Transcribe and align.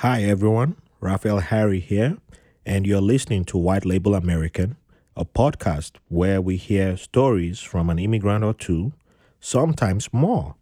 Hi, 0.00 0.22
everyone. 0.22 0.76
Raphael 1.02 1.40
Harry 1.40 1.78
here, 1.78 2.16
and 2.64 2.86
you're 2.86 3.02
listening 3.02 3.44
to 3.44 3.58
White 3.58 3.84
Label 3.84 4.14
American, 4.14 4.78
a 5.14 5.26
podcast 5.26 5.96
where 6.08 6.40
we 6.40 6.56
hear 6.56 6.96
stories 6.96 7.60
from 7.60 7.90
an 7.90 7.98
immigrant 7.98 8.42
or 8.42 8.54
two, 8.54 8.94
sometimes 9.40 10.10
more. 10.10 10.54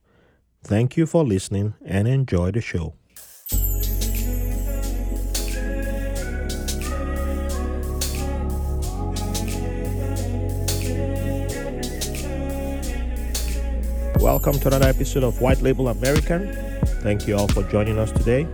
Thank 0.64 0.96
you 0.96 1.06
for 1.06 1.24
listening 1.24 1.74
and 1.86 2.08
enjoy 2.08 2.50
the 2.50 2.60
show. 2.60 2.94
Welcome 14.20 14.58
to 14.58 14.66
another 14.66 14.88
episode 14.88 15.22
of 15.22 15.40
White 15.40 15.62
Label 15.62 15.86
American. 15.86 16.52
Thank 17.04 17.28
you 17.28 17.36
all 17.36 17.46
for 17.46 17.62
joining 17.62 18.00
us 18.00 18.10
today. 18.10 18.48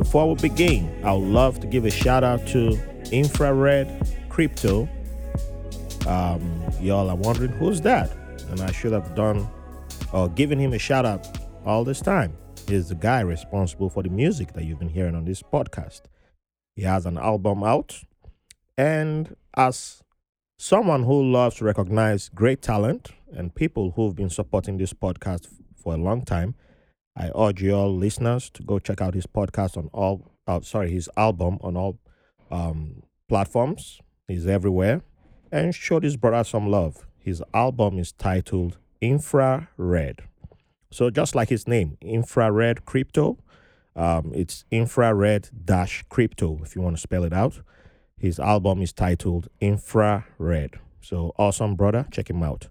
Before 0.00 0.30
we 0.30 0.34
begin, 0.36 1.04
I 1.04 1.12
would 1.12 1.28
love 1.28 1.60
to 1.60 1.66
give 1.66 1.84
a 1.84 1.90
shout 1.90 2.24
out 2.24 2.46
to 2.48 2.80
Infrared 3.12 4.08
Crypto. 4.30 4.88
Um, 6.08 6.64
y'all 6.80 7.10
are 7.10 7.16
wondering 7.16 7.52
who's 7.52 7.82
that, 7.82 8.10
and 8.48 8.62
I 8.62 8.72
should 8.72 8.92
have 8.92 9.14
done 9.14 9.46
or 10.14 10.30
given 10.30 10.58
him 10.58 10.72
a 10.72 10.78
shout 10.78 11.04
out 11.04 11.28
all 11.66 11.84
this 11.84 12.00
time. 12.00 12.34
He's 12.66 12.88
the 12.88 12.94
guy 12.94 13.20
responsible 13.20 13.90
for 13.90 14.02
the 14.02 14.08
music 14.08 14.54
that 14.54 14.64
you've 14.64 14.78
been 14.78 14.88
hearing 14.88 15.14
on 15.14 15.26
this 15.26 15.42
podcast. 15.42 16.00
He 16.74 16.82
has 16.82 17.04
an 17.04 17.18
album 17.18 17.62
out, 17.62 18.00
and 18.78 19.36
as 19.54 20.02
someone 20.58 21.02
who 21.02 21.30
loves 21.30 21.56
to 21.56 21.64
recognize 21.66 22.30
great 22.30 22.62
talent 22.62 23.10
and 23.36 23.54
people 23.54 23.90
who've 23.90 24.16
been 24.16 24.30
supporting 24.30 24.78
this 24.78 24.94
podcast 24.94 25.48
for 25.76 25.92
a 25.92 25.98
long 25.98 26.22
time, 26.24 26.54
I 27.16 27.30
urge 27.36 27.62
you 27.62 27.74
all 27.74 27.94
listeners 27.94 28.50
to 28.50 28.62
go 28.62 28.78
check 28.78 29.00
out 29.00 29.14
his 29.14 29.26
podcast 29.26 29.76
on 29.76 29.88
all, 29.92 30.32
uh, 30.46 30.60
sorry, 30.60 30.90
his 30.90 31.10
album 31.16 31.58
on 31.60 31.76
all 31.76 31.98
um, 32.50 33.02
platforms. 33.28 34.00
He's 34.28 34.46
everywhere. 34.46 35.02
And 35.52 35.74
show 35.74 35.98
this 36.00 36.16
brother 36.16 36.44
some 36.44 36.68
love. 36.68 37.06
His 37.18 37.42
album 37.52 37.98
is 37.98 38.12
titled 38.12 38.78
Infrared. 39.00 40.22
So 40.92 41.10
just 41.10 41.34
like 41.34 41.48
his 41.48 41.66
name, 41.66 41.98
Infrared 42.00 42.84
Crypto, 42.84 43.38
um, 43.96 44.32
it's 44.34 44.64
infrared 44.70 45.50
dash 45.64 46.04
crypto 46.08 46.60
if 46.62 46.74
you 46.74 46.82
want 46.82 46.96
to 46.96 47.00
spell 47.00 47.24
it 47.24 47.32
out. 47.32 47.60
His 48.16 48.38
album 48.38 48.82
is 48.82 48.92
titled 48.92 49.48
Infrared. 49.60 50.78
So 51.00 51.34
awesome, 51.38 51.74
brother. 51.74 52.06
Check 52.10 52.30
him 52.30 52.42
out. 52.42 52.68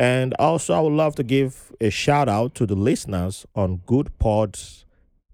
And 0.00 0.32
also, 0.38 0.72
I 0.72 0.80
would 0.80 0.94
love 0.94 1.14
to 1.16 1.22
give 1.22 1.72
a 1.78 1.90
shout 1.90 2.26
out 2.26 2.54
to 2.54 2.64
the 2.64 2.74
listeners 2.74 3.44
on 3.54 3.82
Goodpods 3.86 4.86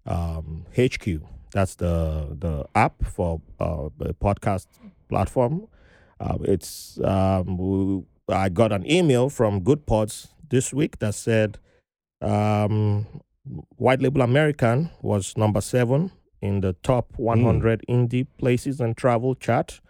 um, 0.05 0.67
HQ. 0.77 1.21
That's 1.53 1.77
the 1.77 2.37
the 2.37 2.67
app 2.75 3.05
for 3.05 3.41
uh, 3.61 3.91
the 3.97 4.13
podcast 4.15 4.67
platform. 5.09 5.69
Uh, 6.19 6.39
it's 6.43 6.99
um, 7.05 7.57
we, 7.59 8.03
I 8.29 8.49
got 8.49 8.73
an 8.73 8.91
email 8.91 9.29
from 9.29 9.61
Goodpods 9.61 10.31
this 10.51 10.75
week 10.75 10.99
that 10.99 11.15
said 11.15 11.59
um, 12.21 13.07
White 13.77 14.03
Label 14.03 14.23
American 14.23 14.91
was 15.01 15.37
number 15.37 15.61
seven 15.61 16.11
in 16.43 16.61
the 16.61 16.73
top 16.83 17.13
100 17.19 17.85
indie 17.89 18.27
places 18.37 18.81
and 18.81 18.97
travel 18.97 19.37
chart, 19.37 19.81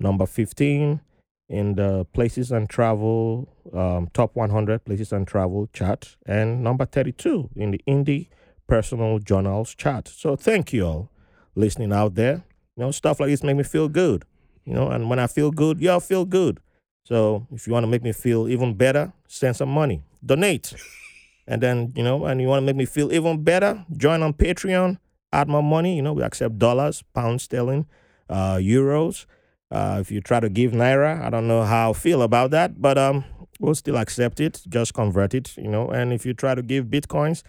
number 0.00 0.24
15 0.24 1.02
in 1.48 1.74
the 1.74 2.06
places 2.12 2.50
and 2.50 2.68
travel 2.68 3.48
um, 3.72 4.08
top 4.12 4.34
100 4.34 4.84
places 4.84 5.12
and 5.12 5.26
travel 5.26 5.68
chart, 5.72 6.16
and 6.26 6.62
number 6.62 6.84
32 6.84 7.50
in 7.56 7.70
the 7.72 7.80
indie 7.86 8.28
personal 8.66 9.18
journals 9.18 9.74
chart. 9.74 10.08
So 10.08 10.36
thank 10.36 10.72
you 10.72 10.86
all 10.86 11.10
listening 11.54 11.92
out 11.92 12.14
there. 12.14 12.44
You 12.76 12.84
know, 12.84 12.90
stuff 12.90 13.20
like 13.20 13.30
this 13.30 13.42
make 13.42 13.56
me 13.56 13.62
feel 13.62 13.88
good. 13.88 14.24
You 14.64 14.74
know, 14.74 14.88
and 14.88 15.10
when 15.10 15.18
I 15.18 15.26
feel 15.26 15.50
good, 15.50 15.80
y'all 15.80 16.00
feel 16.00 16.24
good. 16.24 16.60
So 17.04 17.46
if 17.52 17.66
you 17.66 17.72
want 17.72 17.84
to 17.84 17.90
make 17.90 18.02
me 18.02 18.12
feel 18.12 18.48
even 18.48 18.74
better, 18.74 19.12
send 19.28 19.56
some 19.56 19.68
money, 19.68 20.02
donate. 20.24 20.74
And 21.46 21.62
then, 21.62 21.92
you 21.94 22.02
know, 22.02 22.24
and 22.24 22.40
you 22.40 22.48
want 22.48 22.62
to 22.62 22.66
make 22.66 22.76
me 22.76 22.86
feel 22.86 23.12
even 23.12 23.42
better, 23.44 23.84
join 23.94 24.22
on 24.22 24.32
Patreon, 24.32 24.98
add 25.30 25.46
more 25.46 25.62
money. 25.62 25.96
You 25.96 26.02
know, 26.02 26.14
we 26.14 26.22
accept 26.22 26.58
dollars, 26.58 27.02
pounds 27.14 27.42
sterling, 27.42 27.86
uh, 28.30 28.56
euros. 28.56 29.26
Uh, 29.70 29.98
if 30.00 30.10
you 30.10 30.20
try 30.20 30.40
to 30.40 30.48
give 30.48 30.72
naira, 30.72 31.20
I 31.22 31.30
don't 31.30 31.48
know 31.48 31.62
how 31.62 31.90
I 31.90 31.92
feel 31.94 32.22
about 32.22 32.50
that, 32.52 32.80
but 32.80 32.96
um, 32.98 33.24
we'll 33.58 33.74
still 33.74 33.96
accept 33.96 34.40
it. 34.40 34.62
Just 34.68 34.94
convert 34.94 35.34
it, 35.34 35.56
you 35.56 35.68
know. 35.68 35.90
And 35.90 36.12
if 36.12 36.24
you 36.24 36.34
try 36.34 36.54
to 36.54 36.62
give 36.62 36.86
bitcoins, 36.86 37.42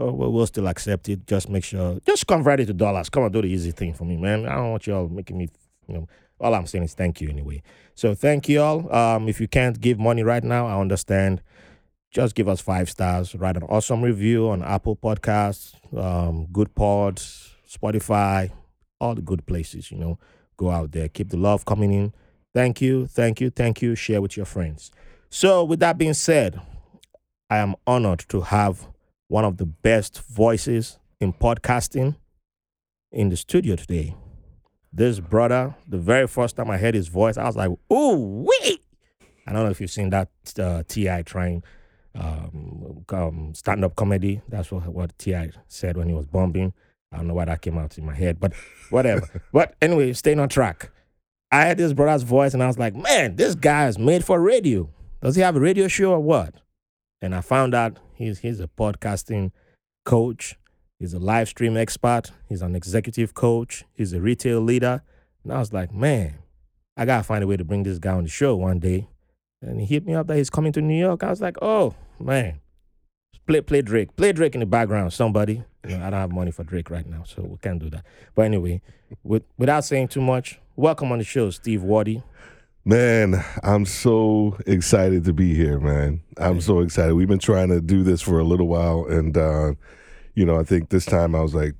uh, 0.00 0.12
we'll, 0.12 0.46
still 0.46 0.68
accept 0.68 1.08
it. 1.08 1.26
Just 1.26 1.48
make 1.48 1.64
sure, 1.64 1.98
just 2.06 2.26
convert 2.26 2.60
it 2.60 2.66
to 2.66 2.74
dollars. 2.74 3.08
Come 3.08 3.24
on, 3.24 3.32
do 3.32 3.42
the 3.42 3.48
easy 3.48 3.70
thing 3.70 3.94
for 3.94 4.04
me, 4.04 4.16
man. 4.16 4.46
I 4.46 4.54
don't 4.56 4.70
want 4.70 4.86
y'all 4.86 5.08
making 5.08 5.38
me, 5.38 5.48
you 5.88 5.94
know. 5.94 6.08
All 6.38 6.54
I'm 6.54 6.66
saying 6.66 6.84
is 6.84 6.92
thank 6.92 7.22
you 7.22 7.30
anyway. 7.30 7.62
So 7.94 8.14
thank 8.14 8.46
you 8.46 8.60
all. 8.60 8.94
Um, 8.94 9.26
if 9.26 9.40
you 9.40 9.48
can't 9.48 9.80
give 9.80 9.98
money 9.98 10.22
right 10.22 10.44
now, 10.44 10.66
I 10.66 10.78
understand 10.78 11.40
just 12.10 12.34
give 12.34 12.48
us 12.48 12.60
five 12.60 12.90
stars, 12.90 13.34
write 13.34 13.56
an 13.56 13.62
awesome 13.64 14.02
review 14.02 14.48
on 14.48 14.62
Apple 14.62 14.96
Podcasts, 14.96 15.74
um, 15.96 16.46
Goodpods, 16.52 17.50
Spotify, 17.68 18.50
all 19.00 19.14
the 19.14 19.22
good 19.22 19.46
places, 19.46 19.90
you 19.90 19.98
know. 19.98 20.18
Go 20.56 20.70
out 20.70 20.92
there, 20.92 21.08
keep 21.08 21.30
the 21.30 21.36
love 21.36 21.64
coming 21.64 21.92
in. 21.92 22.12
Thank 22.54 22.80
you, 22.80 23.06
thank 23.06 23.40
you, 23.40 23.50
thank 23.50 23.82
you. 23.82 23.94
Share 23.94 24.22
with 24.22 24.36
your 24.36 24.46
friends. 24.46 24.90
So, 25.28 25.64
with 25.64 25.80
that 25.80 25.98
being 25.98 26.14
said, 26.14 26.60
I 27.50 27.58
am 27.58 27.74
honored 27.86 28.24
to 28.28 28.40
have 28.40 28.88
one 29.28 29.44
of 29.44 29.58
the 29.58 29.66
best 29.66 30.20
voices 30.22 30.98
in 31.20 31.32
podcasting 31.32 32.16
in 33.12 33.28
the 33.28 33.36
studio 33.36 33.76
today. 33.76 34.14
This 34.92 35.20
brother, 35.20 35.74
the 35.86 35.98
very 35.98 36.26
first 36.26 36.56
time 36.56 36.70
I 36.70 36.78
heard 36.78 36.94
his 36.94 37.08
voice, 37.08 37.36
I 37.36 37.44
was 37.44 37.56
like, 37.56 37.70
ooh, 37.92 38.46
wait. 38.46 38.80
I 39.46 39.52
don't 39.52 39.64
know 39.64 39.70
if 39.70 39.80
you've 39.80 39.90
seen 39.90 40.10
that 40.10 40.30
uh, 40.58 40.82
T.I. 40.88 41.22
trying 41.22 41.62
um, 42.14 43.04
um, 43.10 43.52
stand 43.54 43.84
up 43.84 43.94
comedy. 43.94 44.40
That's 44.48 44.72
what, 44.72 44.86
what 44.86 45.18
T.I. 45.18 45.50
said 45.68 45.96
when 45.96 46.08
he 46.08 46.14
was 46.14 46.26
bombing. 46.26 46.72
I 47.16 47.20
don't 47.20 47.28
know 47.28 47.34
why 47.34 47.46
that 47.46 47.62
came 47.62 47.78
out 47.78 47.96
in 47.96 48.04
my 48.04 48.14
head, 48.14 48.38
but 48.38 48.52
whatever. 48.90 49.42
but 49.52 49.74
anyway, 49.80 50.12
staying 50.12 50.38
on 50.38 50.50
track. 50.50 50.90
I 51.50 51.62
had 51.62 51.78
this 51.78 51.94
brother's 51.94 52.24
voice 52.24 52.52
and 52.52 52.62
I 52.62 52.66
was 52.66 52.78
like, 52.78 52.94
man, 52.94 53.36
this 53.36 53.54
guy 53.54 53.88
is 53.88 53.98
made 53.98 54.22
for 54.22 54.38
radio. 54.38 54.90
Does 55.22 55.34
he 55.34 55.42
have 55.42 55.56
a 55.56 55.60
radio 55.60 55.88
show 55.88 56.12
or 56.12 56.20
what? 56.20 56.54
And 57.22 57.34
I 57.34 57.40
found 57.40 57.74
out 57.74 57.98
he's, 58.14 58.40
he's 58.40 58.60
a 58.60 58.68
podcasting 58.68 59.52
coach. 60.04 60.56
He's 60.98 61.14
a 61.14 61.18
live 61.18 61.48
stream 61.48 61.76
expert. 61.76 62.32
He's 62.50 62.60
an 62.60 62.76
executive 62.76 63.32
coach. 63.32 63.84
He's 63.94 64.12
a 64.12 64.20
retail 64.20 64.60
leader. 64.60 65.02
And 65.42 65.52
I 65.54 65.58
was 65.58 65.72
like, 65.72 65.90
man, 65.90 66.34
I 66.98 67.06
got 67.06 67.18
to 67.18 67.22
find 67.22 67.42
a 67.42 67.46
way 67.46 67.56
to 67.56 67.64
bring 67.64 67.84
this 67.84 67.98
guy 67.98 68.12
on 68.12 68.24
the 68.24 68.28
show 68.28 68.56
one 68.56 68.78
day. 68.78 69.08
And 69.62 69.80
he 69.80 69.86
hit 69.86 70.04
me 70.04 70.14
up 70.14 70.26
that 70.26 70.36
he's 70.36 70.50
coming 70.50 70.72
to 70.72 70.82
New 70.82 70.98
York. 70.98 71.22
I 71.22 71.30
was 71.30 71.40
like, 71.40 71.56
oh, 71.62 71.94
man, 72.20 72.60
play 73.46 73.60
play 73.62 73.80
Drake, 73.80 74.16
play 74.16 74.32
Drake 74.32 74.54
in 74.54 74.60
the 74.60 74.66
background, 74.66 75.12
somebody. 75.12 75.64
You 75.88 75.98
know, 75.98 76.06
I 76.06 76.10
don't 76.10 76.20
have 76.20 76.32
money 76.32 76.50
for 76.50 76.64
Drake 76.64 76.90
right 76.90 77.06
now, 77.06 77.22
so 77.24 77.42
we 77.42 77.56
can't 77.58 77.78
do 77.78 77.90
that. 77.90 78.04
But 78.34 78.42
anyway, 78.42 78.82
with, 79.22 79.44
without 79.56 79.84
saying 79.84 80.08
too 80.08 80.20
much, 80.20 80.58
welcome 80.74 81.12
on 81.12 81.18
the 81.18 81.24
show, 81.24 81.50
Steve 81.50 81.82
Worthy. 81.82 82.22
Man, 82.84 83.44
I'm 83.62 83.84
so 83.84 84.56
excited 84.66 85.24
to 85.24 85.32
be 85.32 85.54
here, 85.54 85.80
man. 85.80 86.22
I'm 86.38 86.60
so 86.60 86.80
excited. 86.80 87.14
We've 87.14 87.28
been 87.28 87.38
trying 87.38 87.68
to 87.68 87.80
do 87.80 88.02
this 88.02 88.22
for 88.22 88.38
a 88.38 88.44
little 88.44 88.68
while, 88.68 89.06
and 89.06 89.36
uh, 89.36 89.72
you 90.34 90.44
know, 90.44 90.58
I 90.58 90.62
think 90.62 90.90
this 90.90 91.04
time 91.04 91.34
I 91.34 91.40
was 91.40 91.54
like, 91.54 91.74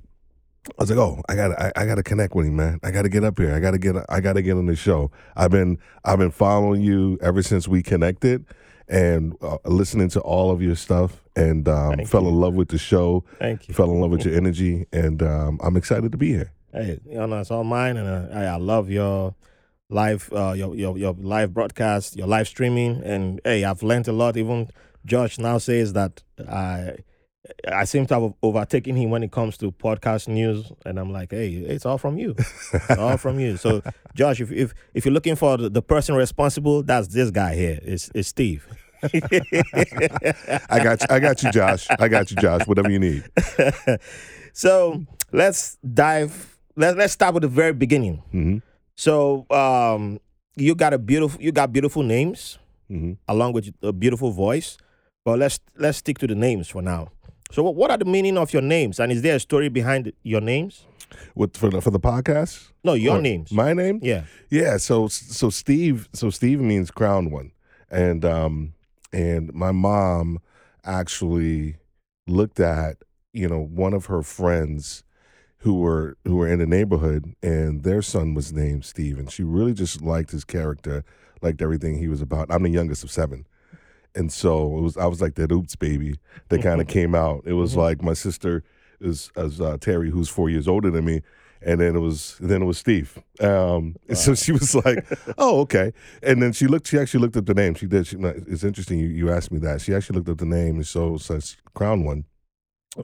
I 0.67 0.83
was 0.83 0.89
like, 0.89 0.99
oh, 0.99 1.21
I 1.29 1.35
got, 1.35 1.51
I, 1.59 1.71
I 1.75 1.85
got 1.85 1.95
to 1.95 2.03
connect 2.03 2.35
with 2.35 2.47
him, 2.47 2.57
man. 2.57 2.79
I 2.83 2.91
got 2.91 3.03
to 3.03 3.09
get 3.09 3.23
up 3.23 3.37
here. 3.37 3.55
I 3.55 3.59
got 3.59 3.71
to 3.71 3.77
get, 3.77 3.95
I 4.09 4.19
got 4.19 4.33
to 4.33 4.41
get 4.41 4.57
on 4.57 4.65
the 4.65 4.75
show. 4.75 5.11
I've 5.35 5.51
been, 5.51 5.77
I've 6.03 6.19
been 6.19 6.31
following 6.31 6.81
you 6.81 7.17
ever 7.21 7.41
since 7.41 7.67
we 7.67 7.81
connected, 7.81 8.45
and 8.87 9.35
uh, 9.41 9.57
listening 9.65 10.09
to 10.09 10.21
all 10.21 10.51
of 10.51 10.61
your 10.61 10.75
stuff, 10.75 11.21
and 11.35 11.67
um, 11.67 12.05
fell 12.05 12.23
you. 12.23 12.29
in 12.29 12.35
love 12.35 12.53
with 12.53 12.69
the 12.69 12.77
show. 12.77 13.23
Thank 13.39 13.67
you. 13.67 13.73
Fell 13.73 13.91
in 13.91 13.99
love 13.99 14.11
with 14.11 14.25
your 14.25 14.35
energy, 14.35 14.85
and 14.91 15.21
um, 15.21 15.59
I'm 15.61 15.77
excited 15.77 16.11
to 16.11 16.17
be 16.17 16.29
here. 16.29 16.51
Hey, 16.73 16.99
you 17.05 17.15
know, 17.15 17.39
it's 17.39 17.51
all 17.51 17.63
mine, 17.63 17.97
and 17.97 18.07
uh, 18.07 18.33
I, 18.33 18.43
I 18.45 18.55
love 18.57 18.89
your 18.89 19.35
live, 19.89 20.29
uh, 20.33 20.53
your, 20.53 20.75
your 20.75 20.97
your 20.97 21.13
live 21.13 21.53
broadcast, 21.53 22.15
your 22.15 22.27
live 22.27 22.47
streaming, 22.47 23.01
and 23.03 23.41
hey, 23.43 23.63
I've 23.63 23.83
learned 23.83 24.07
a 24.07 24.13
lot. 24.13 24.37
Even 24.37 24.69
Josh 25.05 25.37
now 25.37 25.57
says 25.57 25.93
that 25.93 26.23
I. 26.47 26.97
I 27.65 27.85
seem 27.85 28.05
to 28.07 28.13
have 28.13 28.33
overtaken 28.43 28.97
him 28.97 29.09
when 29.09 29.23
it 29.23 29.31
comes 29.31 29.55
to 29.59 29.71
podcast 29.71 30.27
news, 30.27 30.69
and 30.85 30.99
I'm 30.99 31.13
like, 31.13 31.31
"Hey, 31.31 31.53
it's 31.53 31.85
all 31.85 31.97
from 31.97 32.17
you. 32.17 32.35
It's 32.73 32.97
all 32.97 33.15
from 33.15 33.39
you." 33.39 33.55
So, 33.55 33.81
Josh, 34.15 34.41
if 34.41 34.51
if 34.51 34.73
if 34.93 35.05
you're 35.05 35.13
looking 35.13 35.37
for 35.37 35.55
the, 35.55 35.69
the 35.69 35.81
person 35.81 36.15
responsible, 36.15 36.83
that's 36.83 37.07
this 37.07 37.31
guy 37.31 37.55
here. 37.55 37.79
It's 37.83 38.11
it's 38.13 38.27
Steve. 38.27 38.67
I 40.69 40.79
got, 40.83 41.01
you, 41.01 41.07
I 41.09 41.19
got 41.19 41.43
you, 41.43 41.49
Josh. 41.49 41.87
I 41.99 42.07
got 42.07 42.31
you, 42.31 42.37
Josh. 42.37 42.65
Whatever 42.67 42.89
you 42.89 42.99
need. 42.99 43.23
so 44.53 45.03
let's 45.31 45.77
dive. 45.77 46.57
Let, 46.75 46.97
let's 46.97 47.13
start 47.13 47.33
with 47.33 47.41
the 47.43 47.47
very 47.49 47.73
beginning. 47.73 48.17
hmm 48.31 48.57
So 48.95 49.45
um, 49.51 50.19
you 50.55 50.75
got 50.75 50.93
a 50.93 50.97
beautiful, 50.97 51.41
you 51.41 51.51
got 51.51 51.71
beautiful 51.71 52.03
names 52.03 52.57
hmm 52.87 53.13
along 53.27 53.53
with 53.53 53.73
a 53.81 53.91
beautiful 53.93 54.31
voice. 54.31 54.77
But 55.25 55.39
let's 55.39 55.59
let's 55.77 55.97
stick 55.97 56.17
to 56.19 56.27
the 56.27 56.35
names 56.35 56.69
for 56.69 56.81
now. 56.81 57.09
So 57.51 57.63
what, 57.63 57.75
what 57.75 57.91
are 57.91 57.97
the 57.97 58.05
meaning 58.05 58.37
of 58.37 58.53
your 58.53 58.61
names, 58.61 58.99
and 58.99 59.11
is 59.11 59.21
there 59.21 59.35
a 59.35 59.39
story 59.39 59.69
behind 59.69 60.11
your 60.23 60.41
names? 60.41 60.85
What 61.33 61.55
for 61.57 61.69
the 61.69 61.81
for 61.81 61.91
the 61.91 61.99
podcast? 61.99 62.69
No, 62.83 62.93
your 62.93 63.17
Or 63.17 63.21
names. 63.21 63.51
My 63.51 63.73
name? 63.73 63.99
yeah. 64.01 64.23
Yeah, 64.49 64.77
so 64.77 65.07
so 65.09 65.49
Steve 65.49 66.07
so 66.13 66.29
Steve 66.29 66.59
means 66.61 66.91
crowned 66.91 67.31
one. 67.31 67.51
And 67.89 68.23
um 68.25 68.73
and 69.17 69.51
my 69.53 69.71
mom 69.71 70.39
actually 70.85 71.77
looked 72.27 72.59
at, 72.59 72.97
you 73.33 73.47
know, 73.49 73.59
one 73.59 73.93
of 73.93 74.05
her 74.05 74.21
friends 74.21 75.03
who 75.59 75.79
were 75.79 76.17
who 76.23 76.35
were 76.35 76.47
in 76.47 76.59
the 76.59 76.67
neighborhood 76.67 77.33
and 77.41 77.83
their 77.83 78.03
son 78.03 78.35
was 78.35 78.53
named 78.53 78.85
Steve 78.85 79.17
and 79.17 79.31
she 79.31 79.43
really 79.43 79.73
just 79.73 80.01
liked 80.03 80.29
his 80.31 80.43
character, 80.45 81.03
liked 81.41 81.61
everything 81.63 81.97
he 81.97 82.07
was 82.07 82.21
about. 82.21 82.47
I'm 82.51 82.61
the 82.63 82.69
youngest 82.69 83.03
of 83.03 83.09
7. 83.11 83.47
And 84.13 84.31
so 84.31 84.77
it 84.77 84.81
was 84.81 84.97
I 84.97 85.07
was 85.07 85.19
like 85.21 85.33
that 85.35 85.51
oops 85.51 85.75
baby 85.75 86.19
that 86.49 86.61
kind 86.61 86.79
of 86.79 86.87
came 86.97 87.15
out. 87.15 87.41
It 87.45 87.53
was 87.53 87.73
Mhm. 87.73 87.77
like 87.77 88.01
my 88.03 88.13
sister 88.13 88.63
is 89.01 89.31
as 89.35 89.59
uh, 89.59 89.77
Terry 89.81 90.11
who's 90.11 90.29
4 90.29 90.49
years 90.49 90.67
older 90.67 90.91
than 90.91 91.05
me 91.05 91.21
and 91.67 91.79
then 91.81 91.95
it 91.95 91.99
was 91.99 92.37
then 92.39 92.61
it 92.63 92.65
was 92.65 92.77
Steve. 92.79 93.19
Um, 93.39 93.95
and 94.07 94.17
so 94.25 94.33
she 94.33 94.51
was 94.53 94.73
like, 94.73 95.05
"Oh, 95.37 95.59
okay." 95.61 95.91
And 96.23 96.41
then 96.41 96.53
she 96.53 96.65
looked. 96.65 96.87
She 96.87 96.97
actually 96.97 97.19
looked 97.21 97.37
up 97.37 97.45
the 97.45 97.53
name. 97.53 97.75
She 97.75 97.85
did. 97.85 98.07
She, 98.07 98.17
it's 98.19 98.63
interesting. 98.63 98.97
You, 98.99 99.07
you 99.09 99.31
asked 99.31 99.51
me 99.51 99.59
that. 99.59 99.81
She 99.81 99.93
actually 99.93 100.15
looked 100.17 100.29
up 100.29 100.37
the 100.39 100.45
name 100.45 100.75
and 100.77 100.87
so 100.87 101.17
says 101.17 101.57
Crown 101.75 102.03
One, 102.05 102.25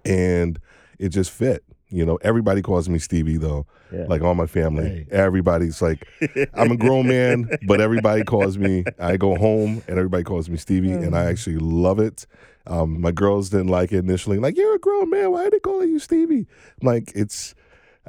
and 0.06 0.60
it 1.00 1.10
just 1.10 1.32
fit. 1.32 1.64
You 1.90 2.06
know, 2.08 2.18
everybody 2.24 2.64
calls 2.64 2.90
me 2.90 2.98
Stevie 2.98 3.38
though. 3.38 3.68
Yeah. 3.92 4.06
Like 4.08 4.24
all 4.24 4.34
my 4.34 4.48
family, 4.48 4.86
Hey. 4.90 5.08
everybody's 5.12 5.80
like, 5.80 6.08
I'm 6.56 6.72
a 6.72 6.78
grown 6.78 7.08
man, 7.08 7.48
but 7.68 7.80
everybody 7.80 8.24
calls 8.24 8.58
me. 8.58 8.84
I 8.98 9.18
go 9.18 9.36
home 9.36 9.84
and 9.88 9.98
everybody 10.00 10.24
calls 10.24 10.50
me 10.50 10.58
Stevie, 10.58 10.94
and 10.94 11.16
I 11.16 11.26
Mm. 11.26 11.30
actually 11.30 11.58
love 11.58 12.00
it. 12.00 12.26
Um, 12.66 13.00
my 13.00 13.12
girls 13.12 13.50
didn't 13.52 13.68
like 13.68 13.92
it 13.92 14.00
initially. 14.00 14.40
Like, 14.40 14.58
you're 14.58 14.74
a 14.76 14.80
grown 14.80 15.12
man. 15.12 15.30
Why 15.32 15.46
are 15.46 15.50
they 15.52 15.60
calling 15.60 15.90
you 15.90 16.00
Stevie? 16.00 16.48
Like, 16.82 17.12
it's 17.14 17.54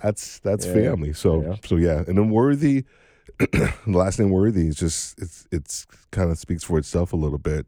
that's 0.03 0.39
that's 0.41 0.67
Yeah. 0.67 0.73
family. 0.73 1.13
So 1.13 1.43
Yeah. 1.43 1.57
so 1.65 1.77
yeah. 1.77 2.05
And 2.07 2.19
then 2.19 2.31
Worthy, 2.31 2.85
the 3.39 3.73
last 3.87 4.19
name 4.19 4.31
Worthy 4.31 4.69
is 4.69 4.77
just 4.77 5.21
it's 5.21 5.47
it's 5.51 5.87
kind 6.11 6.31
of 6.31 6.39
speaks 6.39 6.65
for 6.65 6.79
itself 6.79 7.13
a 7.13 7.17
little 7.17 7.39
bit. 7.39 7.67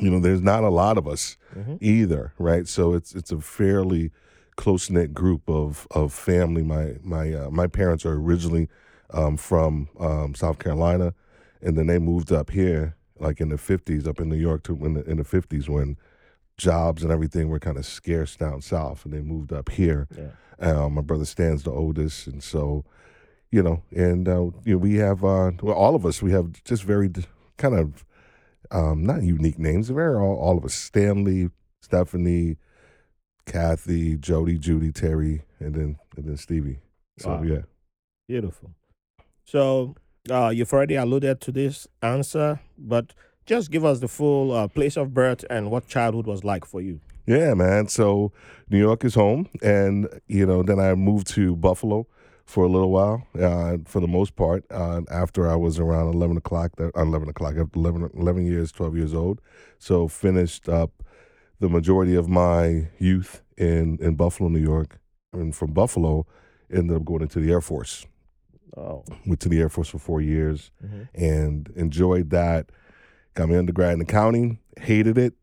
You 0.00 0.10
know, 0.10 0.18
there's 0.18 0.42
not 0.42 0.64
a 0.64 0.70
lot 0.70 0.98
of 0.98 1.06
us 1.06 1.36
Mhm. 1.56 1.78
either, 1.80 2.32
right? 2.38 2.66
So 2.66 2.94
it's 2.94 3.14
it's 3.14 3.30
a 3.32 3.40
fairly 3.40 4.10
close 4.56 4.90
knit 4.90 5.14
group 5.14 5.48
of 5.48 5.86
of 5.92 6.12
family. 6.12 6.62
My 6.62 6.96
my 7.02 7.32
uh, 7.32 7.50
my 7.50 7.66
parents 7.66 8.04
are 8.04 8.14
originally 8.14 8.68
um, 9.10 9.36
from 9.36 9.88
um, 10.00 10.34
South 10.34 10.58
Carolina, 10.58 11.14
and 11.62 11.76
then 11.76 11.86
they 11.86 11.98
moved 11.98 12.32
up 12.32 12.50
here 12.50 12.96
like 13.20 13.40
in 13.40 13.48
the 13.50 13.58
fifties, 13.58 14.08
up 14.08 14.18
in 14.20 14.28
New 14.28 14.36
York, 14.36 14.64
to 14.64 14.72
in 14.84 14.94
the 14.94 15.04
in 15.04 15.18
the 15.18 15.24
fifties 15.24 15.68
when 15.68 15.96
jobs 16.56 17.02
and 17.02 17.10
everything 17.10 17.48
were 17.48 17.58
kind 17.58 17.76
of 17.76 17.86
scarce 17.86 18.36
down 18.36 18.60
south, 18.60 19.04
and 19.04 19.12
they 19.14 19.20
moved 19.20 19.52
up 19.52 19.68
here. 19.70 20.06
Yeah. 20.16 20.30
Um, 20.60 20.94
my 20.94 21.02
brother 21.02 21.24
Stan's 21.24 21.64
the 21.64 21.70
oldest, 21.72 22.26
and 22.26 22.42
so 22.42 22.84
you 23.50 23.62
know, 23.62 23.82
and 23.92 24.28
uh, 24.28 24.50
you 24.64 24.74
know, 24.74 24.78
we 24.78 24.96
have 24.96 25.24
uh, 25.24 25.52
well, 25.62 25.74
all 25.76 25.94
of 25.94 26.04
us. 26.06 26.22
We 26.22 26.32
have 26.32 26.62
just 26.64 26.82
very 26.84 27.10
kind 27.56 27.74
of 27.74 28.04
um, 28.70 29.04
not 29.04 29.22
unique 29.22 29.58
names. 29.58 29.90
Very 29.90 30.16
all, 30.16 30.36
all 30.36 30.56
of 30.58 30.64
us: 30.64 30.74
Stanley, 30.74 31.50
Stephanie, 31.82 32.56
Kathy, 33.46 34.16
Jody, 34.16 34.58
Judy, 34.58 34.92
Terry, 34.92 35.42
and 35.58 35.74
then 35.74 35.96
and 36.16 36.26
then 36.26 36.36
Stevie. 36.36 36.80
So 37.18 37.30
Wow. 37.30 37.42
yeah, 37.42 37.62
Beautiful. 38.28 38.70
So 39.44 39.94
uh, 40.30 40.48
you've 40.48 40.72
already 40.72 40.94
alluded 40.94 41.40
to 41.42 41.52
this 41.52 41.86
answer, 42.02 42.60
but 42.78 43.12
just 43.46 43.70
give 43.70 43.84
us 43.84 44.00
the 44.00 44.08
full 44.08 44.52
uh, 44.52 44.68
place 44.68 44.96
of 44.96 45.12
birth 45.14 45.44
and 45.50 45.70
what 45.70 45.86
childhood 45.86 46.26
was 46.26 46.44
like 46.44 46.64
for 46.64 46.80
you. 46.80 47.00
yeah, 47.26 47.54
man. 47.54 47.88
So 47.88 48.32
New 48.70 48.78
York 48.78 49.04
is 49.04 49.14
home, 49.14 49.48
and 49.62 50.08
you 50.28 50.46
know, 50.46 50.62
then 50.62 50.78
I 50.80 50.94
moved 50.94 51.26
to 51.34 51.54
Buffalo 51.56 52.06
for 52.46 52.64
a 52.64 52.68
little 52.68 52.90
while. 52.90 53.26
Uh, 53.38 53.78
for 53.86 54.00
the 54.00 54.08
most 54.08 54.36
part, 54.36 54.64
uh, 54.70 55.00
after 55.10 55.48
I 55.50 55.56
was 55.56 55.78
around 55.78 56.14
eleven 56.14 56.36
o'clock, 56.36 56.72
uh, 56.78 56.90
eleven 56.96 57.28
o'clock, 57.28 57.54
after 57.56 57.78
11, 57.78 58.10
11 58.14 58.46
years, 58.46 58.72
twelve 58.72 58.96
years 58.96 59.14
old. 59.14 59.40
So 59.78 60.08
finished 60.08 60.68
up 60.68 60.90
the 61.60 61.68
majority 61.68 62.14
of 62.14 62.28
my 62.28 62.88
youth 62.98 63.42
in 63.56 63.98
in 64.00 64.14
Buffalo, 64.16 64.48
New 64.50 64.60
York, 64.62 64.98
and 65.32 65.54
from 65.54 65.72
Buffalo, 65.72 66.26
ended 66.70 66.96
up 66.96 67.04
going 67.04 67.22
into 67.22 67.40
the 67.40 67.50
Air 67.52 67.60
Force. 67.62 68.06
Oh. 68.76 69.04
Went 69.26 69.40
to 69.40 69.48
the 69.48 69.60
Air 69.60 69.68
Force 69.68 69.88
for 69.88 69.98
four 69.98 70.20
years 70.20 70.70
Mhm. 70.84 71.08
and 71.14 71.72
enjoyed 71.76 72.30
that. 72.30 72.70
Got 73.34 73.48
my 73.48 73.58
undergrad 73.58 73.94
in 73.94 74.00
accounting. 74.00 74.58
Hated 74.80 75.18
it. 75.18 75.34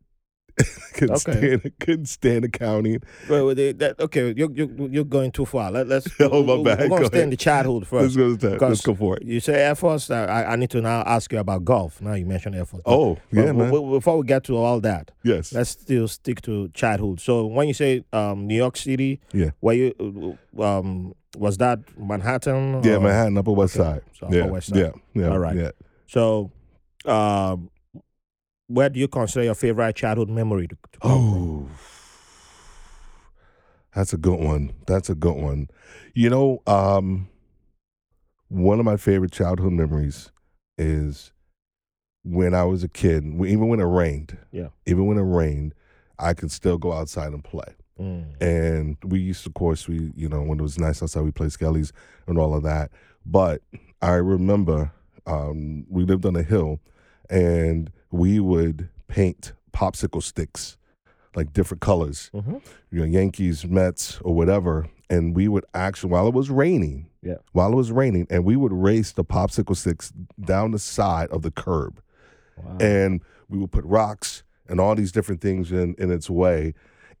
couldn't 0.92 1.12
Okay. 1.26 1.56
stand 1.56 1.72
couldn't 1.80 2.06
stand 2.06 2.44
accounting. 2.44 3.00
Wait, 3.28 3.54
they- 3.54 3.72
that, 3.72 3.98
okay, 3.98 4.34
you're, 4.36 4.50
you're, 4.52 4.68
you're 4.90 5.04
going 5.04 5.30
too 5.32 5.46
far. 5.46 5.70
Let, 5.70 5.88
let's. 5.88 6.06
Oh, 6.20 6.42
my 6.42 6.56
we're, 6.56 6.64
bad. 6.64 6.78
We're 6.80 6.88
going 6.88 6.90
Go 6.90 6.98
to 6.98 7.06
stay 7.06 7.22
in 7.22 7.30
the 7.30 7.38
childhood 7.38 7.82
Let's 7.90 8.14
first. 8.14 8.40
go. 8.40 8.66
Let's 8.66 8.80
go 8.82 8.94
for 8.94 9.16
it. 9.16 9.22
You 9.24 9.40
say 9.40 9.54
Air 9.54 9.74
Force. 9.74 10.10
Uh, 10.10 10.26
I, 10.28 10.52
I 10.52 10.56
need 10.56 10.68
to 10.70 10.82
now 10.82 11.02
ask 11.06 11.32
you 11.32 11.38
about 11.38 11.64
golf. 11.64 12.02
Now 12.02 12.12
you 12.12 12.26
mentioned 12.26 12.54
Air 12.54 12.66
Force. 12.66 12.82
Oh, 12.84 13.14
but 13.32 13.38
yeah, 13.40 13.44
man. 13.46 13.56
w- 13.70 13.72
w- 13.80 13.96
before 13.96 14.18
we 14.18 14.26
get 14.26 14.44
to 14.44 14.56
all 14.58 14.78
that, 14.80 15.10
yes. 15.24 15.54
let's 15.54 15.70
still 15.70 16.06
stick 16.06 16.42
to 16.42 16.68
childhood. 16.74 17.20
So 17.20 17.46
when 17.46 17.66
you 17.66 17.74
say 17.74 18.04
um, 18.12 18.46
New 18.46 18.56
York 18.56 18.76
City, 18.76 19.20
Yeah. 19.32 19.50
were 19.62 19.72
you 19.72 20.36
um, 20.58 21.14
was 21.38 21.56
that 21.58 21.78
Manhattan? 21.98 22.82
yeah, 22.84 22.96
or- 22.96 23.00
Manhattan, 23.00 23.38
Upper 23.38 23.52
West 23.52 23.76
Okay, 23.78 23.88
Side. 23.88 24.02
so 24.18 24.26
Upper 24.26 24.36
yeah, 24.36 24.46
West 24.46 24.68
Side. 24.68 24.78
yeah, 24.78 24.90
yeah. 25.14 25.28
All 25.30 25.38
right. 25.38 25.56
Yeah. 25.56 25.70
So, 26.06 26.50
um, 27.06 27.70
where 28.72 28.88
do 28.88 28.98
you 28.98 29.08
consider 29.08 29.44
your 29.44 29.54
favorite 29.54 29.96
childhood 29.96 30.28
memory 30.30 30.68
to, 30.68 30.76
to? 30.92 30.98
Oh, 31.02 31.68
that's 33.94 34.12
a 34.12 34.16
good 34.16 34.40
one. 34.40 34.72
That's 34.86 35.10
a 35.10 35.14
good 35.14 35.36
one. 35.36 35.68
You 36.14 36.30
know, 36.30 36.62
um, 36.66 37.28
one 38.48 38.78
of 38.78 38.84
my 38.84 38.96
favorite 38.96 39.32
childhood 39.32 39.72
memories 39.72 40.30
is 40.78 41.32
when 42.24 42.54
I 42.54 42.64
was 42.64 42.82
a 42.82 42.88
kid. 42.88 43.24
Even 43.24 43.68
when 43.68 43.80
it 43.80 43.84
rained, 43.84 44.38
Yeah. 44.50 44.68
Even 44.86 45.06
when 45.06 45.18
it 45.18 45.22
rained, 45.22 45.74
I 46.18 46.34
could 46.34 46.50
still 46.50 46.78
go 46.78 46.92
outside 46.92 47.32
and 47.32 47.42
play. 47.44 47.74
Mm. 48.00 48.40
And 48.40 48.96
we 49.04 49.20
used 49.20 49.42
to, 49.44 49.50
of 49.50 49.54
course, 49.54 49.86
we 49.86 50.12
you 50.16 50.28
know 50.28 50.42
when 50.42 50.58
it 50.58 50.62
was 50.62 50.78
nice 50.78 51.02
outside, 51.02 51.22
we 51.22 51.30
played 51.30 51.50
skellies 51.50 51.92
and 52.26 52.38
all 52.38 52.54
of 52.54 52.62
that. 52.62 52.90
But 53.26 53.62
I 54.00 54.14
remember 54.14 54.92
um, 55.26 55.84
we 55.88 56.04
lived 56.04 56.24
on 56.26 56.34
a 56.36 56.42
hill, 56.42 56.80
and 57.30 57.90
we 58.10 58.40
would 58.40 58.88
paint 59.08 59.52
popsicle 59.72 60.22
sticks, 60.22 60.76
like 61.34 61.52
different 61.52 61.80
colors, 61.80 62.30
Mhm. 62.34 62.62
you 62.90 63.00
know, 63.00 63.06
Yankees, 63.06 63.66
Mets, 63.66 64.20
or 64.22 64.34
whatever. 64.34 64.86
And 65.08 65.34
we 65.36 65.48
would 65.48 65.64
actually, 65.74 66.10
while 66.10 66.26
it 66.26 66.34
was 66.34 66.50
raining, 66.50 67.06
Yeah. 67.22 67.36
while 67.52 67.72
it 67.72 67.76
was 67.76 67.92
raining, 67.92 68.26
and 68.30 68.44
we 68.44 68.56
would 68.56 68.72
race 68.72 69.12
the 69.12 69.24
popsicle 69.24 69.76
sticks 69.76 70.12
down 70.42 70.70
the 70.72 70.78
side 70.78 71.28
of 71.30 71.42
the 71.42 71.50
curb 71.50 72.00
Wow. 72.62 72.76
and 72.80 73.20
we 73.48 73.58
would 73.58 73.72
put 73.72 73.84
rocks 73.84 74.42
and 74.68 74.80
all 74.80 74.94
these 74.94 75.12
different 75.12 75.40
things 75.40 75.72
in 75.72 75.94
in 75.98 76.10
its 76.10 76.28
way 76.30 76.74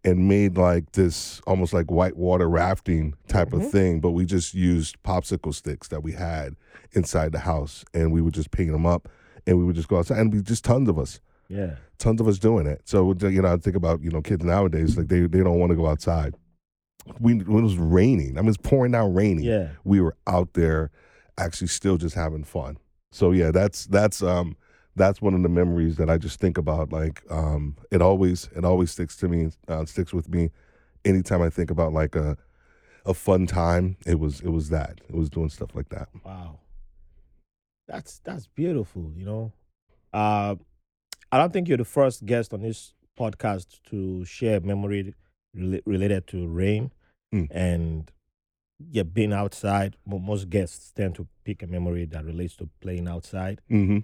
and 0.04 0.26
made 0.28 0.56
like 0.58 0.92
this 0.92 1.40
almost 1.46 1.72
like 1.72 1.90
whitewater 1.90 2.48
rafting 2.48 3.14
type 3.28 3.50
Mhm. 3.50 3.62
of 3.64 3.70
thing 3.70 4.00
but 4.00 4.10
we 4.10 4.24
just 4.26 4.52
used 4.54 5.02
popsicle 5.02 5.54
sticks 5.54 5.88
that 5.88 6.02
we 6.02 6.12
had 6.12 6.56
inside 6.92 7.32
the 7.32 7.40
house 7.40 7.84
and 7.94 8.12
we 8.12 8.20
would 8.20 8.34
just 8.34 8.50
paint 8.50 8.72
them 8.72 8.84
up 8.86 9.08
and 9.46 9.58
we 9.58 9.64
would 9.64 9.76
just 9.76 9.88
go 9.88 9.98
outside 9.98 10.18
and 10.18 10.32
we 10.32 10.40
just 10.42 10.64
tons 10.64 10.88
of 10.88 10.98
us 10.98 11.20
yeah. 11.48 11.74
tons 11.98 12.20
of 12.20 12.28
us 12.28 12.38
doing 12.38 12.66
it 12.66 12.80
so 12.84 13.14
you 13.22 13.42
know 13.42 13.52
i 13.52 13.56
think 13.56 13.76
about 13.76 14.02
you 14.02 14.10
know 14.10 14.22
kids 14.22 14.44
nowadays 14.44 14.96
like 14.96 15.08
they, 15.08 15.20
they 15.20 15.42
don't 15.42 15.58
want 15.58 15.70
to 15.70 15.76
go 15.76 15.86
outside 15.86 16.34
we, 17.18 17.34
when 17.34 17.58
it 17.58 17.62
was 17.62 17.76
raining 17.76 18.38
i 18.38 18.40
mean 18.40 18.48
it's 18.48 18.56
pouring 18.56 18.92
down 18.92 19.12
raining 19.12 19.44
Yeah. 19.44 19.68
we 19.84 20.00
were 20.00 20.16
out 20.26 20.54
there 20.54 20.90
actually 21.38 21.68
still 21.68 21.96
just 21.96 22.14
having 22.14 22.44
fun. 22.44 22.76
So 23.10 23.32
yeah, 23.32 23.50
that's 23.50 23.86
that's 23.86 24.22
um 24.22 24.56
that's 24.96 25.22
one 25.22 25.34
of 25.34 25.42
the 25.42 25.48
memories 25.48 25.96
that 25.96 26.10
I 26.10 26.18
just 26.18 26.40
think 26.40 26.58
about. 26.58 26.92
Like 26.92 27.22
um 27.30 27.76
it 27.90 28.02
always 28.02 28.48
it 28.54 28.64
always 28.64 28.90
sticks 28.90 29.16
to 29.16 29.28
me, 29.28 29.50
uh, 29.68 29.84
sticks 29.86 30.12
with 30.12 30.28
me. 30.28 30.50
Anytime 31.04 31.42
I 31.42 31.50
think 31.50 31.70
about 31.70 31.92
like 31.92 32.14
a 32.14 32.36
a 33.04 33.14
fun 33.14 33.46
time, 33.46 33.96
it 34.06 34.18
was 34.18 34.40
it 34.40 34.50
was 34.50 34.68
that 34.68 35.00
it 35.08 35.14
was 35.14 35.28
doing 35.30 35.48
stuff 35.48 35.74
like 35.74 35.88
that. 35.88 36.08
Wow. 36.24 36.58
That's 37.88 38.20
that's 38.24 38.46
beautiful, 38.46 39.12
you 39.16 39.24
know. 39.24 39.52
Uh 40.12 40.56
I 41.30 41.38
don't 41.38 41.52
think 41.52 41.68
you're 41.68 41.78
the 41.78 41.84
first 41.84 42.24
guest 42.26 42.52
on 42.52 42.62
this 42.62 42.94
podcast 43.18 43.80
to 43.90 44.24
share 44.24 44.60
memory 44.60 45.14
rela- 45.56 45.82
related 45.86 46.26
to 46.28 46.46
rain 46.46 46.90
Mm. 47.34 47.48
and 47.50 48.10
yeah, 48.90 49.04
being 49.04 49.32
outside. 49.32 49.96
Most 50.04 50.50
guests 50.50 50.92
tend 50.92 51.14
to 51.14 51.26
pick 51.44 51.62
a 51.62 51.66
memory 51.66 52.04
that 52.06 52.24
relates 52.26 52.56
to 52.56 52.68
playing 52.80 53.08
outside, 53.08 53.62
Mm-hmm. 53.70 53.98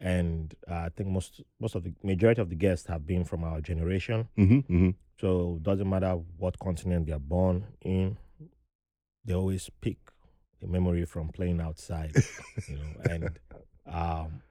and 0.00 0.54
uh, 0.70 0.74
I 0.74 0.88
think 0.96 1.10
most 1.10 1.42
most 1.60 1.74
of 1.74 1.84
the 1.84 1.92
majority 2.02 2.40
of 2.40 2.48
the 2.48 2.54
guests 2.56 2.86
have 2.86 3.06
been 3.06 3.24
from 3.24 3.44
our 3.44 3.60
generation. 3.60 4.28
Mm-hmm. 4.38 4.58
Mm-hmm. 4.74 4.90
So 5.20 5.56
it 5.56 5.64
doesn't 5.64 5.88
matter 5.90 6.12
what 6.38 6.58
continent 6.58 7.06
they're 7.06 7.18
born 7.18 7.64
in, 7.82 8.16
they 9.24 9.34
always 9.34 9.68
pick 9.82 9.98
memory 10.66 11.04
from 11.04 11.28
playing 11.28 11.60
outside, 11.60 12.12
you 12.68 12.76
know. 12.76 12.92
And 13.10 13.38
um, 13.86 14.42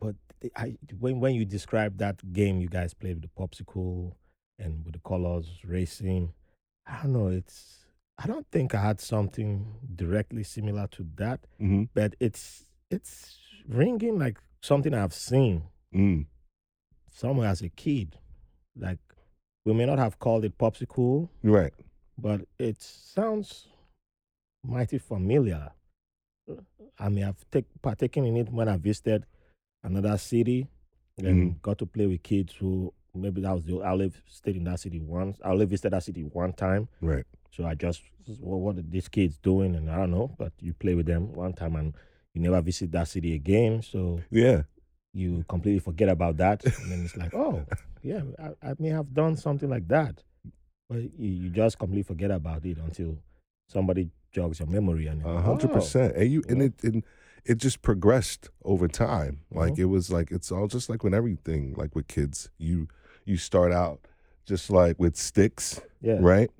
but 0.00 0.16
I 0.56 0.76
when 0.98 1.20
when 1.20 1.34
you 1.34 1.44
describe 1.44 1.98
that 1.98 2.32
game 2.32 2.60
you 2.60 2.68
guys 2.68 2.94
played 2.94 3.20
with 3.20 3.22
the 3.30 3.40
popsicle 3.40 4.12
and 4.58 4.84
with 4.84 4.94
the 4.94 5.00
colors 5.00 5.48
racing, 5.64 6.32
I 6.86 7.02
don't 7.02 7.12
know. 7.12 7.28
It's 7.28 7.84
I 8.18 8.26
don't 8.26 8.46
think 8.50 8.74
I 8.74 8.80
had 8.82 9.00
something 9.00 9.66
directly 9.94 10.42
similar 10.44 10.86
to 10.88 11.06
that, 11.16 11.40
Mm-hmm. 11.60 11.84
but 11.94 12.14
it's 12.20 12.64
it's 12.90 13.38
ringing 13.68 14.18
like 14.18 14.38
something 14.62 14.94
I've 14.94 15.14
seen 15.14 15.64
Mm. 15.94 16.26
somewhere 17.10 17.48
as 17.48 17.62
a 17.62 17.68
kid. 17.68 18.16
Like 18.76 18.98
we 19.64 19.74
may 19.74 19.84
not 19.84 19.98
have 19.98 20.18
called 20.18 20.44
it 20.44 20.56
popsicle, 20.56 21.28
Right. 21.42 21.74
but 22.16 22.42
it 22.58 22.80
sounds 22.80 23.66
mighty 24.64 24.98
familiar. 24.98 25.70
I 26.98 27.08
may 27.08 27.20
have 27.22 27.36
take, 27.50 27.66
partaken 27.80 28.24
in 28.24 28.36
it 28.36 28.50
when 28.50 28.68
I 28.68 28.76
visited 28.76 29.24
another 29.82 30.16
city 30.18 30.68
and 31.18 31.26
mm-hmm. 31.26 31.58
got 31.62 31.78
to 31.78 31.86
play 31.86 32.06
with 32.06 32.22
kids 32.22 32.54
who 32.54 32.92
maybe 33.14 33.40
that 33.42 33.54
was 33.54 33.64
the 33.64 33.80
I 33.80 33.92
only 33.92 34.12
stayed 34.28 34.56
in 34.56 34.64
that 34.64 34.80
city 34.80 35.00
once. 35.00 35.38
I 35.44 35.50
only 35.50 35.66
visited 35.66 35.92
that 35.92 36.02
city 36.02 36.22
one 36.22 36.52
time. 36.52 36.88
Right. 37.00 37.24
So 37.50 37.66
I 37.66 37.74
just, 37.74 38.02
well, 38.38 38.60
what 38.60 38.78
are 38.78 38.82
these 38.82 39.08
kids 39.08 39.38
doing? 39.38 39.74
And 39.74 39.90
I 39.90 39.96
don't 39.96 40.10
know, 40.10 40.34
but 40.38 40.52
you 40.60 40.74
play 40.74 40.94
with 40.94 41.06
them 41.06 41.32
one 41.32 41.52
time 41.52 41.76
and 41.76 41.94
you 42.34 42.40
never 42.40 42.60
visit 42.60 42.92
that 42.92 43.08
city 43.08 43.34
again. 43.34 43.82
So 43.82 44.20
Yeah. 44.30 44.62
you 45.12 45.44
completely 45.48 45.80
forget 45.80 46.08
about 46.08 46.36
that. 46.38 46.64
And 46.64 46.92
then 46.92 47.04
it's 47.04 47.16
like, 47.16 47.34
oh, 47.34 47.64
yeah, 48.02 48.22
I, 48.38 48.70
I 48.70 48.74
may 48.78 48.90
have 48.90 49.12
done 49.12 49.36
something 49.36 49.68
like 49.68 49.88
that. 49.88 50.22
But 50.88 51.02
you, 51.18 51.30
you 51.30 51.50
just 51.50 51.78
completely 51.78 52.02
forget 52.04 52.30
about 52.30 52.64
it 52.64 52.78
until 52.78 53.18
somebody 53.68 54.10
jogs 54.32 54.58
your 54.60 54.68
memory. 54.68 55.06
And 55.06 55.24
A 55.24 55.40
hundred 55.42 55.72
percent. 55.72 56.16
And 56.16 56.30
you 56.30 56.42
and 56.48 56.62
it 56.62 56.74
and 56.82 57.04
it 57.44 57.56
just 57.58 57.82
progressed 57.82 58.50
over 58.64 58.86
time. 58.88 59.40
Like 59.50 59.74
Mhm. 59.74 59.78
it 59.80 59.84
was 59.86 60.10
like 60.10 60.30
it's 60.30 60.52
all 60.52 60.66
just 60.68 60.88
like 60.88 61.02
when 61.04 61.14
everything, 61.14 61.74
like 61.76 61.94
with 61.94 62.08
kids. 62.08 62.50
You 62.58 62.88
you 63.24 63.36
start 63.36 63.72
out 63.72 64.00
just 64.46 64.70
like 64.70 64.98
with 64.98 65.16
sticks, 65.16 65.80
Yeah. 66.00 66.18
right? 66.20 66.50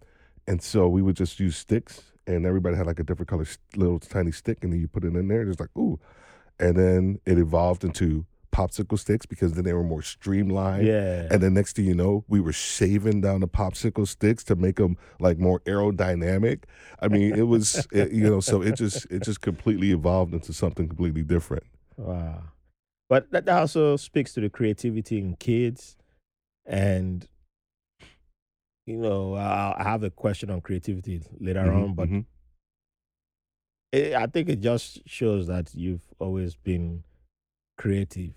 And 0.46 0.62
so 0.62 0.88
we 0.88 1.02
would 1.02 1.16
just 1.16 1.38
use 1.40 1.56
sticks, 1.56 2.02
and 2.26 2.44
everybody 2.46 2.76
had 2.76 2.86
like 2.86 2.98
a 3.00 3.04
different 3.04 3.28
color, 3.28 3.46
little 3.76 3.98
tiny 3.98 4.32
stick, 4.32 4.58
and 4.62 4.72
then 4.72 4.80
you 4.80 4.88
put 4.88 5.04
it 5.04 5.14
in 5.14 5.28
there, 5.28 5.40
and 5.42 5.50
it's 5.50 5.60
like 5.60 5.76
ooh, 5.76 5.98
and 6.58 6.76
then 6.76 7.20
it 7.26 7.38
evolved 7.38 7.84
into 7.84 8.24
popsicle 8.52 8.99
sticks 8.99 9.26
because 9.26 9.52
then 9.52 9.64
they 9.64 9.73
were 9.73 9.85
more 9.85 10.02
streamlined. 10.02 10.87
Yeah. 10.87 11.28
And 11.30 11.42
then 11.42 11.54
next 11.54 11.76
thing 11.76 11.85
you 11.85 11.95
know, 11.95 12.25
we 12.28 12.40
were 12.40 12.52
shaving 12.52 13.21
down 13.21 13.40
the 13.40 13.49
popsicle 13.49 14.07
sticks 14.07 14.45
to 14.45 14.57
make 14.57 14.76
them 14.76 14.97
like 15.19 15.38
more 15.38 15.61
aerodynamic. 15.61 16.64
I 17.00 17.09
mean, 17.09 17.35
it 17.35 17.47
was 17.47 17.87
it, 17.92 18.12
you 18.12 18.28
know, 18.28 18.40
so 18.40 18.62
it 18.62 18.76
just 18.76 19.07
it 19.11 19.23
just 19.23 19.40
completely 19.40 19.92
evolved 19.92 20.35
into 20.35 20.52
something 20.52 20.88
completely 20.88 21.23
different. 21.23 21.64
Wow. 21.97 22.42
But 23.09 23.30
that 23.33 23.49
also 23.49 23.97
speaks 23.97 24.33
to 24.35 24.40
the 24.40 24.49
creativity 24.50 25.19
in 25.19 25.35
kids. 25.37 25.97
And, 26.64 27.26
you 28.87 28.97
know, 28.97 29.35
I 29.35 29.83
have 29.83 30.04
a 30.04 30.11
question 30.11 30.50
on 30.50 30.61
creativity 30.61 31.21
later 31.40 31.64
Mhm, 31.64 31.83
on, 31.85 31.95
but 31.95 32.09
mhm. 32.09 32.25
it, 33.92 34.14
I 34.14 34.26
think 34.26 34.49
it 34.49 34.61
just 34.61 35.00
shows 35.09 35.49
that 35.49 35.75
you've 35.75 36.04
always 36.21 36.54
been 36.54 37.02
creative 37.80 38.34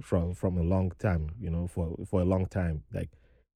from 0.00 0.34
from 0.34 0.56
a 0.56 0.62
long 0.62 0.92
time, 0.98 1.30
you 1.40 1.50
know, 1.50 1.66
for 1.66 1.96
for 2.08 2.20
a 2.20 2.24
long 2.24 2.46
time. 2.46 2.82
Like, 2.92 3.10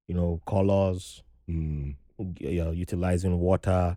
you 0.08 0.14
know, 0.14 0.40
colors, 0.46 1.22
Mm, 1.48 1.94
you 2.40 2.62
know, 2.64 2.72
utilizing 2.72 3.38
water 3.38 3.96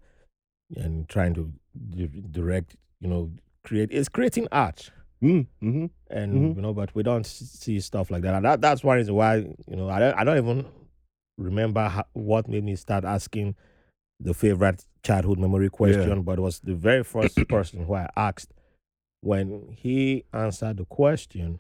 and 0.76 1.08
trying 1.10 1.34
to 1.34 1.52
di- 1.96 2.22
direct, 2.32 2.76
you 3.02 3.10
know, 3.10 3.32
create 3.64 3.90
it's 3.92 4.10
creating 4.10 4.48
art. 4.52 4.90
mm, 5.22 5.46
mhm. 5.62 5.90
and 6.10 6.34
Mhm. 6.34 6.56
you 6.56 6.62
know, 6.62 6.74
but 6.74 6.94
we 6.96 7.04
don't 7.04 7.26
see 7.26 7.80
stuff 7.80 8.10
like 8.12 8.24
that. 8.24 8.34
And 8.36 8.46
that 8.46 8.62
that's 8.62 8.84
one 8.84 8.98
reason 8.98 9.16
why 9.16 9.36
you 9.38 9.76
know 9.78 9.90
I 9.90 10.00
don't 10.00 10.16
I 10.20 10.24
don't 10.24 10.38
even 10.38 10.66
remember 11.38 11.88
how, 11.88 12.06
what 12.14 12.48
made 12.48 12.64
me 12.64 12.76
start 12.76 13.04
asking 13.06 13.56
the 14.20 14.34
favorite 14.34 14.86
childhood 15.04 15.40
memory 15.40 15.70
question, 15.70 16.22
but 16.24 16.38
it 16.40 16.42
was 16.42 16.60
the 16.60 16.76
very 16.76 17.04
first 17.04 17.36
person 17.48 17.86
who 17.86 17.94
I 17.96 18.08
asked 18.16 18.52
when 19.22 19.76
he 19.78 20.26
answered 20.34 20.78
the 20.78 20.86
question. 20.86 21.60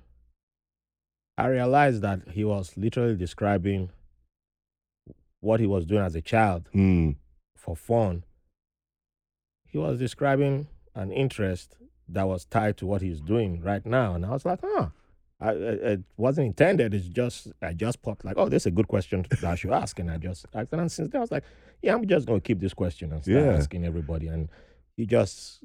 I 1.37 1.47
realized 1.47 2.01
that 2.01 2.27
he 2.29 2.43
was 2.43 2.75
literally 2.77 3.15
describing 3.15 3.89
what 5.39 5.59
he 5.59 5.65
was 5.65 5.85
doing 5.85 6.03
as 6.03 6.13
a 6.15 6.21
child 6.21 6.69
Mm, 6.73 7.15
for 7.57 7.75
fun. 7.75 8.23
He 9.67 9.77
was 9.77 9.97
describing 9.97 10.67
an 10.93 11.11
interest 11.11 11.77
that 12.09 12.27
was 12.27 12.45
tied 12.45 12.77
to 12.77 12.85
what 12.85 13.01
he's 13.01 13.21
doing 13.21 13.61
right 13.61 13.85
now, 13.85 14.13
and 14.13 14.25
I 14.25 14.31
was 14.31 14.45
like, 14.45 14.59
huh. 14.63 14.89
I, 15.39 15.53
it 15.53 16.01
wasn't 16.17 16.47
intended. 16.47 16.93
It's 16.93 17.07
just 17.07 17.47
I 17.63 17.73
just 17.73 18.03
popped 18.03 18.23
like, 18.23 18.35
oh, 18.37 18.47
this 18.47 18.63
is 18.63 18.67
a 18.67 18.71
good 18.71 18.87
question 18.87 19.25
that 19.29 19.43
I 19.43 19.55
should 19.55 19.71
ask, 19.71 19.97
and 19.97 20.11
I 20.11 20.17
just 20.17 20.45
asked. 20.53 20.71
And 20.73 20.91
since 20.91 21.09
then, 21.09 21.19
I 21.19 21.23
was 21.23 21.31
like, 21.31 21.43
yeah, 21.81 21.95
I'm 21.95 22.05
just 22.05 22.27
gonna 22.27 22.39
keep 22.41 22.59
this 22.59 22.75
question 22.75 23.11
and 23.11 23.23
start 23.23 23.37
Yeah. 23.45 23.53
asking 23.53 23.83
everybody. 23.83 24.27
And 24.27 24.49
he 24.95 25.07
just 25.07 25.63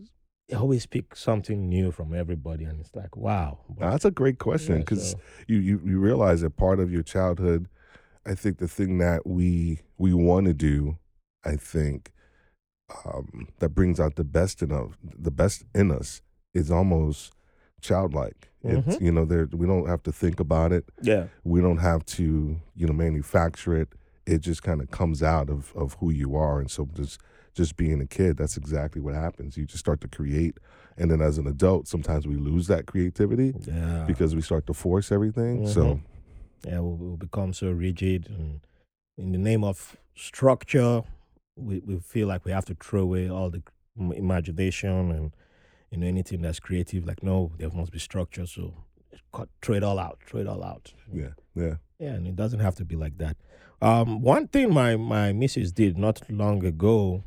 always 0.55 0.87
pick 0.87 1.17
something 1.17 1.69
new 1.69 1.91
from 1.91 2.15
everybody, 2.15 2.65
and 2.65 2.81
it's 2.81 2.95
like, 2.95 3.17
wow. 3.17 3.59
But, 3.69 3.91
that's 3.91 4.05
a 4.05 4.11
great 4.11 4.39
question 4.39 4.77
yeah, 4.77 4.81
because 4.81 5.11
so- 5.13 5.21
you, 5.47 5.59
you 5.59 5.81
you 5.85 5.99
realize 5.99 6.43
that 6.43 6.57
part 6.57 6.81
of 6.81 6.93
your 6.93 7.03
childhood, 7.03 7.69
I 8.25 8.35
think 8.35 8.59
the 8.59 8.69
thing 8.69 8.99
that 8.99 9.27
we 9.27 9.81
we 9.99 10.13
want 10.13 10.47
to 10.47 10.55
do, 10.55 10.99
I 11.45 11.57
think, 11.57 12.13
um, 13.05 13.49
that 13.59 13.71
brings 13.71 13.99
out 13.99 14.17
the 14.17 14.25
best 14.25 14.63
in 14.63 14.73
us, 14.73 14.91
the 15.03 15.31
best 15.31 15.65
in 15.75 15.91
us, 15.91 16.23
is 16.55 16.71
almost 16.71 17.33
childlike. 17.81 18.51
It's 18.63 19.01
you 19.01 19.13
know 19.13 19.25
there 19.25 19.49
we 19.53 19.67
don't 19.67 19.89
have 19.89 20.03
to 20.05 20.13
think 20.13 20.41
about 20.41 20.73
it. 20.73 20.85
yeah, 21.01 21.27
we 21.45 21.61
don't 21.61 21.79
have 21.79 22.05
to 22.07 22.57
you 22.75 22.87
know 22.87 22.93
manufacture 22.93 23.77
it 23.77 23.91
it 24.27 24.39
just 24.39 24.63
kind 24.63 24.81
of 24.81 24.91
comes 24.91 25.23
out 25.23 25.49
of 25.49 25.73
of 25.77 25.95
who 26.01 26.11
you 26.11 26.35
are 26.35 26.59
and 26.59 26.69
so 26.69 26.89
just 26.95 27.21
just 27.57 27.77
being 27.77 28.01
a 28.01 28.07
kid 28.07 28.37
that's 28.37 28.57
exactly 28.57 29.01
what 29.01 29.15
happens 29.15 29.57
you 29.57 29.65
just 29.65 29.81
start 29.81 30.01
to 30.01 30.09
create 30.09 30.59
and 30.99 31.11
then 31.11 31.21
as 31.21 31.39
an 31.39 31.47
adult 31.47 31.89
sometimes 31.89 32.27
we 32.27 32.37
lose 32.37 32.67
that 32.67 32.87
creativity 32.87 33.55
yeah, 33.67 34.05
because 34.07 34.35
we 34.35 34.41
start 34.41 34.67
to 34.67 34.75
force 34.75 35.11
everything 35.11 35.67
so 35.67 36.01
yeah, 36.65 36.81
we'll, 36.81 36.97
we'll 36.97 37.17
become 37.17 37.53
so 37.53 37.71
rigid, 37.71 38.29
and 38.29 38.61
in 39.17 39.33
the 39.33 39.39
name 39.39 39.63
of 39.63 39.97
structure, 40.17 41.03
we, 41.55 41.81
we 41.81 41.99
feel 42.01 42.27
like 42.27 42.45
we 42.45 42.53
have 42.53 42.65
to 42.67 42.75
throw 42.75 43.03
away 43.03 43.31
all 43.31 43.51
the 43.51 43.63
imagination 43.97 45.11
and 45.13 45.33
you 45.91 45.99
know 45.99 46.07
anything 46.07 46.43
that's 46.43 46.59
creative. 46.59 47.07
Like, 47.07 47.23
no, 47.23 47.53
there 47.59 47.71
must 47.71 47.93
be 47.93 47.99
structure. 47.99 48.47
So, 48.47 48.75
cut, 49.33 49.49
throw 49.63 49.77
it 49.77 49.85
all 49.85 49.99
out. 49.99 50.19
Throw 50.27 50.41
it 50.41 50.49
all 50.49 50.65
out. 50.65 50.93
yeah 51.13 51.31
yeah 51.55 51.75
Yeah, 51.99 52.15
and 52.15 52.27
it 52.27 52.37
doesn't 52.37 52.61
have 52.61 52.75
to 52.77 52.85
be 52.85 52.97
like 52.97 53.19
that. 53.19 53.37
Um, 53.81 54.21
one 54.23 54.49
thing 54.49 54.73
my 54.73 54.97
my 54.97 55.33
missus 55.33 55.73
did 55.73 55.97
not 55.97 56.23
long 56.31 56.65
ago, 56.65 57.23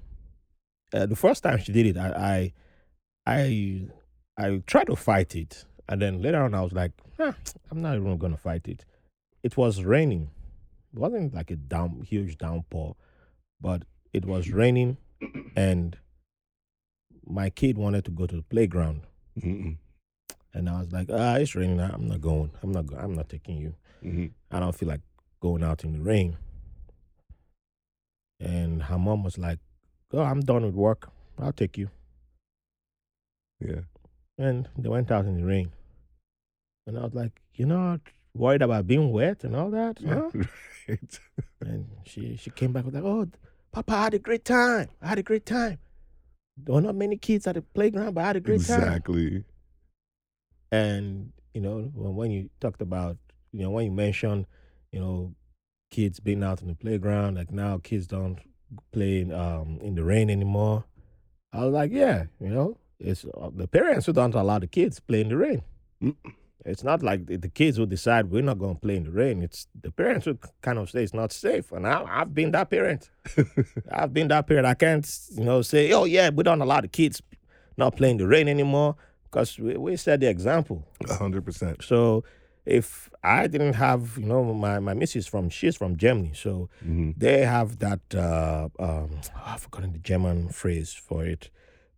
uh, 0.94 1.06
the 1.06 1.16
first 1.16 1.44
time 1.44 1.60
she 1.60 1.72
did 1.72 1.86
it, 1.86 1.98
I 1.98 2.54
I 3.26 3.34
I, 4.38 4.46
I 4.46 4.62
tried 4.66 4.88
to 4.88 4.96
fight 4.96 5.36
it, 5.36 5.66
and 5.88 6.02
then 6.02 6.22
later 6.22 6.42
on 6.42 6.54
I 6.56 6.62
was 6.62 6.74
like, 6.74 6.92
huh, 7.18 7.34
I'm 7.72 7.82
not 7.82 7.96
even 7.96 8.18
gonna 8.18 8.38
fight 8.38 8.68
it. 8.68 8.86
It 9.44 9.56
was 9.58 9.84
raining. 9.84 10.30
It 10.94 11.00
wasn't 11.00 11.34
like 11.36 11.52
a 11.52 11.56
down 11.56 12.02
huge 12.08 12.38
downpour, 12.38 12.96
but 13.62 13.84
it 14.14 14.26
was 14.26 14.50
raining, 14.50 14.98
and 15.56 15.98
my 17.26 17.50
kid 17.52 17.78
wanted 17.78 18.06
to 18.06 18.12
go 18.12 18.26
to 18.26 18.36
the 18.38 18.42
playground, 18.42 19.02
Mm-mm. 19.40 19.78
and 20.54 20.70
I 20.70 20.80
was 20.80 20.92
like, 20.92 21.10
ah, 21.14 21.36
it's 21.36 21.54
raining. 21.56 21.80
I'm 21.80 22.08
not 22.08 22.22
going. 22.22 22.52
I'm 22.64 22.72
not. 22.72 22.88
Go- 22.88 22.98
I'm 22.98 23.14
not 23.14 23.30
taking 23.30 23.58
you. 23.58 23.76
Mhm. 24.04 24.32
I 24.50 24.60
don't 24.60 24.74
feel 24.76 24.90
like 24.90 25.02
going 25.42 25.64
out 25.64 25.84
in 25.84 25.94
the 25.94 26.00
rain. 26.02 26.38
And 28.40 28.84
her 28.84 28.98
mom 28.98 29.24
was 29.24 29.38
like, 29.38 29.60
Oh, 30.14 30.22
I'm 30.22 30.42
done 30.42 30.66
with 30.66 30.76
work. 30.76 31.10
I'll 31.38 31.54
take 31.54 31.78
you. 31.78 31.90
yeah 33.60 33.82
And 34.38 34.68
they 34.78 34.90
went 34.90 35.12
out 35.12 35.26
in 35.26 35.38
the 35.38 35.46
rain. 35.46 35.72
And 36.88 36.98
I 36.98 37.04
was 37.04 37.14
like, 37.14 37.42
You're 37.54 37.68
not 37.68 38.02
worried 38.34 38.62
about 38.62 38.88
being 38.88 39.12
wet 39.12 39.44
and 39.44 39.56
all 39.56 39.70
that? 39.72 40.00
Huh? 40.06 40.30
Right. 40.88 41.20
And 41.62 41.86
she, 42.06 42.36
she 42.38 42.50
came 42.50 42.72
back 42.74 42.86
with 42.86 42.96
like, 42.96 43.04
Oh, 43.04 43.28
Papa, 43.72 43.94
I 43.94 44.04
had 44.06 44.14
a 44.16 44.20
great 44.20 44.44
time. 44.46 44.90
I 45.02 45.08
had 45.08 45.20
a 45.20 45.24
great 45.24 45.46
time. 45.46 45.78
There 46.58 46.74
were 46.76 46.82
not 46.82 46.96
many 46.96 47.16
kids 47.18 47.46
at 47.48 47.56
the 47.56 47.62
playground, 47.62 48.16
but 48.16 48.22
I 48.24 48.28
had 48.28 48.36
a 48.38 48.40
great 48.42 48.66
time. 48.66 48.82
exactly 48.82 49.44
And 50.72 51.32
you 51.54 51.62
know, 51.62 51.92
when, 51.94 52.16
when 52.16 52.32
you 52.32 52.50
talked 52.60 52.82
about, 52.82 53.18
you 53.52 53.62
know, 53.64 53.70
when 53.72 53.86
you 53.86 53.92
mentioned, 53.92 54.46
you 54.92 55.00
know, 55.00 55.36
kids 55.92 56.20
being 56.20 56.44
out 56.44 56.62
in 56.62 56.68
the 56.68 56.76
playground, 56.76 57.36
like 57.36 57.52
now 57.52 57.78
kids 57.78 58.08
don't 58.08 58.40
play 58.92 59.22
in, 59.22 59.34
um, 59.34 59.80
in 59.82 59.96
the 59.96 60.04
rain 60.04 60.30
anymore. 60.30 60.86
I 61.54 61.66
was 61.66 61.74
like, 61.74 61.92
yeah, 61.92 62.26
you 62.40 62.50
know, 62.50 62.78
it's 63.00 63.26
uh, 63.26 63.50
the 63.54 63.68
parents 63.68 64.06
who 64.06 64.14
don't 64.14 64.36
allow 64.36 64.60
the 64.60 64.68
kids 64.68 65.00
play 65.00 65.22
in 65.22 65.30
the 65.30 65.38
rain. 65.38 65.64
Mm. 66.04 66.16
It's 66.66 66.84
not 66.84 67.02
like 67.02 67.26
the, 67.26 67.38
the 67.38 67.48
kids 67.48 67.78
who 67.78 67.86
decide 67.86 68.30
we're 68.30 68.44
not 68.44 68.60
going 68.60 68.76
to 68.76 68.82
play 68.82 68.98
in 68.98 69.06
the 69.06 69.12
rain. 69.12 69.42
It's 69.42 69.68
the 69.82 69.92
parents 69.92 70.26
who 70.26 70.38
kind 70.62 70.78
of 70.78 70.90
say 70.90 71.04
it's 71.04 71.14
not 71.14 71.32
safe. 71.32 71.72
And 71.72 71.88
I, 71.88 72.04
I've 72.08 72.34
been 72.34 72.52
that 72.52 72.70
parent. 72.70 73.10
I've 73.92 74.14
been 74.14 74.28
that 74.28 74.46
parent. 74.46 74.68
I 74.68 74.74
can't, 74.74 75.10
you 75.32 75.46
know, 75.46 75.62
say, 75.62 75.92
oh 75.94 76.04
yeah, 76.04 76.30
we 76.30 76.44
don't 76.44 76.62
allow 76.62 76.82
the 76.82 76.90
kids 76.90 77.22
not 77.78 77.96
playing 77.96 78.18
the 78.18 78.28
rain 78.28 78.48
anymore 78.48 78.96
because 79.24 79.58
we, 79.58 79.78
we 79.78 79.96
set 79.96 80.20
the 80.20 80.30
example. 80.30 80.86
Hundred 81.08 81.46
percent 81.46 81.82
So 81.84 82.24
if 82.70 83.10
I 83.24 83.48
didn't 83.48 83.74
have, 83.74 84.18
you 84.18 84.26
know, 84.26 84.44
my 84.54 84.80
my 84.80 84.94
missus 84.94 85.28
from 85.28 85.50
she's 85.50 85.76
from 85.76 85.98
Germany, 85.98 86.32
so 86.34 86.70
hmm 86.82 87.12
they 87.18 87.46
have 87.46 87.80
that. 87.80 88.02
Uh, 88.14 88.70
um, 88.80 89.10
I've 89.36 89.62
forgotten 89.62 89.92
the 89.94 90.00
German 90.00 90.50
phrase 90.50 90.94
for 90.94 91.26
it, 91.26 91.50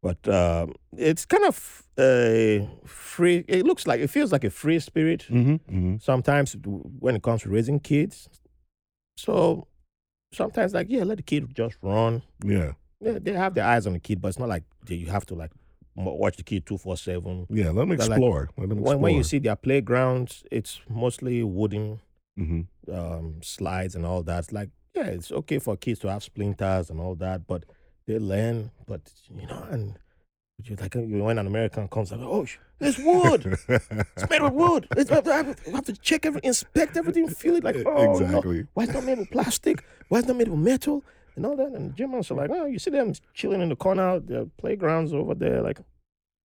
but 0.02 0.28
um, 0.28 0.74
it's 0.98 1.26
kind 1.26 1.44
of 1.46 1.84
a 2.00 2.68
free. 2.86 3.44
It 3.48 3.66
looks 3.66 3.86
like 3.86 4.00
it 4.00 4.10
feels 4.10 4.32
like 4.32 4.44
a 4.44 4.50
free 4.50 4.80
spirit 4.80 5.24
hmm 5.24 5.56
hmm 5.70 5.96
sometimes 6.00 6.56
when 7.00 7.16
it 7.16 7.24
comes 7.24 7.42
to 7.44 7.50
raising 7.50 7.80
kids. 7.80 8.30
So 9.18 9.68
sometimes, 10.34 10.74
like, 10.74 10.88
yeah, 10.90 11.04
let 11.04 11.18
the 11.18 11.24
kid 11.24 11.54
just 11.54 11.76
run. 11.82 12.24
Yeah. 12.44 12.74
Yeah, 13.00 13.18
they 13.20 13.34
have 13.34 13.54
their 13.56 13.66
eyes 13.66 13.88
on 13.88 13.94
the 13.94 14.00
kid, 14.00 14.22
but 14.22 14.30
it's 14.30 14.40
not 14.40 14.50
like 14.50 14.64
you 14.88 15.08
have 15.08 15.26
to 15.28 15.36
like 15.36 15.52
watch 15.96 16.38
the 16.38 16.44
kid 16.44 16.66
two 16.66 16.78
four 16.78 16.98
seven. 16.98 17.48
Yeah. 17.50 17.68
Let 17.72 17.76
them 17.76 17.90
like- 17.90 18.00
explore. 18.00 18.50
let 18.58 18.70
them 18.70 18.80
explore. 18.80 18.96
When 18.96 19.02
when 19.02 19.16
you 19.16 19.24
see 19.24 19.40
their 19.40 19.56
playgrounds, 19.56 20.44
it's 20.52 20.82
mostly 20.90 21.44
wooden 21.44 22.00
hmm 22.38 22.62
um, 22.92 23.42
slides 23.44 23.96
and 23.96 24.06
all 24.06 24.24
that. 24.24 24.40
It's 24.40 24.52
like, 24.52 24.70
yeah, 24.96 25.06
it's 25.06 25.32
okay 25.32 25.60
for 25.60 25.76
kids 25.78 26.00
to 26.00 26.12
have 26.12 26.24
splinters 26.24 26.90
and 26.90 27.00
all 27.00 27.16
that, 27.16 27.46
but 27.48 27.66
they 28.08 28.20
learn. 28.20 28.72
But 28.88 29.02
you 29.34 29.48
know, 29.48 29.66
and 29.70 29.98
you 30.64 30.76
like 30.76 30.96
when 30.96 31.38
an 31.38 31.48
American 31.48 31.88
comes 31.88 32.12
like, 32.12 32.22
oh, 32.22 32.46
it's 32.80 32.98
wood. 33.00 33.58
It's 33.68 34.30
made 34.30 34.42
with 34.42 34.54
wood. 34.54 34.88
It's, 34.98 35.12
I 35.12 35.44
have 35.74 35.86
to 35.86 35.94
check 35.94 36.26
every, 36.26 36.42
inspect 36.44 36.98
everything, 36.98 37.28
feel 37.30 37.56
it 37.56 37.64
like, 37.64 37.78
oh, 37.86 37.92
no. 37.94 38.12
exactly. 38.12 38.68
Why 38.74 38.84
is 38.84 38.90
it 38.90 38.94
not 38.94 39.04
made 39.06 39.18
with 39.20 39.32
plastic? 39.32 39.84
Why 40.10 40.20
is 40.20 40.26
it 40.26 40.28
not 40.30 40.38
made 40.38 40.48
with 40.50 40.60
metal? 40.60 41.04
And 41.36 41.46
all 41.46 41.56
that. 41.56 41.68
And 41.74 41.92
the 41.92 41.94
Germans 41.96 42.30
are 42.32 42.36
like, 42.36 42.50
oh, 42.52 42.66
you 42.66 42.78
see 42.80 42.92
them 42.92 43.14
chilling 43.34 43.62
in 43.62 43.70
the 43.70 43.76
corner, 43.76 44.20
the 44.20 44.50
playgrounds 44.58 45.14
over 45.14 45.34
there. 45.34 45.62
Like, 45.62 45.80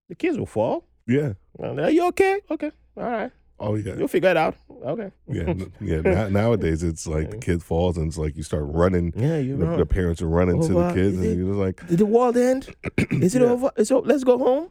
the 0.09 0.15
kids 0.15 0.39
will 0.39 0.47
fall. 0.47 0.85
Yeah. 1.07 1.33
And 1.59 1.81
are 1.81 1.91
you 1.91 2.07
okay? 2.09 2.41
Okay. 2.51 2.71
All 2.97 3.05
right. 3.05 3.31
Oh 3.59 3.75
yeah. 3.75 3.95
You'll 3.97 4.09
figure 4.09 4.29
it 4.29 4.37
out. 4.37 4.55
Okay. 4.85 5.11
Yeah. 5.29 5.55
yeah. 5.81 6.01
Now, 6.03 6.29
nowadays, 6.41 6.83
it's 6.83 7.07
like 7.07 7.31
the 7.31 7.39
kid 7.39 7.63
falls 7.63 7.97
and 7.97 8.07
it's 8.09 8.19
like 8.19 8.37
you 8.37 8.43
start 8.43 8.65
running. 8.67 9.13
Yeah, 9.17 9.39
you 9.39 9.57
The, 9.57 9.77
the 9.79 9.87
parents 9.87 10.21
are 10.21 10.29
running 10.29 10.61
to 10.61 10.69
the 10.75 10.89
kids, 10.93 11.15
Is 11.15 11.21
and 11.21 11.25
it- 11.27 11.39
you're 11.39 11.49
just 11.49 11.59
like, 11.59 11.87
Did 11.89 11.99
the 11.99 12.07
world 12.07 12.37
end? 12.37 12.69
Is 13.11 13.35
it 13.35 13.41
Yeah. 13.43 13.49
over? 13.49 13.71
It's 13.77 13.91
over. 13.91 14.07
Let's 14.07 14.25
go 14.25 14.37
home. 14.39 14.71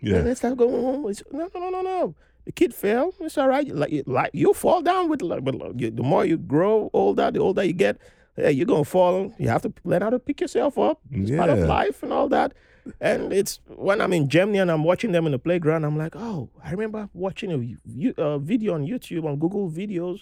yeah, 0.00 0.18
Let's 0.20 0.40
start 0.40 0.56
going 0.58 0.70
home. 0.82 1.08
It's, 1.08 1.22
no, 1.32 1.48
no, 1.54 1.60
no, 1.60 1.70
no, 1.70 1.80
no. 1.82 2.14
The 2.44 2.52
kid 2.52 2.74
fell. 2.74 3.14
It's 3.20 3.38
all 3.38 3.48
right. 3.48 3.66
Like, 3.74 3.90
you- 3.90 4.04
like 4.06 4.30
you 4.34 4.52
fall 4.52 4.82
down 4.82 5.08
with, 5.08 5.22
like, 5.22 5.42
you, 5.76 5.90
the 5.90 6.02
more 6.02 6.24
you 6.26 6.36
grow 6.36 6.90
older, 6.92 7.30
the 7.30 7.40
older 7.40 7.64
you 7.64 7.72
get. 7.72 7.96
Yeah, 8.36 8.48
you're 8.48 8.66
gonna 8.66 8.84
fall. 8.84 9.32
You 9.38 9.48
have 9.48 9.62
to 9.62 9.72
learn 9.84 10.02
how 10.02 10.10
to 10.10 10.18
pick 10.18 10.40
yourself 10.40 10.78
up. 10.78 11.00
It's 11.10 11.30
part 11.30 11.50
of 11.50 11.58
life 11.60 12.02
and 12.02 12.12
all 12.12 12.28
that. 12.28 12.52
And 13.00 13.32
it's 13.32 13.60
when 13.66 14.00
I'm 14.00 14.12
in 14.12 14.28
Germany 14.28 14.58
and 14.58 14.70
I'm 14.70 14.84
watching 14.84 15.12
them 15.12 15.26
in 15.26 15.32
the 15.32 15.38
playground. 15.38 15.84
I'm 15.84 15.98
like, 15.98 16.14
oh, 16.14 16.50
I 16.62 16.70
remember 16.70 17.08
watching 17.14 17.50
a 17.50 18.12
uh, 18.20 18.38
video 18.38 18.74
on 18.74 18.86
YouTube 18.86 19.24
on 19.24 19.38
Google 19.38 19.70
Videos 19.70 20.20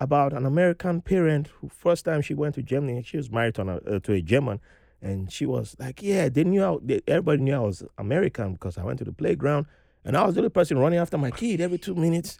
about 0.00 0.32
an 0.32 0.44
American 0.44 1.00
parent 1.00 1.48
who 1.60 1.68
first 1.68 2.04
time 2.04 2.22
she 2.22 2.34
went 2.34 2.54
to 2.56 2.62
Germany. 2.62 3.02
She 3.02 3.16
was 3.16 3.30
married 3.30 3.54
to, 3.56 3.62
an, 3.62 3.68
uh, 3.68 3.98
to 4.00 4.12
a 4.12 4.20
German, 4.20 4.60
and 5.00 5.32
she 5.32 5.46
was 5.46 5.76
like, 5.78 6.02
yeah, 6.02 6.28
they 6.28 6.44
knew 6.44 6.64
I, 6.64 6.76
they, 6.82 7.00
everybody 7.06 7.42
knew 7.42 7.54
I 7.54 7.60
was 7.60 7.82
American 7.98 8.54
because 8.54 8.78
I 8.78 8.84
went 8.84 8.98
to 8.98 9.04
the 9.04 9.12
playground, 9.12 9.66
and 10.04 10.16
I 10.16 10.26
was 10.26 10.34
the 10.34 10.40
only 10.40 10.50
person 10.50 10.78
running 10.78 10.98
after 10.98 11.16
my 11.18 11.30
kid 11.30 11.60
every 11.60 11.78
two 11.78 11.94
minutes, 11.94 12.38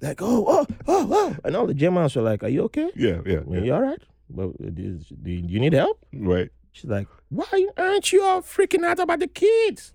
like, 0.00 0.22
oh, 0.22 0.44
oh, 0.48 0.66
oh, 0.86 1.08
oh, 1.10 1.36
and 1.44 1.56
all 1.56 1.66
the 1.66 1.74
Germans 1.74 2.16
were 2.16 2.22
like, 2.22 2.42
are 2.42 2.48
you 2.48 2.62
okay? 2.64 2.90
yeah, 2.94 3.20
yeah, 3.26 3.38
Are 3.38 3.56
yeah. 3.56 3.60
you 3.60 3.74
all 3.74 3.82
right? 3.82 4.02
But 4.30 4.74
do 4.74 5.00
you, 5.24 5.60
need 5.60 5.72
help? 5.72 6.04
right. 6.12 6.50
She's 6.72 6.90
like, 6.90 7.08
why 7.30 7.66
aren't 7.76 8.12
you 8.12 8.22
all 8.22 8.42
freaking 8.42 8.84
out 8.84 9.00
about 9.00 9.18
the 9.20 9.26
kids? 9.26 9.92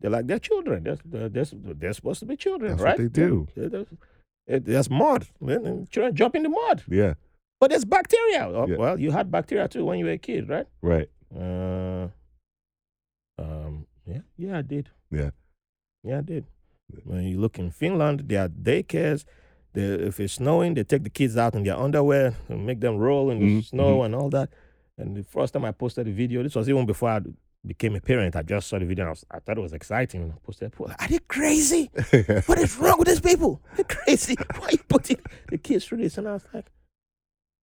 They're 0.00 0.10
like, 0.10 0.26
they're 0.26 0.38
children. 0.38 0.84
They're, 0.84 1.28
they're, 1.28 1.44
they're, 1.50 1.92
supposed 1.92 2.20
to 2.20 2.26
be 2.26 2.36
children, 2.36 2.72
That's 2.72 2.82
right? 2.82 2.98
they 2.98 3.08
do. 3.08 3.48
They're- 3.56 3.86
There's 4.60 4.90
mud. 4.90 5.26
Children 5.90 6.14
jump 6.14 6.36
in 6.36 6.42
the 6.44 6.48
mud. 6.50 6.82
Yeah, 6.88 7.14
But 7.60 7.70
there's 7.70 7.84
bacteria. 7.84 8.46
Oh, 8.46 8.66
Yeah. 8.66 8.76
Well, 8.76 9.00
you 9.00 9.10
had 9.10 9.30
bacteria 9.30 9.68
too 9.68 9.84
when 9.84 9.98
you 9.98 10.04
were 10.04 10.12
a 10.12 10.18
kid, 10.18 10.48
right? 10.48 10.66
right. 10.82 11.08
Uh, 11.34 12.08
um, 13.38 13.86
yeah, 14.06 14.20
yeah, 14.36 14.58
I 14.58 14.62
did. 14.62 14.90
Yeah. 15.10 15.30
Yeah, 16.02 16.18
I 16.18 16.20
did. 16.20 16.44
When 17.04 17.22
you 17.24 17.40
look 17.40 17.58
in 17.58 17.70
Finland, 17.70 18.24
there 18.26 18.42
are 18.44 18.48
daycares. 18.48 19.24
They, 19.74 19.82
if 19.82 20.18
it's 20.20 20.34
snowing, 20.34 20.74
they 20.74 20.84
take 20.84 21.02
the 21.04 21.10
kids 21.10 21.36
out 21.36 21.54
in 21.54 21.62
their 21.64 21.76
underwear 21.76 22.34
and 22.48 22.64
make 22.64 22.80
them 22.80 22.96
roll 22.96 23.30
in 23.30 23.38
the 23.40 23.46
Mhm, 23.46 23.64
snow 23.64 24.02
and 24.04 24.14
all 24.14 24.30
that. 24.30 24.48
And 24.96 25.16
the 25.16 25.24
first 25.24 25.52
time 25.52 25.64
I 25.64 25.72
posted 25.72 26.06
the 26.06 26.12
video, 26.12 26.42
this 26.42 26.54
was 26.54 26.68
even 26.68 26.86
before 26.86 27.10
I 27.10 27.20
became 27.66 27.96
a 27.96 28.00
parent. 28.00 28.36
I 28.36 28.42
just 28.42 28.68
saw 28.68 28.78
the 28.78 28.84
video 28.86 29.02
and 29.04 29.08
I, 29.08 29.10
was, 29.12 29.24
I 29.30 29.38
thought 29.40 29.58
it 29.58 29.60
was 29.60 29.72
exciting. 29.72 30.22
And 30.22 30.32
I 30.32 30.36
posted, 30.44 30.72
it. 30.72 30.80
are 30.80 31.08
they 31.08 31.18
crazy? 31.26 31.90
What 32.46 32.58
is 32.58 32.76
wrong 32.78 32.98
with 32.98 33.08
these 33.08 33.20
people? 33.20 33.60
They're 33.74 33.84
crazy. 33.84 34.36
Why 34.58 34.66
are 34.66 34.70
you 34.72 34.78
putting 34.88 35.18
the 35.48 35.58
kids 35.58 35.84
through 35.84 35.98
this? 35.98 36.16
And 36.18 36.28
I 36.28 36.34
was 36.34 36.44
like, 36.54 36.66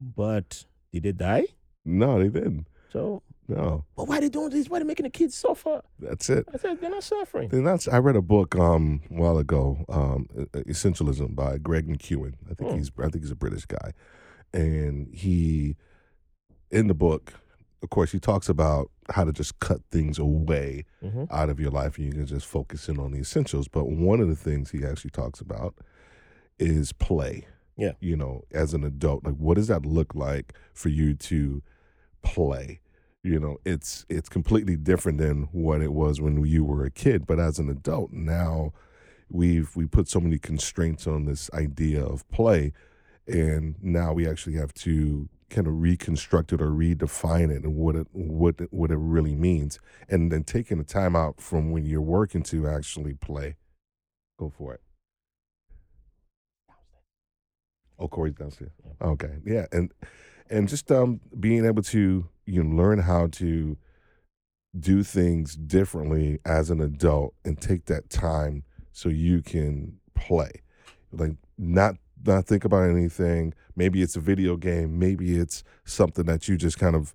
but 0.02 0.66
did 0.92 1.04
they 1.04 1.12
die? 1.14 1.46
no, 1.86 2.20
they 2.20 2.28
didn't. 2.30 2.68
So, 2.92 3.24
No, 3.48 3.84
but 3.98 4.08
why 4.08 4.18
are 4.18 4.22
they 4.22 4.30
doing 4.30 4.50
this? 4.50 4.70
Why 4.70 4.78
are 4.78 4.80
they 4.82 4.86
making 4.86 5.04
the 5.04 5.10
kids 5.10 5.36
suffer? 5.36 5.82
that's 6.00 6.30
it. 6.30 6.48
I 6.54 6.58
said, 6.58 6.80
they're 6.80 6.90
not 6.90 7.04
suffering. 7.04 7.50
And 7.52 7.68
that's 7.68 7.88
I 7.88 7.98
read 7.98 8.16
a 8.16 8.22
book 8.22 8.56
um 8.56 9.02
a 9.10 9.14
while 9.16 9.38
ago, 9.38 9.84
um, 9.90 10.28
Essentialism 10.54 11.36
by 11.36 11.58
Greg 11.58 11.88
McKeown. 11.88 12.34
I 12.50 12.54
think 12.54 12.72
Hmm. 12.72 12.78
he's 12.78 12.92
I 13.00 13.04
think 13.10 13.24
he's 13.24 13.32
a 13.32 13.36
British 13.36 13.66
guy, 13.66 13.92
and 14.54 15.14
he 15.14 15.76
in 16.72 16.88
the 16.88 16.94
book, 16.94 17.34
of 17.84 17.90
course, 17.90 18.12
he 18.14 18.20
talks 18.20 18.48
about 18.48 18.90
how 19.10 19.26
to 19.26 19.34
just 19.34 19.60
cut 19.60 19.82
things 19.92 20.18
away 20.18 20.86
hmm 21.02 21.26
out 21.30 21.50
of 21.50 21.60
your 21.60 21.72
life, 21.72 21.98
and 21.98 22.06
you 22.08 22.14
can 22.14 22.26
just 22.26 22.46
focus 22.46 22.88
in 22.88 23.00
on 23.00 23.12
the 23.12 23.20
essentials. 23.20 23.68
But 23.68 23.90
one 23.90 24.22
of 24.22 24.30
the 24.30 24.36
things 24.36 24.72
he 24.72 24.86
actually 24.86 25.12
talks 25.12 25.42
about 25.42 25.76
is 26.60 26.94
play. 26.94 27.48
Yeah. 27.78 27.94
you 28.00 28.16
know, 28.16 28.44
as 28.52 28.74
an 28.76 28.84
adult, 28.84 29.26
like 29.26 29.36
what 29.38 29.56
does 29.56 29.68
that 29.68 29.86
look 29.86 30.14
like 30.14 30.54
for 30.74 30.90
you 30.90 31.16
to 31.16 31.64
play? 32.22 32.80
You 33.24 33.40
know 33.40 33.58
it's 33.66 34.06
it's 34.10 34.30
completely 34.30 34.76
different 34.76 35.18
than 35.18 35.44
what 35.52 35.82
it 35.82 35.94
was 35.94 36.20
when 36.22 36.44
you 36.46 36.64
were 36.64 36.86
a 36.86 36.92
kid. 36.92 37.28
But 37.28 37.40
as 37.40 37.60
an 37.60 37.70
adult 37.70 38.12
now 38.12 38.74
we've 39.30 39.76
we 39.76 39.86
put 39.86 40.08
so 40.08 40.20
many 40.20 40.38
constraints 40.38 41.08
on 41.08 41.26
this 41.26 41.50
idea 41.54 42.04
of 42.04 42.30
play 42.32 42.74
and 43.28 43.76
now 43.82 44.14
we 44.14 44.28
actually 44.28 44.56
have 44.56 44.74
to 44.74 45.30
kind 45.50 45.68
of 45.68 45.82
reconstruct 45.82 46.54
it 46.54 46.62
or 46.62 46.72
redefine 46.72 47.52
it 47.52 47.64
and 47.64 47.76
what 47.76 47.96
it 47.96 48.08
what 48.12 48.60
it, 48.60 48.74
what 48.74 48.90
it 48.92 48.98
really 48.98 49.36
means. 49.36 49.80
And 50.10 50.32
then 50.32 50.44
taking 50.44 50.78
the 50.78 50.84
time 50.84 51.16
out 51.16 51.40
from 51.42 51.72
when 51.72 51.86
you're 51.86 52.02
working 52.02 52.44
to 52.44 52.68
actually 52.68 53.14
play 53.14 53.58
go 54.38 54.50
for 54.50 54.74
it. 54.74 54.82
Oh 58.00 58.08
corey's 58.08 58.34
downstairs. 58.34 58.72
Okay. 59.02 59.38
Yeah 59.46 59.68
and 59.72 59.94
and 60.50 60.68
just 60.68 60.92
um 60.92 61.22
being 61.40 61.66
able 61.66 61.84
to 61.84 62.28
you 62.52 62.64
learn 62.64 63.00
how 63.00 63.28
to 63.28 63.78
do 64.78 65.04
things 65.04 65.56
differently 65.56 66.40
as 66.46 66.70
an 66.70 66.80
adult 66.82 67.34
and 67.44 67.60
take 67.60 67.86
that 67.86 68.10
time 68.10 68.64
so 68.92 69.10
you 69.10 69.42
can 69.42 69.98
play. 70.16 70.52
Like 71.12 71.34
not 71.58 71.96
not 72.24 72.46
think 72.46 72.64
about 72.64 72.90
anything. 72.90 73.54
Maybe 73.76 74.02
it's 74.02 74.16
a 74.16 74.20
video 74.20 74.56
game. 74.56 75.00
Maybe 75.00 75.38
it's 75.38 75.64
something 75.86 76.26
that 76.26 76.48
you 76.48 76.56
just 76.58 76.78
kind 76.78 76.96
of 76.96 77.14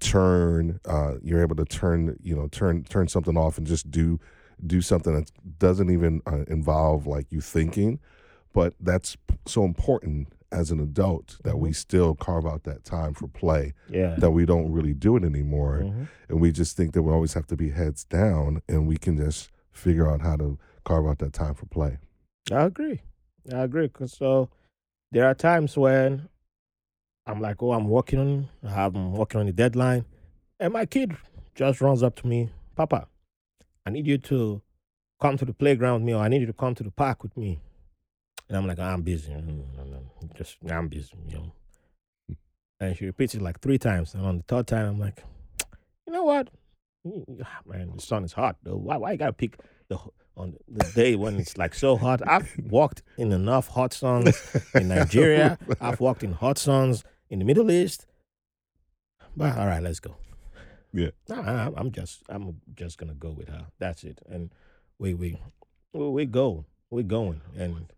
turn 0.00 0.78
uh 0.84 1.14
you're 1.22 1.42
able 1.42 1.56
to 1.56 1.64
turn 1.64 2.16
you 2.22 2.36
know 2.36 2.46
turn 2.52 2.84
turn 2.84 3.08
something 3.08 3.36
off 3.36 3.58
and 3.58 3.66
just 3.66 3.90
do 3.90 4.20
do 4.64 4.80
something 4.80 5.12
that 5.12 5.28
doesn't 5.58 5.90
even 5.90 6.22
uh, 6.26 6.44
involve 6.48 7.06
like 7.06 7.30
you 7.30 7.40
thinking. 7.40 7.98
But 8.52 8.74
that's 8.80 9.16
so 9.46 9.64
important 9.64 10.32
as 10.50 10.70
an 10.70 10.80
adult 10.80 11.38
that 11.44 11.58
we 11.58 11.72
still 11.72 12.14
carve 12.14 12.46
out 12.46 12.64
that 12.64 12.84
time 12.84 13.12
for 13.14 13.28
play 13.28 13.74
Yeah. 13.88 14.14
that 14.16 14.30
we 14.30 14.46
don't 14.46 14.72
really 14.72 14.94
do 14.94 15.16
it 15.16 15.24
anymore 15.24 15.80
Mhm. 15.84 16.08
and 16.28 16.40
we 16.40 16.52
just 16.52 16.76
think 16.76 16.92
that 16.94 17.02
we 17.02 17.12
always 17.12 17.34
have 17.34 17.46
to 17.48 17.56
be 17.56 17.70
heads 17.70 18.04
down 18.04 18.62
and 18.68 18.86
we 18.86 18.96
can 18.96 19.16
just 19.16 19.50
figure 19.72 20.08
out 20.10 20.22
how 20.22 20.36
to 20.36 20.58
carve 20.84 21.06
out 21.06 21.18
that 21.18 21.32
time 21.32 21.54
for 21.54 21.66
play 21.66 21.98
I 22.50 22.62
agree. 22.64 23.02
I 23.52 23.58
agree. 23.64 23.88
Cause 23.90 24.12
so 24.16 24.48
there 25.12 25.26
are 25.26 25.34
times 25.34 25.76
when 25.76 26.28
I'm 27.26 27.42
like, 27.42 27.62
oh, 27.62 27.72
I'm 27.72 27.88
working 27.88 28.18
on, 28.18 28.48
I'm 28.64 29.12
working 29.12 29.38
on 29.40 29.46
the 29.46 29.52
deadline, 29.52 30.06
and 30.58 30.72
my 30.72 30.86
kid 30.86 31.14
just 31.54 31.82
runs 31.82 32.02
up 32.02 32.14
to 32.16 32.26
me, 32.26 32.48
Papa, 32.74 33.06
I 33.84 33.90
need 33.90 34.06
you 34.06 34.16
to 34.16 34.62
come 35.20 35.36
to 35.36 35.44
the 35.44 35.52
playground 35.52 35.94
with 36.00 36.02
me, 36.04 36.14
or 36.14 36.22
I 36.22 36.28
need 36.28 36.40
you 36.40 36.46
to 36.46 36.52
come 36.54 36.74
to 36.76 36.82
the 36.82 36.90
park 36.90 37.22
with 37.22 37.36
me. 37.36 37.60
And 38.48 38.56
I'm 38.56 38.66
like, 38.66 38.78
I'm 38.78 39.02
busy. 39.02 39.30
Mm, 39.32 39.64
mm, 39.76 40.00
mm, 40.22 40.36
Just 40.36 40.56
I'm 40.70 40.88
busy, 40.88 41.12
you 41.26 41.36
know. 41.36 41.52
And 42.80 42.96
she 42.96 43.06
repeats 43.06 43.34
it 43.34 43.42
like 43.42 43.60
three 43.60 43.78
times, 43.78 44.14
and 44.14 44.24
on 44.24 44.36
the 44.38 44.42
third 44.44 44.66
time, 44.68 44.86
I'm 44.86 45.00
like, 45.00 45.24
you 46.06 46.12
know 46.12 46.24
what? 46.24 46.48
Ah, 47.44 47.58
Man, 47.66 47.92
the 47.96 48.02
sun 48.02 48.24
is 48.24 48.32
hot. 48.32 48.56
Though. 48.62 48.76
Why? 48.76 48.96
Why 48.96 49.12
you 49.12 49.18
gotta 49.18 49.32
pick 49.32 49.58
the 49.88 49.98
on 50.36 50.54
the 50.68 50.84
day 50.94 51.16
when 51.16 51.36
it's 51.38 51.58
like 51.58 51.74
so 51.74 51.96
hot? 51.96 52.20
I've 52.26 52.54
walked 52.64 53.02
in 53.16 53.32
enough 53.32 53.68
hot 53.68 53.92
suns 53.92 54.40
in 54.74 54.88
Nigeria. 54.88 55.58
I've 55.80 55.98
walked 56.00 56.22
in 56.22 56.32
hot 56.32 56.56
suns 56.58 57.02
in 57.30 57.40
the 57.40 57.44
Middle 57.44 57.70
East. 57.70 58.06
But 59.36 59.56
all 59.58 59.66
right, 59.66 59.82
let's 59.82 60.00
go. 60.00 60.16
Yeah. 60.92 61.10
Nah, 61.28 61.70
I'm- 61.76 61.90
just 61.92 62.22
I'm 62.28 62.60
just 62.74 62.96
gonna 62.98 63.14
go 63.14 63.30
with 63.30 63.48
her. 63.48 63.66
That's 63.78 64.04
it. 64.04 64.20
And 64.28 64.50
we 64.98 65.14
we 65.14 65.38
we, 65.92 66.08
we 66.10 66.26
go. 66.26 66.64
We're 66.90 67.02
going. 67.02 67.40
And 67.56 67.92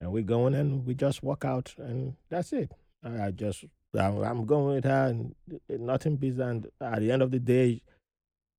and 0.00 0.12
we 0.12 0.22
go 0.22 0.46
in 0.46 0.54
and 0.54 0.86
we 0.86 0.94
just 0.94 1.22
walk 1.22 1.44
out, 1.44 1.74
and 1.78 2.14
that's 2.28 2.52
it. 2.52 2.72
I 3.02 3.26
I 3.26 3.30
just 3.30 3.64
I'm 3.98 4.18
I'm 4.22 4.44
going 4.46 4.74
with 4.76 4.84
her, 4.84 5.06
and 5.08 5.34
nothing 5.68 6.16
beats. 6.16 6.38
And 6.38 6.66
at 6.80 7.00
the 7.00 7.10
end 7.12 7.22
of 7.22 7.30
the 7.30 7.38
day, 7.38 7.82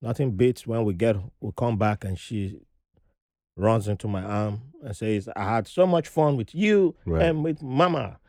nothing 0.02 0.32
beats 0.32 0.68
when 0.68 0.84
we 0.84 0.94
get 0.94 1.16
we 1.40 1.52
come 1.56 1.78
back 1.78 2.04
and 2.04 2.18
she 2.18 2.60
runs 3.58 3.88
into 3.88 4.08
my 4.08 4.24
arm 4.24 4.62
and 4.84 4.96
says, 4.96 5.30
"I 5.36 5.44
had 5.44 5.68
so 5.68 5.86
much 5.86 6.08
fun 6.08 6.38
with 6.38 6.54
you 6.56 6.96
Right. 7.06 7.24
and 7.28 7.44
with 7.44 7.62
Mama," 7.62 8.20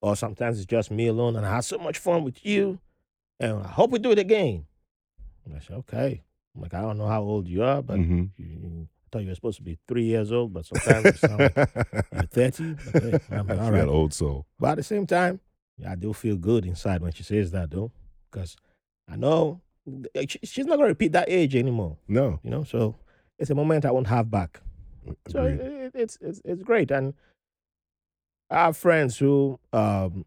or 0.00 0.16
sometimes 0.16 0.58
it's 0.58 0.66
just 0.66 0.90
me 0.90 1.06
alone, 1.08 1.36
and 1.36 1.44
I 1.46 1.54
had 1.56 1.64
so 1.64 1.78
much 1.78 1.98
fun 1.98 2.24
with 2.24 2.44
you, 2.44 2.78
and 3.38 3.58
I 3.58 3.68
hope 3.68 3.90
we 3.90 3.98
do 3.98 4.10
it 4.12 4.18
again. 4.18 4.66
And 5.44 5.54
I 5.56 5.58
said, 5.60 5.76
"Okay." 5.78 6.22
I'm 6.54 6.62
like, 6.62 6.74
I 6.74 6.80
don't 6.80 6.98
know 6.98 7.06
how 7.06 7.22
old 7.22 7.46
you 7.46 7.62
are, 7.62 7.80
but 7.80 7.96
hmm 7.98 8.24
you, 8.36 8.46
you- 8.46 8.88
I 9.12 9.16
thought 9.16 9.22
you 9.24 9.28
were 9.30 9.34
supposed 9.34 9.56
to 9.58 9.64
be 9.64 9.76
three 9.88 10.04
years 10.04 10.30
old, 10.30 10.52
but 10.52 10.66
sometimes 10.66 11.04
you 11.04 11.12
sound 11.28 11.40
like 11.40 11.56
you're 12.12 12.22
30. 12.52 12.76
But 12.92 13.02
hey, 13.02 13.18
I'm 13.32 13.46
like, 13.48 13.58
all 13.60 13.72
right. 13.72 13.88
old 13.88 14.14
soul. 14.14 14.46
But 14.58 14.70
at 14.70 14.76
the 14.76 14.82
same 14.84 15.04
time, 15.04 15.40
yeah, 15.76 15.90
I 15.92 15.94
do 15.96 16.12
feel 16.12 16.36
good 16.36 16.64
inside 16.64 17.02
when 17.02 17.12
she 17.12 17.24
says 17.24 17.50
that, 17.50 17.70
though, 17.72 17.90
because 18.30 18.56
I 19.10 19.16
know 19.16 19.62
she's 20.44 20.66
not 20.66 20.76
going 20.76 20.86
to 20.86 20.92
repeat 20.92 21.10
that 21.12 21.28
age 21.28 21.56
anymore, 21.56 21.96
No. 22.06 22.38
you 22.44 22.50
know? 22.50 22.62
So 22.62 22.94
it's 23.36 23.50
a 23.50 23.54
moment 23.54 23.84
I 23.84 23.90
won't 23.90 24.06
have 24.06 24.30
back. 24.30 24.60
So 25.28 25.44
it, 25.44 25.60
it, 25.60 25.92
it's, 25.94 26.18
it's, 26.20 26.40
it's 26.44 26.62
great. 26.62 26.92
And 26.92 27.14
I 28.48 28.66
have 28.66 28.76
friends 28.76 29.18
who, 29.18 29.58
um, 29.72 30.24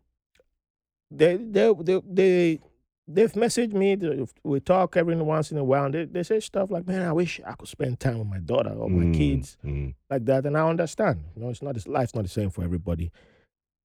they, 1.10 1.38
they, 1.38 1.74
they, 1.80 2.02
they, 2.06 2.60
they've 3.08 3.32
messaged 3.34 3.74
me. 3.74 4.26
We 4.44 4.60
talk 4.60 4.98
every 4.98 5.16
once 5.16 5.52
in 5.52 5.58
a 5.58 5.64
while, 5.64 5.86
and 5.86 5.94
they, 5.94 6.06
they 6.06 6.24
say 6.24 6.40
stuff 6.40 6.72
like, 6.72 6.88
man, 6.88 7.02
I 7.02 7.12
wish 7.14 7.40
I 7.46 7.54
could 7.54 7.68
spend 7.68 8.00
time 8.00 8.20
with 8.20 8.28
my 8.28 8.40
daughter 8.40 8.72
or 8.72 8.90
my 8.90 9.06
Mm, 9.06 9.18
kids 9.18 9.58
mm. 9.64 9.94
like 10.10 10.26
that, 10.26 10.46
and 10.46 10.58
I 10.58 10.68
understand. 10.68 11.24
You 11.36 11.44
know, 11.44 11.50
it's 11.50 11.62
not 11.62 11.76
life's 11.88 12.16
not 12.16 12.24
the 12.24 12.30
same 12.30 12.50
for 12.50 12.64
everybody. 12.64 13.12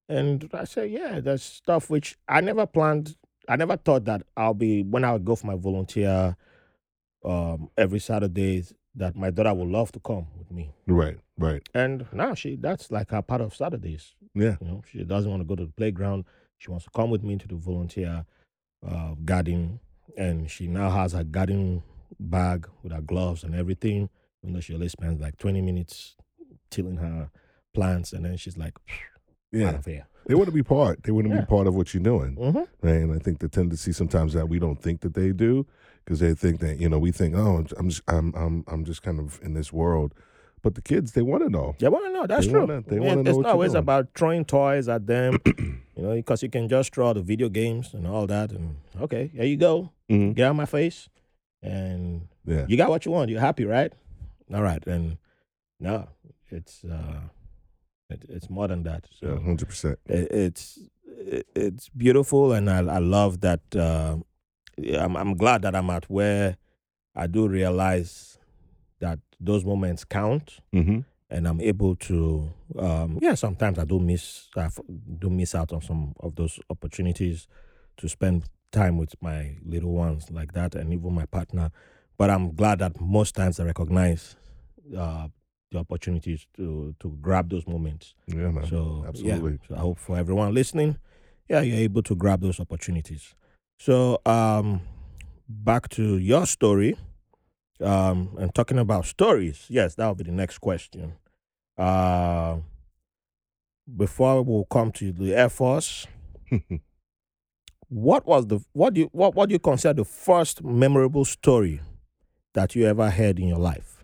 And 0.09 0.49
I 0.55 0.65
say, 0.65 0.87
yeah, 0.87 1.21
there's 1.21 1.43
stuff 1.43 1.91
which 1.91 2.17
I 2.29 2.41
never 2.41 2.67
planned. 2.67 3.17
I 3.49 3.57
never 3.57 3.77
thought 3.77 4.05
that 4.07 4.23
I'll 4.37 4.55
be 4.55 4.83
when 4.83 5.05
I 5.05 5.13
would 5.13 5.25
go 5.25 5.37
for 5.37 5.47
my 5.47 5.57
volunteer 5.57 6.37
um, 7.25 7.71
every 7.77 7.99
Saturday 7.99 8.65
that 8.95 9.17
my 9.17 9.31
daughter 9.31 9.53
would 9.55 9.69
love 9.69 9.93
to 9.93 10.01
come 10.01 10.27
with 10.39 10.51
me. 10.51 10.73
Right. 10.87 11.19
Right. 11.37 11.63
And 11.75 12.07
now 12.13 12.35
she 12.35 12.57
that's 12.57 12.91
like 12.91 13.11
her 13.11 13.23
part 13.23 13.41
of 13.43 13.55
Saturdays. 13.55 14.15
Yeah. 14.35 14.57
You 14.61 14.67
know, 14.67 14.83
she 14.91 15.05
doesn't 15.05 15.31
want 15.31 15.41
to 15.43 15.47
go 15.47 15.57
to 15.57 15.67
the 15.67 15.73
playground. 15.73 16.25
She 16.59 16.71
wants 16.71 16.85
to 16.87 16.91
come 16.91 17.11
with 17.11 17.23
me 17.23 17.37
to 17.37 17.47
the 17.49 17.55
volunteer 17.57 18.25
uh, 18.87 19.15
garden, 19.25 19.81
and 20.17 20.51
she 20.51 20.67
now 20.67 20.91
has 20.91 21.13
her 21.13 21.25
garden 21.25 21.83
bag 22.21 22.69
with 22.83 22.93
her 22.93 23.01
gloves 23.03 23.45
and 23.45 23.55
everything. 23.55 24.09
Even 24.43 24.55
though 24.55 24.61
she 24.61 24.75
only 24.75 24.89
spends 24.89 25.21
like 25.21 25.37
twenty 25.39 25.61
minutes 25.61 26.17
tilling 26.71 26.97
her 26.99 27.31
plants, 27.75 28.13
and 28.13 28.25
then 28.25 28.37
she's 28.37 28.57
like, 28.57 28.75
out 28.89 29.01
Yeah. 29.53 29.71
of 29.71 29.85
here. 29.85 30.07
They 30.27 30.35
want 30.35 30.47
to 30.47 30.53
be 30.55 30.63
part. 30.63 31.03
They 31.05 31.13
want 31.13 31.27
to 31.29 31.35
Yeah. 31.35 31.41
be 31.41 31.47
part 31.47 31.67
of 31.67 31.75
what 31.75 31.95
you're 31.95 32.03
doing. 32.03 32.37
Mm-hmm. 32.37 32.59
Right? 32.87 32.97
And 33.01 33.15
I 33.15 33.19
think 33.19 33.39
the 33.39 33.49
tendency 33.49 33.93
sometimes 33.93 34.35
that 34.35 34.49
we 34.49 34.59
don't 34.59 34.81
think 34.81 35.01
that 35.01 35.15
they 35.15 35.33
do 35.33 35.67
because 36.05 36.21
they 36.21 36.35
think 36.35 36.61
that 36.61 36.79
you 36.79 36.89
know 36.89 36.99
we 36.99 37.13
think 37.13 37.35
oh 37.35 37.65
I'm 37.79 37.89
just, 37.89 38.03
I'm 38.09 38.35
I'm 38.35 38.65
I'm 38.69 38.85
just 38.85 39.03
kind 39.03 39.19
of 39.19 39.41
in 39.43 39.55
this 39.55 39.73
world, 39.73 40.15
but 40.63 40.75
the 40.75 40.83
kids 40.83 41.13
they 41.13 41.23
want 41.23 41.43
to 41.45 41.49
know. 41.51 41.75
They 41.79 41.89
want 41.89 42.05
to 42.07 42.13
know. 42.13 42.27
That's 42.27 42.47
They 42.47 42.53
true. 42.53 42.61
wanna- 42.67 42.83
they 42.83 42.97
I 42.97 43.01
wanna 43.01 43.23
know 43.23 43.31
it's 43.31 43.37
what 43.37 43.43
not 43.43 43.49
you're 43.49 43.53
always 43.53 43.73
doing. 43.73 43.83
about 43.83 44.09
throwing 44.17 44.45
toys 44.45 44.89
at 44.89 45.07
them, 45.07 45.39
you 45.97 46.03
know, 46.03 46.15
because 46.15 46.43
you 46.43 46.51
can 46.51 46.69
just 46.69 46.95
throw 46.95 47.13
the 47.13 47.23
video 47.23 47.49
games 47.49 47.95
and 47.95 48.07
all 48.07 48.27
that, 48.27 48.53
and 48.53 48.77
okay, 49.01 49.29
here 49.35 49.45
you 49.45 49.57
go, 49.57 49.91
Mhm. 50.11 50.35
get 50.35 50.47
out 50.47 50.51
of 50.51 50.57
my 50.57 50.67
face, 50.67 51.09
and 51.63 52.29
Yeah. 52.45 52.67
you 52.69 52.77
got 52.77 52.91
what 52.91 53.05
you 53.07 53.13
want. 53.13 53.31
You're 53.31 53.41
happy, 53.41 53.65
right? 53.65 53.93
All 54.53 54.63
right, 54.63 54.85
and 54.87 55.19
no, 55.81 56.09
it's 56.51 56.85
uh, 56.85 57.21
it, 58.11 58.25
it's 58.29 58.49
more 58.49 58.69
than 58.69 58.83
that. 58.85 59.07
So 59.21 59.27
Yeah. 59.35 59.41
Hundred 59.45 59.69
percent. 59.69 59.99
it, 60.07 60.29
it's 60.33 60.79
it, 61.07 61.47
it's 61.55 61.89
beautiful, 61.91 62.53
and 62.53 62.71
I 62.71 62.79
I 62.79 62.99
love 62.99 63.41
that. 63.41 63.61
Uh, 63.77 64.19
I'm 64.99 65.17
I'm 65.17 65.37
glad 65.37 65.63
that 65.63 65.75
I'm 65.75 65.91
at 65.91 66.09
where 66.09 66.57
I 67.15 67.27
do 67.27 67.49
realize 67.49 68.38
that 69.01 69.19
those 69.41 69.65
moments 69.65 70.05
count, 70.05 70.59
Mm-hmm. 70.75 71.01
and 71.31 71.47
I'm 71.49 71.61
able 71.61 71.97
to. 71.97 72.51
Um, 72.79 73.19
yeah, 73.23 73.35
sometimes 73.35 73.79
I 73.79 73.85
do 73.85 73.99
miss 73.99 74.49
I 74.57 74.69
do 75.19 75.31
miss 75.31 75.55
out 75.55 75.73
on 75.73 75.81
some 75.83 76.15
of 76.21 76.35
those 76.37 76.59
opportunities 76.71 77.47
to 77.99 78.09
spend 78.09 78.45
time 78.73 78.97
with 78.99 79.15
my 79.23 79.57
little 79.65 79.93
ones 79.93 80.31
like 80.31 80.53
that, 80.53 80.75
and 80.75 80.93
even 80.93 81.13
my 81.15 81.27
partner. 81.27 81.71
But 82.17 82.31
I'm 82.31 82.55
glad 82.55 82.81
that 82.81 83.01
most 83.01 83.35
times 83.35 83.61
I 83.61 83.65
recognize 83.65 84.35
uh, 84.97 85.29
the 85.71 85.79
opportunities 85.79 86.47
to 86.57 86.95
to 87.01 87.11
grab 87.21 87.51
those 87.51 87.67
moments. 87.67 88.15
Yeah, 88.27 88.51
man. 88.51 88.67
So 88.67 89.05
absolutely. 89.07 89.53
yeah. 89.53 89.69
So 89.69 89.75
I 89.77 89.79
hope 89.81 89.99
for 89.99 90.17
everyone 90.17 90.53
listening, 90.55 90.97
yeah, 91.49 91.61
you're 91.61 91.79
able 91.79 92.03
to 92.03 92.15
grab 92.17 92.41
those 92.41 92.59
opportunities. 92.59 93.35
So 93.79 94.19
um, 94.27 94.81
back 95.49 95.89
to 95.91 96.19
your 96.19 96.47
story, 96.47 96.97
um, 97.81 98.37
and 98.39 98.55
talking 98.55 98.79
about 98.79 99.07
stories. 99.07 99.67
Yes, 99.69 99.95
that 99.97 100.07
will 100.07 100.15
be 100.15 100.25
the 100.25 100.33
next 100.33 100.59
question. 100.59 101.15
Uh, 101.77 102.59
before 103.97 104.43
we'll 104.43 104.65
come 104.67 104.93
to 104.93 105.13
the 105.13 105.35
Air 105.35 105.49
Force, 105.49 106.07
what 107.89 108.27
was 108.27 108.47
the 108.47 108.61
what 108.73 108.95
do 108.95 109.01
you 109.03 109.09
what 109.13 109.35
what 109.35 109.49
do 109.49 109.55
you 109.55 109.59
consider 109.59 109.95
the 109.95 110.05
first 110.05 110.63
memorable 110.63 111.25
story 111.25 111.81
that 112.55 112.75
you 112.75 112.87
ever 112.87 113.11
heard 113.11 113.39
in 113.39 113.49
your 113.49 113.59
life? 113.59 113.95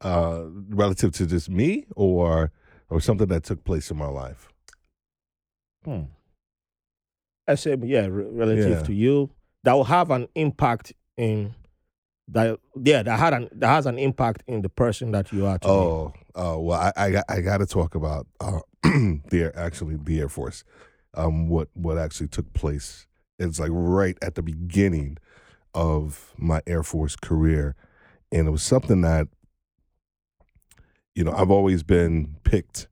uh, 0.00 0.44
relative 0.68 1.10
to 1.12 1.26
just 1.26 1.50
me 1.50 1.84
or 1.96 2.52
or 2.88 3.00
something 3.00 3.26
that 3.26 3.42
took 3.42 3.64
place 3.64 3.90
in 3.90 3.96
my 3.96 4.06
life. 4.06 4.48
Hmm. 5.84 6.02
I 7.48 7.56
say, 7.56 7.76
yeah, 7.82 8.06
relative 8.08 8.78
Yeah. 8.78 8.82
to 8.84 8.92
you, 8.92 9.30
that 9.64 9.72
will 9.72 9.84
have 9.84 10.10
an 10.10 10.28
impact 10.34 10.92
in 11.18 11.54
that. 12.28 12.58
Yeah, 12.82 13.02
that 13.02 13.18
had 13.18 13.34
an 13.34 13.48
that 13.52 13.68
has 13.68 13.84
an 13.86 13.98
impact 13.98 14.42
in 14.46 14.62
the 14.62 14.68
person 14.70 15.12
that 15.12 15.30
you 15.32 15.44
are. 15.46 15.58
Today. 15.58 15.70
Oh, 15.72 16.12
oh 16.34 16.60
well, 16.60 16.80
I 16.80 16.92
I, 16.96 17.10
got- 17.10 17.24
I 17.28 17.40
got 17.42 17.58
to 17.58 17.66
talk 17.66 17.94
about 17.94 18.26
uh, 18.40 18.60
the 18.82 19.20
Air- 19.32 19.58
actually 19.58 19.96
the 20.02 20.20
Air 20.20 20.28
Force. 20.30 20.64
Um, 21.14 21.48
what 21.48 21.68
what 21.74 21.98
actually 21.98 22.28
took 22.28 22.52
place? 22.54 23.06
It's 23.38 23.58
like 23.60 23.70
right 23.72 24.16
at 24.22 24.34
the 24.34 24.42
beginning 24.42 25.18
of 25.74 26.32
my 26.38 26.60
Air 26.66 26.82
Force 26.82 27.16
career, 27.16 27.76
and 28.32 28.48
it 28.48 28.50
was 28.50 28.62
something 28.62 29.00
that 29.02 29.28
you 31.14 31.24
know 31.24 31.32
I've 31.32 31.50
always 31.50 31.82
been 31.82 32.36
picked 32.44 32.88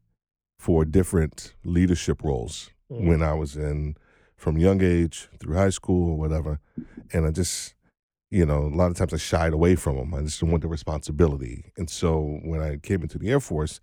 for 0.59 0.85
different 0.85 1.55
leadership 1.65 2.23
roles 2.23 2.71
Mm. 2.91 3.05
when 3.09 3.21
I 3.23 3.35
was 3.35 3.57
in 3.57 3.97
from 4.37 4.59
young 4.59 4.81
age 4.81 5.29
through 5.41 5.57
high 5.57 5.71
school 5.71 6.11
or 6.11 6.17
whatever, 6.19 6.61
and 7.13 7.27
I 7.27 7.33
just 7.33 7.75
you 8.31 8.45
know, 8.45 8.63
a 8.63 8.75
lot 8.75 8.91
of 8.91 8.97
times 8.97 9.15
I 9.15 9.19
shied 9.19 9.53
away 9.53 9.77
from 9.77 9.97
them. 9.97 10.15
I 10.15 10.23
just 10.23 10.41
didn't 10.41 10.53
want 10.53 10.63
the 10.63 10.69
responsibility. 10.69 11.73
And 11.77 11.89
so 11.89 12.41
when 12.43 12.61
I 12.61 12.77
came 12.77 13.03
into 13.03 13.19
the 13.19 13.31
Air 13.31 13.41
Force, 13.41 13.81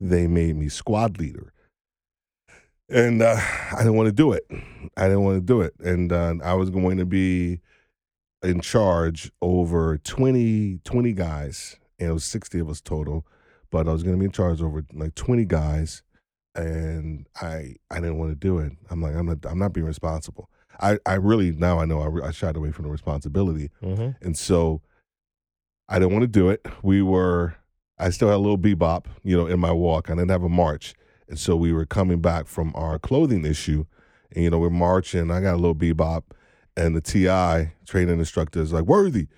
they 0.00 0.26
made 0.26 0.56
me 0.56 0.68
squad 0.68 1.18
leader. 1.18 1.52
And 2.88 3.22
uh, 3.22 3.36
I 3.72 3.78
didn't 3.78 3.96
want 3.96 4.08
to 4.08 4.12
do 4.12 4.32
it. 4.32 4.44
I 4.96 5.04
didn't 5.04 5.24
want 5.24 5.36
to 5.36 5.40
do 5.40 5.60
it. 5.60 5.74
And 5.78 6.12
uh, 6.12 6.34
I 6.44 6.54
was 6.54 6.70
going 6.70 6.98
to 6.98 7.06
be 7.06 7.60
in 8.42 8.60
charge 8.60 9.30
over 9.40 9.96
20, 9.98 10.80
20 10.84 11.12
guys, 11.12 11.76
and 11.98 12.10
it 12.10 12.12
was 12.12 12.24
60 12.24 12.58
of 12.58 12.68
us 12.68 12.80
total. 12.80 13.26
But 13.70 13.88
I 13.88 13.92
was 13.92 14.02
going 14.02 14.14
to 14.14 14.18
be 14.18 14.26
in 14.26 14.32
charge 14.32 14.60
over 14.60 14.84
like 14.92 15.14
20 15.14 15.44
guys, 15.46 16.02
and 16.54 17.26
I 17.40 17.74
I 17.90 17.96
didn't 17.96 18.18
want 18.18 18.30
to 18.30 18.36
do 18.36 18.58
it. 18.58 18.72
I'm 18.90 19.02
like, 19.02 19.14
I'm 19.16 19.26
not 19.26 19.38
I'm 19.46 19.58
not 19.58 19.72
being 19.72 19.86
responsible. 19.86 20.48
I, 20.80 20.98
I 21.06 21.14
really 21.14 21.52
now 21.52 21.78
I 21.78 21.84
know 21.84 22.00
I, 22.00 22.28
I 22.28 22.30
shied 22.30 22.56
away 22.56 22.70
from 22.72 22.84
the 22.84 22.90
responsibility, 22.90 23.70
Mhm. 23.82 24.16
and 24.22 24.36
so 24.36 24.82
I 25.88 25.98
didn't 25.98 26.12
want 26.12 26.22
to 26.22 26.28
do 26.28 26.48
it. 26.48 26.64
We 26.82 27.02
were 27.02 27.56
I 27.98 28.10
still 28.10 28.28
had 28.28 28.34
a 28.36 28.38
little 28.38 28.58
bebop, 28.58 29.06
you 29.22 29.36
know, 29.36 29.46
in 29.46 29.60
my 29.60 29.70
walk. 29.70 30.10
I 30.10 30.14
didn't 30.14 30.30
have 30.30 30.42
a 30.42 30.48
march, 30.48 30.94
and 31.28 31.38
so 31.38 31.54
we 31.56 31.72
were 31.72 31.86
coming 31.86 32.20
back 32.20 32.46
from 32.46 32.72
our 32.74 32.98
clothing 32.98 33.44
issue, 33.44 33.84
and 34.32 34.42
you 34.44 34.50
know 34.50 34.58
we're 34.58 34.70
marching. 34.70 35.30
I 35.30 35.40
got 35.40 35.54
a 35.54 35.56
little 35.56 35.74
bebop, 35.76 36.22
and 36.76 36.96
the 36.96 37.00
TI 37.00 37.72
training 37.86 38.18
instructor 38.18 38.60
is 38.60 38.72
like, 38.72 38.84
"Worthy, 38.84 39.28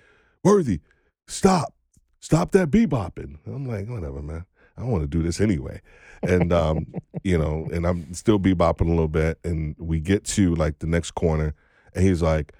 worthy, 0.43 0.79
stop, 1.27 1.75
stop 2.19 2.51
that 2.53 2.71
bebopping." 2.71 3.37
I'm 3.45 3.65
like, 3.67 3.87
whatever, 3.87 4.21
man. 4.21 4.45
I 4.75 4.81
don't 4.81 4.91
want 4.91 5.03
to 5.03 5.07
do 5.07 5.21
this 5.23 5.39
anyway. 5.41 5.81
And 6.23 6.51
um, 6.51 6.87
you 7.23 7.37
know, 7.37 7.67
and 7.71 7.85
I'm 7.85 8.13
still 8.13 8.39
bebopping 8.39 8.87
a 8.87 8.89
little 8.89 9.07
bit, 9.07 9.39
and 9.43 9.75
we 9.77 9.99
get 9.99 10.23
to 10.25 10.55
like 10.55 10.79
the 10.79 10.87
next 10.87 11.11
corner, 11.11 11.53
and 11.93 12.03
he's 12.03 12.21
like, 12.21 12.53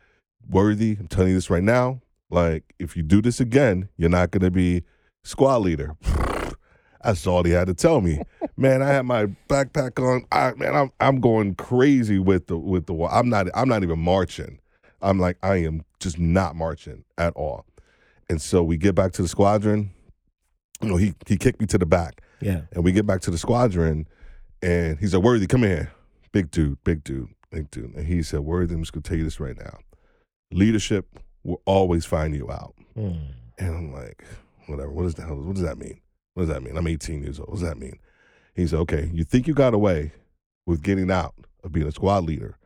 "Worthy, 0.50 0.98
I'm 1.00 1.08
telling 1.08 1.30
you 1.30 1.36
this 1.36 1.50
right 1.50 1.64
now. 1.64 2.02
Like, 2.30 2.64
if 2.80 2.98
you 2.98 3.04
do 3.04 3.22
this 3.22 3.40
again, 3.40 3.90
you're 3.98 4.10
not 4.10 4.32
gonna 4.32 4.52
be 4.52 4.84
squad 5.24 5.58
leader." 5.58 5.96
That's 7.04 7.26
all 7.26 7.44
he 7.44 7.52
had 7.52 7.68
to 7.68 7.74
tell 7.74 8.02
me. 8.02 8.22
Man, 8.58 8.82
I 8.82 8.88
had 8.88 9.06
my 9.06 9.28
backpack 9.48 10.02
on. 10.04 10.26
I 10.32 10.54
man, 10.56 10.76
I'm 10.76 10.92
I'm 11.00 11.22
going 11.22 11.56
crazy 11.56 12.20
with 12.20 12.48
the 12.48 12.58
with 12.58 12.88
the. 12.88 12.96
I'm 13.10 13.30
not 13.30 13.48
I'm 13.54 13.70
not 13.70 13.84
even 13.84 14.00
marching. 14.00 14.60
I'm 15.02 15.20
like 15.20 15.38
I 15.44 15.58
am 15.58 15.84
just 16.00 16.20
not 16.20 16.56
marching 16.56 17.06
at 17.18 17.34
all. 17.34 17.66
And 18.30 18.42
so 18.42 18.64
we 18.64 18.78
get 18.78 18.96
back 18.96 19.14
to 19.14 19.22
the 19.22 19.28
squadron. 19.28 19.92
You 20.82 20.90
know, 20.90 20.98
he 20.98 21.14
he 21.28 21.38
kicked 21.38 21.60
me 21.60 21.68
to 21.68 21.78
the 21.78 21.86
back. 21.86 22.22
Yeah. 22.42 22.62
And 22.72 22.84
we 22.84 22.92
get 22.92 23.06
back 23.06 23.22
to 23.22 23.32
the 23.32 23.38
squadron, 23.38 24.08
and 24.62 25.00
he's 25.00 25.14
like, 25.14 25.24
Worthy, 25.24 25.48
come 25.48 25.64
here. 25.64 25.92
Big 26.32 26.52
dude, 26.52 26.84
big 26.84 27.04
dude, 27.04 27.30
big 27.52 27.72
dude. 27.72 27.96
And 27.96 28.06
he 28.06 28.22
said, 28.24 28.42
Worthy, 28.42 28.76
I'm 28.76 28.82
just 28.82 28.94
going 28.94 29.04
to 29.04 29.10
tell 29.10 29.18
you 29.18 29.24
this 29.24 29.40
right 29.40 29.58
now. 29.58 29.80
Leadership 30.52 31.20
will 31.44 31.62
always 31.66 32.06
find 32.06 32.36
you 32.36 32.52
out. 32.52 32.76
Mm. 32.98 33.32
And 33.58 33.76
I'm 33.76 33.94
like, 33.94 34.24
whatever. 34.68 34.92
What 34.92 35.04
does 35.04 35.16
the 35.16 35.24
hell? 35.24 35.36
What 35.36 35.56
does 35.56 35.64
that 35.64 35.78
mean? 35.78 36.00
What 36.34 36.44
does 36.44 36.54
that 36.54 36.64
mean? 36.64 36.78
I'm 36.78 36.88
18 36.88 37.24
years 37.24 37.40
old. 37.40 37.50
What 37.50 37.60
does 37.60 37.68
that 37.68 37.80
mean? 37.80 38.00
He 38.56 38.68
said, 38.68 38.80
okay, 38.80 39.10
you 39.14 39.24
think 39.24 39.48
you 39.48 39.54
got 39.54 39.74
away 39.74 40.12
with 40.66 40.84
getting 40.84 41.10
out 41.10 41.36
of 41.64 41.72
being 41.72 41.88
a 41.88 41.92
squad 41.92 42.26
leader, 42.26 42.58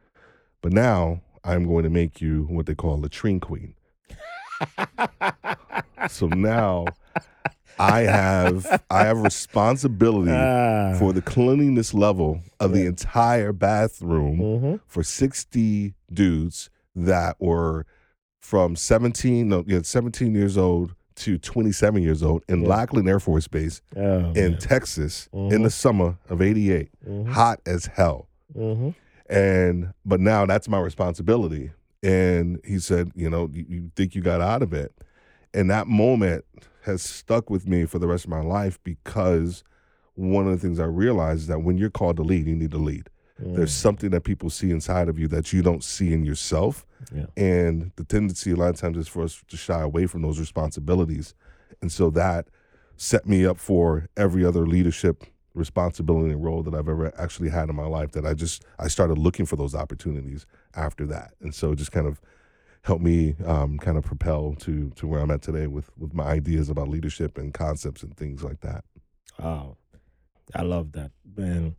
but 0.61 0.73
now 0.73 1.21
I'm 1.43 1.67
going 1.67 1.83
to 1.83 1.89
make 1.89 2.21
you 2.21 2.45
what 2.49 2.65
they 2.65 2.75
call 2.75 2.95
a 2.95 2.99
latrine 3.01 3.39
queen. 3.39 3.75
so 6.09 6.27
now 6.27 6.85
I 7.81 8.01
have 8.01 8.83
I 8.89 9.05
have 9.05 9.17
responsibility 9.21 10.31
Ah. 10.33 10.95
for 10.99 11.13
the 11.13 11.21
cleanliness 11.21 11.93
level 11.93 12.41
of 12.59 12.73
the 12.73 12.85
entire 12.85 13.51
bathroom 13.53 14.37
Mhm. 14.39 14.79
for 14.87 15.03
60 15.03 15.93
dudes 16.13 16.69
that 16.95 17.35
were 17.39 17.85
from 18.39 18.75
17 18.75 19.47
no 19.49 19.63
yeah 19.67 19.81
17 19.83 20.33
years 20.35 20.57
old 20.57 20.93
to 21.15 21.37
27 21.37 22.01
years 22.01 22.23
old 22.23 22.41
in 22.47 22.61
Yeah. 22.61 22.67
Lackland 22.69 23.07
Air 23.09 23.19
Force 23.19 23.47
Base 23.47 23.81
Oh, 23.95 24.31
in 24.33 24.33
man. 24.51 24.57
Texas 24.59 25.27
in 25.33 25.49
Mhm. 25.49 25.63
the 25.63 25.69
summer 25.69 26.17
of 26.29 26.41
88 26.41 26.89
Mhm. 27.07 27.27
hot 27.27 27.59
as 27.65 27.85
hell 27.87 28.27
Mhm. 28.57 28.95
and 29.29 29.93
but 30.05 30.19
now 30.19 30.45
that's 30.45 30.67
my 30.69 30.79
responsibility 30.79 31.71
and 32.03 32.59
he 32.65 32.79
said 32.79 33.11
you 33.15 33.29
know 33.29 33.49
you, 33.53 33.65
you 33.69 33.91
think 33.95 34.15
you 34.15 34.21
got 34.21 34.41
out 34.41 34.61
of 34.63 34.73
it 34.73 34.91
and 35.53 35.69
that 35.69 35.87
moment 35.87 36.45
has 36.83 37.01
stuck 37.01 37.49
with 37.49 37.67
me 37.67 37.85
for 37.85 37.99
the 37.99 38.07
rest 38.07 38.25
of 38.25 38.29
my 38.29 38.41
life 38.41 38.79
because 38.83 39.63
one 40.15 40.47
of 40.47 40.51
the 40.51 40.57
things 40.57 40.79
I 40.79 40.85
realized 40.85 41.41
is 41.41 41.47
that 41.47 41.59
when 41.59 41.77
you're 41.77 41.89
called 41.89 42.17
to 42.17 42.23
lead, 42.23 42.47
you 42.47 42.55
need 42.55 42.71
to 42.71 42.77
lead. 42.77 43.09
There's 43.43 43.71
mm. 43.71 43.81
something 43.81 44.11
that 44.11 44.21
people 44.21 44.49
see 44.49 44.71
inside 44.71 45.09
of 45.09 45.17
you 45.17 45.27
that 45.29 45.51
you 45.51 45.61
don't 45.61 45.83
see 45.83 46.13
in 46.13 46.23
yourself. 46.23 46.85
Yeah. 47.13 47.25
And 47.35 47.91
the 47.95 48.03
tendency 48.03 48.51
a 48.51 48.55
lot 48.55 48.69
of 48.69 48.77
times 48.77 48.97
is 48.97 49.07
for 49.07 49.23
us 49.23 49.43
to 49.47 49.57
shy 49.57 49.81
away 49.81 50.05
from 50.05 50.21
those 50.21 50.39
responsibilities. 50.39 51.33
And 51.81 51.91
so 51.91 52.11
that 52.11 52.47
set 52.97 53.25
me 53.25 53.45
up 53.45 53.57
for 53.57 54.07
every 54.15 54.45
other 54.45 54.67
leadership 54.67 55.23
responsibility 55.53 56.31
and 56.31 56.43
role 56.43 56.63
that 56.63 56.73
I've 56.73 56.87
ever 56.87 57.11
actually 57.19 57.49
had 57.49 57.69
in 57.69 57.75
my 57.75 57.85
life 57.85 58.11
that 58.11 58.25
I 58.25 58.33
just 58.33 58.63
I 58.79 58.87
started 58.87 59.17
looking 59.17 59.45
for 59.45 59.55
those 59.55 59.75
opportunities 59.75 60.45
after 60.75 61.05
that. 61.07 61.33
And 61.41 61.53
so 61.53 61.73
just 61.75 61.91
kind 61.91 62.07
of 62.07 62.21
helped 62.83 63.03
me 63.03 63.35
um, 63.45 63.77
kind 63.77 63.97
of 63.97 64.03
propel 64.03 64.55
to 64.59 64.89
to 64.95 65.07
where 65.07 65.19
I'm 65.21 65.31
at 65.31 65.41
today 65.41 65.67
with 65.67 65.89
with 65.97 66.13
my 66.13 66.25
ideas 66.25 66.69
about 66.69 66.87
leadership 66.87 67.37
and 67.37 67.53
concepts 67.53 68.03
and 68.03 68.15
things 68.17 68.43
like 68.43 68.61
that. 68.61 68.83
Wow. 69.39 69.77
I 70.55 70.63
love 70.63 70.91
that. 70.93 71.11
Man. 71.37 71.75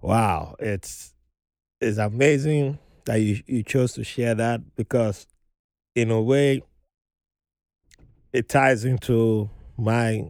Wow. 0.00 0.56
It's 0.58 1.14
it's 1.80 1.98
amazing 1.98 2.78
that 3.04 3.16
you 3.16 3.42
you 3.46 3.62
chose 3.62 3.92
to 3.94 4.04
share 4.04 4.34
that 4.36 4.76
because 4.76 5.26
in 5.94 6.10
a 6.10 6.20
way 6.20 6.62
it 8.32 8.48
ties 8.48 8.84
into 8.84 9.50
my 9.76 10.24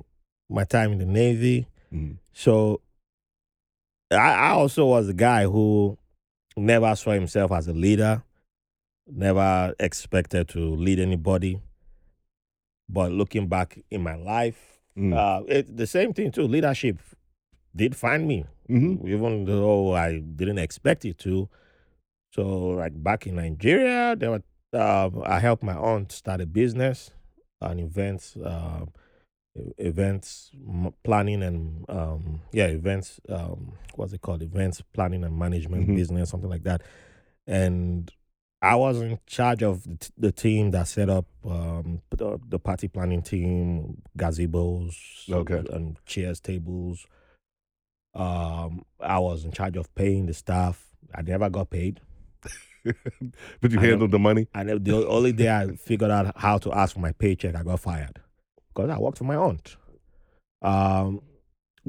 my 0.48 0.64
time 0.64 0.92
in 0.92 0.98
the 0.98 1.06
Navy. 1.06 1.66
Mhm. 1.92 2.16
So 2.32 2.80
I, 4.10 4.16
I 4.16 4.48
also 4.50 4.86
was 4.86 5.08
a 5.08 5.14
guy 5.14 5.44
who 5.44 5.96
never 6.56 6.94
saw 6.96 7.12
himself 7.12 7.52
as 7.52 7.68
a 7.68 7.72
leader, 7.72 8.22
never 9.06 9.74
expected 9.78 10.48
to 10.50 10.58
lead 10.74 10.98
anybody. 10.98 11.60
But 12.88 13.12
looking 13.12 13.48
back 13.48 13.78
in 13.90 14.02
my 14.02 14.14
life, 14.16 14.68
Mm. 14.96 15.14
uh, 15.16 15.42
it, 15.48 15.74
the 15.74 15.86
same 15.86 16.12
thing 16.12 16.30
too. 16.30 16.42
Leadership 16.46 16.98
did 17.74 17.96
find 17.96 18.28
me, 18.28 18.44
Mhm. 18.68 19.08
even 19.08 19.46
though 19.46 19.94
I 19.94 20.18
didn't 20.18 20.58
expect 20.58 21.06
it 21.06 21.16
to. 21.20 21.48
So, 22.34 22.68
like 22.76 23.02
back 23.02 23.26
in 23.26 23.36
Nigeria, 23.36 24.14
there 24.16 24.30
were 24.30 24.42
um, 24.74 25.22
I 25.26 25.38
helped 25.38 25.62
my 25.62 25.74
aunt 25.74 26.12
start 26.12 26.40
a 26.40 26.46
business, 26.46 27.10
an 27.60 27.78
events, 27.78 28.36
uh, 28.38 28.86
events 29.78 30.50
planning 31.04 31.42
and 31.42 31.84
um, 31.90 32.40
yeah, 32.52 32.66
events. 32.66 33.20
Um, 33.28 33.72
what's 33.96 34.12
it 34.14 34.22
called? 34.22 34.42
Events 34.42 34.82
planning 34.94 35.24
and 35.24 35.38
management 35.38 35.88
Mhm. 35.88 35.96
business, 35.96 36.30
something 36.30 36.48
like 36.50 36.62
that. 36.64 36.82
And 37.46 38.10
I 38.64 38.76
was 38.76 39.00
in 39.00 39.18
charge 39.26 39.62
of 39.64 39.82
the, 39.82 39.96
t- 39.96 40.10
the 40.16 40.30
team 40.32 40.70
that 40.70 40.86
set 40.86 41.10
up 41.10 41.26
um, 41.44 42.00
the, 42.10 42.38
the 42.48 42.60
party 42.60 42.86
planning 42.86 43.20
team, 43.22 44.00
gazebos, 44.16 44.94
Okay. 45.28 45.64
and 45.74 45.96
chairs, 46.06 46.38
tables. 46.40 47.04
Um, 48.14 48.84
I 49.00 49.18
was 49.18 49.44
in 49.44 49.50
charge 49.50 49.76
of 49.76 49.92
paying 49.96 50.26
the 50.26 50.34
staff. 50.34 50.84
I 51.14 51.22
never 51.22 51.50
got 51.50 51.70
paid. 51.70 52.00
but 52.84 53.70
you 53.72 53.78
I 53.78 53.82
know. 53.82 53.88
handled 53.90 54.10
the 54.12 54.18
money. 54.20 54.46
And 54.54 54.68
the- 54.68 54.78
the 54.78 55.08
only 55.08 55.32
day 55.32 55.50
I 55.50 55.74
figured 55.74 56.10
out 56.12 56.32
how 56.36 56.58
to 56.58 56.72
ask 56.72 56.94
for 56.94 57.00
my 57.00 57.12
paycheck, 57.12 57.56
I 57.56 57.64
got 57.64 57.80
fired 57.80 58.20
because 58.72 58.90
I 58.90 58.98
worked 58.98 59.18
for 59.18 59.24
my 59.24 59.36
aunt. 59.36 59.76
Um, 60.62 61.20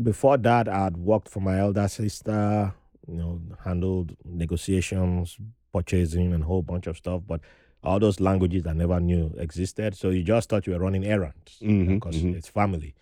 before 0.01 0.37
that, 0.37 0.67
I'd 0.67 0.97
worked 0.97 1.29
for 1.29 1.39
my 1.39 1.59
elder 1.59 1.87
sister. 1.87 2.73
You 3.07 3.15
know, 3.17 3.41
handled 3.63 4.15
negotiations, 4.25 5.37
purchasing, 5.73 6.33
and 6.33 6.43
a 6.43 6.45
whole 6.45 6.61
bunch 6.61 6.87
of 6.87 6.97
stuff. 6.97 7.23
But 7.27 7.41
all 7.83 7.99
those 7.99 8.19
languages 8.19 8.65
I 8.65 8.73
never 8.73 8.99
knew 8.99 9.33
existed. 9.37 9.95
So 9.95 10.09
you 10.09 10.23
just 10.23 10.49
thought 10.49 10.65
you 10.67 10.73
were 10.73 10.79
running 10.79 11.05
errands 11.05 11.57
because 11.59 12.15
mhm. 12.23 12.35
it's 12.35 12.47
family. 12.47 12.95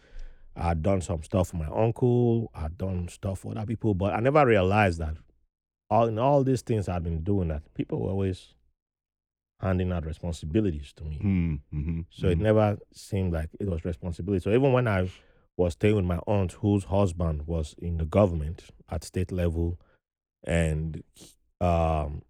I'd 0.55 0.81
done 0.81 1.01
some 1.01 1.23
stuff 1.23 1.49
for 1.49 1.57
my 1.57 1.67
uncle. 1.67 2.49
I'd 2.55 2.77
done 2.77 3.07
stuff 3.07 3.39
for 3.39 3.51
other 3.51 3.65
people, 3.65 3.93
but 3.93 4.13
I 4.13 4.19
never 4.19 4.45
realized 4.45 4.99
that 4.99 5.15
all 5.89 6.07
in 6.07 6.17
all 6.17 6.43
these 6.43 6.61
things 6.61 6.89
I'd 6.89 7.03
been 7.03 7.23
doing 7.23 7.49
that 7.49 7.61
people 7.73 7.99
were 8.01 8.09
always 8.09 8.53
handing 9.61 9.91
out 9.91 10.05
responsibilities 10.05 10.91
to 10.95 11.03
me. 11.03 11.19
Mm, 11.23 11.59
mhm, 11.73 12.05
So 12.09 12.27
it 12.27 12.39
mhm. 12.39 12.41
never 12.41 12.77
seemed 12.93 13.33
like 13.33 13.49
it 13.59 13.67
was 13.69 13.85
responsibility. 13.85 14.41
So 14.43 14.49
even 14.49 14.73
when 14.73 14.87
I 14.87 15.09
was 15.57 15.73
staying 15.73 15.95
with 15.95 16.05
my 16.05 16.17
aunt, 16.25 16.53
whose 16.53 16.85
husband 16.85 17.45
was 17.45 17.75
in 17.77 17.97
the 17.97 18.05
government 18.05 18.63
at 18.89 19.03
state 19.03 19.31
level, 19.31 19.79
and 20.43 21.03
um, 21.59 22.23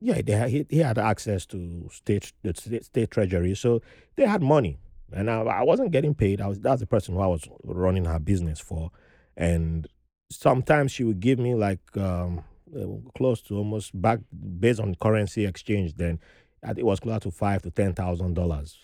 yeah, 0.00 0.20
they 0.22 0.32
had, 0.32 0.48
he, 0.48 0.66
he 0.68 0.78
had 0.78 0.98
access 0.98 1.44
to 1.46 1.88
state 1.92 2.32
the 2.42 2.54
state, 2.54 2.84
state 2.84 3.10
treasury, 3.10 3.54
so 3.54 3.82
they 4.16 4.26
had 4.26 4.42
money, 4.42 4.78
and 5.12 5.30
I, 5.30 5.40
I 5.42 5.62
wasn't 5.62 5.90
getting 5.92 6.14
paid. 6.14 6.40
I 6.40 6.46
was 6.46 6.58
that's 6.60 6.80
the 6.80 6.86
person 6.86 7.14
who 7.14 7.20
I 7.20 7.26
was 7.26 7.46
running 7.64 8.06
her 8.06 8.18
business 8.18 8.60
for, 8.60 8.90
and 9.36 9.86
sometimes 10.30 10.92
she 10.92 11.04
would 11.04 11.20
give 11.20 11.38
me 11.38 11.54
like 11.54 11.80
um, 11.96 12.44
uh, 12.74 12.86
close 13.16 13.42
to 13.42 13.56
almost 13.56 14.00
back 14.00 14.20
based 14.58 14.80
on 14.80 14.94
currency 14.94 15.44
exchange. 15.44 15.94
Then 15.96 16.18
I 16.62 16.68
think 16.68 16.78
it 16.78 16.86
was 16.86 17.00
close 17.00 17.20
to 17.20 17.30
five 17.30 17.62
to 17.62 17.70
ten 17.70 17.92
thousand 17.94 18.34
dollars. 18.34 18.78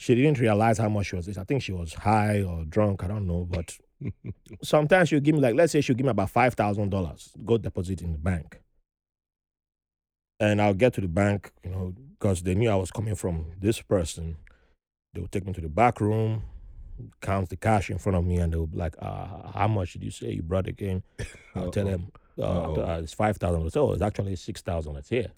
She 0.00 0.14
didn't 0.14 0.38
realize 0.38 0.78
how 0.78 0.88
much 0.88 1.06
she 1.06 1.16
was. 1.16 1.36
I 1.36 1.44
think 1.44 1.62
she 1.62 1.72
was 1.72 1.92
high 1.94 2.42
or 2.42 2.64
drunk. 2.64 3.04
I 3.04 3.08
don't 3.08 3.26
know, 3.26 3.46
but 3.48 3.76
sometimes 4.62 5.08
she'll 5.08 5.20
give 5.20 5.34
me 5.34 5.40
like 5.40 5.54
let's 5.54 5.72
say 5.72 5.80
she'll 5.80 5.96
give 5.96 6.06
me 6.06 6.10
about 6.10 6.30
five 6.30 6.54
thousand 6.54 6.90
dollars. 6.90 7.32
Go 7.44 7.58
deposit 7.58 8.02
in 8.02 8.12
the 8.12 8.18
bank, 8.18 8.60
and 10.40 10.60
I'll 10.62 10.74
get 10.74 10.94
to 10.94 11.00
the 11.00 11.08
bank, 11.08 11.52
you 11.64 11.70
know, 11.70 11.94
because 12.18 12.42
they 12.42 12.54
knew 12.54 12.70
I 12.70 12.76
was 12.76 12.90
coming 12.90 13.14
from 13.14 13.52
this 13.60 13.80
person. 13.80 14.36
They 15.14 15.20
would 15.20 15.32
take 15.32 15.46
me 15.46 15.52
to 15.54 15.60
the 15.60 15.68
back 15.68 16.00
room, 16.00 16.42
count 17.20 17.48
the 17.48 17.56
cash 17.56 17.90
in 17.90 17.98
front 17.98 18.16
of 18.16 18.24
me, 18.24 18.36
and 18.36 18.52
they 18.52 18.56
would 18.58 18.72
be 18.72 18.78
like, 18.78 18.96
uh, 19.00 19.50
"How 19.52 19.68
much 19.68 19.94
did 19.94 20.04
you 20.04 20.10
say 20.10 20.32
you 20.32 20.42
brought 20.42 20.66
again?" 20.68 21.02
I'll 21.54 21.70
tell 21.70 21.86
them 21.86 22.12
uh, 22.38 22.72
uh, 22.74 23.00
it's 23.02 23.14
five 23.14 23.36
thousand. 23.38 23.62
They 23.64 23.70
say, 23.70 23.80
"Oh, 23.80 23.92
it's 23.92 24.02
actually 24.02 24.36
six 24.36 24.60
thousand. 24.62 24.96
It's 24.96 25.08
here." 25.08 25.32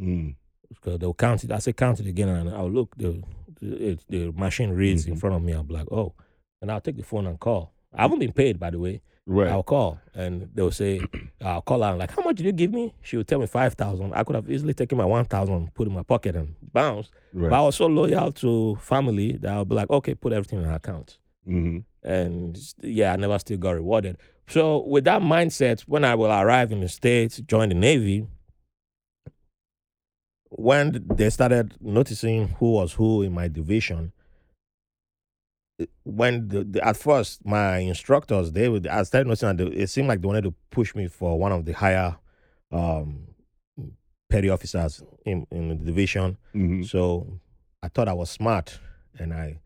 Mm. 0.00 0.34
because 0.68 0.98
they'll 0.98 1.14
count 1.14 1.44
it. 1.44 1.52
I 1.52 1.58
say 1.60 1.72
count 1.72 2.00
it 2.00 2.06
again, 2.06 2.28
and 2.28 2.50
I'll 2.50 2.70
look. 2.70 2.96
The 2.96 3.22
the, 3.60 3.98
the 4.08 4.32
machine 4.32 4.70
reads 4.70 5.06
in 5.06 5.14
Mhm. 5.14 5.20
front 5.20 5.36
of 5.36 5.42
me. 5.42 5.54
I'll 5.54 5.62
be 5.62 5.74
like, 5.74 5.90
oh, 5.92 6.12
and 6.60 6.70
I'll 6.70 6.80
take 6.80 6.96
the 6.96 7.02
phone 7.04 7.26
and 7.26 7.38
call. 7.38 7.72
I 7.92 8.02
haven't 8.02 8.18
been 8.18 8.32
paid, 8.32 8.58
by 8.58 8.70
the 8.70 8.78
way. 8.80 9.00
Right. 9.26 9.48
I'll 9.50 9.62
call, 9.62 9.98
and 10.14 10.50
they'll 10.54 10.70
say, 10.70 11.00
I'll 11.44 11.62
call 11.62 11.82
her. 11.82 11.88
I'm 11.88 11.98
like, 11.98 12.10
how 12.14 12.22
much 12.22 12.36
did 12.36 12.46
you 12.46 12.52
give 12.52 12.72
me? 12.72 12.94
She 13.02 13.16
would 13.16 13.26
tell 13.26 13.38
me 13.38 13.46
five 13.46 13.72
thousand. 13.74 14.12
I 14.12 14.22
could 14.22 14.34
have 14.36 14.50
easily 14.50 14.74
taken 14.74 14.98
my 14.98 15.04
one 15.06 15.24
thousand, 15.24 15.72
put 15.74 15.88
in 15.88 15.94
my 15.94 16.02
pocket, 16.02 16.36
and 16.36 16.54
bounce. 16.72 17.10
right. 17.32 17.48
But 17.48 17.56
I 17.58 17.62
was 17.62 17.76
so 17.76 17.86
loyal 17.86 18.32
to 18.32 18.76
family 18.76 19.32
that 19.38 19.50
I'll 19.52 19.64
be 19.64 19.74
like, 19.76 19.88
okay, 19.90 20.14
put 20.14 20.32
everything 20.34 20.58
in 20.58 20.66
her 20.66 20.74
account. 20.74 21.16
hmm 21.46 21.78
And 22.02 22.58
yeah, 22.82 23.14
I 23.14 23.16
never 23.16 23.38
still 23.38 23.56
got 23.56 23.70
rewarded. 23.72 24.18
So 24.46 24.84
with 24.86 25.04
that 25.04 25.22
mindset, 25.22 25.80
when 25.82 26.04
I 26.04 26.14
will 26.16 26.30
arrive 26.30 26.70
in 26.70 26.80
the 26.80 26.88
States, 26.90 27.38
join 27.46 27.70
the 27.70 27.74
Navy, 27.74 28.26
when 30.50 31.04
they 31.14 31.30
started 31.30 31.74
noticing 31.80 32.48
who 32.58 32.72
was 32.72 32.92
who 32.92 33.22
in 33.22 33.32
my 33.32 33.48
division, 33.48 34.12
when 36.04 36.48
the, 36.48 36.64
the, 36.64 36.86
at 36.86 36.96
first 36.96 37.44
my 37.44 37.78
instructors 37.78 38.52
they 38.52 38.68
would 38.68 38.86
I 38.86 39.02
started 39.02 39.26
noticing 39.26 39.56
that 39.56 39.70
they, 39.70 39.76
it 39.76 39.88
seemed 39.90 40.06
like 40.08 40.20
they 40.20 40.26
wanted 40.28 40.44
to 40.44 40.54
push 40.70 40.94
me 40.94 41.08
for 41.08 41.38
one 41.38 41.50
of 41.52 41.64
the 41.64 41.72
higher 41.72 42.16
um, 42.72 43.26
petty 44.30 44.50
officers 44.50 45.02
in, 45.24 45.46
in 45.50 45.68
the 45.68 45.74
division. 45.74 46.36
hmm 46.52 46.82
So 46.82 47.40
I 47.82 47.88
thought 47.88 48.08
I 48.08 48.12
was 48.14 48.30
smart, 48.30 48.78
and 49.18 49.32
I 49.34 49.58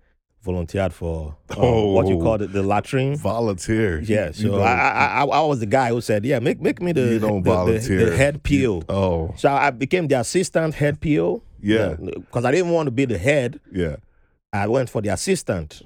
volunteered 0.43 0.93
for 0.93 1.37
uh, 1.51 1.55
what 1.61 2.07
you 2.09 2.19
Oh. 2.19 2.23
call 2.23 2.43
it, 2.43 2.53
the 2.53 2.63
latrine. 2.63 3.17
Volunteer. 3.17 4.01
Yeah, 4.01 4.33
so 4.33 4.61
I, 4.61 4.73
I 4.73 5.07
I 5.07 5.25
I 5.25 5.41
was 5.43 5.61
the 5.61 5.67
guy 5.67 5.91
who 5.91 6.01
said, 6.01 6.25
yeah, 6.25 6.39
make 6.39 6.61
make 6.61 6.81
me 6.83 6.93
the 6.93 7.03
You 7.03 7.19
don't 7.19 7.43
the- 7.43 7.51
the- 7.51 7.57
volunteer. 7.57 8.11
the, 8.11 8.17
head 8.17 8.43
PO. 8.43 8.83
oh, 8.89 9.35
So 9.37 9.51
I 9.53 9.71
became 9.71 10.09
the 10.09 10.19
assistant 10.21 10.75
head 10.75 11.01
PO. 11.01 11.43
Yeah. 11.61 11.97
because 11.99 12.45
I 12.45 12.51
didn't 12.53 12.71
want 12.71 12.87
to 12.87 12.91
be 12.93 13.05
the 13.05 13.19
head. 13.19 13.61
yeah. 13.73 13.97
I 14.53 14.67
went 14.67 14.89
for 14.89 15.03
the 15.03 15.11
assistant. 15.11 15.83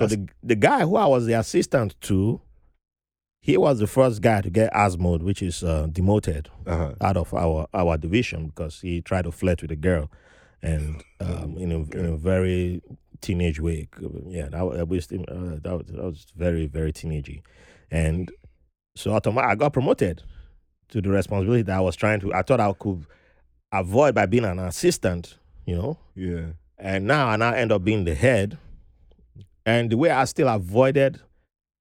So 0.00 0.06
the 0.06 0.28
the 0.42 0.54
guy 0.56 0.80
who 0.80 0.96
I 0.96 1.06
was 1.06 1.26
the 1.26 1.34
assistant 1.38 1.94
to, 2.02 2.40
he 3.42 3.56
was 3.56 3.78
the 3.78 3.86
first 3.86 4.20
guy 4.22 4.40
to 4.40 4.50
get 4.50 4.72
Asmode, 4.72 5.22
which 5.22 5.42
is 5.42 5.62
uh, 5.62 5.86
demoted 5.90 6.48
Uh-huh. 6.66 6.94
out 7.00 7.16
of 7.16 7.32
our 7.34 7.66
our 7.74 7.96
division 7.98 8.46
because 8.48 8.80
he 8.80 9.00
tried 9.02 9.24
to 9.24 9.32
flirt 9.32 9.62
with 9.62 9.70
a 9.70 9.76
girl, 9.76 10.10
and 10.62 11.02
um, 11.20 11.56
in 11.58 11.70
a 11.72 11.78
in 11.98 12.06
a 12.06 12.16
very 12.16 12.82
teenage 13.20 13.60
way. 13.60 13.88
Yeah, 14.26 14.48
that 14.48 14.62
was, 14.64 14.78
that 14.78 14.88
was, 14.88 15.12
uh, 15.12 15.58
that 15.62 15.72
was, 15.78 15.86
that 15.88 16.02
was 16.04 16.26
very 16.36 16.66
very 16.66 16.92
teenagey, 16.92 17.42
and 17.90 18.30
so 18.96 19.10
automa- 19.12 19.44
I 19.44 19.54
got 19.54 19.72
promoted 19.72 20.22
to 20.88 21.00
the 21.00 21.10
responsibility 21.10 21.62
that 21.62 21.76
I 21.76 21.80
was 21.80 21.96
trying 21.96 22.20
to. 22.20 22.34
I 22.34 22.42
thought 22.42 22.60
I 22.60 22.72
could 22.72 23.06
avoid 23.72 24.14
by 24.14 24.26
being 24.26 24.44
an 24.44 24.58
assistant, 24.58 25.38
you 25.64 25.76
know, 25.76 25.98
Yeah. 26.14 26.52
and 26.78 27.06
now 27.06 27.28
I 27.28 27.36
now 27.36 27.52
end 27.52 27.70
up 27.72 27.84
being 27.84 28.04
the 28.04 28.14
head. 28.14 28.58
And 29.70 29.88
the 29.90 29.96
way 29.96 30.10
I 30.10 30.24
still 30.24 30.48
avoided 30.48 31.20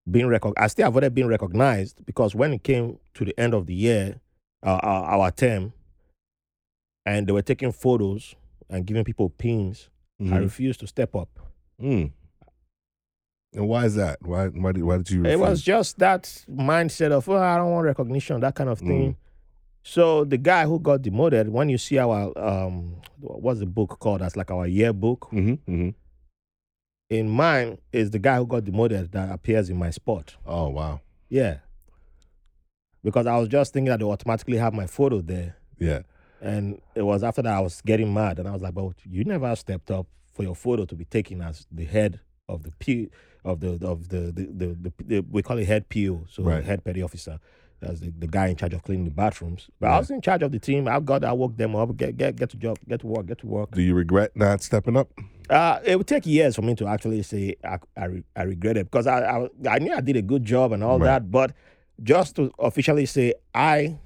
being 0.10 0.28
recog- 0.28 0.54
I 0.58 0.68
still 0.68 0.88
avoided 0.88 1.16
being 1.16 1.28
recognized 1.28 2.06
because 2.06 2.36
when 2.36 2.54
it 2.54 2.64
came 2.64 3.00
to 3.16 3.26
the 3.26 3.38
end 3.40 3.54
of 3.56 3.66
the 3.66 3.74
year, 3.74 4.20
uh, 4.64 4.80
our, 4.84 5.04
our 5.06 5.32
term, 5.32 5.74
and 7.06 7.26
they 7.28 7.32
were 7.32 7.42
taking 7.42 7.72
photos 7.72 8.36
and 8.70 8.86
giving 8.86 9.04
people 9.04 9.30
pins, 9.30 9.90
I 10.20 10.24
Mhm. 10.24 10.40
refused 10.42 10.80
to 10.82 10.88
step 10.88 11.16
up. 11.16 11.30
Mm. 11.82 12.12
And 13.54 13.68
why 13.68 13.86
is 13.86 13.96
that? 13.96 14.20
Why 14.22 14.48
why 14.50 14.72
did 14.74 14.84
why 14.84 14.98
did 14.98 15.10
you? 15.10 15.26
It 15.26 15.40
was 15.40 15.64
just 15.64 15.98
that 15.98 16.24
mindset 16.48 17.12
of, 17.12 17.28
oh, 17.28 17.38
I 17.38 17.58
don't 17.58 17.72
want 17.72 17.86
recognition, 17.86 18.40
that 18.42 18.54
kind 18.54 18.70
of 18.70 18.78
thing. 18.80 19.16
So 19.82 20.26
the 20.26 20.38
guy 20.38 20.66
who 20.66 20.80
got 20.80 21.02
demoted, 21.02 21.50
when 21.50 21.70
you 21.70 21.80
see 21.80 21.98
our, 21.98 22.38
um, 22.38 23.02
what's 23.20 23.60
the 23.62 23.66
book 23.66 23.98
called? 24.00 24.22
That's 24.22 24.36
like 24.36 24.52
our 24.52 24.68
yearbook. 24.68 25.30
Mhm, 25.32 25.58
mhm. 25.68 25.96
In 27.10 27.28
mine 27.30 27.80
is 27.92 28.12
the 28.12 28.20
guy 28.20 28.38
who 28.38 28.46
got 28.46 28.64
demoted 28.66 29.12
that 29.14 29.32
appears 29.32 29.70
in 29.70 29.78
my 29.78 29.90
spot. 29.90 30.36
Oh 30.46 30.70
wow. 30.70 31.02
Yeah. 31.30 31.58
Because 33.04 33.26
I 33.26 33.38
was 33.38 33.48
just 33.48 33.74
thinking 33.74 33.90
that 33.90 34.00
they 34.00 34.06
automatically 34.06 34.58
have 34.58 34.74
my 34.74 34.86
photo 34.86 35.22
there. 35.22 35.56
Yeah. 35.80 36.02
And 36.42 36.82
it 36.96 37.02
was 37.02 37.24
after 37.24 37.42
that 37.42 37.54
I 37.54 37.60
was 37.62 37.82
getting 37.82 38.14
mad. 38.14 38.40
And 38.40 38.48
I 38.48 38.52
was 38.52 38.62
like, 38.62 38.74
but 38.74 38.94
you 39.06 39.24
never 39.24 39.56
stepped 39.56 39.90
up 39.90 40.06
for 40.34 40.44
your 40.44 40.56
photo 40.56 40.86
to 40.86 40.96
be 40.96 41.06
taken 41.06 41.42
as 41.42 41.66
the 41.72 41.86
head 41.86 42.20
of 42.48 42.64
the 42.64 42.72
P 42.80 43.10
of 43.46 43.60
the 43.62 43.72
of 43.86 44.10
the 44.10 44.32
the, 44.32 44.48
the, 44.52 44.66
the, 44.76 44.94
the 45.06 45.20
we 45.32 45.42
call 45.42 45.58
it 45.58 45.66
head 45.66 45.90
PO, 45.90 46.26
so 46.30 46.44
Right. 46.44 46.64
head 46.64 46.84
petty 46.84 47.02
officer. 47.02 47.40
That's 47.82 48.02
the, 48.02 48.10
the 48.18 48.28
guy 48.28 48.48
in 48.48 48.56
charge 48.58 48.74
of 48.74 48.84
cleaning 48.84 49.06
the 49.06 49.12
bathrooms. 49.12 49.70
But 49.80 49.88
Yeah. 49.88 49.96
I 49.96 50.00
was 50.00 50.12
in 50.12 50.22
charge 50.22 50.44
of 50.44 50.52
the 50.52 50.60
team. 50.60 50.88
I 50.88 51.00
got 51.00 51.24
I 51.24 51.32
woke 51.32 51.56
them 51.58 51.76
up, 51.76 51.96
get 51.96 52.18
get 52.18 52.36
get 52.36 52.50
to 52.52 52.58
job, 52.58 52.78
get 52.88 53.00
to 53.02 53.08
work, 53.08 53.26
get 53.28 53.38
to 53.40 53.48
work. 53.48 53.72
Do 53.72 53.82
you 53.82 53.94
regret 53.96 54.32
not 54.36 54.62
stepping 54.62 54.98
up? 54.98 55.10
Uh, 55.50 55.80
it 55.84 55.98
would 55.98 56.06
take 56.08 56.26
years 56.26 56.56
for 56.56 56.62
me 56.62 56.76
to 56.76 56.88
actually 56.88 57.24
say 57.24 57.56
I, 57.64 57.78
I, 57.98 58.06
re- 58.06 58.24
I 58.36 58.44
regret 58.44 58.78
it 58.78 58.86
because 58.92 59.08
I, 59.08 59.20
I 59.22 59.48
I 59.70 59.80
knew 59.80 59.94
I 59.94 60.02
did 60.02 60.16
a 60.18 60.22
good 60.22 60.44
job 60.44 60.72
and 60.74 60.84
all 60.84 61.00
Right. 61.00 61.06
that, 61.06 61.32
but 61.32 61.54
just 62.04 62.36
to 62.36 62.52
officially 62.60 63.06
say 63.06 63.34
I 63.56 63.98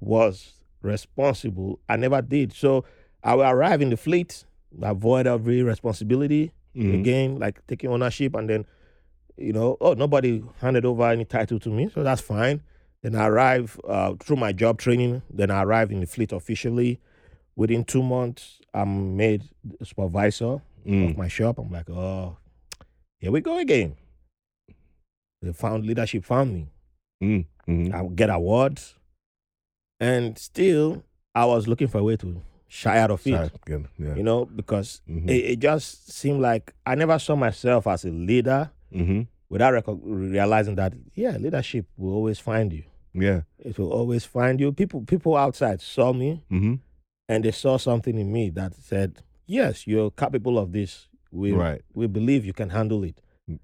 was 0.00 0.54
responsible, 0.82 1.78
I 1.88 1.96
never 1.96 2.20
did. 2.22 2.52
So 2.52 2.84
I 3.22 3.34
will 3.34 3.44
arrive 3.44 3.80
in 3.82 3.90
the 3.90 3.96
fleet, 3.96 4.44
avoid 4.82 5.26
every 5.26 5.62
responsibility 5.62 6.52
Mhm. 6.76 7.00
again, 7.00 7.38
like 7.38 7.64
taking 7.66 7.90
ownership, 7.90 8.34
and 8.34 8.48
then 8.50 8.66
you 9.36 9.52
know, 9.52 9.76
oh 9.80 9.94
nobody 9.94 10.42
handed 10.60 10.84
over 10.84 11.04
any 11.08 11.24
title 11.24 11.58
to 11.60 11.68
me, 11.70 11.88
so 11.94 12.02
that's 12.02 12.20
fine. 12.20 12.60
Then 13.02 13.14
I 13.14 13.26
arrive 13.28 13.80
uh, 13.88 14.14
through 14.20 14.36
my 14.36 14.52
job 14.52 14.78
training. 14.78 15.22
Then 15.30 15.50
I 15.50 15.62
arrive 15.62 15.90
in 15.90 16.00
the 16.00 16.06
fleet 16.06 16.32
officially. 16.32 17.00
Within 17.56 17.84
two 17.84 18.02
months, 18.02 18.60
I'm 18.74 19.16
made 19.16 19.44
supervisor 19.82 20.60
Mm. 20.86 21.10
of 21.10 21.16
my 21.18 21.28
shop. 21.28 21.58
I'm 21.58 21.70
like, 21.70 21.90
oh, 21.90 22.38
here 23.18 23.30
we 23.30 23.42
go 23.42 23.58
again. 23.58 23.96
They 25.42 25.52
found 25.52 25.84
leadership 25.84 26.24
found 26.24 26.54
me. 26.54 26.68
Mm. 27.22 27.44
Mhm. 27.68 27.92
I 27.94 28.06
get 28.14 28.30
awards, 28.30 28.94
and 29.98 30.38
still 30.38 31.04
I 31.34 31.44
was 31.44 31.68
looking 31.68 31.88
for 31.88 31.98
a 31.98 32.02
way 32.02 32.16
to 32.16 32.40
shy 32.68 32.98
out 32.98 33.10
of 33.10 33.26
it. 33.26 33.52
Again, 33.66 33.88
Yeah. 33.98 34.14
You 34.14 34.22
know, 34.22 34.46
because 34.46 35.02
Mhm. 35.08 35.28
it, 35.28 35.44
it 35.52 35.58
just 35.58 36.10
seemed 36.12 36.40
like 36.40 36.72
I 36.86 36.94
never 36.94 37.18
saw 37.18 37.36
myself 37.36 37.86
as 37.86 38.04
a 38.06 38.10
leader 38.10 38.70
Mhm. 38.90 39.26
without 39.50 39.74
reco- 39.74 40.00
realizing 40.02 40.76
that 40.76 40.94
yeah, 41.14 41.36
leadership 41.36 41.84
will 41.98 42.14
always 42.14 42.38
find 42.38 42.72
you. 42.72 42.84
Yeah. 43.12 43.42
It 43.58 43.78
will 43.78 43.92
always 43.92 44.24
find 44.24 44.60
you. 44.60 44.72
People 44.72 45.02
people 45.02 45.36
outside 45.36 45.80
saw 45.80 46.12
me 46.12 46.44
Mm-hmm. 46.50 46.74
and 47.28 47.44
they 47.44 47.50
saw 47.50 47.76
something 47.76 48.16
in 48.18 48.32
me 48.32 48.50
that 48.50 48.74
said, 48.76 49.22
"Yes, 49.46 49.86
you're 49.86 50.10
capable 50.10 50.58
of 50.58 50.72
this. 50.72 51.08
We 51.32 51.52
Right. 51.52 51.82
we 51.94 52.06
believe 52.06 52.44
you 52.44 52.52
can 52.52 52.70
handle 52.70 53.02
it." 53.04 53.20
Mm. 53.50 53.58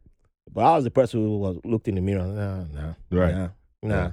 But 0.52 0.64
I 0.64 0.74
was 0.76 0.84
the 0.84 0.90
person 0.90 1.20
who 1.20 1.38
was 1.38 1.58
looked 1.64 1.88
in 1.88 1.94
the 1.96 2.00
mirror. 2.00 2.26
Nah, 2.26 2.64
nah, 2.64 2.94
Right. 3.10 3.50
nah, 3.82 4.12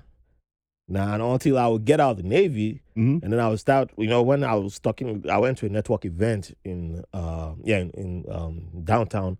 nah. 0.87 1.13
And 1.13 1.23
until 1.23 1.57
I 1.57 1.67
would 1.67 1.85
get 1.85 1.99
out 1.99 2.11
of 2.11 2.17
the 2.17 2.23
Navy, 2.29 2.81
Mm-hmm. 2.95 3.23
and 3.23 3.33
then 3.33 3.39
I 3.39 3.49
would 3.49 3.59
start. 3.59 3.89
You 3.97 4.07
know, 4.07 4.21
when 4.21 4.43
I 4.43 4.53
was 4.55 4.79
talking, 4.79 5.25
I 5.29 5.37
went 5.39 5.57
to 5.59 5.65
a 5.65 5.69
network 5.69 6.05
event 6.05 6.53
in 6.63 7.03
uh 7.13 7.53
yeah 7.63 7.79
in, 7.79 7.89
in 7.91 8.25
um 8.29 8.83
downtown. 8.83 9.37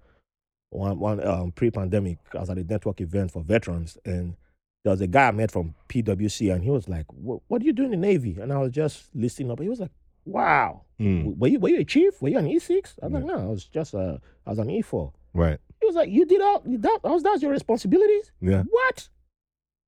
One 0.72 0.98
one 1.00 1.24
um, 1.28 1.52
pre-pandemic, 1.52 2.18
I 2.34 2.40
was 2.40 2.50
at 2.50 2.58
a 2.58 2.64
network 2.64 3.00
event 3.00 3.30
for 3.32 3.44
veterans, 3.44 3.96
and 4.06 4.36
there 4.84 4.92
was 4.92 5.02
a 5.02 5.08
guy 5.08 5.28
I 5.30 5.32
met 5.32 5.52
from 5.52 5.76
PwC, 5.90 6.54
and 6.54 6.64
he 6.64 6.70
was 6.70 6.88
like, 6.90 7.06
"What, 7.10 7.60
do 7.60 7.66
you 7.66 7.74
do 7.74 7.86
in 7.86 7.92
the 7.92 7.98
Navy?" 7.98 8.38
And 8.40 8.52
I 8.52 8.58
was 8.58 8.72
just 8.72 9.10
listening 9.16 9.50
up. 9.52 9.60
He 9.60 9.70
was 9.70 9.80
like, 9.80 9.92
"Wow, 10.26 10.82
Mm. 11.00 11.38
were 11.38 11.48
you 11.48 11.60
were 11.60 11.70
you 11.70 11.80
a 11.80 11.86
chief? 11.86 12.22
Were 12.22 12.30
you 12.30 12.38
an 12.38 12.48
E 12.48 12.60
six? 12.60 12.96
I 13.02 13.06
was 13.08 13.14
like, 13.14 13.24
Yeah. 13.26 13.36
"No, 13.36 13.42
I 13.42 13.46
was 13.46 13.66
just 13.66 13.96
uh, 13.96 14.18
I 14.46 14.50
was 14.50 14.60
an 14.60 14.70
E 14.70 14.82
4 14.82 15.12
Right. 15.34 15.60
He 15.80 15.86
was 15.88 15.96
like, 15.96 16.10
"You 16.10 16.26
did 16.26 16.42
all 16.42 16.62
that? 16.66 17.00
That 17.04 17.10
was 17.12 17.24
that's 17.24 17.42
your 17.42 17.52
responsibilities? 17.52 18.32
Yeah. 18.42 18.64
What? 18.70 19.10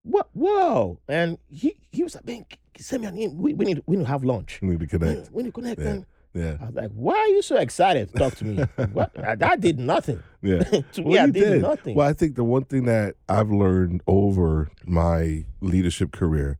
What? 0.04 0.30
Whoa!" 0.34 1.00
And 1.08 1.38
he 1.50 1.76
he 1.92 2.04
was 2.04 2.16
like, 2.16 2.26
"Man, 2.26 2.46
send 2.78 3.02
me 3.02 3.08
an 3.10 3.18
email. 3.18 3.36
We, 3.36 3.54
we 3.54 3.66
need 3.66 3.84
we 3.86 3.98
need 3.98 4.04
to 4.04 4.10
have 4.10 4.24
lunch. 4.24 4.60
We 4.62 4.70
need 4.70 4.80
to 4.82 4.88
connect. 4.88 5.20
need, 5.20 5.30
we 5.32 5.44
need 5.44 5.50
to 5.50 5.54
connect." 5.62 5.82
Yeah. 5.82 5.88
And 5.90 6.06
Yeah. 6.36 6.58
I 6.62 6.66
was 6.66 6.76
like, 6.76 6.92
"Why 6.92 7.16
are 7.16 7.28
you 7.30 7.42
so 7.42 7.56
excited 7.58 8.12
to 8.12 8.20
talk 8.20 8.36
to 8.36 8.46
me? 8.46 8.64
what? 8.94 9.12
I, 9.18 9.36
I 9.42 9.56
did 9.56 9.80
nothing. 9.80 10.22
Yeah. 10.42 10.64
to 10.64 11.02
me, 11.02 11.04
Well, 11.06 11.24
I 11.24 11.26
did, 11.32 11.34
did. 11.34 11.62
nothing." 11.62 11.96
Well, 11.96 12.08
I 12.08 12.14
think 12.14 12.36
the 12.36 12.44
one 12.44 12.66
thing 12.66 12.84
that 12.86 13.16
I've 13.30 13.50
learned 13.50 14.02
over 14.06 14.70
my 14.86 15.46
leadership 15.62 16.12
career 16.12 16.60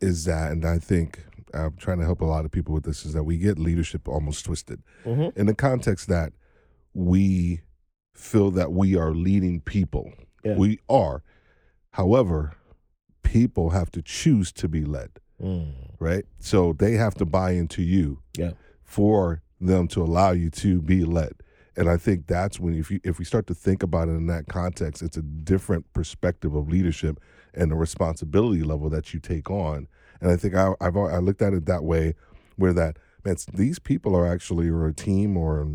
is 0.00 0.24
that, 0.26 0.52
and 0.52 0.64
I 0.66 0.78
think 0.78 1.24
I'm 1.54 1.74
trying 1.76 1.98
to 1.98 2.04
help 2.04 2.20
a 2.20 2.26
lot 2.26 2.44
of 2.44 2.50
people 2.50 2.74
with 2.74 2.84
this, 2.84 3.04
is 3.06 3.14
that 3.14 3.24
we 3.24 3.38
get 3.38 3.58
leadership 3.58 4.06
almost 4.06 4.44
twisted 4.44 4.82
Mhm. 5.06 5.36
in 5.36 5.46
the 5.46 5.54
context 5.54 6.06
that 6.08 6.32
we 6.94 7.60
feel 8.14 8.50
that 8.50 8.70
we 8.72 8.96
are 8.96 9.12
leading 9.14 9.60
people. 9.62 10.12
Yeah. 10.44 10.56
We 10.56 10.78
are. 10.90 11.22
However, 11.92 12.52
people 13.22 13.70
have 13.70 13.90
to 13.92 14.02
choose 14.02 14.52
to 14.52 14.68
be 14.68 14.84
led, 14.84 15.10
Mm. 15.42 15.72
right? 15.98 16.24
So 16.38 16.72
they 16.74 16.92
have 16.94 17.14
to 17.14 17.24
buy 17.24 17.52
into 17.52 17.82
you 17.82 18.20
Yeah. 18.36 18.52
For 18.90 19.40
them 19.60 19.86
to 19.86 20.02
allow 20.02 20.32
you 20.32 20.50
to 20.50 20.82
be 20.82 21.04
led. 21.04 21.32
And 21.76 21.88
I 21.88 21.96
think 21.96 22.26
that's 22.26 22.58
when 22.58 22.74
if 22.74 22.90
you 22.90 23.00
if 23.04 23.18
we 23.18 23.24
start 23.24 23.46
to 23.46 23.54
think 23.54 23.82
about 23.84 24.08
it 24.08 24.12
in 24.12 24.26
that 24.26 24.48
context, 24.48 25.00
it's 25.02 25.16
a 25.16 25.22
different 25.22 25.90
perspective 25.92 26.54
of 26.54 26.68
leadership 26.68 27.20
and 27.54 27.70
the 27.70 27.76
responsibility 27.76 28.62
level 28.62 28.90
that 28.90 29.14
you 29.14 29.20
take 29.20 29.48
on. 29.50 29.86
And 30.20 30.30
I 30.30 30.36
think 30.36 30.54
I, 30.56 30.72
I've 30.80 30.96
al- 30.96 31.14
I 31.14 31.18
looked 31.18 31.40
at 31.40 31.54
it 31.54 31.66
that 31.66 31.84
way, 31.84 32.14
where 32.56 32.72
that 32.72 32.98
man, 33.24 33.36
these 33.54 33.78
people 33.78 34.16
are 34.16 34.26
actually 34.26 34.68
or 34.68 34.86
a 34.86 34.92
team 34.92 35.36
or 35.36 35.68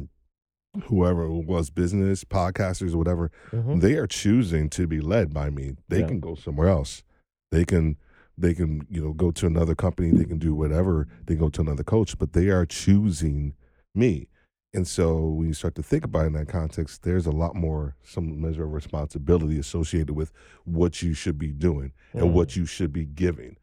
whoever 0.83 1.23
it 1.23 1.45
was 1.45 1.69
business 1.69 2.25
podcasters 2.25 2.93
or 2.93 2.97
whatever 2.97 3.31
Mhm. 3.51 3.79
they 3.79 3.93
are 3.93 4.07
choosing 4.07 4.69
to 4.71 4.85
be 4.87 4.99
led 4.99 5.33
by 5.33 5.49
me 5.49 5.71
they 5.87 6.01
Yeah. 6.01 6.07
can 6.07 6.19
go 6.19 6.35
somewhere 6.35 6.67
else 6.67 7.01
they 7.49 7.63
can 7.63 7.95
they 8.37 8.53
can 8.53 8.85
you 8.89 9.01
know 9.03 9.13
go 9.13 9.31
to 9.31 9.45
another 9.47 9.75
company 9.75 10.11
they 10.11 10.25
can 10.25 10.37
do 10.37 10.53
whatever 10.53 11.07
they 11.25 11.35
go 11.35 11.49
to 11.49 11.61
another 11.61 11.83
coach 11.83 12.17
but 12.17 12.33
they 12.33 12.49
are 12.49 12.65
choosing 12.65 13.53
me 13.93 14.27
and 14.73 14.85
so 14.87 15.25
when 15.29 15.47
you 15.47 15.53
start 15.53 15.73
to 15.75 15.81
think 15.83 16.03
about 16.03 16.23
it 16.23 16.27
in 16.27 16.33
that 16.33 16.47
context 16.47 17.03
there's 17.03 17.25
a 17.25 17.31
lot 17.31 17.55
more 17.55 17.95
some 18.03 18.41
measure 18.41 18.65
of 18.65 18.73
responsibility 18.73 19.57
associated 19.57 20.11
with 20.13 20.31
what 20.65 21.01
you 21.01 21.13
should 21.13 21.37
be 21.37 21.51
doing 21.51 21.91
and 22.13 22.23
Mm. 22.29 22.33
what 22.33 22.55
you 22.55 22.65
should 22.65 22.91
be 22.91 23.05
giving 23.05 23.55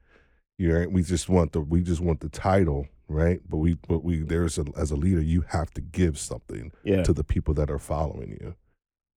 you 0.59 0.69
know, 0.73 0.89
we 0.89 1.03
just 1.03 1.29
want 1.29 1.53
the 1.53 1.61
we 1.61 1.83
just 1.83 2.01
want 2.01 2.21
the 2.21 2.29
title 2.29 2.87
right 3.09 3.41
but 3.49 3.59
we 3.59 3.75
but 3.89 4.03
we 4.05 4.23
there's 4.23 4.59
a, 4.59 4.65
as 4.77 4.91
a 4.91 4.97
leader 4.97 5.21
you 5.21 5.43
have 5.49 5.71
to 5.73 5.81
give 5.83 6.19
something 6.19 6.73
Yeah. 6.85 7.03
to 7.03 7.13
the 7.13 7.25
people 7.25 7.53
that 7.55 7.71
are 7.71 7.79
following 7.79 8.39
you 8.41 8.55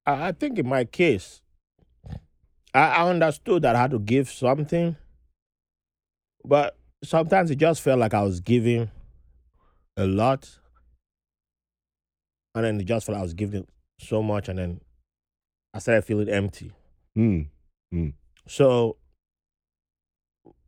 I, 0.06 0.28
I 0.28 0.32
think 0.34 0.60
in 0.60 0.68
my 0.68 0.84
case, 0.86 1.42
I, 2.74 2.80
I 2.90 3.10
understood 3.10 3.62
that 3.64 3.76
I 3.76 3.82
had 3.82 3.92
to 3.92 4.00
give 4.00 4.30
something, 4.30 4.96
but 6.48 6.78
sometimes 7.04 7.52
it 7.52 7.58
just 7.58 7.82
felt 7.82 8.00
like 8.00 8.14
I 8.14 8.22
was 8.22 8.40
giving 8.40 8.90
a 9.98 10.06
lot, 10.06 10.50
and 12.54 12.66
then 12.66 12.80
it 12.80 12.86
just 12.86 13.06
felt 13.06 13.18
I 13.18 13.22
was 13.22 13.34
giving 13.34 13.68
so 14.00 14.22
much, 14.22 14.50
and 14.50 14.60
then 14.60 14.82
I 15.74 15.80
started 15.80 16.04
feeling 16.04 16.30
empty. 16.30 16.72
Mm. 17.18 17.48
So 18.48 18.98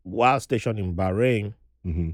while 0.04 0.40
stationed 0.40 0.80
in 0.80 0.96
Bahrain, 0.96 1.54
hmm 1.84 2.12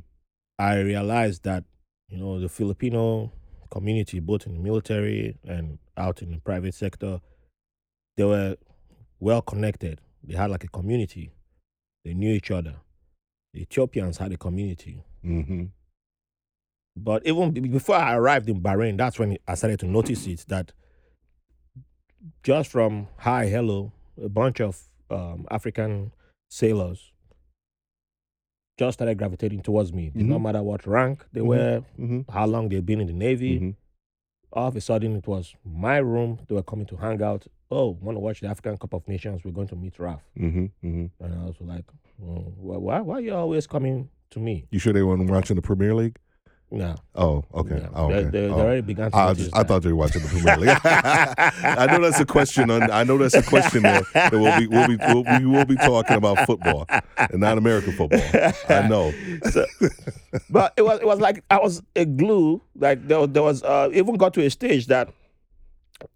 I 0.60 0.80
realized 0.80 1.44
that 1.44 1.64
you 2.10 2.18
know 2.18 2.40
the 2.40 2.50
Filipino 2.50 3.32
community, 3.72 4.20
both 4.20 4.46
in 4.46 4.54
the 4.54 4.60
military 4.60 5.36
and 5.48 5.80
out 5.98 6.22
in 6.22 6.32
the 6.32 6.40
private 6.40 6.76
sector, 6.76 7.20
they 8.18 8.24
were 8.24 8.56
well 9.20 9.42
connected. 9.42 10.00
They 10.24 10.36
had 10.36 10.52
like 10.52 10.64
a 10.64 10.68
community. 10.68 11.34
They 12.06 12.14
knew 12.14 12.32
each 12.32 12.52
other. 12.52 12.76
The 13.54 13.62
Ethiopians 13.62 14.18
had 14.18 14.32
a 14.34 14.38
community. 14.38 15.04
hmm 15.22 15.66
But 16.96 17.26
even 17.26 17.52
before 17.72 17.96
I 17.96 18.16
arrived 18.16 18.50
in 18.50 18.62
Bahrain, 18.62 18.98
that's 18.98 19.20
when 19.20 19.38
I 19.48 19.56
started 19.56 19.80
to 19.82 19.88
notice 19.88 20.26
it 20.28 20.46
that 20.48 20.74
just 22.44 22.70
from 22.72 23.08
hi, 23.18 23.48
hello, 23.48 23.92
a 24.22 24.30
bunch 24.30 24.60
of 24.62 24.82
um, 25.10 25.46
African 25.52 26.12
sailors 26.50 27.12
just 28.80 28.98
started 28.98 29.18
gravitating 29.18 29.62
towards 29.62 29.94
me. 29.94 30.12
Not 30.16 30.40
Mhm. 30.40 30.44
matter 30.44 30.64
what 30.64 30.88
rank 30.88 31.26
they 31.32 31.42
Mhm. 31.42 31.48
were, 31.48 31.80
hmm 31.96 32.22
how 32.30 32.48
long 32.48 32.70
they've 32.70 32.86
been 32.86 33.02
in 33.02 33.08
the 33.08 33.14
Navy. 33.14 33.76
All 34.54 34.68
of 34.68 34.76
a 34.76 34.82
sudden, 34.82 35.16
it 35.16 35.28
was 35.28 35.56
my 35.66 35.98
room. 35.98 36.38
They 36.48 36.54
were 36.56 36.64
coming 36.64 36.86
to 36.88 36.96
hang 36.96 37.22
out. 37.24 37.46
Oh, 37.72 37.98
want 38.02 38.16
to 38.16 38.20
watch 38.20 38.40
the 38.42 38.48
African 38.48 38.78
Cup 38.78 38.94
of 38.94 39.08
Nations? 39.08 39.44
We're 39.44 39.52
going 39.52 39.68
to 39.70 39.76
meet 39.76 39.98
Raf. 39.98 40.22
hmm 40.38 40.66
hmm 40.82 41.06
And 41.20 41.34
I 41.34 41.46
was 41.46 41.56
like, 41.60 41.86
oh, 42.24 42.54
why, 42.58 42.78
why, 42.78 43.00
why 43.02 43.16
are 43.16 43.22
you 43.22 43.34
always 43.34 43.66
coming 43.66 44.10
to 44.30 44.40
me? 44.40 44.66
You 44.72 44.78
sure 44.80 44.94
they 44.94 45.02
weren't 45.02 45.28
watching 45.30 45.56
the 45.56 45.62
Premier 45.64 45.96
League? 45.96 46.18
No. 46.76 46.96
Oh, 47.14 47.44
okay. 47.54 47.76
no. 47.76 47.90
Oh, 47.94 48.06
okay. 48.06 48.24
they, 48.24 48.30
they 48.32 48.48
Oh. 48.50 48.60
already 48.60 48.82
began 48.82 49.12
to 49.12 49.16
I, 49.18 49.34
just, 49.36 49.56
I 49.56 49.62
thought 49.62 49.84
they 49.84 49.90
were 49.90 49.96
watching 49.96 50.24
the 50.24 50.28
Premier 50.28 50.58
League. 50.58 50.80
I 50.84 51.86
know 51.86 52.02
that's 52.02 52.20
a 52.20 52.26
question. 52.26 52.72
On, 52.72 52.90
I 52.90 53.04
know 53.04 53.18
that's 53.20 53.36
a 53.36 53.44
question 53.44 53.84
that, 53.84 54.04
that 54.16 54.32
we'll 54.32 54.60
be 54.60 54.66
we'll 54.68 54.88
be 54.88 54.98
we'll, 54.98 55.24
we 55.40 55.46
will 55.46 55.66
be 55.66 55.76
talking 55.76 56.18
about 56.18 56.40
football 56.48 56.88
and 56.90 57.40
not 57.40 57.60
American 57.60 57.94
football. 57.94 58.20
I 58.70 58.88
know. 58.88 59.14
So- 59.52 59.66
but 60.50 60.74
it 60.76 60.82
was 60.82 61.00
it 61.00 61.06
was 61.06 61.20
like 61.22 61.44
I 61.52 61.60
was 61.60 61.84
a 61.96 62.06
glue. 62.06 62.60
Like 62.76 63.08
there, 63.08 63.20
was- 63.20 63.30
there 63.30 63.44
was 63.44 63.62
uh, 63.64 63.90
even 63.94 64.16
got 64.16 64.34
to 64.34 64.42
a 64.44 64.50
stage 64.50 64.88
that 64.88 65.10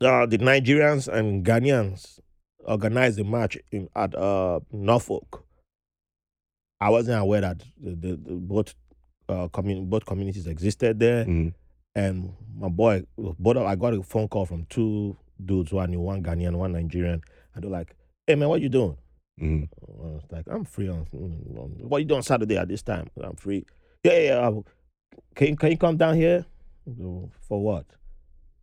uh, 0.02 0.26
the 0.26 0.40
Nigerians 0.40 1.08
and 1.08 1.46
Ghanaians 1.46 2.20
organized 2.66 3.20
a 3.20 3.24
match 3.24 3.60
in, 3.72 3.90
at 3.96 4.16
uh, 4.16 4.60
Norfolk. 4.72 5.44
I 6.82 6.90
wasn't 6.90 7.22
aware 7.22 7.42
that 7.42 7.60
the, 7.80 7.92
the, 7.96 8.08
the 8.16 8.34
both 8.34 8.74
uh, 9.30 9.48
commun- 9.50 9.86
both 9.90 10.06
communities 10.06 10.48
existed 10.48 11.00
there, 11.00 11.26
Mhm. 11.26 11.54
and 11.96 12.34
my 12.58 12.70
boy, 12.70 13.04
both 13.18 13.58
of, 13.58 13.64
I 13.66 13.76
got 13.76 13.94
a 13.94 14.02
phone 14.04 14.28
call 14.28 14.46
from 14.46 14.66
two 14.70 15.18
dudes 15.44 15.74
I 15.74 15.86
knew, 15.86 16.00
one 16.00 16.24
Ghanaian, 16.24 16.56
one 16.56 16.72
Nigerian, 16.72 17.22
and 17.54 17.64
they're 17.64 17.72
like, 17.72 17.96
"Hey 18.26 18.36
man, 18.36 18.50
what 18.50 18.62
you 18.62 18.70
doing?" 18.70 18.98
Mhm. 19.42 19.70
I 19.88 19.92
was 20.14 20.24
like, 20.32 20.46
I'm 20.50 20.66
free 20.66 20.90
on, 20.90 21.06
on 21.14 21.72
what 21.90 22.00
you 22.00 22.06
doing 22.06 22.24
Saturday 22.24 22.58
at 22.58 22.68
this 22.68 22.82
time? 22.82 23.08
I'm 23.22 23.36
free. 23.36 23.66
Yeah, 24.04 24.14
yeah, 24.14 24.50
yeah. 24.50 24.62
Can 25.36 25.48
you, 25.50 25.56
can 25.56 25.72
you 25.72 25.78
come 25.78 25.98
down 25.98 26.16
here? 26.16 26.46
For 27.48 27.62
what? 27.62 27.86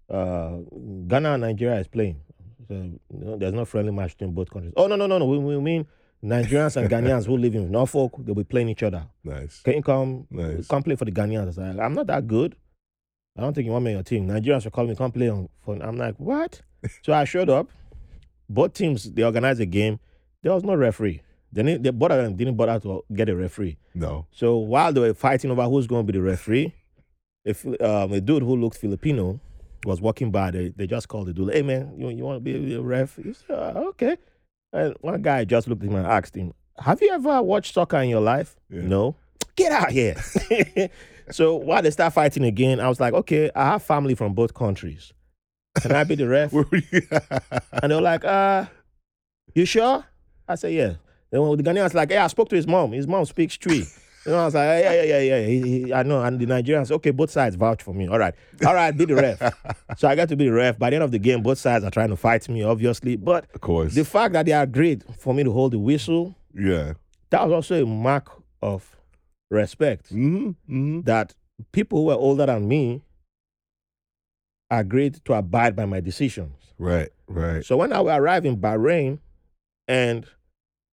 Uh, 0.08 0.58
Ghana 1.06 1.34
and 1.34 1.42
Nigeria 1.42 1.78
is 1.78 1.86
playing. 1.86 2.20
So, 2.66 2.74
you 2.74 2.98
know, 3.12 3.36
there's 3.36 3.52
no 3.52 3.64
friendly 3.64 3.92
match 3.92 4.12
between 4.16 4.32
both 4.34 4.50
countries. 4.50 4.72
Oh, 4.76 4.86
no, 4.86 4.96
no, 4.96 5.06
no, 5.06 5.18
no. 5.18 5.26
We, 5.26 5.38
we 5.38 5.60
mean 5.60 5.86
Nigerians 6.24 6.76
and 6.76 6.88
Ghanaians 6.88 7.26
who 7.26 7.36
live 7.36 7.54
in 7.54 7.70
Norfolk, 7.70 8.14
they'll 8.20 8.34
be 8.34 8.44
playing 8.44 8.70
each 8.70 8.82
other. 8.82 9.06
Nice. 9.22 9.60
Can 9.60 9.74
you 9.74 9.82
come, 9.82 10.26
Nice. 10.30 10.66
come 10.66 10.82
play 10.82 10.96
for 10.96 11.04
the 11.04 11.12
Ghanaians? 11.12 11.58
I 11.58 11.84
I'm 11.84 11.92
not 11.94 12.06
that 12.06 12.26
good. 12.26 12.56
I 13.36 13.42
don't 13.42 13.52
think 13.52 13.66
you 13.66 13.72
want 13.72 13.84
me 13.84 13.90
on 13.92 13.96
your 13.96 14.02
team. 14.04 14.26
Nigerians 14.28 14.64
will 14.64 14.70
call 14.70 14.86
me, 14.86 14.94
come 14.96 15.12
play 15.12 15.28
on. 15.28 15.48
For, 15.64 15.74
I'm 15.82 15.98
like, 15.98 16.14
what? 16.18 16.62
so 17.02 17.12
I 17.12 17.24
showed 17.24 17.50
up. 17.50 17.68
Both 18.48 18.74
teams, 18.74 19.10
they 19.12 19.22
organized 19.22 19.60
a 19.60 19.66
game. 19.66 19.98
There 20.42 20.52
was 20.52 20.64
no 20.64 20.74
referee. 20.74 21.20
They, 21.52 21.62
didn't- 21.62 21.82
they 21.82 21.90
both 21.90 22.10
of 22.12 22.22
them 22.22 22.36
didn't 22.36 22.56
bother 22.56 22.78
to 22.80 23.04
get 23.14 23.28
a 23.28 23.36
referee. 23.36 23.76
No. 23.94 24.26
So 24.30 24.56
while 24.56 24.92
they 24.92 25.00
were 25.00 25.14
fighting 25.14 25.50
over 25.50 25.62
who's 25.64 25.86
going 25.86 26.06
to 26.06 26.12
be 26.12 26.18
the 26.18 26.22
referee, 26.24 26.74
if 27.44 27.64
um, 27.66 28.12
a 28.12 28.20
dude 28.20 28.42
who 28.42 28.56
looked 28.56 28.78
Filipino 28.78 29.40
was 29.84 30.00
walking 30.00 30.30
by, 30.30 30.50
they, 30.50 30.68
they 30.70 30.86
just 30.86 31.08
called 31.08 31.26
the 31.26 31.32
dude, 31.34 31.52
hey 31.52 31.62
man, 31.62 31.94
you, 31.98 32.08
you 32.10 32.24
want 32.24 32.36
to 32.36 32.40
be 32.40 32.74
a 32.74 32.80
ref? 32.80 33.16
He 33.16 33.32
said, 33.34 33.50
"Uh, 33.50 33.82
okay. 33.90 34.16
And 34.74 34.94
one 35.00 35.22
guy 35.22 35.44
just 35.44 35.68
looked 35.68 35.82
at 35.82 35.88
him 35.88 35.94
and 35.94 36.06
asked 36.06 36.34
him, 36.34 36.52
have 36.78 37.00
you 37.00 37.10
ever 37.12 37.40
watched 37.40 37.74
soccer 37.74 37.98
in 37.98 38.08
your 38.08 38.20
life? 38.20 38.56
Yeah. 38.68 38.82
No. 38.82 39.16
Get 39.54 39.70
out 39.70 39.92
here. 39.92 40.16
so 41.30 41.54
while 41.54 41.80
they 41.80 41.92
start 41.92 42.12
fighting 42.12 42.44
again, 42.44 42.80
I 42.80 42.88
was 42.88 42.98
like, 42.98 43.14
okay, 43.14 43.50
I 43.54 43.66
have 43.66 43.84
family 43.84 44.16
from 44.16 44.34
both 44.34 44.52
countries. 44.52 45.12
Can 45.80 45.92
I 45.92 46.02
be 46.02 46.16
the 46.16 46.26
ref? 46.26 46.52
Where 46.52 46.64
were 46.70 46.82
you? 46.90 47.02
And 47.72 47.92
they're 47.92 48.00
like, 48.00 48.24
uh, 48.24 48.66
you 49.54 49.64
sure? 49.64 50.04
I 50.48 50.56
said, 50.56 50.72
yeah. 50.72 50.94
Then 51.30 51.56
the 51.56 51.62
Ghanaians 51.62 51.94
like, 51.94 52.10
hey, 52.10 52.18
I 52.18 52.26
spoke 52.26 52.48
to 52.48 52.56
his 52.56 52.66
mom. 52.66 52.92
His 52.92 53.06
mom 53.06 53.24
speaks 53.24 53.56
Twi. 53.56 53.84
You 54.24 54.32
know, 54.32 54.38
I 54.38 54.44
was 54.46 54.54
like, 54.54 54.82
yeah, 54.82 54.92
yeah, 54.92 55.02
yeah, 55.02 55.18
yeah. 55.20 55.46
He, 55.46 55.60
he, 55.84 55.92
I 55.92 56.02
know. 56.02 56.22
And 56.22 56.40
the 56.40 56.46
Nigerians, 56.46 56.90
okay, 56.90 57.10
both 57.10 57.30
sides 57.30 57.56
vouch 57.56 57.82
for 57.82 57.92
me. 57.92 58.08
All 58.08 58.18
right. 58.18 58.34
All 58.66 58.74
right, 58.74 58.96
be 58.96 59.04
the 59.04 59.16
ref. 59.16 59.38
so 59.98 60.08
I 60.08 60.14
got 60.14 60.28
to 60.30 60.36
be 60.36 60.46
the 60.46 60.52
ref. 60.52 60.78
By 60.78 60.90
the 60.90 60.96
end 60.96 61.02
of 61.02 61.10
the 61.10 61.18
game, 61.18 61.42
both 61.42 61.58
sides 61.58 61.84
are 61.84 61.90
trying 61.90 62.08
to 62.08 62.16
fight 62.16 62.48
me, 62.48 62.62
obviously. 62.62 63.16
But 63.16 63.46
of 63.54 63.60
course. 63.60 63.94
the 63.94 64.04
fact 64.04 64.32
that 64.32 64.46
they 64.46 64.52
agreed 64.52 65.04
for 65.18 65.34
me 65.34 65.44
to 65.44 65.52
hold 65.52 65.72
the 65.72 65.78
whistle, 65.78 66.34
yeah. 66.54 66.94
that 67.30 67.42
was 67.42 67.52
also 67.52 67.82
a 67.82 67.86
mark 67.86 68.30
of 68.62 68.96
respect. 69.50 70.08
hmm 70.08 70.50
hmm 70.66 71.00
That 71.02 71.34
people 71.72 71.98
who 71.98 72.04
were 72.06 72.14
older 72.14 72.46
than 72.46 72.66
me 72.66 73.02
agreed 74.70 75.22
to 75.26 75.34
abide 75.34 75.76
by 75.76 75.84
my 75.84 76.00
decisions. 76.00 76.56
Right. 76.78 77.10
Right. 77.28 77.64
So 77.64 77.76
when 77.76 77.92
I 77.92 78.00
will 78.00 78.10
arrive 78.10 78.46
in 78.46 78.56
Bahrain 78.56 79.18
and 79.86 80.26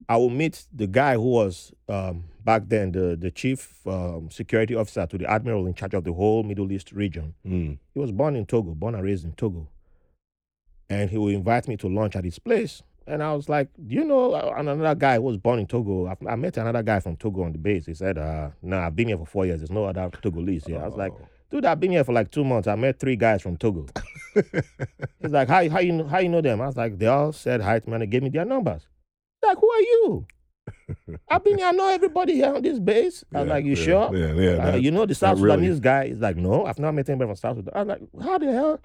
I 0.09 0.17
will 0.17 0.29
meet 0.29 0.65
the 0.73 0.87
guy 0.87 1.15
who 1.15 1.29
was 1.29 1.71
um, 1.87 2.25
back 2.43 2.63
then 2.67 2.91
the, 2.91 3.15
the 3.15 3.31
chief 3.31 3.85
um, 3.87 4.29
security 4.29 4.75
officer 4.75 5.05
to 5.07 5.17
the 5.17 5.29
admiral 5.29 5.67
in 5.67 5.73
charge 5.73 5.93
of 5.93 6.03
the 6.03 6.13
whole 6.13 6.43
Middle 6.43 6.71
East 6.71 6.91
region. 6.91 7.33
Mm. 7.45 7.77
He 7.93 7.99
was 7.99 8.11
born 8.11 8.35
in 8.35 8.45
Togo, 8.45 8.73
born 8.73 8.95
and 8.95 9.03
raised 9.03 9.25
in 9.25 9.33
Togo. 9.33 9.67
And 10.89 11.09
he 11.09 11.17
would 11.17 11.33
invite 11.33 11.67
me 11.67 11.77
to 11.77 11.87
lunch 11.87 12.15
at 12.15 12.25
his 12.25 12.39
place. 12.39 12.83
And 13.07 13.23
I 13.23 13.33
was 13.33 13.49
like, 13.49 13.69
Do 13.75 13.95
you 13.95 14.03
know 14.03 14.33
uh, 14.33 14.53
another 14.57 14.95
guy 14.95 15.15
who 15.15 15.23
was 15.23 15.37
born 15.37 15.59
in 15.59 15.67
Togo? 15.67 16.07
I, 16.07 16.31
I 16.31 16.35
met 16.35 16.57
another 16.57 16.83
guy 16.83 16.99
from 16.99 17.15
Togo 17.15 17.43
on 17.43 17.51
the 17.51 17.57
base. 17.57 17.85
He 17.85 17.93
said, 17.93 18.17
uh, 18.17 18.49
Nah, 18.61 18.87
I've 18.87 18.95
been 18.95 19.07
here 19.07 19.17
for 19.17 19.25
four 19.25 19.45
years. 19.45 19.59
There's 19.59 19.71
no 19.71 19.85
other 19.85 20.09
Togolese 20.09 20.67
here. 20.67 20.81
I 20.81 20.87
was 20.87 20.97
like, 20.97 21.11
Oh. 21.11 21.27
Dude, 21.51 21.65
I've 21.65 21.81
been 21.81 21.91
here 21.91 22.05
for 22.05 22.13
like 22.13 22.31
two 22.31 22.45
months. 22.45 22.69
I 22.69 22.75
met 22.75 22.97
three 22.97 23.17
guys 23.17 23.41
from 23.41 23.57
Togo. 23.57 23.85
He's 25.21 25.31
like, 25.31 25.49
how, 25.49 25.67
how 25.69 25.79
you 25.79 25.91
know, 25.91 26.07
how 26.07 26.19
you 26.19 26.29
know 26.29 26.39
them? 26.39 26.61
I 26.61 26.67
was 26.67 26.77
like, 26.77 26.97
they 26.97 27.07
all 27.07 27.33
said 27.33 27.59
hi 27.59 27.79
to 27.79 27.89
me 27.89 27.95
and 27.95 28.03
they 28.03 28.07
gave 28.07 28.23
me 28.23 28.29
their 28.29 28.45
numbers. 28.45 28.87
Like, 29.43 29.57
who 29.57 29.69
are 29.69 29.81
you? 29.81 30.25
I've 31.29 31.43
been 31.43 31.57
here. 31.57 31.67
I 31.67 31.71
know 31.71 31.87
everybody 31.89 32.35
here 32.35 32.53
on 32.53 32.61
this 32.61 32.79
base. 32.79 33.23
I 33.33 33.39
was 33.39 33.47
Yeah, 33.47 33.53
like, 33.53 33.65
you 33.65 33.73
yeah, 33.75 33.83
sure? 33.83 34.15
Yeah. 34.15 34.33
Yeah. 34.33 34.71
Not- 34.71 34.81
you 34.81 34.91
know 34.91 35.05
the 35.05 35.15
South 35.15 35.37
not 35.37 35.43
really. 35.43 35.57
Sudanese 35.57 35.79
guy? 35.79 36.03
is 36.05 36.19
like, 36.19 36.37
no, 36.37 36.65
I've 36.65 36.79
not 36.79 36.93
met 36.93 37.09
anybody 37.09 37.29
from 37.29 37.35
South 37.35 37.57
Sudan. 37.57 37.73
I'm 37.75 37.87
like, 37.87 38.01
how 38.21 38.37
the 38.37 38.51
hell? 38.51 38.79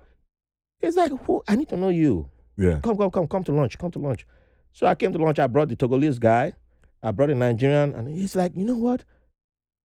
He's 0.80 0.96
like, 0.96 1.12
who? 1.26 1.42
I 1.48 1.56
need 1.56 1.68
to 1.70 1.76
know 1.76 1.88
you. 1.88 2.28
yeah. 2.56 2.80
Come, 2.82 2.96
come, 2.96 3.10
come, 3.10 3.26
come 3.26 3.44
to 3.44 3.52
lunch. 3.52 3.78
Come 3.78 3.90
to 3.92 3.98
lunch. 3.98 4.26
So 4.72 4.86
I 4.86 4.94
came 4.94 5.12
to 5.12 5.18
lunch. 5.18 5.38
I 5.38 5.46
brought 5.46 5.68
the 5.68 5.76
Togolese 5.76 6.20
guy. 6.20 6.52
I 7.02 7.10
brought 7.10 7.30
a 7.30 7.34
Nigerian, 7.34 7.94
and 7.94 8.08
he's 8.08 8.34
like, 8.36 8.56
you 8.56 8.64
know 8.64 8.76
what? 8.76 9.04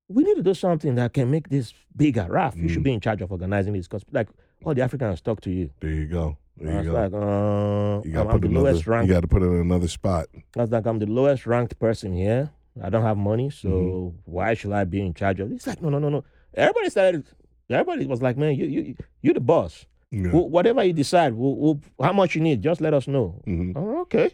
We 0.10 0.24
need 0.24 0.36
to 0.36 0.44
do 0.44 0.54
something 0.54 0.96
that 0.96 1.14
can 1.14 1.30
make 1.32 1.50
this 1.50 1.74
bigger. 1.96 2.28
Raf, 2.30 2.56
you 2.58 2.68
should 2.68 2.82
Mm. 2.82 2.84
be 2.84 2.94
in 2.94 3.00
charge 3.00 3.22
of 3.22 3.32
organizing 3.32 3.74
this 3.74 3.88
because, 3.88 4.04
like, 4.12 4.28
all 4.66 4.74
the 4.74 4.82
Africans 4.82 5.22
talk 5.22 5.40
to 5.42 5.50
you. 5.52 5.70
There 5.80 5.90
you 5.92 6.08
go. 6.08 6.38
There 6.62 6.74
I 6.74 6.78
was 6.78 6.88
go. 6.88 6.94
like, 6.94 7.14
uh, 7.14 8.02
you 8.08 8.14
got 8.14 8.22
I'm, 8.22 8.28
to 8.28 8.34
I'm 8.34 8.40
put 8.40 8.42
the 8.42 8.48
another. 8.48 8.66
lowest 8.72 8.86
You 8.86 9.14
got 9.14 9.22
to 9.22 9.28
put 9.28 9.42
it 9.44 9.46
in 9.48 9.60
another 9.62 9.88
spot. 9.88 10.28
I 10.58 10.62
was 10.62 10.72
like, 10.72 10.86
I'm 10.86 11.00
the 11.00 11.06
lowest 11.08 11.46
ranked 11.46 11.78
person 11.80 12.14
here. 12.16 12.52
I 12.82 12.90
don't 12.90 13.04
have 13.04 13.18
money, 13.18 13.50
so 13.50 13.68
Mhm. 13.70 14.14
why 14.26 14.54
should 14.54 14.72
I 14.72 14.84
be 14.86 15.02
in 15.06 15.14
charge 15.14 15.40
of? 15.42 15.52
It's 15.52 15.68
like, 15.68 15.82
no, 15.82 15.90
no, 15.90 16.00
no, 16.00 16.10
no. 16.10 16.24
Everybody 16.54 16.90
started. 16.90 17.26
Everybody 17.70 18.06
was 18.06 18.22
like, 18.22 18.38
man, 18.38 18.56
you, 18.56 18.66
you, 18.66 18.96
you, 19.22 19.34
the 19.34 19.40
boss. 19.42 19.86
Yeah. 20.12 20.30
Wh- 20.30 20.50
Whatever 20.52 20.84
you 20.84 20.94
decide, 20.94 21.34
we'll, 21.34 21.56
we'll, 21.56 21.80
how 22.02 22.14
much 22.14 22.36
you 22.36 22.42
need, 22.42 22.62
just 22.62 22.80
let 22.82 22.94
us 22.94 23.08
know. 23.08 23.42
Mhm. 23.48 23.74
Oh, 23.76 24.02
okay, 24.02 24.32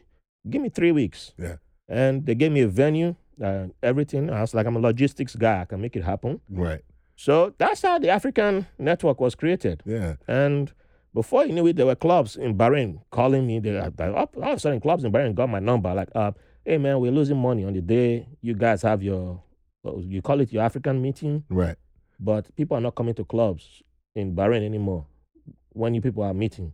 give 0.49 0.61
me 0.61 0.69
three 0.69 0.91
weeks. 0.91 1.33
Yeah. 1.37 1.57
And 1.87 2.25
they 2.25 2.35
gave 2.35 2.51
me 2.51 2.61
a 2.61 2.67
venue, 2.67 3.15
and 3.39 3.73
everything. 3.81 4.29
I 4.29 4.41
was 4.41 4.53
like, 4.53 4.65
I'm 4.67 4.75
a 4.75 4.79
logistics 4.79 5.35
guy. 5.35 5.61
I 5.61 5.65
can 5.65 5.79
make 5.81 5.95
it 5.95 6.03
happen. 6.03 6.41
Right. 6.49 6.81
So 7.15 7.53
that's 7.57 7.81
how 7.81 7.97
the 7.99 8.09
African 8.09 8.67
network 8.77 9.19
was 9.21 9.33
created. 9.35 9.81
Yeah. 9.85 10.15
And 10.27 10.71
before 11.17 11.45
you 11.47 11.53
knew 11.53 11.65
it, 11.65 11.75
there 11.75 11.87
were 11.87 11.95
clubs 11.95 12.35
in 12.35 12.55
Bahrain 12.55 13.01
calling 13.09 13.45
me. 13.47 13.59
They, 13.59 13.75
all 13.79 14.29
all 14.37 14.43
of 14.43 14.57
a 14.57 14.59
sudden, 14.59 14.79
clubs 14.79 15.03
in 15.03 15.11
Bahrain 15.11 15.33
got 15.33 15.49
my 15.49 15.59
number. 15.59 15.91
Like, 15.93 16.09
uh, 16.13 16.31
hey 16.63 16.77
man, 16.77 16.99
we're 16.99 17.11
losing 17.11 17.37
money 17.37 17.65
on 17.65 17.73
the 17.73 17.81
day 17.81 18.27
you 18.41 18.53
guys 18.53 18.83
have 18.83 19.01
your, 19.01 19.41
you 19.99 20.21
call 20.21 20.39
it 20.41 20.53
your 20.53 20.61
African 20.63 21.01
meeting, 21.01 21.43
Right. 21.49 21.75
but 22.19 22.55
people 22.55 22.77
are 22.77 22.81
not 22.81 22.93
coming 22.95 23.15
to 23.15 23.25
clubs 23.25 23.81
in 24.15 24.35
Bahrain 24.35 24.63
anymore 24.63 25.05
when 25.73 25.95
you 25.95 26.01
people 26.01 26.21
are 26.23 26.33
meeting. 26.35 26.73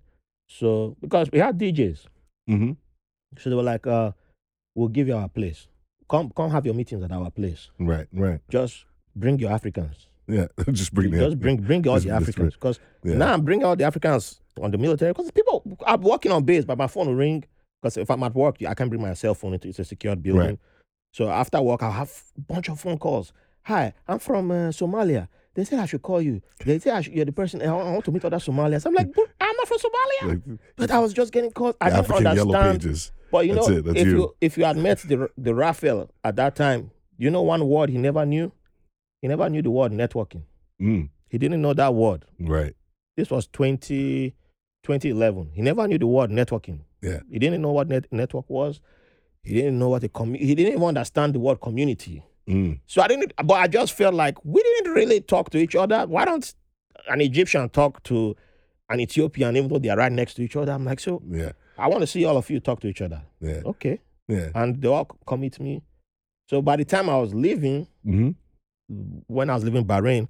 So 0.50 0.96
because 1.00 1.32
we 1.32 1.39
had 1.39 1.58
DJs, 1.58 2.06
Mm-hmm. 2.50 2.72
so 3.39 3.50
they 3.50 3.56
were 3.56 3.64
like, 3.64 3.88
uh, 3.88 4.12
we'll 4.76 4.89
give 4.89 5.08
you 5.08 5.16
our 5.16 5.30
place. 5.30 5.68
Come, 6.10 6.32
come 6.36 6.52
have 6.52 6.66
your 6.66 6.76
meetings 6.76 7.02
at 7.04 7.12
our 7.14 7.32
place. 7.32 7.70
Right. 7.80 8.08
Right. 8.12 8.41
Just 8.50 8.84
bring 9.16 9.39
your 9.39 9.52
Africans. 9.52 10.08
Yeah. 10.28 10.48
Just 10.72 10.94
bring 10.94 11.12
Just 11.12 11.30
the 11.32 11.36
bring, 11.36 11.58
bring 11.58 11.88
all 11.88 11.96
Just- 11.96 12.08
the 12.08 12.14
Africans. 12.14 12.54
Because 12.54 12.80
Yeah. 13.04 13.16
now 13.16 13.34
I'm 13.34 13.42
bringing 13.42 13.66
all 13.66 13.76
the 13.76 13.84
Africans 13.84 14.40
on 14.62 14.72
the 14.72 14.78
military 14.78 15.12
because 15.12 15.32
people 15.32 15.78
I'm 15.86 16.02
working 16.02 16.32
on 16.32 16.44
base, 16.44 16.66
but 16.66 16.78
my 16.78 16.88
phone 16.88 17.08
will 17.08 17.16
ring 17.16 17.44
because 17.82 17.98
if 17.98 18.10
I'm 18.10 18.24
at 18.24 18.34
work, 18.36 18.58
I 18.68 18.74
can't 18.74 18.90
bring 18.90 19.02
my 19.02 19.14
cell 19.14 19.34
phone 19.36 19.54
into 19.54 19.68
it's 19.68 19.80
a 19.80 19.84
secured 19.86 20.22
building. 20.24 20.42
Right. 20.42 20.60
So 21.12 21.30
after 21.30 21.62
work, 21.62 21.84
I'll 21.84 21.92
have 21.92 22.12
a 22.38 22.42
bunch 22.42 22.70
of 22.70 22.80
phone 22.80 22.98
calls. 22.98 23.34
Hi, 23.64 23.94
I'm 24.08 24.20
from 24.20 24.52
uh, 24.52 24.56
Somalia. 24.70 25.28
They 25.56 25.64
say 25.64 25.78
I 25.78 25.86
should 25.86 26.02
call 26.02 26.20
you. 26.22 26.42
They 26.66 26.80
say 26.80 26.90
I 26.92 27.02
should, 27.02 27.14
you're 27.14 27.26
the 27.26 27.32
person. 27.32 27.62
I 27.62 27.72
want 27.72 28.04
to 28.06 28.12
meet 28.12 28.26
other 28.26 28.38
Somalians. 28.38 28.86
I'm 28.88 28.94
like, 28.96 29.14
"But 29.14 29.28
I'm 29.40 29.56
not 29.56 29.68
from 29.68 29.78
Somalia. 29.78 30.60
But 30.76 30.90
I 30.92 31.00
was 31.00 31.14
just 31.14 31.32
getting 31.32 31.52
calls. 31.52 31.76
I 31.80 31.90
didn't 31.90 32.00
African 32.00 32.28
understand. 32.28 32.52
Yellow 32.52 32.72
Pages. 32.74 33.12
But 33.32 33.46
you 33.48 33.54
That's 33.56 33.68
know, 33.70 33.78
it, 33.78 33.88
if 33.98 34.08
you. 34.08 34.18
you. 34.18 34.36
if 34.42 34.58
you 34.58 34.66
had 34.66 34.78
met 34.78 35.00
the 35.00 35.30
the 35.38 35.54
Raphael 35.54 36.10
at 36.24 36.36
that 36.38 36.56
time, 36.56 36.90
you 37.18 37.30
know 37.30 37.44
one 37.44 37.68
word 37.68 37.90
he 37.90 37.98
never 38.00 38.26
knew. 38.26 38.52
He 39.24 39.30
never 39.30 39.50
knew 39.50 39.62
the 39.62 39.72
word 39.72 39.94
networking. 39.94 40.42
Mm, 40.82 41.08
He 41.30 41.38
didn't 41.38 41.62
know 41.62 41.74
that 41.74 41.94
word. 41.96 42.26
right. 42.42 42.76
This 43.16 43.30
was 43.32 43.48
20, 43.48 44.36
2011. 44.84 45.52
He 45.54 45.62
never 45.62 45.88
knew 45.88 45.98
the 45.98 46.08
word 46.08 46.30
networking. 46.30 46.80
Yeah. 47.02 47.22
He 47.32 47.40
didn't 47.40 47.62
know 47.62 47.72
what 47.72 47.88
net, 47.88 48.06
network 48.12 48.50
was. 48.50 48.82
He 49.44 49.54
didn't 49.54 49.80
know 49.80 49.88
what 49.88 50.04
a 50.04 50.10
commu- 50.10 50.36
He 50.40 50.54
didn't 50.56 50.74
even 50.74 50.84
understand 50.84 51.36
the 51.36 51.40
word 51.40 51.62
community. 51.62 52.22
Mm, 52.50 52.82
So 52.86 53.02
I 53.02 53.08
didn't. 53.08 53.32
But 53.46 53.54
I 53.54 53.68
just 53.68 53.94
felt 53.94 54.14
like 54.14 54.44
we 54.44 54.62
didn't 54.62 54.92
really 54.92 55.22
talk 55.22 55.52
to 55.52 55.58
each 55.58 55.76
other. 55.76 56.06
Why 56.06 56.26
don't 56.26 56.54
an 57.08 57.22
Egyptian 57.22 57.70
talk 57.70 58.04
to 58.04 58.36
an 58.90 59.00
Ethiopian, 59.00 59.56
even 59.56 59.70
though 59.70 59.80
they 59.80 59.88
are 59.90 59.98
right 59.98 60.12
next 60.12 60.34
to 60.34 60.42
each 60.44 60.58
other? 60.58 60.74
I'm 60.74 60.84
like, 60.84 61.00
so 61.00 61.22
yeah. 61.30 61.54
I 61.78 61.88
want 61.88 62.02
to 62.02 62.08
see 62.08 62.26
all 62.26 62.36
of 62.36 62.50
you 62.50 62.60
talk 62.60 62.82
to 62.82 62.88
each 62.90 63.02
other. 63.02 63.22
Yeah. 63.40 63.62
Okay. 63.66 64.02
Yeah. 64.28 64.50
And 64.54 64.82
they 64.82 64.90
all 64.90 65.06
commit 65.26 65.62
me. 65.62 65.82
So 66.50 66.62
by 66.62 66.76
the 66.76 66.84
time 66.86 67.10
I 67.10 67.18
was 67.18 67.34
leaving, 67.34 67.88
hmm 68.04 68.32
when 68.88 69.50
I 69.50 69.56
was 69.56 69.64
leaving 69.64 69.86
Bahrain, 69.86 70.28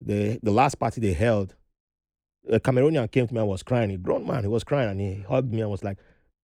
the 0.00 0.38
the 0.42 0.50
last 0.50 0.76
party 0.76 1.00
they 1.00 1.12
held, 1.12 1.54
a 2.48 2.60
Cameroonian 2.60 3.10
came 3.10 3.26
to 3.26 3.34
me 3.34 3.40
and 3.40 3.48
was 3.48 3.62
crying. 3.62 3.90
A 3.90 3.96
grown 3.96 4.26
man, 4.26 4.42
he 4.42 4.48
was 4.48 4.64
crying 4.64 4.90
and 4.90 5.00
he 5.00 5.24
hugged 5.28 5.52
me 5.52 5.60
and 5.62 5.70
was 5.70 5.82
like, 5.84 5.98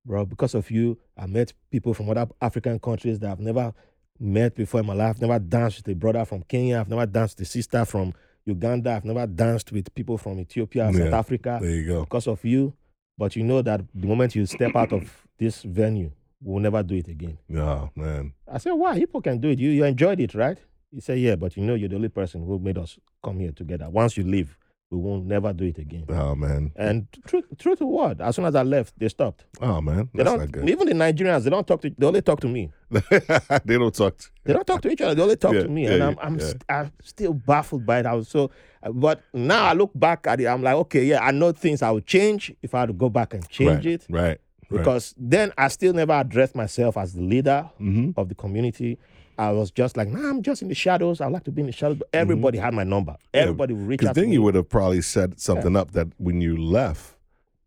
"Bro, 0.05 0.26
because 0.26 0.55
of 0.55 0.72
you, 0.72 0.97
I 1.18 1.26
met 1.26 1.53
people 1.72 1.93
from 1.93 2.10
other 2.10 2.28
African 2.41 2.80
countries 2.80 3.20
that 3.20 3.32
I've 3.32 3.39
never 3.39 3.74
met 4.20 4.55
before 4.55 4.82
in 4.82 4.86
my 4.86 4.93
life. 4.93 5.22
Never 5.22 5.39
danced 5.39 5.78
with 5.78 5.95
a 5.95 5.95
brother 5.95 6.26
from 6.26 6.43
Kenya. 6.43 6.80
I've 6.80 6.89
never 6.89 7.05
danced 7.05 7.39
with 7.39 7.47
a 7.47 7.51
sister 7.51 7.86
from 7.86 8.14
Uganda. 8.45 8.91
I've 8.91 9.05
never 9.05 9.28
danced 9.28 9.72
with 9.72 9.93
people 9.93 10.18
from 10.18 10.39
Ethiopia, 10.39 10.91
South 10.93 11.14
Africa. 11.14 11.60
There 11.62 11.72
you 11.72 11.86
go. 11.86 12.01
Because 12.01 12.28
of 12.28 12.43
you, 12.43 12.74
but 13.18 13.36
you 13.36 13.43
know 13.43 13.62
that 13.62 13.82
the 13.93 14.07
moment 14.07 14.36
you 14.36 14.45
step 14.45 14.76
out 14.76 14.91
of 14.93 15.28
this 15.38 15.64
venue, 15.64 16.12
we'll 16.41 16.62
never 16.62 16.82
do 16.84 16.95
it 16.95 17.07
again." 17.10 17.38
Oh 17.55 17.89
man. 17.95 18.34
I 18.47 18.57
said, 18.57 18.72
why? 18.74 18.97
People 18.97 19.22
can 19.22 19.39
do 19.39 19.49
it. 19.49 19.60
You 19.60 19.70
you 19.72 19.84
enjoyed 19.84 20.20
it, 20.20 20.34
right? 20.34 20.57
He 20.91 21.01
said, 21.01 21.19
yeah, 21.19 21.35
but 21.35 21.55
you 21.55 21.63
know 21.63 21.75
you're 21.75 21.89
the 21.89 21.95
only 21.95 22.09
person 22.09 22.43
who 22.45 22.57
made 22.59 22.77
us 22.77 22.97
come 23.23 23.39
here 23.39 23.51
together. 23.51 23.89
Once 23.89 24.17
you 24.17 24.23
leave, 24.23 24.57
we 24.89 24.97
won't 24.97 25.25
never 25.25 25.53
do 25.53 25.65
it 25.65 25.77
again. 25.77 26.05
Oh 26.09 26.33
man. 26.33 26.71
And 26.75 27.07
true, 27.27 27.43
true 27.59 27.75
to 27.75 27.85
word, 27.85 28.21
as 28.21 28.35
soon 28.35 28.45
as 28.45 28.55
I 28.55 28.63
left, 28.63 28.97
they 28.97 29.07
stopped. 29.07 29.45
Oh 29.61 29.81
man. 29.81 30.09
They 30.15 30.23
That's 30.23 30.35
don't, 30.35 30.51
good. 30.51 30.67
even 30.67 30.87
the 30.87 30.93
Nigerians, 30.93 31.43
they 31.43 31.51
don't 31.51 31.67
talk 31.67 31.81
to, 31.81 31.91
they 31.95 32.05
only 32.07 32.23
talk 32.23 32.39
to 32.41 32.47
me. 32.47 32.71
they 32.89 33.77
don't 33.77 33.93
talk. 33.93 34.17
To, 34.17 34.29
They 34.45 34.53
don't 34.53 34.65
talk 34.65 34.81
to 34.81 34.89
each 34.89 35.01
other. 35.01 35.13
They 35.13 35.21
only 35.21 35.35
talk 35.35 35.53
Yeah, 35.53 35.61
to 35.61 35.69
me. 35.69 35.83
yeah, 35.85 35.93
and 35.93 36.03
I'm, 36.03 36.17
I'm, 36.19 36.39
yeah. 36.39 36.45
st- 36.45 36.63
I'm 36.69 36.91
still 37.03 37.33
baffled 37.33 37.85
by 37.85 37.99
it. 37.99 38.07
I 38.07 38.15
was 38.15 38.27
so, 38.27 38.49
uh, 38.81 38.91
but 38.91 39.21
now 39.31 39.65
I 39.65 39.73
look 39.73 39.91
back 39.93 40.25
at 40.25 40.41
it, 40.41 40.47
I'm 40.47 40.63
like, 40.63 40.73
okay, 40.75 41.03
yeah, 41.05 41.23
I 41.23 41.29
know 41.29 41.51
things 41.51 41.83
I 41.83 41.91
would 41.91 42.07
change 42.07 42.51
if 42.63 42.73
I 42.73 42.79
had 42.79 42.87
to 42.87 42.93
go 42.93 43.09
back 43.09 43.35
and 43.35 43.47
change 43.47 43.85
right. 43.85 43.93
it. 43.93 44.05
Right. 44.09 44.37
Right. 44.71 44.77
Because 44.83 45.15
then 45.17 45.51
I 45.57 45.67
still 45.67 45.93
never 45.93 46.13
addressed 46.13 46.55
myself 46.55 46.95
as 46.97 47.13
the 47.13 47.21
leader 47.21 47.69
hmm 47.77 48.11
of 48.17 48.29
the 48.29 48.35
community. 48.35 48.97
I 49.39 49.51
was 49.51 49.71
just 49.71 49.95
like, 49.97 50.09
nah, 50.09 50.29
I'm 50.29 50.41
just 50.43 50.61
in 50.61 50.67
the 50.67 50.75
shadows. 50.75 51.21
I 51.21 51.27
like 51.27 51.45
to 51.45 51.51
be 51.51 51.61
in 51.61 51.67
the 51.67 51.71
shadows. 51.73 51.97
But 51.97 52.09
everybody 52.13 52.57
had 52.57 52.73
my 52.73 52.83
number. 52.83 53.15
Everybody 53.33 53.73
would 53.73 53.87
reach 53.87 53.99
Because 53.99 54.09
out 54.09 54.15
to 54.15 54.21
then 54.21 54.31
you 54.31 54.41
would 54.43 54.55
have 54.55 54.67
probably 54.67 55.01
set 55.01 55.39
something 55.39 55.75
up 55.77 55.91
that 55.91 56.07
when 56.17 56.41
you 56.41 56.57
left, 56.57 57.15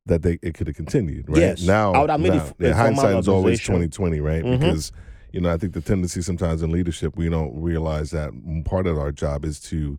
that 0.06 0.22
they 0.22 0.38
it 0.42 0.52
could 0.54 0.66
have 0.66 0.76
continued. 0.76 1.28
Right 1.28 1.38
Yes. 1.38 1.62
now, 1.62 1.92
I 1.94 2.00
would 2.00 2.10
have 2.10 2.20
made 2.20 2.34
now, 2.34 2.44
f- 2.44 2.54
yeah, 2.58 2.72
hindsight 2.74 3.16
is 3.16 3.28
always 3.28 3.60
twenty 3.62 3.88
twenty, 3.88 4.20
right? 4.20 4.44
Mhm. 4.44 4.60
Because 4.60 4.92
you 5.32 5.40
know 5.40 5.50
I 5.50 5.56
think 5.56 5.72
the 5.72 5.80
tendency 5.80 6.20
sometimes 6.22 6.62
in 6.62 6.70
leadership 6.70 7.16
we 7.16 7.28
don't 7.30 7.54
realize 7.60 8.10
that 8.10 8.32
part 8.66 8.86
of 8.86 8.98
our 8.98 9.10
job 9.12 9.44
is 9.44 9.58
to 9.70 9.98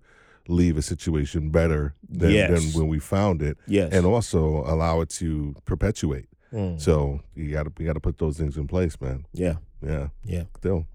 leave 0.49 0.77
a 0.77 0.81
situation 0.81 1.49
better 1.49 1.95
than, 2.07 2.31
Yes. 2.31 2.49
than 2.73 2.79
when 2.81 2.89
we 2.89 2.99
found 2.99 3.41
it, 3.41 3.57
yes. 3.65 3.93
and 3.93 4.05
also 4.05 4.63
allow 4.67 4.99
it 4.99 5.09
to 5.11 5.55
perpetuate. 5.65 6.25
Mm. 6.53 6.79
So 6.79 7.21
you 7.33 7.49
got 7.51 7.63
to 7.63 7.71
we 7.79 7.85
got 7.85 7.93
to 7.93 8.01
put 8.01 8.17
those 8.19 8.37
things 8.37 8.57
in 8.57 8.67
place, 8.67 8.99
man. 9.01 9.25
yeah. 9.33 9.55
Yeah, 9.81 10.07
Yeah. 10.25 10.43
still. 10.57 10.85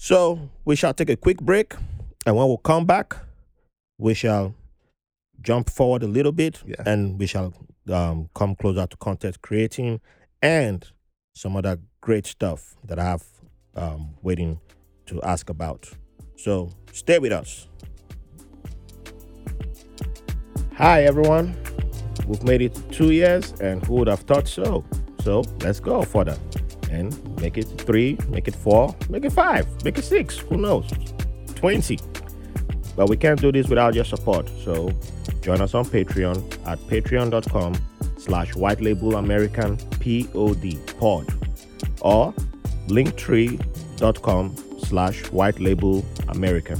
So 0.00 0.48
we 0.64 0.76
shall 0.76 0.94
take 0.94 1.10
a 1.10 1.16
quick 1.16 1.40
break. 1.40 1.74
And 2.24 2.36
when 2.36 2.48
we 2.48 2.56
come 2.62 2.86
back, 2.86 3.16
we 3.98 4.14
shall 4.14 4.54
jump 5.42 5.68
forward 5.68 6.04
a 6.04 6.06
little 6.06 6.30
bit 6.30 6.62
Yeah. 6.64 6.76
and 6.86 7.18
we 7.18 7.26
shall 7.26 7.52
um, 7.92 8.30
come 8.34 8.54
closer 8.54 8.86
to 8.86 8.96
content 8.98 9.42
creating 9.42 10.00
and 10.40 10.86
some 11.34 11.56
other 11.56 11.78
great 12.00 12.26
stuff 12.26 12.76
that 12.84 12.98
I 13.00 13.04
have 13.04 13.24
um, 13.74 14.14
waiting 14.22 14.60
to 15.06 15.20
ask 15.22 15.50
about. 15.50 15.90
So 16.36 16.70
stay 16.92 17.18
with 17.18 17.32
us. 17.32 17.66
Hi, 20.76 21.02
everyone. 21.04 21.56
We've 22.28 22.42
made 22.44 22.62
it 22.62 22.78
two 22.92 23.10
years, 23.10 23.52
and 23.60 23.84
who 23.84 23.94
would 23.94 24.08
have 24.08 24.20
thought 24.20 24.46
so? 24.46 24.84
So 25.24 25.42
let's 25.62 25.80
go 25.80 26.02
further 26.02 26.36
and 26.90 27.40
make 27.40 27.58
it 27.58 27.64
three, 27.64 28.18
make 28.28 28.48
it 28.48 28.54
four, 28.54 28.94
make 29.08 29.24
it 29.24 29.32
five, 29.32 29.66
make 29.84 29.98
it 29.98 30.04
six. 30.04 30.38
Who 30.38 30.56
knows? 30.56 30.90
20. 31.54 31.98
But 32.96 33.08
we 33.08 33.16
can't 33.16 33.40
do 33.40 33.52
this 33.52 33.68
without 33.68 33.94
your 33.94 34.04
support. 34.04 34.50
So 34.64 34.90
join 35.40 35.60
us 35.60 35.74
on 35.74 35.84
Patreon 35.84 36.66
at 36.66 36.78
patreon.com 36.80 37.74
slash 38.18 38.54
white 38.54 38.80
label 38.80 39.16
American 39.16 39.76
POD 39.76 40.98
pod 40.98 41.26
or 42.00 42.32
linktree.com 42.88 44.56
slash 44.80 45.22
white 45.30 45.60
label 45.60 46.04
American. 46.28 46.78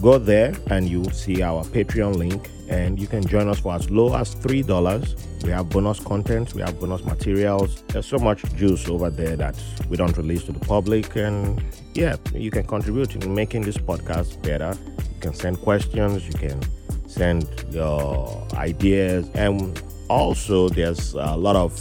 Go 0.00 0.18
there 0.18 0.54
and 0.70 0.88
you'll 0.88 1.10
see 1.10 1.42
our 1.42 1.64
Patreon 1.64 2.14
link 2.16 2.50
and 2.68 3.00
you 3.00 3.06
can 3.06 3.26
join 3.26 3.48
us 3.48 3.60
for 3.60 3.74
as 3.74 3.90
low 3.90 4.14
as 4.14 4.34
$3. 4.34 5.44
We 5.44 5.50
have 5.50 5.68
bonus 5.70 6.00
content, 6.00 6.54
we 6.54 6.62
have 6.62 6.78
bonus 6.78 7.04
materials. 7.04 7.82
There's 7.88 8.06
so 8.06 8.18
much 8.18 8.42
juice 8.54 8.88
over 8.88 9.10
there 9.10 9.36
that 9.36 9.60
we 9.88 9.96
don't 9.96 10.16
release 10.16 10.44
to 10.44 10.52
the 10.52 10.60
public. 10.60 11.16
And 11.16 11.62
yeah, 11.94 12.16
you 12.34 12.50
can 12.50 12.64
contribute 12.64 13.14
in 13.16 13.34
making 13.34 13.62
this 13.62 13.78
podcast 13.78 14.42
better. 14.42 14.76
You 14.98 15.20
can 15.20 15.34
send 15.34 15.60
questions, 15.60 16.26
you 16.26 16.34
can 16.34 16.60
send 17.08 17.48
your 17.70 18.46
ideas. 18.54 19.28
And 19.34 19.80
also, 20.08 20.68
there's 20.68 21.14
a 21.14 21.36
lot 21.36 21.56
of 21.56 21.74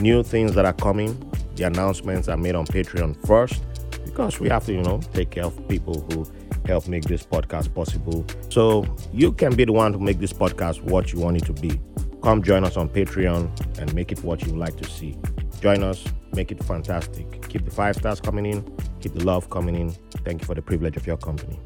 new 0.00 0.22
things 0.22 0.54
that 0.54 0.64
are 0.64 0.72
coming. 0.72 1.16
The 1.56 1.64
announcements 1.64 2.28
are 2.28 2.36
made 2.36 2.54
on 2.54 2.66
Patreon 2.66 3.26
first 3.26 3.62
because 4.04 4.40
we 4.40 4.48
have 4.48 4.64
to, 4.66 4.72
you 4.72 4.82
know, 4.82 5.00
take 5.12 5.30
care 5.30 5.44
of 5.44 5.68
people 5.68 6.06
who 6.10 6.26
help 6.70 6.86
make 6.86 7.04
this 7.04 7.24
podcast 7.24 7.74
possible. 7.74 8.24
So 8.48 8.86
you 9.12 9.32
can 9.32 9.54
be 9.56 9.64
the 9.64 9.72
one 9.72 9.92
to 9.92 9.98
make 9.98 10.20
this 10.20 10.32
podcast 10.32 10.80
what 10.82 11.12
you 11.12 11.18
want 11.18 11.36
it 11.36 11.44
to 11.46 11.52
be. 11.52 11.80
Come 12.22 12.42
join 12.42 12.64
us 12.64 12.76
on 12.76 12.88
Patreon 12.88 13.78
and 13.78 13.92
make 13.92 14.12
it 14.12 14.22
what 14.22 14.42
you 14.46 14.52
like 14.54 14.76
to 14.76 14.88
see. 14.88 15.18
Join 15.60 15.82
us, 15.82 16.04
make 16.32 16.52
it 16.52 16.62
fantastic. 16.62 17.48
Keep 17.48 17.64
the 17.64 17.70
five 17.70 17.96
stars 17.96 18.20
coming 18.20 18.46
in, 18.46 18.62
keep 19.00 19.14
the 19.14 19.24
love 19.24 19.50
coming 19.50 19.74
in. 19.74 19.90
Thank 20.24 20.42
you 20.42 20.46
for 20.46 20.54
the 20.54 20.62
privilege 20.62 20.96
of 20.96 21.06
your 21.06 21.16
company. 21.16 21.58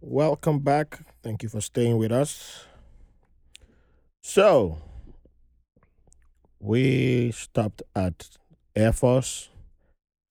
Welcome 0.00 0.58
back. 0.58 1.00
Thank 1.22 1.42
you 1.42 1.48
for 1.48 1.60
staying 1.60 1.96
with 1.96 2.12
us. 2.12 2.66
So, 4.22 4.78
we 6.60 7.32
stopped 7.32 7.82
at 7.94 8.28
Air 8.74 8.92
Force. 8.92 9.48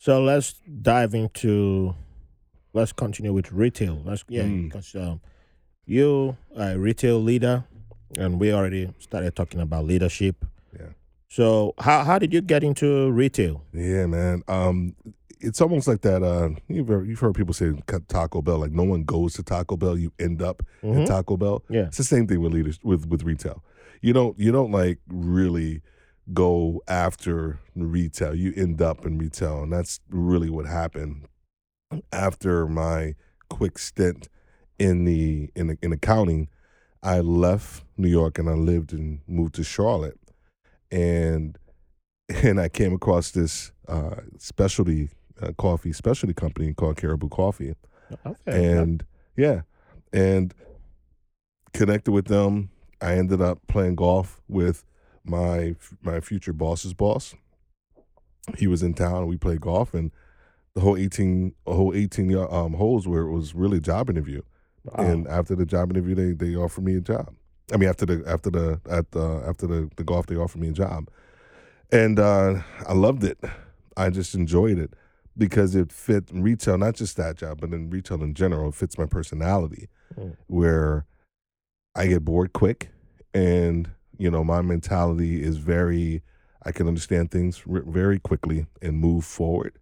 So 0.05 0.21
let's 0.21 0.53
dive 0.83 1.15
into. 1.15 1.95
Let's 2.73 2.91
continue 2.93 3.33
with 3.33 3.51
retail. 3.51 3.99
Let's 4.05 4.23
yeah, 4.29 4.43
Mm. 4.43 4.65
because 4.65 4.93
um, 4.93 5.19
you 5.87 6.37
are 6.55 6.73
a 6.73 6.77
retail 6.77 7.19
leader, 7.19 7.63
and 8.19 8.39
we 8.39 8.53
already 8.53 8.93
started 8.99 9.35
talking 9.35 9.61
about 9.61 9.85
leadership. 9.85 10.45
Yeah. 10.79 10.89
So 11.27 11.73
how 11.79 12.03
how 12.03 12.19
did 12.19 12.33
you 12.33 12.41
get 12.41 12.63
into 12.63 13.09
retail? 13.13 13.63
Yeah, 13.73 14.05
man. 14.05 14.43
Um, 14.47 14.95
it's 15.39 15.59
almost 15.59 15.87
like 15.87 16.01
that. 16.01 16.21
Uh, 16.21 16.49
you've 16.67 16.87
heard, 16.87 17.07
you've 17.07 17.19
heard 17.19 17.33
people 17.33 17.55
say 17.55 17.73
Taco 18.07 18.43
Bell. 18.43 18.59
Like 18.59 18.73
no 18.73 18.83
one 18.83 19.05
goes 19.05 19.33
to 19.33 19.43
Taco 19.43 19.75
Bell. 19.75 19.97
You 19.97 20.11
end 20.19 20.39
up 20.43 20.61
at 20.83 20.89
Mhm. 20.89 21.07
Taco 21.07 21.35
Bell. 21.35 21.63
Yeah. 21.67 21.87
It's 21.87 21.97
the 21.97 22.03
same 22.03 22.27
thing 22.27 22.41
with 22.41 22.53
leaders 22.53 22.79
with 22.83 23.07
with 23.07 23.23
retail. 23.23 23.63
You 24.01 24.13
don't 24.13 24.37
you 24.37 24.51
don't 24.51 24.71
like 24.71 24.99
really 25.07 25.81
go 26.33 26.81
after 26.87 27.59
retail. 27.75 28.35
You 28.35 28.53
end 28.55 28.81
up 28.81 29.05
in 29.05 29.17
retail, 29.17 29.63
and 29.63 29.71
that's 29.73 29.99
really 30.09 30.49
what 30.49 30.65
happened 30.65 31.27
after 32.11 32.67
my 32.67 33.15
quick 33.49 33.77
stint 33.77 34.27
in 34.79 35.05
the 35.05 35.49
in 35.55 35.67
the, 35.67 35.77
in 35.81 35.91
accounting. 35.93 36.49
I 37.03 37.19
left 37.19 37.83
New 37.97 38.09
York 38.09 38.39
and 38.39 38.49
I 38.49 38.53
lived 38.53 38.91
and 38.91 39.19
moved 39.27 39.55
to 39.55 39.63
Charlotte, 39.63 40.19
and 40.91 41.57
and 42.29 42.59
I 42.59 42.69
came 42.69 42.93
across 42.93 43.31
this 43.31 43.71
uh, 43.87 44.15
specialty 44.37 45.09
uh, 45.41 45.51
coffee 45.57 45.93
specialty 45.93 46.33
company 46.33 46.73
called 46.73 46.97
Caribou 46.97 47.29
Coffee 47.29 47.75
Okay. 48.25 48.35
and 48.47 49.03
yeah, 49.37 49.61
and 50.13 50.53
connected 51.73 52.11
with 52.11 52.25
them. 52.25 52.69
I 53.01 53.13
ended 53.15 53.41
up 53.41 53.59
playing 53.67 53.95
golf 53.95 54.41
with 54.47 54.85
my 55.25 55.75
my 56.01 56.19
future 56.19 56.53
boss's 56.53 56.93
boss. 56.93 57.35
He 58.57 58.67
was 58.67 58.83
in 58.83 58.93
town. 58.93 59.27
We 59.27 59.37
played 59.37 59.61
golf, 59.61 59.93
and 59.93 60.11
the 60.75 60.81
whole 60.81 60.97
eighteen 60.97 61.53
a 61.65 61.73
whole 61.73 61.93
eighteen 61.93 62.35
um, 62.35 62.73
holes 62.73 63.07
where 63.07 63.21
it 63.23 63.31
was 63.31 63.55
really 63.55 63.77
a 63.77 63.81
job 63.81 64.09
interview. 64.09 64.41
And 64.93 65.27
after 65.27 65.55
the 65.55 65.65
job 65.65 65.89
interview, 65.91 66.13
they 66.15 66.31
they 66.33 66.55
offered 66.55 66.83
me 66.85 66.95
a 66.95 67.01
job. 67.01 67.33
I 67.73 67.77
mean, 67.77 67.89
after 67.89 68.05
the 68.05 68.23
after 68.27 68.51
the 68.51 68.79
at 68.89 69.11
the 69.11 69.43
after 69.47 69.65
the, 69.65 69.89
the 69.95 70.03
golf, 70.03 70.27
they 70.27 70.35
offered 70.35 70.61
me 70.61 70.69
a 70.69 70.73
job, 70.73 71.09
and 71.91 72.19
uh, 72.19 72.61
I 72.87 72.93
loved 72.93 73.23
it. 73.23 73.39
I 73.97 74.11
just 74.11 74.35
enjoyed 74.35 74.77
it 74.77 74.93
because 75.37 75.73
it 75.75 75.91
fit 75.91 76.25
retail, 76.31 76.77
not 76.77 76.93
just 76.95 77.17
that 77.17 77.37
job, 77.37 77.61
but 77.61 77.71
in 77.73 77.89
retail 77.89 78.21
in 78.21 78.35
general, 78.35 78.69
it 78.69 78.75
fits 78.75 78.97
my 78.97 79.05
personality, 79.05 79.89
Mm. 80.17 80.37
where 80.47 81.05
I 81.95 82.05
get 82.07 82.23
bored 82.23 82.53
quick, 82.53 82.89
and 83.33 83.89
you 84.17 84.29
know 84.31 84.43
my 84.43 84.61
mentality 84.61 85.41
is 85.43 85.57
very. 85.57 86.21
I 86.67 86.71
can 86.71 86.87
understand 86.87 87.29
things 87.29 87.61
r- 87.71 87.83
very 87.85 88.19
quickly 88.19 88.65
and 88.81 88.97
move 88.97 89.23
forward. 89.23 89.77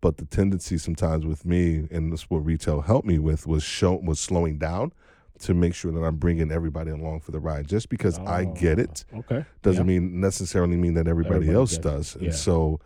But 0.00 0.16
the 0.16 0.24
tendency 0.24 0.78
sometimes 0.78 1.26
with 1.26 1.44
me, 1.44 1.86
and 1.90 2.12
this 2.12 2.20
is 2.22 2.30
what 2.30 2.38
retail 2.44 2.80
helped 2.80 3.06
me 3.06 3.18
with, 3.18 3.46
was 3.46 3.62
show 3.62 3.94
was 4.02 4.18
slowing 4.18 4.58
down 4.58 4.92
to 5.40 5.54
make 5.54 5.74
sure 5.74 5.92
that 5.92 6.00
I'm 6.00 6.16
bringing 6.16 6.50
everybody 6.50 6.90
along 6.90 7.20
for 7.20 7.32
the 7.32 7.38
ride. 7.40 7.68
Just 7.68 7.88
because 7.88 8.18
I 8.20 8.44
get 8.44 8.78
it 8.78 9.04
oh, 9.14 9.18
Okay. 9.18 9.44
doesn't 9.62 9.86
Yeah. 9.88 10.00
mean 10.00 10.20
necessarily 10.20 10.76
mean 10.76 10.94
that 10.94 11.06
everybody, 11.06 11.34
Everybody 11.36 11.54
else 11.56 11.76
does. 11.78 12.16
And 12.16 12.34
so 12.34 12.80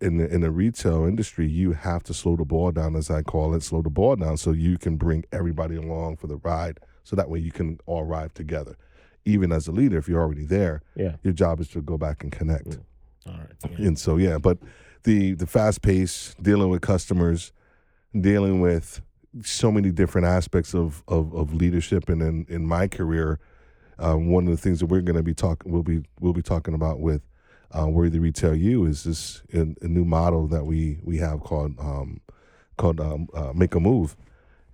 in 0.00 0.18
the 0.18 0.28
in 0.32 0.40
the 0.42 0.50
retail 0.50 1.04
industry, 1.04 1.48
you 1.48 1.72
have 1.72 2.02
to 2.04 2.14
slow 2.14 2.36
the 2.36 2.44
ball 2.44 2.70
down, 2.70 2.96
as 2.96 3.10
I 3.10 3.22
call 3.22 3.54
it, 3.54 3.62
slow 3.62 3.80
the 3.82 3.90
ball 3.90 4.16
down 4.16 4.36
so 4.36 4.52
you 4.52 4.76
can 4.78 4.96
bring 4.96 5.24
everybody 5.32 5.76
along 5.76 6.16
for 6.18 6.26
the 6.26 6.36
ride. 6.36 6.80
So 7.04 7.16
that 7.16 7.30
way 7.30 7.38
you 7.38 7.50
can 7.52 7.80
all 7.86 8.04
ride 8.04 8.34
together. 8.34 8.76
Even 9.24 9.52
as 9.52 9.68
a 9.68 9.72
leader, 9.72 9.98
if 9.98 10.08
you're 10.08 10.20
already 10.20 10.44
there, 10.46 10.82
Yeah. 10.96 11.16
your 11.22 11.32
job 11.32 11.60
is 11.60 11.68
to 11.68 11.82
go 11.82 11.98
back 11.98 12.22
and 12.22 12.32
connect. 12.32 12.70
Mm. 12.70 12.80
All 13.26 13.34
right. 13.34 13.78
Yeah. 13.78 13.86
And 13.88 13.98
so 13.98 14.16
yeah, 14.16 14.38
but 14.38 14.58
the 15.04 15.34
the 15.34 15.46
fast 15.46 15.82
pace, 15.82 16.34
dealing 16.40 16.70
with 16.70 16.80
customers, 16.82 17.52
dealing 18.18 18.60
with 18.60 19.02
so 19.42 19.70
many 19.70 19.90
different 19.92 20.26
aspects 20.26 20.74
of 20.74 21.02
of, 21.06 21.34
of 21.34 21.54
leadership, 21.54 22.08
and 22.08 22.22
in 22.22 22.46
in 22.48 22.66
my 22.66 22.88
career, 22.88 23.38
um, 23.98 24.30
one 24.30 24.44
of 24.46 24.50
the 24.50 24.56
things 24.56 24.80
that 24.80 24.86
we're 24.86 25.02
going 25.02 25.16
to 25.16 25.22
be 25.22 25.34
talking, 25.34 25.70
we'll 25.70 25.82
be 25.82 26.02
we'll 26.20 26.32
be 26.32 26.42
talking 26.42 26.74
about 26.74 27.00
with 27.00 27.22
uh, 27.78 27.86
Worthy 27.86 28.18
Retail 28.18 28.54
U 28.56 28.86
is 28.86 29.04
this 29.04 29.42
a, 29.52 29.60
a 29.82 29.88
new 29.88 30.04
model 30.04 30.46
that 30.48 30.64
we 30.64 30.98
we 31.04 31.18
have 31.18 31.40
called 31.40 31.78
um, 31.78 32.20
called 32.78 33.00
um, 33.00 33.28
uh, 33.34 33.52
Make 33.54 33.74
a 33.74 33.80
Move, 33.80 34.16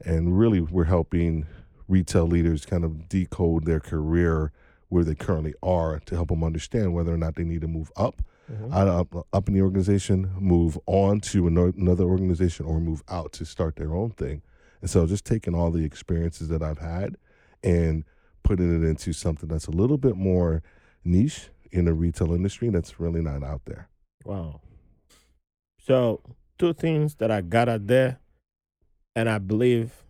and 0.04 0.38
really 0.38 0.60
we're 0.60 0.84
helping 0.84 1.46
retail 1.88 2.26
leaders 2.26 2.66
kind 2.66 2.84
of 2.84 3.08
decode 3.08 3.64
their 3.64 3.80
career 3.80 4.52
where 4.88 5.04
they 5.04 5.14
currently 5.14 5.54
are 5.62 5.98
to 6.06 6.14
help 6.14 6.28
them 6.28 6.44
understand 6.44 6.94
whether 6.94 7.12
or 7.12 7.16
not 7.16 7.34
they 7.34 7.44
need 7.44 7.60
to 7.60 7.68
move 7.68 7.90
up 7.96 8.22
Mhm. 8.50 8.72
out 8.72 8.86
up, 8.86 9.26
up 9.32 9.48
in 9.48 9.54
the 9.54 9.60
organization, 9.62 10.30
move 10.38 10.78
on 10.86 11.18
to 11.20 11.48
another 11.48 12.04
organization, 12.04 12.64
or 12.64 12.78
move 12.80 13.02
out 13.08 13.32
to 13.32 13.44
start 13.44 13.74
their 13.74 13.92
own 13.92 14.10
thing. 14.10 14.40
And 14.80 14.88
so, 14.88 15.04
just 15.06 15.24
taking 15.24 15.52
all 15.52 15.72
the 15.72 15.84
experiences 15.84 16.46
that 16.48 16.62
I've 16.62 16.78
had 16.78 17.16
and 17.64 18.04
putting 18.44 18.70
it 18.84 18.86
into 18.88 19.12
something 19.12 19.48
that's 19.48 19.66
a 19.66 19.72
little 19.72 19.98
bit 19.98 20.14
more 20.16 20.62
niche 21.04 21.50
in 21.72 21.86
the 21.86 21.92
retail 21.92 22.32
industry 22.32 22.68
that's 22.70 23.00
really 23.00 23.20
not 23.20 23.42
out 23.42 23.64
there. 23.64 23.88
Wow. 24.24 24.60
So, 25.80 26.20
two 26.56 26.72
things 26.72 27.16
that 27.16 27.32
I 27.32 27.40
got 27.40 27.68
out 27.68 27.88
there, 27.88 28.20
and 29.16 29.28
I 29.28 29.38
believe 29.38 30.04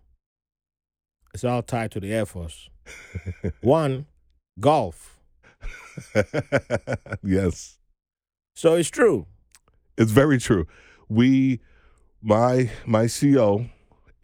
it's 1.37 1.45
all 1.45 1.63
tied 1.63 1.91
to 1.91 2.01
the 2.01 2.15
Air 2.15 2.25
Force. 2.25 2.71
One, 3.61 4.07
golf. 4.59 5.21
yes, 7.23 7.79
So 8.55 8.73
it's 8.75 8.89
true. 8.89 9.27
it's 9.99 10.13
very 10.13 10.39
true. 10.39 10.67
We, 11.11 11.61
my 12.23 12.71
my 12.87 13.07
CO, 13.07 13.67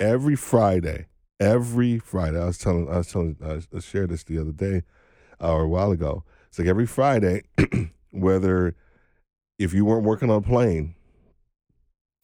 every 0.01 0.37
Friday, 0.37 1.05
every 1.39 1.99
Friday. 1.99 2.41
I 2.41 2.47
was 2.47 2.57
telling, 2.57 2.89
I 2.89 2.97
was 2.97 3.09
telling, 3.13 3.37
I 3.45 3.79
shared 3.81 4.09
this 4.09 4.25
the 4.25 4.39
other 4.39 4.53
day 4.53 4.83
uh, 5.39 5.53
or 5.53 5.65
a 5.65 5.69
while 5.69 5.93
ago. 5.93 6.25
It's 6.49 6.59
like 6.59 6.69
every 6.69 6.87
Friday, 6.87 7.43
whether 8.11 8.75
if 9.59 9.75
you 9.75 9.85
weren't 9.85 10.05
working 10.05 10.31
on 10.31 10.37
a 10.39 10.41
plane, 10.43 10.95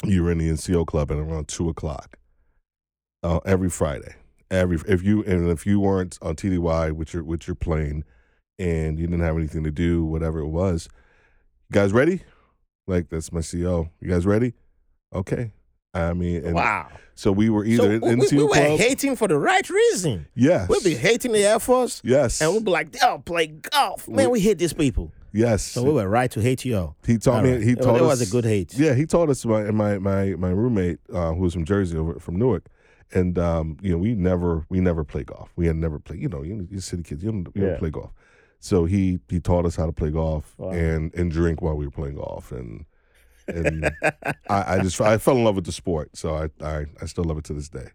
you 0.03 0.23
were 0.23 0.33
in 0.33 0.39
the 0.39 0.49
NCO 0.49 0.87
club 0.87 1.11
at 1.11 1.19
around 1.19 1.47
two 1.49 1.69
o'clock. 1.69 2.17
Uh, 3.23 3.41
every 3.45 3.69
Friday, 3.69 4.15
every 4.51 4.79
if 4.87 5.03
you 5.03 5.23
and 5.25 5.49
if 5.51 5.67
you 5.67 5.81
weren't 5.81 6.19
on 6.23 6.37
TDY 6.37 6.93
with 6.93 7.13
your 7.15 7.25
with 7.25 7.47
your 7.47 7.55
plane, 7.55 8.05
and 8.59 8.99
you 8.99 9.07
didn't 9.07 9.25
have 9.25 9.37
anything 9.37 9.65
to 9.65 9.71
do, 9.71 10.05
whatever 10.05 10.41
it 10.41 10.49
was, 10.49 10.89
you 11.71 11.75
guys 11.75 11.93
ready? 11.93 12.23
Like 12.87 13.09
that's 13.11 13.33
my 13.33 13.43
CO. 13.43 13.91
You 14.01 14.09
guys 14.09 14.27
ready? 14.27 14.55
Okay. 15.15 15.53
I 15.95 16.13
mean, 16.13 16.45
and 16.45 16.55
wow. 16.55 16.89
so 17.15 17.33
we 17.33 17.49
were 17.49 17.65
either 17.65 17.99
so 17.99 18.07
in 18.07 18.19
we, 18.19 18.29
we 18.31 18.43
were 18.43 18.49
club. 18.51 18.79
hating 18.79 19.17
for 19.17 19.27
the 19.27 19.39
right 19.39 19.69
reason. 19.69 20.27
yes. 20.35 20.69
We'll 20.69 20.83
be 20.83 20.95
hating 20.95 21.33
the 21.33 21.45
Air 21.45 21.59
Force, 21.59 22.01
yes. 22.05 22.41
and 22.43 22.53
we'll 22.53 22.61
be 22.63 22.71
like, 22.71 22.95
"Oh, 23.03 23.23
play 23.25 23.47
golf, 23.49 24.07
man. 24.07 24.27
We- 24.27 24.33
We 24.35 24.41
hate 24.41 24.59
these 24.59 24.75
people." 24.75 25.13
yes. 25.33 25.63
So 25.63 25.83
we 25.83 25.93
were 25.93 26.09
right 26.09 26.31
to 26.33 26.41
hate 26.41 26.65
you 26.67 26.77
all. 26.77 26.97
he 27.07 27.17
taught 27.19 27.37
All 27.37 27.43
me. 27.43 27.53
right. 27.53 27.63
He 27.63 27.73
It- 27.73 27.81
taught 27.83 27.97
it 27.97 28.03
us. 28.03 28.21
was 28.21 28.29
a 28.29 28.31
good 28.31 28.45
hate. 28.45 28.75
Yeah, 28.79 28.95
he 28.95 29.07
taught 29.07 29.31
us. 29.31 29.45
My 29.47 29.71
my 29.71 29.99
my 29.99 30.35
my 30.37 30.51
roommate, 30.51 30.99
uh, 31.13 31.33
who 31.33 31.41
was 31.41 31.55
from 31.55 31.65
Jersey, 31.65 31.97
over 31.97 32.19
from 32.21 32.37
Newark, 32.37 32.67
and 33.13 33.39
um, 33.39 33.77
you 33.81 33.93
know, 33.93 33.99
we 33.99 34.15
never 34.15 34.65
we 34.69 34.81
never 34.81 35.05
play 35.05 35.25
golf. 35.25 35.51
We 35.57 35.67
had 35.67 35.77
never 35.77 35.99
played. 35.99 36.21
You 36.21 36.29
know, 36.29 36.43
you 36.43 36.67
you 36.71 36.81
city 36.81 37.03
kids, 37.03 37.23
you 37.23 37.31
don't 37.33 37.47
you 37.55 37.63
Yeah. 37.63 37.69
don't 37.71 37.79
play 37.79 37.91
golf. 37.91 38.13
So 38.61 38.85
he 38.85 39.21
he 39.29 39.41
taught 39.41 39.65
us 39.67 39.77
how 39.77 39.87
to 39.87 39.93
play 39.93 40.11
golf 40.11 40.55
Wow. 40.59 40.71
and 40.71 41.15
and 41.15 41.31
drink 41.31 41.63
while 41.63 41.77
we 41.77 41.85
were 41.87 41.91
playing 41.93 42.17
golf, 42.17 42.51
and 42.53 42.85
and 43.47 43.91
I, 44.51 44.75
I 44.77 44.79
just 44.83 45.01
I 45.01 45.17
fell 45.19 45.37
in 45.37 45.45
love 45.45 45.55
with 45.57 45.65
the 45.67 45.73
sport. 45.73 46.17
So 46.17 46.35
I, 46.35 46.49
I 46.65 46.87
I 47.01 47.07
still 47.07 47.25
love 47.25 47.39
it 47.39 47.45
to 47.45 47.55
this 47.55 47.69
day. 47.69 47.89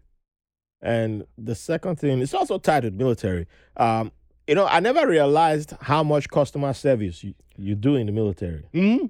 And 0.82 1.24
the 1.38 1.54
second 1.54 1.96
thing, 1.96 2.20
it's 2.20 2.34
also 2.34 2.58
tied 2.58 2.82
to 2.82 2.90
the 2.90 2.96
military. 2.96 3.46
Um, 3.76 4.12
you 4.46 4.54
know, 4.54 4.66
I 4.66 4.80
never 4.80 5.06
realized 5.08 5.72
how 5.80 6.02
much 6.02 6.28
customer 6.28 6.74
service 6.74 7.24
you, 7.24 7.34
you 7.56 7.74
do 7.74 7.96
in 7.96 8.04
the 8.06 8.12
military. 8.12 8.64
Mm-hmm. 8.74 9.06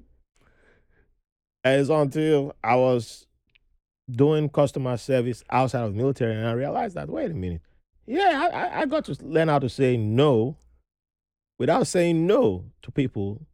And 1.65 1.81
it's 1.81 1.89
until 1.89 2.53
I 2.63 2.75
was 2.75 3.25
doing 4.09 4.49
customer 4.49 4.97
service 4.97 5.43
outside 5.49 5.81
of 5.83 5.93
the 5.93 5.97
military 5.97 6.35
and 6.35 6.47
I 6.47 6.51
realized 6.51 6.95
that, 6.95 7.09
wait 7.09 7.31
a 7.31 7.33
minute. 7.33 7.61
Yeah, 8.05 8.47
I, 8.51 8.57
I- 8.59 8.81
I 8.81 8.85
got 8.85 9.05
to 9.05 9.17
learn 9.25 9.47
how 9.47 9.59
to 9.59 9.69
say 9.69 9.97
no 9.97 10.57
without 11.57 11.87
saying 11.87 12.27
no 12.27 12.65
to 12.83 12.91
people 12.91 13.45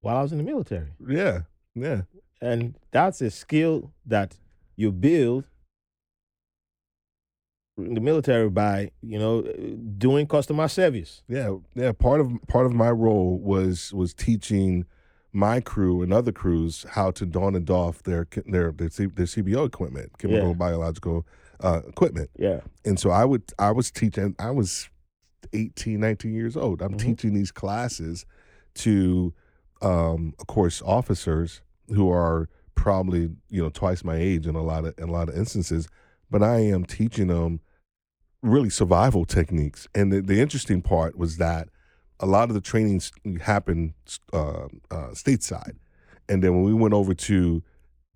while 0.00 0.16
I 0.18 0.22
was 0.22 0.32
in 0.32 0.38
the 0.38 0.44
military. 0.44 0.90
Yeah, 1.08 1.40
yeah. 1.74 2.02
And 2.40 2.76
that's 2.92 3.20
a 3.20 3.30
skill 3.30 3.92
that 4.04 4.36
you 4.76 4.92
build 4.92 5.48
in 7.78 7.94
the 7.94 8.00
military 8.00 8.48
by, 8.48 8.90
you 9.02 9.18
know, 9.18 9.42
doing 9.98 10.26
customer 10.26 10.68
service. 10.68 11.22
Yeah, 11.28 11.56
yeah. 11.74 11.92
Part 11.92 12.20
of 12.20 12.30
part 12.48 12.66
of 12.66 12.72
my 12.72 12.90
role 12.90 13.38
was 13.38 13.92
was 13.92 14.14
teaching 14.14 14.84
my 15.36 15.60
crew 15.60 16.00
and 16.02 16.12
other 16.14 16.32
crews 16.32 16.86
how 16.92 17.10
to 17.10 17.26
don 17.26 17.54
and 17.54 17.66
doff 17.66 18.02
their 18.04 18.26
their 18.46 18.72
their, 18.72 18.88
C, 18.90 19.06
their 19.06 19.26
CBO 19.26 19.66
equipment, 19.66 20.16
chemical 20.18 20.48
Yeah. 20.48 20.54
biological 20.54 21.26
uh, 21.60 21.82
equipment. 21.86 22.30
Yeah. 22.38 22.60
And 22.84 22.98
so 22.98 23.10
I 23.10 23.24
would 23.24 23.42
I 23.58 23.70
was 23.72 23.90
teaching. 23.90 24.34
I 24.38 24.50
was 24.50 24.88
18, 25.52 26.00
19 26.00 26.34
years 26.34 26.56
old. 26.56 26.80
I'm 26.82 26.94
Mhm. 26.94 26.98
teaching 26.98 27.34
these 27.34 27.52
classes 27.52 28.24
to, 28.76 29.32
um, 29.82 30.34
of 30.40 30.46
course, 30.46 30.82
officers 30.82 31.60
who 31.88 32.10
are 32.10 32.48
probably 32.74 33.30
you 33.50 33.62
know 33.62 33.70
twice 33.70 34.02
my 34.04 34.16
age 34.16 34.46
in 34.46 34.54
a 34.54 34.62
lot 34.62 34.84
of 34.86 34.94
in 34.98 35.08
a 35.08 35.12
lot 35.12 35.28
of 35.28 35.36
instances. 35.36 35.88
But 36.30 36.42
I 36.42 36.60
am 36.60 36.84
teaching 36.84 37.28
them 37.28 37.60
really 38.42 38.70
survival 38.70 39.24
techniques. 39.24 39.86
And 39.94 40.12
the, 40.12 40.20
the 40.22 40.40
interesting 40.40 40.80
part 40.82 41.16
was 41.18 41.36
that 41.36 41.68
a 42.20 42.26
lot 42.26 42.48
of 42.48 42.54
the 42.54 42.60
trainings 42.60 43.12
happened 43.42 43.94
uh, 44.32 44.66
uh, 44.90 45.10
stateside, 45.12 45.76
and 46.28 46.42
then 46.42 46.54
when 46.54 46.62
we 46.64 46.72
went 46.74 46.94
over 46.94 47.14
to 47.14 47.62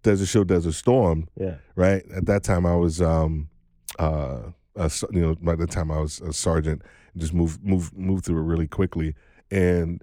Desert 0.02 0.26
Show, 0.26 0.44
Desert 0.44 0.72
Storm, 0.72 1.28
Yeah. 1.36 1.56
right 1.76 2.02
at 2.14 2.26
that 2.26 2.42
time 2.42 2.64
I 2.66 2.74
was, 2.76 3.00
um, 3.02 3.48
uh, 3.98 4.40
a, 4.76 4.90
you 5.12 5.20
know, 5.20 5.34
by 5.34 5.54
the 5.56 5.66
time 5.66 5.90
I 5.90 5.98
was 6.00 6.20
a 6.20 6.32
sergeant, 6.32 6.82
just 7.16 7.34
moved 7.34 7.62
moved 7.64 7.96
moved 7.96 8.24
through 8.24 8.38
it 8.40 8.44
really 8.44 8.68
quickly, 8.68 9.14
and 9.50 10.02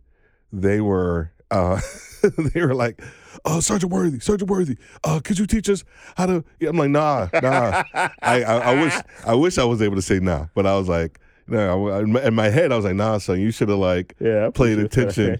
they 0.52 0.82
were. 0.82 1.32
Uh, 1.50 1.80
they 2.54 2.60
were 2.62 2.76
like, 2.76 3.02
"Oh, 3.46 3.62
Sergeant 3.62 3.90
Worthy, 3.94 4.20
Sergeant 4.20 4.50
Worthy, 4.52 4.76
uh, 5.06 5.22
could 5.24 5.40
you 5.40 5.46
teach 5.48 5.70
us 5.70 5.86
how 6.18 6.26
to?" 6.26 6.44
Yeah, 6.60 6.68
I'm 6.70 6.78
like, 6.78 6.90
"Nah, 6.90 7.30
nah." 7.42 7.84
I, 7.94 8.12
I, 8.44 8.44
I 8.44 8.82
wish 8.84 8.94
I 9.26 9.34
wish 9.34 9.58
I 9.58 9.64
was 9.64 9.82
able 9.82 9.96
to 9.96 10.02
say 10.02 10.20
nah, 10.20 10.48
but 10.54 10.66
I 10.68 10.76
was 10.78 10.90
like, 10.90 11.22
no. 11.48 11.90
I- 11.90 12.28
in 12.28 12.34
my- 12.34 12.50
head, 12.50 12.72
I 12.72 12.76
was 12.76 12.86
like, 12.86 12.96
"Nah, 12.96 13.18
son, 13.18 13.40
you 13.40 13.52
should 13.52 13.70
have 13.70 13.80
like 13.80 14.16
Yeah. 14.20 14.50
Played 14.54 14.80
attention. 14.80 15.40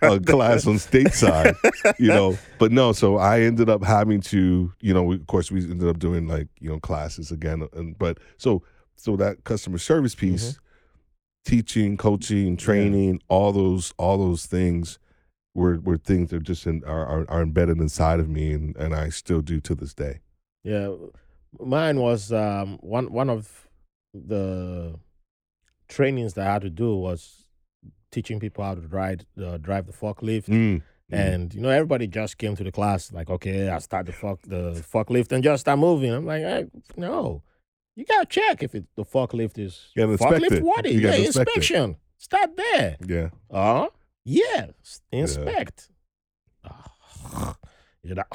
a 0.00 0.12
uh, 0.12 0.18
class 0.20 0.66
on 0.66 0.74
stateside, 0.74 1.56
you 1.98 2.08
know. 2.08 2.38
But 2.58 2.70
no, 2.70 2.92
so 2.92 3.16
I 3.16 3.40
ended 3.40 3.68
up 3.68 3.82
having 3.82 4.20
to, 4.22 4.72
you 4.80 4.94
know, 4.94 5.02
we, 5.02 5.16
of 5.16 5.26
course, 5.26 5.50
we 5.50 5.62
ended 5.62 5.88
up 5.88 5.98
doing 5.98 6.28
like 6.28 6.48
you 6.60 6.70
know 6.70 6.78
classes 6.78 7.32
again, 7.32 7.62
uh, 7.62 7.68
and 7.72 7.98
but 7.98 8.18
so 8.36 8.62
so 8.96 9.16
that 9.16 9.44
customer 9.44 9.78
service 9.78 10.14
mm-hmm. 10.14 10.32
piece 10.32 10.58
teaching, 11.48 11.96
coaching, 11.96 12.56
training, 12.56 13.20
all 13.28 13.52
those 13.52 13.94
all 13.96 14.18
those 14.18 14.46
things 14.46 14.98
were 15.54 15.78
were 15.80 15.96
things 15.96 16.30
that 16.30 16.42
just 16.42 16.66
in, 16.66 16.84
are, 16.84 17.06
are 17.06 17.30
are 17.30 17.42
embedded 17.42 17.78
inside 17.78 18.20
of 18.20 18.28
me, 18.28 18.52
and 18.52 18.76
and 18.76 18.94
I 18.94 19.08
still 19.08 19.40
do 19.40 19.60
to 19.62 19.74
this 19.74 19.94
day. 19.94 20.20
Yeah, 20.62 20.94
mine 21.58 22.00
was 22.00 22.32
um, 22.32 22.78
one 22.82 23.10
one 23.10 23.30
of 23.30 23.68
the 24.12 24.98
trainings 25.88 26.34
that 26.34 26.46
I 26.46 26.52
had 26.52 26.62
to 26.62 26.70
do 26.70 26.94
was 26.96 27.48
teaching 28.10 28.40
people 28.40 28.64
how 28.64 28.74
to 28.74 28.80
drive 28.80 29.20
uh, 29.42 29.56
drive 29.58 29.86
the 29.86 29.92
forklift. 29.92 30.46
Mm. 30.46 30.82
And 31.10 31.54
you 31.54 31.62
know, 31.62 31.70
everybody 31.70 32.06
just 32.06 32.36
came 32.36 32.54
to 32.56 32.64
the 32.64 32.70
class 32.72 33.12
like, 33.12 33.30
okay, 33.30 33.68
I 33.70 33.78
start 33.78 34.06
the 34.06 34.12
fuck 34.12 34.40
the 34.42 34.72
forklift 34.92 35.32
and 35.32 35.42
just 35.42 35.62
start 35.62 35.78
moving. 35.78 36.12
I'm 36.12 36.26
like, 36.26 36.42
hey, 36.42 36.66
no, 36.96 37.42
you 37.96 38.04
gotta 38.04 38.26
check 38.26 38.62
if 38.62 38.74
it, 38.74 38.84
the 38.94 39.04
forklift 39.04 39.58
is 39.58 39.90
You 39.96 40.06
forklift. 40.06 40.84
it. 40.84 40.92
You 40.92 41.00
yeah, 41.00 41.14
inspect 41.14 41.48
it. 41.50 41.56
inspection? 41.56 41.96
Start 42.18 42.50
there. 42.56 42.96
Yeah, 43.06 43.28
Uh 43.50 43.86
yeah, 44.24 44.66
inspect. 45.10 45.88
Ah, 46.64 47.56
yeah, 48.02 48.14
that, 48.14 48.26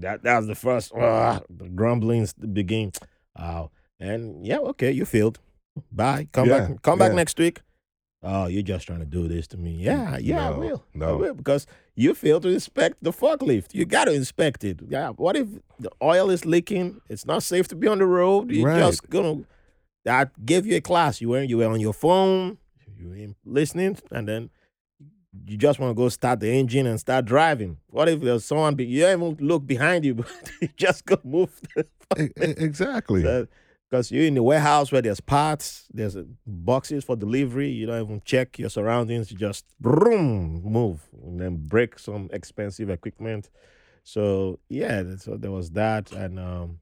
that 0.00 0.22
that 0.22 0.36
was 0.38 0.46
the 0.46 0.54
first 0.54 0.94
uh, 0.94 1.40
the 1.50 1.68
grumblings 1.68 2.32
begin. 2.34 2.92
Uh, 3.34 3.66
and 3.98 4.46
yeah, 4.46 4.58
okay, 4.58 4.92
you 4.92 5.04
failed. 5.04 5.40
Bye. 5.90 6.28
Come 6.32 6.48
Yeah, 6.48 6.68
back. 6.68 6.82
Come 6.82 6.98
back 6.98 7.12
next 7.12 7.38
week. 7.38 7.60
Oh, 8.24 8.46
you're 8.46 8.62
just 8.62 8.86
trying 8.86 9.00
to 9.00 9.04
do 9.06 9.26
this 9.26 9.48
to 9.48 9.56
me. 9.56 9.78
Mm, 9.80 9.82
yeah, 9.84 10.16
yeah, 10.18 10.48
I 10.48 10.50
No, 10.52 10.58
will. 10.58 10.84
I 10.94 10.98
no. 10.98 11.16
will 11.16 11.34
because 11.34 11.66
you 11.96 12.14
fail 12.14 12.40
to 12.40 12.48
inspect 12.48 12.98
the 13.02 13.10
forklift. 13.10 13.74
You 13.74 13.84
got 13.84 14.04
to 14.04 14.12
inspect 14.12 14.62
it. 14.62 14.78
Yeah. 14.88 15.08
What 15.10 15.36
if 15.36 15.48
the 15.80 15.90
oil 16.00 16.30
is 16.30 16.44
leaking? 16.46 17.00
It's 17.08 17.26
not 17.26 17.42
safe 17.42 17.66
to 17.68 17.74
be 17.76 17.88
on 17.88 17.98
the 17.98 18.06
road. 18.06 18.50
You're 18.50 18.68
Right. 18.68 18.78
just 18.78 19.10
gonna. 19.10 19.42
I 20.06 20.26
gave 20.44 20.66
you 20.66 20.76
a 20.76 20.80
class. 20.80 21.20
You 21.20 21.30
were 21.30 21.42
you 21.42 21.58
were 21.58 21.66
on 21.66 21.80
your 21.80 21.92
phone. 21.94 22.58
You 22.96 23.08
were 23.08 23.16
in- 23.16 23.36
listening, 23.44 23.98
and 24.12 24.28
then 24.28 24.50
you 25.44 25.56
just 25.56 25.80
want 25.80 25.90
to 25.90 25.94
go 25.94 26.08
start 26.08 26.38
the 26.38 26.48
engine 26.52 26.86
and 26.86 27.00
start 27.00 27.24
driving. 27.24 27.78
What 27.88 28.08
if 28.08 28.20
there's 28.20 28.44
someone? 28.44 28.76
Be, 28.76 28.84
you 28.84 29.00
don't 29.00 29.20
even 29.32 29.46
look 29.48 29.66
behind 29.66 30.04
you, 30.04 30.14
but 30.20 30.28
you 30.60 30.68
just 30.76 31.04
go 31.06 31.16
move. 31.24 31.60
Exactly. 32.36 33.24
Because 33.92 34.10
you're 34.10 34.24
in 34.24 34.32
the 34.32 34.42
warehouse 34.42 34.90
where 34.90 35.02
there's 35.02 35.20
parts, 35.20 35.84
there's 35.92 36.16
boxes 36.46 37.04
for 37.04 37.14
delivery. 37.14 37.68
You 37.68 37.84
don't 37.84 38.02
even 38.02 38.22
check 38.24 38.58
your 38.58 38.70
surroundings. 38.70 39.30
You 39.30 39.36
just 39.36 39.66
boom, 39.78 40.62
move, 40.64 41.02
and 41.22 41.38
then 41.38 41.66
break 41.68 41.98
some 41.98 42.30
expensive 42.32 42.88
equipment. 42.88 43.50
So 44.02 44.60
yeah, 44.70 45.02
so 45.18 45.36
there 45.36 45.50
was 45.50 45.72
that, 45.72 46.10
and 46.10 46.38
um, 46.40 46.80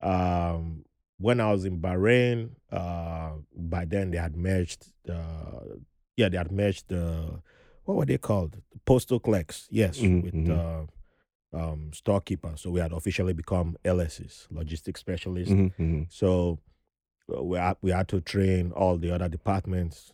um, 0.00 0.84
when 1.18 1.40
I 1.40 1.50
was 1.50 1.64
in 1.64 1.80
Bahrain, 1.80 2.50
uh, 2.70 3.30
by 3.52 3.84
then 3.84 4.12
they 4.12 4.18
had 4.18 4.36
merged. 4.36 4.86
Uh, 5.08 5.78
yeah, 6.16 6.28
they 6.28 6.38
had 6.38 6.52
merged 6.52 6.86
the 6.86 7.42
what 7.86 7.96
were 7.96 8.06
they 8.06 8.18
called? 8.18 8.62
Postal 8.84 9.18
clerks. 9.18 9.66
Yes, 9.68 9.98
Mhm, 9.98 10.22
with 10.22 10.34
mhm. 10.34 10.50
uh, 10.56 10.86
um, 11.52 11.90
storekeeper. 11.92 12.52
So 12.56 12.70
we 12.70 12.80
had 12.80 12.92
officially 12.92 13.32
become 13.32 13.76
LSs, 13.84 14.46
logistics 14.50 15.00
specialists. 15.00 15.52
Mhm, 15.54 15.72
mhm. 15.78 16.06
So 16.10 16.58
uh, 17.34 17.42
we 17.42 17.58
had, 17.58 17.76
we 17.82 17.90
had 17.90 18.08
to 18.08 18.20
train 18.20 18.72
all 18.72 18.96
the 18.98 19.10
other 19.14 19.28
departments 19.28 20.12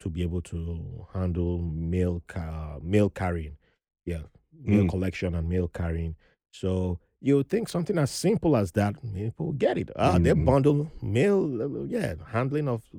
to 0.00 0.10
be 0.10 0.22
able 0.22 0.42
to 0.42 1.06
handle 1.14 1.58
mail 1.58 2.22
ca- 2.26 2.78
mail 2.82 3.08
carrying, 3.10 3.56
yeah, 4.04 4.22
mail 4.52 4.84
Mm. 4.84 4.88
collection 4.90 5.34
and 5.34 5.48
mail 5.48 5.68
carrying. 5.68 6.16
So 6.50 6.98
you 7.20 7.42
think 7.42 7.68
something 7.68 7.96
as 7.98 8.10
simple 8.10 8.54
as 8.56 8.72
that, 8.72 8.96
people 9.14 9.52
get 9.52 9.78
it. 9.78 9.90
Ah, 9.96 10.18
they 10.18 10.32
Mhm. 10.32 10.44
bundle 10.44 10.90
mail, 11.00 11.62
uh, 11.62 11.84
yeah, 11.84 12.14
handling 12.26 12.68
of 12.68 12.82
uh, 12.94 12.98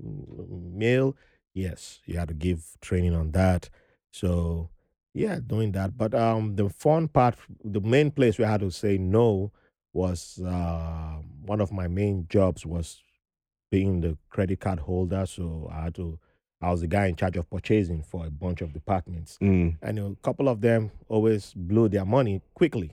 mail. 0.50 1.16
Yes, 1.54 2.02
you 2.06 2.18
had 2.18 2.28
to 2.30 2.34
give 2.34 2.76
training 2.82 3.14
on 3.14 3.32
that. 3.32 3.70
So 4.12 4.70
yeah, 5.16 5.40
doing 5.40 5.72
that. 5.72 5.98
But 5.98 6.14
um, 6.14 6.56
the 6.58 6.70
fun 6.70 7.08
part, 7.08 7.36
the 7.64 7.80
main 7.80 8.12
place 8.12 8.38
where 8.38 8.50
I 8.50 8.52
had 8.52 8.60
to 8.60 8.70
say 8.70 8.98
no 8.98 9.52
was 9.94 10.42
uh, 10.46 11.22
one 11.46 11.62
of 11.62 11.72
my 11.72 11.88
main 11.88 12.28
jobs 12.30 12.66
was 12.66 13.02
being 13.72 14.02
the 14.02 14.18
credit 14.30 14.60
card 14.60 14.80
holder. 14.80 15.26
So 15.26 15.70
I 15.72 15.86
had 15.86 15.96
to, 15.96 16.20
I 16.62 16.70
was 16.70 16.82
the 16.82 16.88
guy 16.88 17.06
in 17.06 17.16
charge 17.16 17.38
of 17.38 17.50
purchasing 17.50 18.04
for 18.04 18.26
a 18.26 18.30
bunch 18.30 18.60
of 18.60 18.74
departments. 18.74 19.38
Mm. 19.42 19.78
And 19.82 20.00
a 20.00 20.16
couple 20.22 20.50
of 20.50 20.60
them 20.60 20.92
always 21.08 21.54
blew 21.56 21.88
their 21.88 22.06
money 22.06 22.42
quickly. 22.54 22.92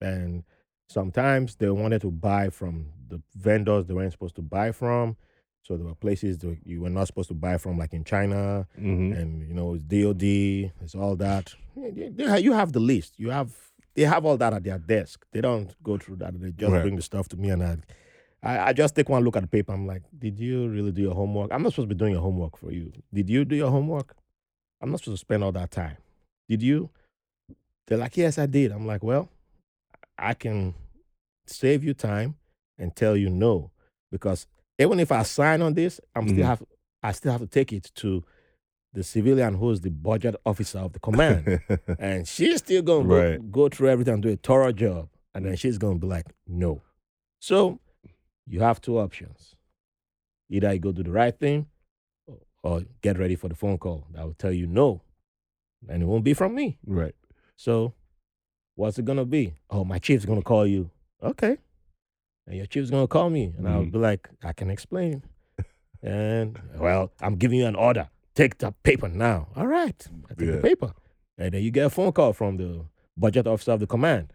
And 0.00 0.44
sometimes 0.88 1.56
they 1.56 1.70
wanted 1.70 2.02
to 2.02 2.12
buy 2.12 2.50
from 2.50 2.86
the 3.08 3.20
vendors 3.34 3.86
they 3.86 3.94
weren't 3.94 4.12
supposed 4.12 4.36
to 4.36 4.42
buy 4.42 4.70
from. 4.70 5.16
So 5.64 5.76
there 5.76 5.86
were 5.86 5.94
places 5.94 6.38
that 6.38 6.58
you 6.64 6.82
were 6.82 6.90
not 6.90 7.06
supposed 7.06 7.28
to 7.28 7.34
buy 7.34 7.56
from, 7.56 7.78
like 7.78 7.94
in 7.94 8.04
China, 8.04 8.66
Mhm. 8.78 9.18
and 9.18 9.48
you 9.48 9.54
know 9.54 9.74
it's 9.74 9.82
DOD, 9.84 10.70
it's 10.82 10.94
all 10.94 11.16
that. 11.16 11.54
They- 11.76 12.10
they 12.10 12.38
You 12.40 12.52
have 12.52 12.72
the 12.72 12.80
list. 12.80 13.18
You 13.18 13.30
have 13.30 13.50
they 13.94 14.02
have 14.02 14.24
all 14.26 14.36
that 14.36 14.52
at 14.52 14.64
their 14.64 14.78
desk. 14.78 15.24
They 15.32 15.40
don't 15.40 15.72
go 15.82 15.96
through 15.96 16.16
that. 16.16 16.38
They 16.40 16.50
just 16.50 16.72
Right. 16.72 16.82
bring 16.82 16.96
the 16.96 17.02
stuff 17.02 17.28
to 17.28 17.36
me, 17.36 17.50
and 17.50 17.62
I, 17.62 17.76
I, 18.42 18.66
I 18.68 18.72
just 18.72 18.94
take 18.96 19.08
one 19.08 19.22
look 19.24 19.36
at 19.36 19.42
the 19.42 19.46
paper. 19.48 19.72
I'm 19.72 19.86
like, 19.86 20.02
did 20.18 20.38
you 20.40 20.68
really 20.68 20.90
do 20.92 21.00
your 21.02 21.14
homework? 21.14 21.52
I'm 21.52 21.62
not 21.62 21.72
supposed 21.72 21.88
to 21.88 21.94
be 21.94 21.98
doing 21.98 22.12
your 22.12 22.20
homework 22.20 22.56
for 22.58 22.72
you. 22.72 22.92
Did 23.12 23.30
you 23.30 23.44
do 23.44 23.54
your 23.54 23.70
homework? 23.70 24.16
I'm 24.80 24.90
not 24.90 24.98
supposed 25.00 25.20
to 25.20 25.24
spend 25.24 25.44
all 25.44 25.52
that 25.52 25.70
time. 25.70 25.96
Did 26.48 26.60
you? 26.62 26.90
They're 27.86 27.96
like, 27.98 28.16
yes, 28.16 28.36
I 28.36 28.46
did. 28.46 28.72
I'm 28.72 28.84
like, 28.86 29.02
well, 29.04 29.28
I 30.18 30.34
can 30.34 30.74
save 31.46 31.84
you 31.84 31.94
time 31.94 32.34
and 32.76 32.94
tell 32.96 33.16
you 33.16 33.30
no 33.30 33.70
because 34.10 34.46
even 34.78 35.00
if 35.00 35.12
I 35.12 35.22
sign 35.22 35.62
on 35.62 35.74
this, 35.74 36.00
I'm 36.14 36.28
still 36.28 36.38
mm-hmm. 36.40 36.48
have 36.48 36.62
I 37.02 37.12
still 37.12 37.32
have 37.32 37.40
to 37.42 37.46
take 37.46 37.72
it 37.72 37.90
to 37.96 38.24
the 38.92 39.02
civilian 39.02 39.54
who's 39.54 39.80
the 39.80 39.90
budget 39.90 40.36
officer 40.46 40.78
of 40.78 40.92
the 40.92 41.00
command, 41.00 41.60
and 41.98 42.26
she's 42.26 42.58
still 42.58 42.82
gonna 42.82 43.08
go, 43.08 43.14
Right. 43.30 43.52
go 43.52 43.68
through 43.68 43.90
everything 43.90 44.14
and 44.14 44.22
do 44.22 44.30
a 44.30 44.36
thorough 44.36 44.72
job, 44.72 45.08
and 45.34 45.44
then 45.44 45.56
she's 45.56 45.78
gonna 45.78 45.98
be 45.98 46.06
like, 46.06 46.26
no. 46.46 46.80
So 47.40 47.80
you 48.46 48.60
have 48.60 48.80
two 48.80 48.98
options: 48.98 49.56
either 50.48 50.72
you 50.72 50.78
go 50.80 50.92
do 50.92 51.02
the 51.02 51.10
right 51.10 51.36
thing, 51.38 51.66
or- 52.26 52.38
or 52.62 52.82
get 53.02 53.18
ready 53.18 53.36
for 53.36 53.48
the 53.48 53.54
phone 53.54 53.78
call 53.78 54.06
that 54.12 54.24
will 54.24 54.34
tell 54.34 54.52
you 54.52 54.66
no, 54.66 55.02
and 55.88 56.02
it 56.02 56.06
won't 56.06 56.24
be 56.24 56.34
from 56.34 56.54
me. 56.54 56.78
right. 56.86 57.14
So, 57.56 57.94
what's 58.74 58.98
it 58.98 59.04
gonna 59.04 59.24
be? 59.24 59.54
Oh, 59.70 59.84
my 59.84 59.98
chief's 59.98 60.24
gonna 60.24 60.42
call 60.42 60.66
you. 60.66 60.90
Okay. 61.22 61.58
And 62.46 62.56
your 62.56 62.66
chief's 62.66 62.90
gonna 62.90 63.06
call 63.08 63.30
me, 63.30 63.54
and 63.56 63.66
I'll 63.68 63.84
Mhm. 63.84 63.92
be 63.92 63.98
like, 63.98 64.28
I 64.42 64.52
can 64.52 64.70
explain. 64.70 65.22
and 66.02 66.60
well, 66.78 67.10
I'm 67.22 67.36
giving 67.36 67.58
you 67.58 67.66
an 67.66 67.74
order. 67.76 68.08
Take 68.34 68.58
the 68.58 68.72
paper 68.82 69.08
now. 69.08 69.48
All 69.56 69.66
right. 69.66 70.06
I 70.30 70.34
take 70.34 70.48
Yeah. 70.48 70.56
the 70.56 70.60
paper, 70.60 70.92
and 71.38 71.54
then 71.54 71.62
you 71.62 71.70
get 71.70 71.86
a 71.86 71.90
phone 71.90 72.12
call 72.12 72.32
from 72.34 72.58
the 72.58 72.84
budget 73.16 73.46
officer 73.46 73.72
of 73.72 73.80
the 73.80 73.86
command. 73.86 74.30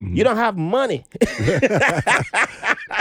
You 0.00 0.24
don't 0.24 0.36
have 0.38 0.56
money. 0.56 1.04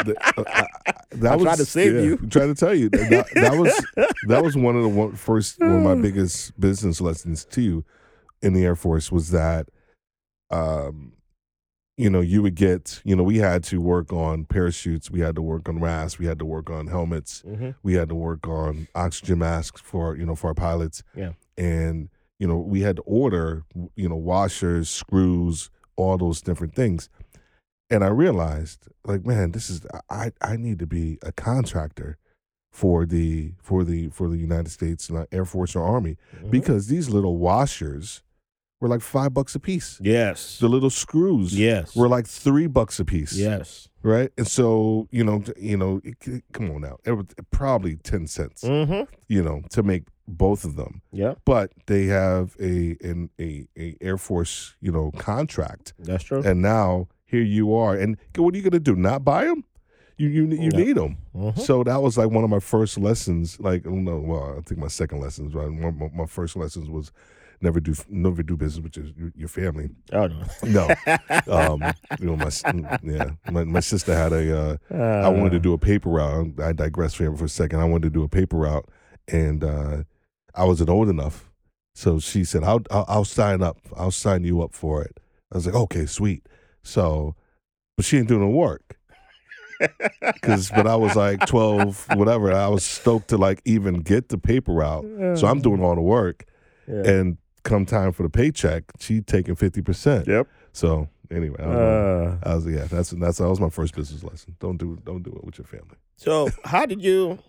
The- 0.05 0.15
uh, 0.37 0.43
I- 0.47 0.65
I- 0.87 0.93
that 1.11 1.35
was, 1.39 1.43
tried 1.43 1.57
to 1.57 1.65
save 1.65 2.05
you. 2.05 2.17
I'm 2.21 2.29
trying 2.29 2.53
to 2.53 2.59
tell 2.59 2.75
you 2.75 2.89
that, 2.89 3.09
that, 3.09 3.27
that 3.33 3.57
was 3.57 3.73
that 4.27 4.43
was 4.43 4.55
one 4.55 4.75
of 4.75 4.83
the 4.83 4.89
one, 4.89 5.15
first 5.15 5.59
one 5.59 5.71
of 5.71 5.81
my 5.81 5.95
biggest 6.01 6.57
business 6.59 7.01
lessons 7.01 7.43
too 7.45 7.83
in 8.41 8.53
the 8.53 8.63
Air 8.63 8.75
Force 8.75 9.11
was 9.11 9.31
that 9.31 9.67
um 10.51 11.13
you 11.99 12.09
know 12.09 12.21
you 12.21 12.41
would 12.41 12.55
get 12.55 13.01
you 13.03 13.13
know 13.15 13.23
we 13.23 13.37
had 13.39 13.61
to 13.65 13.81
work 13.81 14.13
on 14.13 14.45
parachutes 14.45 15.11
we 15.11 15.19
had 15.19 15.35
to 15.35 15.41
work 15.41 15.67
on 15.67 15.79
rasp 15.81 16.17
we 16.19 16.25
had 16.25 16.39
to 16.39 16.45
work 16.45 16.69
on 16.69 16.87
helmets 16.87 17.43
Mhm. 17.45 17.75
we 17.83 17.93
had 17.95 18.07
to 18.09 18.15
work 18.15 18.47
on 18.47 18.87
oxygen 18.95 19.39
masks 19.39 19.81
for 19.81 20.15
you 20.15 20.25
know 20.25 20.35
for 20.35 20.47
our 20.47 20.53
pilots 20.53 21.03
Yeah. 21.13 21.33
and 21.57 22.07
you 22.39 22.47
know 22.47 22.57
we 22.57 22.79
had 22.87 22.95
to 22.95 23.01
order 23.03 23.63
you 23.97 24.07
know 24.07 24.15
washers 24.15 24.89
screws 24.89 25.69
all 25.97 26.17
those 26.17 26.41
different 26.41 26.73
things 26.73 27.09
and 27.89 28.01
i 28.03 28.07
realized 28.07 28.87
like 29.03 29.25
man 29.25 29.51
this 29.51 29.69
is 29.69 29.81
i 30.09 30.31
i 30.41 30.55
need 30.55 30.79
to 30.79 30.87
be 30.87 31.17
a 31.21 31.33
contractor 31.33 32.17
for 32.71 33.05
the 33.05 33.53
for 33.61 33.83
the 33.83 34.07
for 34.09 34.29
the 34.29 34.37
united 34.37 34.69
states 34.69 35.11
uh, 35.11 35.25
air 35.33 35.43
force 35.43 35.75
or 35.75 35.83
army 35.83 36.15
Mhm. 36.41 36.51
because 36.51 36.87
these 36.87 37.09
little 37.09 37.37
washers 37.37 38.23
were 38.79 38.87
like 38.87 39.01
five 39.01 39.33
bucks 39.33 39.55
a 39.55 39.59
piece. 39.59 39.99
Yes, 40.01 40.59
the 40.59 40.69
little 40.69 40.89
screws 40.89 41.57
yes, 41.57 41.95
were 41.95 42.07
like 42.07 42.27
three 42.27 42.67
bucks 42.67 42.99
a 42.99 43.05
piece. 43.05 43.33
Yes. 43.35 43.89
right? 44.03 44.31
And 44.37 44.47
so 44.47 45.07
you 45.11 45.23
know 45.23 45.43
you 45.57 45.77
know 45.77 45.99
it, 46.03 46.15
c- 46.23 46.41
come 46.53 46.71
on 46.71 46.81
now. 46.81 46.97
It 47.05 47.11
was 47.11 47.25
probably 47.51 47.95
10 47.97 48.27
cents 48.27 48.63
Mm-hmm. 48.63 49.13
you 49.27 49.43
know 49.43 49.61
to 49.71 49.83
make 49.83 50.03
both 50.27 50.63
of 50.63 50.75
them. 50.75 51.01
Yeah, 51.11 51.33
but 51.45 51.71
they 51.87 52.05
have 52.05 52.55
a 52.59 52.95
an 53.01 53.29
a, 53.39 53.67
a 53.77 53.97
air 54.01 54.17
force 54.17 54.75
you 54.81 54.91
know 54.91 55.11
contract. 55.17 55.93
That's 55.99 56.23
true. 56.23 56.41
and 56.43 56.61
now 56.61 57.07
here 57.25 57.43
you 57.43 57.75
are. 57.75 57.95
And 57.95 58.17
what 58.37 58.53
are 58.53 58.57
you 58.57 58.63
going 58.63 58.71
to 58.71 58.79
do? 58.79 58.95
Not 58.95 59.23
buy 59.25 59.45
them 59.45 59.63
you 60.17 60.27
you, 60.27 60.47
you 60.47 60.69
No. 60.69 60.77
need 60.79 60.97
them 60.97 61.17
Mhm. 61.33 61.57
so 61.57 61.81
that 61.83 62.01
was 62.01 62.17
like 62.17 62.29
one 62.29 62.43
of 62.43 62.49
my 62.49 62.59
first 62.59 62.97
lessons 62.97 63.57
like 63.61 63.85
no 63.85 64.17
well 64.19 64.55
i 64.57 64.61
think 64.67 64.77
my 64.77 64.89
second 64.89 65.21
lessons 65.21 65.53
right? 65.55 65.69
My, 65.69 65.91
my- 65.91 66.11
my 66.13 66.25
first 66.25 66.57
lessons 66.57 66.89
was 66.89 67.09
never 67.61 67.79
do 67.79 67.93
never 68.09 68.41
do 68.43 68.55
business 68.57 68.83
with 68.83 68.95
your, 68.97 69.31
your 69.35 69.47
family. 69.47 69.89
Oh 70.13 70.27
no. 70.27 70.43
No, 70.63 70.87
um, 71.47 71.83
you 72.19 72.25
know 72.25 72.35
my 72.35 72.49
yeah 73.03 73.31
my, 73.51 73.63
my 73.63 73.79
sister 73.79 74.15
had 74.15 74.33
a. 74.33 74.77
Uh, 74.91 74.95
I 75.25 75.29
wanted 75.29 75.51
to 75.51 75.59
do 75.59 75.73
a 75.73 75.77
paper 75.77 76.09
route. 76.09 76.59
I 76.61 76.73
digress 76.73 77.13
for 77.13 77.35
for 77.35 77.45
a 77.45 77.49
second. 77.49 77.79
I 77.79 77.85
wanted 77.85 78.03
to 78.03 78.09
do 78.09 78.23
a 78.23 78.29
paper 78.29 78.57
route, 78.57 78.87
and 79.27 79.63
uh, 79.63 80.03
I 80.55 80.63
wasn't 80.65 80.89
old 80.89 81.09
enough, 81.09 81.49
so 81.95 82.19
she 82.19 82.43
said, 82.43 82.63
"I'll, 82.63 82.81
"I'll 82.91 83.05
I'll 83.07 83.25
sign 83.25 83.61
up. 83.61 83.77
I'll 83.95 84.11
sign 84.11 84.43
you 84.43 84.61
up 84.61 84.73
for 84.73 85.01
it." 85.03 85.19
I 85.51 85.57
was 85.57 85.65
like, 85.65 85.75
"Okay, 85.75 86.05
sweet." 86.05 86.47
So, 86.83 87.35
but 87.97 88.05
she 88.05 88.17
ain't 88.17 88.27
doing 88.27 88.41
the 88.41 88.47
work. 88.47 88.97
Cause, 90.41 90.69
but 90.69 90.87
I 90.87 90.95
was 90.97 91.15
like 91.15 91.45
twelve, 91.45 92.05
whatever. 92.15 92.51
I 92.51 92.67
was 92.67 92.83
stoked 92.83 93.29
to 93.29 93.37
like 93.37 93.61
even 93.65 94.01
get 94.01 94.29
the 94.29 94.37
paper 94.37 94.73
route. 94.73 95.05
So 95.37 95.47
I'm 95.47 95.61
doing 95.61 95.81
all 95.81 95.95
the 95.95 96.01
work, 96.01 96.45
Yeah. 96.87 97.03
and 97.09 97.37
come 97.63 97.85
time 97.85 98.11
for 98.13 98.23
the 98.23 98.29
paycheck, 98.29 98.83
she 98.99 99.21
taking 99.21 99.55
fifty 99.55 99.81
percent. 99.81 100.27
Yep. 100.27 100.47
So 100.73 101.07
anyway, 101.31 101.57
I, 101.59 101.63
don't 101.63 101.73
know. 101.73 102.39
Uh, 102.43 102.49
I 102.49 102.55
was 102.55 102.65
yeah. 102.67 102.85
That's 102.85 103.09
that's 103.11 103.37
that 103.39 103.49
was 103.49 103.59
my 103.59 103.69
first 103.69 103.95
business 103.95 104.23
lesson. 104.23 104.55
Don't 104.59 104.77
do 104.77 104.97
don't 105.05 105.23
do 105.23 105.31
it 105.31 105.43
with 105.43 105.57
your 105.57 105.65
family. 105.65 105.95
so 106.17 106.49
how 106.65 106.85
did 106.85 107.01
you 107.01 107.39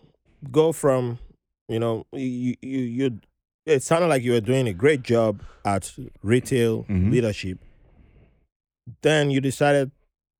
go 0.51 0.73
from 0.73 1.19
you 1.69 1.79
know 1.79 2.07
you 2.13 2.57
you 2.63 2.79
you 2.81 3.21
it 3.67 3.83
sounded 3.83 4.07
like 4.09 4.23
you 4.23 4.33
were 4.33 4.41
doing 4.41 4.67
a 4.69 4.73
great 4.73 5.03
job 5.03 5.43
at 5.65 5.93
retail 6.23 6.85
Mhm. 6.85 7.11
leadership. 7.13 7.59
Then 9.03 9.31
you 9.31 9.41
decided 9.41 9.91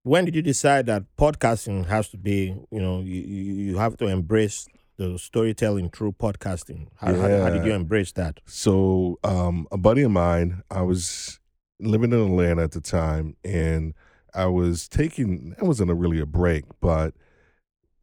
when 0.03 0.25
did 0.25 0.35
you 0.35 0.43
decide 0.43 0.87
that 0.87 1.05
podcasting 1.19 1.87
has 1.87 2.09
to 2.09 2.17
be 2.17 2.57
you 2.71 2.81
know 2.81 3.01
you 3.01 3.21
you, 3.21 3.53
you 3.73 3.79
have 3.79 3.97
to 3.99 4.07
embrace 4.07 4.67
the 5.01 5.19
storytelling 5.19 5.89
through 5.89 6.13
podcasting. 6.13 6.89
How, 6.97 7.15
how, 7.15 7.29
how 7.43 7.51
did 7.51 7.65
you 7.65 7.73
embrace 7.73 8.13
that? 8.13 8.41
So 8.45 9.19
um, 9.25 9.67
a 9.73 9.79
buddy 9.79 10.03
of 10.03 10.11
mine, 10.11 10.63
I 10.71 10.83
was 10.83 11.41
living 11.79 12.13
in 12.13 12.21
Atlanta 12.21 12.63
at 12.65 12.73
the 12.73 12.83
time, 12.83 13.35
and 13.43 13.95
I 14.35 14.47
was 14.47 14.89
taking. 14.89 15.55
It 15.59 15.65
wasn't 15.65 15.91
a, 15.91 15.95
really 15.95 16.21
a 16.21 16.27
break, 16.27 16.65
but 16.83 17.15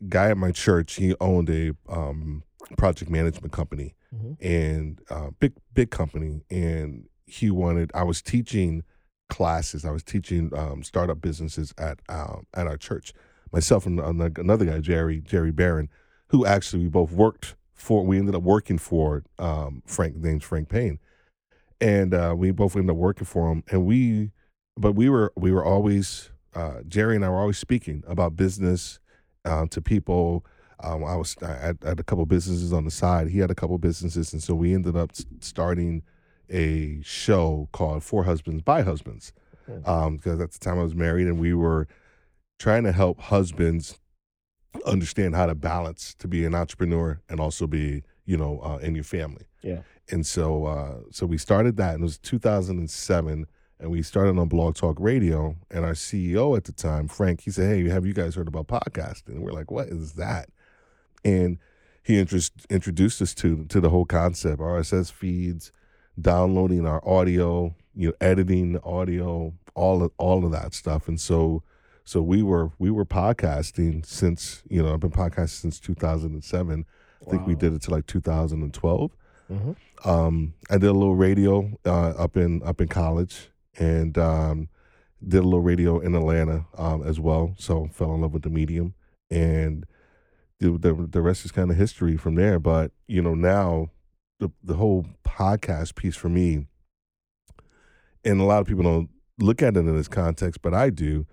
guy 0.09 0.31
at 0.31 0.37
my 0.37 0.51
church, 0.51 0.95
he 0.95 1.13
owned 1.21 1.49
a 1.51 1.73
um, 1.87 2.43
project 2.77 3.11
management 3.11 3.53
company, 3.53 3.93
Mhm. 4.13 4.37
and 4.41 4.99
uh, 5.11 5.29
big 5.39 5.53
big 5.75 5.91
company, 5.91 6.41
and 6.49 7.07
he 7.27 7.51
wanted. 7.51 7.91
I 7.93 8.03
was 8.03 8.23
teaching 8.23 8.83
classes. 9.29 9.85
I 9.85 9.91
was 9.91 10.01
teaching 10.03 10.49
um, 10.57 10.81
startup 10.81 11.21
businesses 11.21 11.73
at 11.77 11.99
um, 12.09 12.47
at 12.55 12.65
our 12.65 12.77
church. 12.77 13.13
Myself 13.51 13.85
and 13.85 13.99
another 13.99 14.65
guy, 14.65 14.79
Jerry 14.79 15.21
Jerry 15.21 15.51
Barron, 15.51 15.89
who 16.30 16.45
actually 16.45 16.84
we 16.84 16.89
both 16.89 17.11
worked 17.11 17.55
for. 17.73 18.05
We 18.05 18.17
ended 18.17 18.36
up 18.36 18.43
working 18.43 18.78
for 18.78 19.23
um, 19.39 19.84
Frank, 19.86 20.15
named 20.15 20.43
Frank 20.43 20.69
Payne, 20.69 20.99
and 21.80 22.13
uh, 22.13 22.34
we 22.38 22.51
both 22.51 22.75
ended 22.75 22.91
up 22.91 22.97
working 22.97 23.25
for 23.25 23.51
him. 23.51 23.63
And 23.69 23.86
we, 23.86 24.32
but 24.75 24.93
we 24.93 25.09
were 25.09 25.32
we 25.36 25.51
were 25.51 25.63
always 25.63 26.32
uh, 26.53 26.82
Jerry 26.88 27.15
and 27.15 27.23
I 27.23 27.30
were 27.30 27.39
always 27.39 27.57
speaking 27.57 28.03
about 28.07 28.36
business 28.36 28.99
uh, 29.45 29.67
to 29.67 29.82
people. 29.82 30.45
Um, 30.84 31.03
I 31.03 31.15
was 31.15 31.36
I 31.41 31.53
had, 31.53 31.78
I 31.84 31.89
had 31.89 31.99
a 31.99 32.03
couple 32.03 32.25
businesses 32.25 32.73
on 32.73 32.86
the 32.86 32.91
side. 32.91 33.30
He 33.30 33.39
had 33.39 33.51
a 33.51 33.55
couple 33.55 33.78
businesses, 33.78 34.34
and 34.34 34.41
so 34.41 34.55
we 34.55 34.73
ended 34.73 34.95
up 34.95 35.11
starting 35.39 36.03
a 36.49 37.01
show 37.03 37.67
called 37.71 38.03
For 38.03 38.23
Husbands 38.23 38.63
by 38.63 38.82
Husbands. 38.82 39.34
Hmm. 39.65 40.15
Because 40.15 40.39
at 40.39 40.51
the 40.51 40.59
time 40.59 40.80
I 40.80 40.84
was 40.84 40.95
married, 40.95 41.28
and 41.28 41.39
we 41.39 41.53
were 41.53 41.88
trying 42.57 42.84
to 42.84 42.91
help 42.91 43.19
husbands 43.19 43.99
understand 44.86 45.36
how 45.36 45.45
to 45.45 45.55
balance 45.55 46.13
to 46.15 46.28
be 46.28 46.45
an 46.45 46.55
entrepreneur 46.55 47.19
and 47.30 47.39
also 47.39 47.67
be 47.67 48.03
you 48.25 48.38
know 48.38 48.59
uh, 48.61 48.78
in 48.78 48.95
your 48.95 49.03
family. 49.03 49.45
Yeah. 49.61 49.82
And 50.09 50.25
so 50.25 50.65
uh, 50.65 50.95
so 51.11 51.25
we 51.25 51.38
started 51.38 51.78
that, 51.78 51.95
and 51.95 52.01
it 52.01 52.03
was 52.03 52.17
2007, 52.19 53.47
and 53.80 53.91
we 53.91 54.01
started 54.01 54.38
on 54.38 54.47
Blog 54.47 54.75
Talk 54.75 54.97
Radio. 54.99 55.55
And 55.69 55.84
our 55.84 55.93
CEO 55.93 56.55
at 56.55 56.63
the 56.63 56.71
time, 56.71 57.07
Frank, 57.07 57.41
he 57.41 57.51
said, 57.51 57.69
"Hey, 57.69 57.89
have 57.89 58.05
you 58.05 58.13
guys 58.13 58.36
heard 58.36 58.47
about 58.47 58.67
podcasting?" 58.67 59.30
And 59.30 59.43
we're 59.43 59.51
like, 59.51 59.71
"What 59.71 59.88
is 59.88 60.13
that?" 60.13 60.49
And 61.25 61.57
he 62.03 62.17
interest, 62.17 62.53
introduced 62.69 63.21
us 63.21 63.34
to 63.36 63.65
to 63.65 63.82
the 63.82 63.89
whole 63.89 64.05
concept, 64.05 64.61
RSS 64.61 65.11
feeds, 65.11 65.71
downloading 66.19 66.86
our 66.86 67.05
audio, 67.07 67.75
you 67.95 68.09
know, 68.09 68.13
editing 68.21 68.73
the 68.73 68.84
audio, 68.84 69.53
all 69.75 70.03
of 70.03 70.11
all 70.17 70.45
of 70.45 70.51
that 70.51 70.73
stuff. 70.73 71.07
And 71.07 71.19
so 71.19 71.63
so 72.08 72.22
we 72.22 72.41
were 72.41 72.72
we 72.80 72.89
were 72.89 73.03
podcasting 73.03 74.05
since 74.05 74.64
you 74.70 74.82
know 74.82 74.93
I've 74.93 75.01
been 75.01 75.12
podcasting 75.12 75.49
since 75.60 75.80
2007. 75.82 76.86
I 77.26 77.30
think 77.30 77.45
we 77.45 77.53
did 77.53 77.74
it 77.74 77.82
to 77.82 77.91
like 77.91 78.05
2012. 78.05 79.12
Mhm. 79.51 79.76
Um, 80.05 80.53
I 80.70 80.78
did 80.78 80.88
a 80.88 80.93
little 80.93 81.18
radio 81.18 81.78
uh, 81.86 82.12
up 82.12 82.38
in 82.38 82.64
up 82.64 82.80
in 82.80 82.88
college, 82.88 83.49
and 83.78 84.18
um, 84.18 84.70
did 85.22 85.39
a 85.39 85.43
little 85.43 85.60
radio 85.62 85.99
in 85.99 86.16
Atlanta 86.16 86.66
um, 86.78 87.03
as 87.03 87.20
well. 87.20 87.53
So 87.58 87.89
fell 87.91 88.16
in 88.16 88.22
love 88.22 88.32
with 88.34 88.43
the 88.43 88.49
medium, 88.49 88.93
and 89.30 89.86
the 90.62 90.78
the, 90.78 90.93
the 91.12 91.22
rest 91.22 91.43
is 91.43 91.51
kind 91.51 91.70
of 91.70 91.76
history 91.76 92.16
from 92.16 92.36
there. 92.36 92.58
But 92.58 92.91
you 93.08 93.22
know 93.22 93.36
now 93.36 93.89
the 94.39 94.49
the 94.64 94.76
whole 94.76 95.08
podcast 95.26 95.95
piece 95.95 96.16
for 96.16 96.30
me, 96.30 96.68
and 98.24 98.39
a 98.39 98.45
lot 98.45 98.62
of 98.62 98.68
people 98.68 98.84
don't 98.84 99.10
look 99.39 99.62
at 99.62 99.76
it 99.76 99.80
in 99.82 99.93
this 99.93 100.08
context, 100.08 100.62
but 100.62 100.74
I 100.74 100.89
do. 100.89 101.28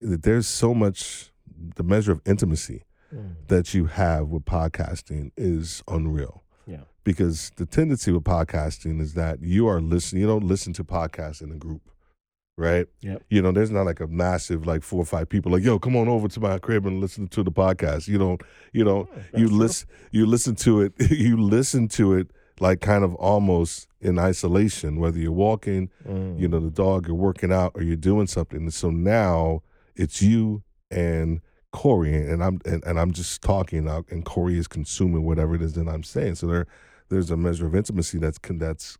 That 0.00 0.22
there's 0.22 0.46
so 0.46 0.74
much 0.74 1.32
the 1.76 1.82
measure 1.82 2.12
of 2.12 2.20
intimacy 2.26 2.82
Mm. 3.14 3.36
that 3.46 3.72
you 3.72 3.86
have 3.86 4.28
with 4.28 4.44
podcasting 4.44 5.30
is 5.36 5.80
unreal. 5.86 6.42
Yeah. 6.66 6.80
Because 7.04 7.52
the 7.56 7.64
tendency 7.64 8.10
with 8.10 8.24
podcasting 8.24 9.00
is 9.00 9.14
that 9.14 9.40
you 9.40 9.68
are 9.68 9.80
listening, 9.80 10.22
you 10.22 10.26
don't 10.26 10.44
listen 10.44 10.72
to 10.72 10.82
podcasts 10.84 11.40
in 11.40 11.52
a 11.52 11.54
group, 11.54 11.82
right? 12.58 12.88
Yep. 13.02 13.22
You 13.30 13.42
know, 13.42 13.52
there's 13.52 13.70
not 13.70 13.86
like 13.86 14.00
a 14.00 14.08
massive, 14.08 14.66
like 14.66 14.82
four 14.82 15.00
or 15.02 15.04
five 15.04 15.28
people 15.28 15.52
like, 15.52 15.62
yo, 15.62 15.78
come 15.78 15.94
on 15.94 16.08
over 16.08 16.26
to 16.26 16.40
my 16.40 16.58
crib 16.58 16.84
and 16.84 17.00
listen 17.00 17.28
to 17.28 17.44
the 17.44 17.52
podcast. 17.52 18.08
You 18.08 18.18
don't, 18.18 18.42
you 18.72 18.84
know, 18.84 19.08
you 19.36 19.46
listen, 19.46 19.88
you 20.10 20.26
listen 20.26 20.56
to 20.56 20.80
it, 20.80 20.92
you 21.10 21.36
listen 21.40 21.86
to 21.90 22.14
it 22.14 22.32
like 22.58 22.80
kind 22.80 23.04
of 23.04 23.14
almost 23.14 23.86
in 24.00 24.18
isolation, 24.18 24.98
whether 24.98 25.18
you're 25.20 25.30
walking, 25.30 25.90
Mm. 26.06 26.40
you 26.40 26.48
know, 26.48 26.58
the 26.58 26.70
dog, 26.72 27.06
you're 27.06 27.14
working 27.16 27.52
out, 27.52 27.70
or 27.76 27.82
you're 27.84 27.94
doing 27.96 28.26
something. 28.26 28.62
And 28.62 28.74
so 28.74 28.90
now 28.90 29.62
it's 29.96 30.22
you 30.22 30.62
and 30.90 31.40
Corey, 31.72 32.14
and 32.14 32.42
I'm 32.42 32.60
and, 32.64 32.82
and 32.84 32.98
I'm 32.98 33.12
just 33.12 33.42
talking, 33.42 33.88
uh, 33.88 34.02
and 34.10 34.24
Corey 34.24 34.58
is 34.58 34.66
consuming 34.66 35.24
whatever 35.24 35.54
it 35.54 35.62
is 35.62 35.74
that 35.74 35.88
I'm 35.88 36.02
saying. 36.02 36.36
So 36.36 36.46
there, 36.46 36.66
there's 37.08 37.30
a 37.30 37.36
measure 37.36 37.66
of 37.66 37.74
intimacy 37.74 38.18
that's 38.18 38.38
con- 38.38 38.58
that's 38.58 38.96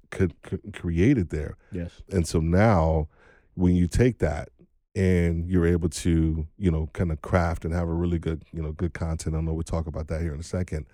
created 0.73 1.31
there. 1.31 1.57
Yes. 1.73 1.91
And 2.11 2.27
so 2.27 2.41
now, 2.41 3.09
when 3.55 3.75
you 3.77 3.87
take 3.89 4.19
that 4.19 4.51
and 4.95 5.49
you're 5.49 5.67
able 5.67 5.89
to, 5.91 6.47
you 6.59 6.71
know, 6.71 6.89
kind 6.93 7.13
of 7.13 7.21
craft 7.23 7.65
and 7.65 7.75
have 7.75 7.89
a 7.89 7.93
really 7.93 8.19
good, 8.19 8.45
you 8.53 8.63
know, 8.63 8.73
good 8.73 8.95
content. 8.95 9.37
I 9.37 9.41
know 9.41 9.53
we'll 9.53 9.63
talk 9.63 9.87
about 9.87 10.09
that 10.09 10.23
here 10.23 10.33
in 10.33 10.41
a 10.41 10.45
second. 10.45 10.87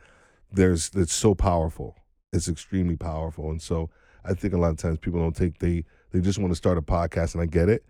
There's 0.51 0.91
it's 0.95 1.15
so 1.15 1.35
powerful. 1.35 1.97
It's 2.33 2.49
extremely 2.49 2.97
powerful. 2.97 3.51
And 3.51 3.63
so 3.63 3.91
I 4.25 4.35
think 4.35 4.55
a 4.55 4.59
lot 4.59 4.71
of 4.71 4.77
times 4.77 4.99
people 4.99 5.21
don't 5.21 5.37
take 5.37 5.59
they 5.59 5.85
they 6.11 6.21
just 6.21 6.39
want 6.39 6.53
to 6.53 6.57
start 6.57 6.79
a 6.79 6.83
podcast 6.83 7.35
and 7.35 7.43
I 7.43 7.47
get 7.47 7.69
it, 7.69 7.85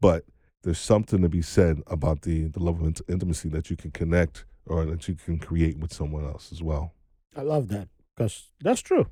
but 0.00 0.24
there's 0.64 0.78
something 0.78 1.22
to 1.22 1.28
be 1.28 1.42
said 1.42 1.82
about 1.86 2.22
the 2.22 2.48
the 2.48 2.60
level 2.60 2.82
of 2.82 2.88
int- 2.88 3.02
intimacy 3.08 3.48
that 3.50 3.70
you 3.70 3.76
can 3.76 3.90
connect 3.90 4.44
or 4.66 4.84
that 4.86 5.06
you 5.06 5.14
can 5.14 5.38
create 5.38 5.78
with 5.78 5.92
someone 5.92 6.24
else 6.24 6.50
as 6.50 6.62
well. 6.62 6.94
I 7.36 7.42
love 7.42 7.68
that 7.68 7.88
because 8.14 8.50
that's 8.62 8.80
true. 8.80 9.06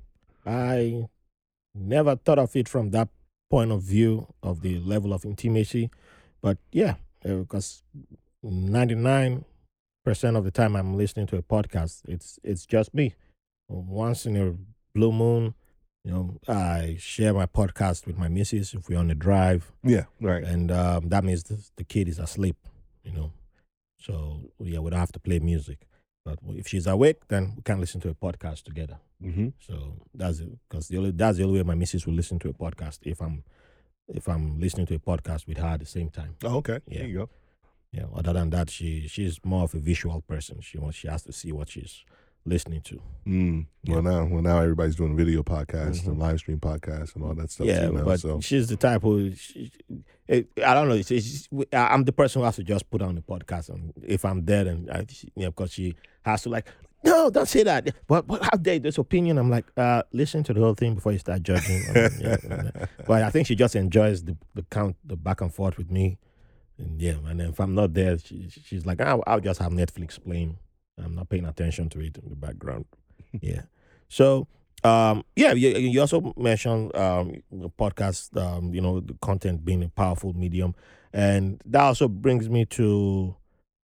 I 0.46 1.06
never 1.74 2.16
thought 2.16 2.38
of 2.38 2.56
it 2.56 2.68
from 2.68 2.90
that 2.90 3.08
point 3.50 3.70
of 3.70 3.82
view 3.82 4.32
of 4.42 4.62
the 4.62 4.78
level 4.80 5.12
of 5.12 5.24
intimacy, 5.24 5.90
but 6.40 6.58
yeah, 6.72 6.94
because 7.22 7.82
ninety 8.42 8.94
nine 8.94 9.44
percent 10.04 10.36
of 10.36 10.44
the 10.44 10.50
time 10.50 10.74
I'm 10.74 10.96
listening 10.96 11.26
to 11.28 11.36
a 11.36 11.42
podcast, 11.42 12.02
it's 12.08 12.38
it's 12.42 12.66
just 12.66 12.94
me. 12.94 13.14
Once 13.68 14.26
in 14.26 14.36
a 14.36 14.54
blue 14.94 15.12
moon, 15.12 15.54
you 16.04 16.10
know, 16.12 16.36
I 16.48 16.96
share 16.98 17.32
my 17.32 17.46
podcast 17.46 18.06
with 18.06 18.18
my 18.18 18.28
missus 18.28 18.74
if 18.74 18.88
we're 18.88 18.98
on 18.98 19.08
the 19.08 19.14
drive, 19.14 19.70
Yeah, 19.84 20.04
right. 20.20 20.42
and 20.42 20.70
um, 20.72 21.08
that 21.10 21.22
means 21.24 21.44
the, 21.44 21.64
the 21.76 21.84
kid 21.84 22.08
is 22.08 22.18
asleep, 22.18 22.56
you 23.04 23.12
know. 23.12 23.32
So 24.00 24.40
yeah, 24.58 24.80
we 24.80 24.90
don't 24.90 24.98
have 24.98 25.12
to 25.12 25.20
play 25.20 25.38
music. 25.38 25.86
But 26.24 26.38
if 26.50 26.68
she's 26.68 26.86
awake, 26.86 27.26
then 27.28 27.54
we 27.56 27.62
can 27.62 27.80
listen 27.80 28.00
to 28.02 28.08
a 28.08 28.14
podcast 28.14 28.62
together. 28.64 28.98
Mm-hmm. 29.22 29.48
So 29.60 29.94
that's 30.14 30.40
it. 30.40 30.50
Because 30.68 30.88
the 30.88 30.98
only 30.98 31.10
that's 31.12 31.38
the 31.38 31.44
only 31.44 31.58
way 31.58 31.64
my 31.64 31.74
missus 31.74 32.06
will 32.06 32.14
listen 32.14 32.38
to 32.40 32.48
a 32.48 32.52
podcast 32.52 32.98
if 33.02 33.20
I'm 33.20 33.44
if 34.08 34.28
I'm 34.28 34.58
listening 34.60 34.86
to 34.86 34.94
a 34.94 34.98
podcast 34.98 35.46
with 35.46 35.58
her 35.58 35.66
at 35.68 35.80
the 35.80 35.86
same 35.86 36.10
time. 36.10 36.36
Oh, 36.44 36.56
okay. 36.58 36.78
Yeah. 36.86 36.98
There 37.00 37.08
you 37.08 37.18
go. 37.18 37.28
Yeah. 37.92 38.04
Other 38.14 38.32
than 38.32 38.50
that, 38.50 38.70
she 38.70 39.06
she's 39.08 39.38
more 39.44 39.64
of 39.64 39.74
a 39.74 39.78
visual 39.78 40.20
person. 40.22 40.60
She 40.60 40.78
wants 40.78 40.96
she 40.96 41.08
has 41.08 41.22
to 41.24 41.32
see 41.32 41.52
what 41.52 41.68
she's 41.68 42.04
listening 42.44 42.80
to. 42.82 43.00
Mm. 43.26 43.66
Yeah. 43.84 43.94
Well, 43.94 44.02
now, 44.02 44.24
well, 44.24 44.42
now 44.42 44.58
everybody's 44.58 44.96
doing 44.96 45.16
video 45.16 45.42
podcasts 45.42 46.06
and 46.06 46.16
Mhm. 46.16 46.20
live 46.20 46.38
stream 46.40 46.58
podcasts 46.58 47.14
and 47.14 47.24
all 47.24 47.34
that 47.34 47.50
stuff. 47.50 47.66
yeah, 47.66 47.88
now, 47.88 48.04
but 48.04 48.20
so 48.20 48.40
she's 48.40 48.68
the 48.68 48.76
type 48.76 49.02
who 49.02 49.32
she, 49.34 49.70
it, 50.26 50.48
I 50.64 50.74
don't 50.74 50.88
know. 50.88 50.94
It's, 50.94 51.10
it's, 51.10 51.48
I'm 51.72 52.04
the 52.04 52.12
person 52.12 52.40
who 52.40 52.46
has 52.46 52.56
to 52.56 52.64
just 52.64 52.90
put 52.90 53.00
on 53.02 53.14
the 53.14 53.20
podcast, 53.22 53.68
and 53.68 53.92
if 54.02 54.24
I'm 54.24 54.42
dead, 54.42 54.66
and 54.66 54.90
I, 54.90 55.06
she, 55.08 55.30
know, 55.36 55.50
because 55.50 55.72
she 55.72 55.94
has 56.22 56.42
to 56.42 56.48
like 56.48 56.66
no, 57.04 57.30
don't 57.30 57.48
say 57.48 57.64
that. 57.64 57.88
But, 58.06 58.28
but 58.28 58.42
how 58.44 58.56
dare 58.56 58.78
this 58.78 58.96
opinion? 58.96 59.36
I'm 59.36 59.50
like, 59.50 59.64
uh, 59.76 60.04
listen 60.12 60.44
to 60.44 60.54
the 60.54 60.60
whole 60.60 60.74
thing 60.74 60.94
before 60.94 61.10
you 61.10 61.18
start 61.18 61.42
judging. 61.42 61.82
I 61.88 61.92
mean, 61.92 62.10
yeah, 62.20 62.36
but 63.08 63.24
I 63.24 63.30
think 63.30 63.48
she 63.48 63.56
just 63.56 63.74
enjoys 63.74 64.22
the, 64.22 64.36
the 64.54 64.62
count, 64.70 64.94
the 65.04 65.16
back 65.16 65.40
and 65.40 65.52
forth 65.52 65.78
with 65.78 65.90
me. 65.90 66.18
And 66.78 67.02
yeah, 67.02 67.14
and 67.26 67.40
if 67.42 67.58
I'm 67.58 67.74
not 67.74 67.92
there, 67.92 68.16
she, 68.18 68.48
she's 68.50 68.86
like, 68.86 69.00
I'll, 69.00 69.20
I'll 69.26 69.40
just 69.40 69.58
have 69.60 69.72
Netflix 69.72 70.22
playing. 70.22 70.58
I'm 71.02 71.14
not 71.14 71.28
paying 71.28 71.46
attention 71.46 71.88
to 71.90 72.00
it 72.00 72.18
in 72.18 72.28
the 72.28 72.36
background. 72.36 72.86
yeah. 73.40 73.62
So, 74.08 74.46
um, 74.84 75.24
yeah, 75.36 75.52
you, 75.52 75.70
you 75.70 76.00
also 76.00 76.34
mentioned 76.36 76.94
um, 76.96 77.42
podcast, 77.78 78.36
um, 78.36 78.74
you 78.74 78.80
know, 78.80 79.00
the 79.00 79.14
content 79.22 79.64
being 79.64 79.82
a 79.82 79.88
powerful 79.88 80.32
medium. 80.32 80.74
And 81.12 81.62
that 81.66 81.82
also 81.82 82.08
brings 82.08 82.48
me 82.48 82.64
to, 82.66 83.36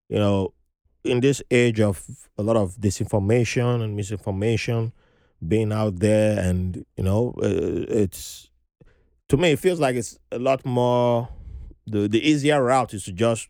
you 0.09 0.19
know, 0.19 0.53
in 1.05 1.21
this 1.21 1.43
age 1.51 1.81
of 1.81 2.05
a 2.37 2.43
lot 2.43 2.57
of 2.57 2.77
disinformation 2.77 3.83
and 3.83 3.97
misinformation 3.97 4.93
being 5.47 5.73
out 5.73 6.01
there, 6.01 6.39
and 6.39 6.85
you 6.97 7.05
know, 7.05 7.35
uh, 7.39 7.87
it's 7.89 8.51
to 9.29 9.37
me 9.37 9.53
it 9.53 9.59
feels 9.59 9.81
like 9.81 9.97
it's 9.97 10.19
a 10.33 10.39
lot 10.39 10.65
more. 10.65 11.29
The 11.87 12.09
the 12.09 12.27
easier 12.29 12.63
route 12.63 12.93
is 12.95 13.05
to 13.05 13.13
just 13.13 13.49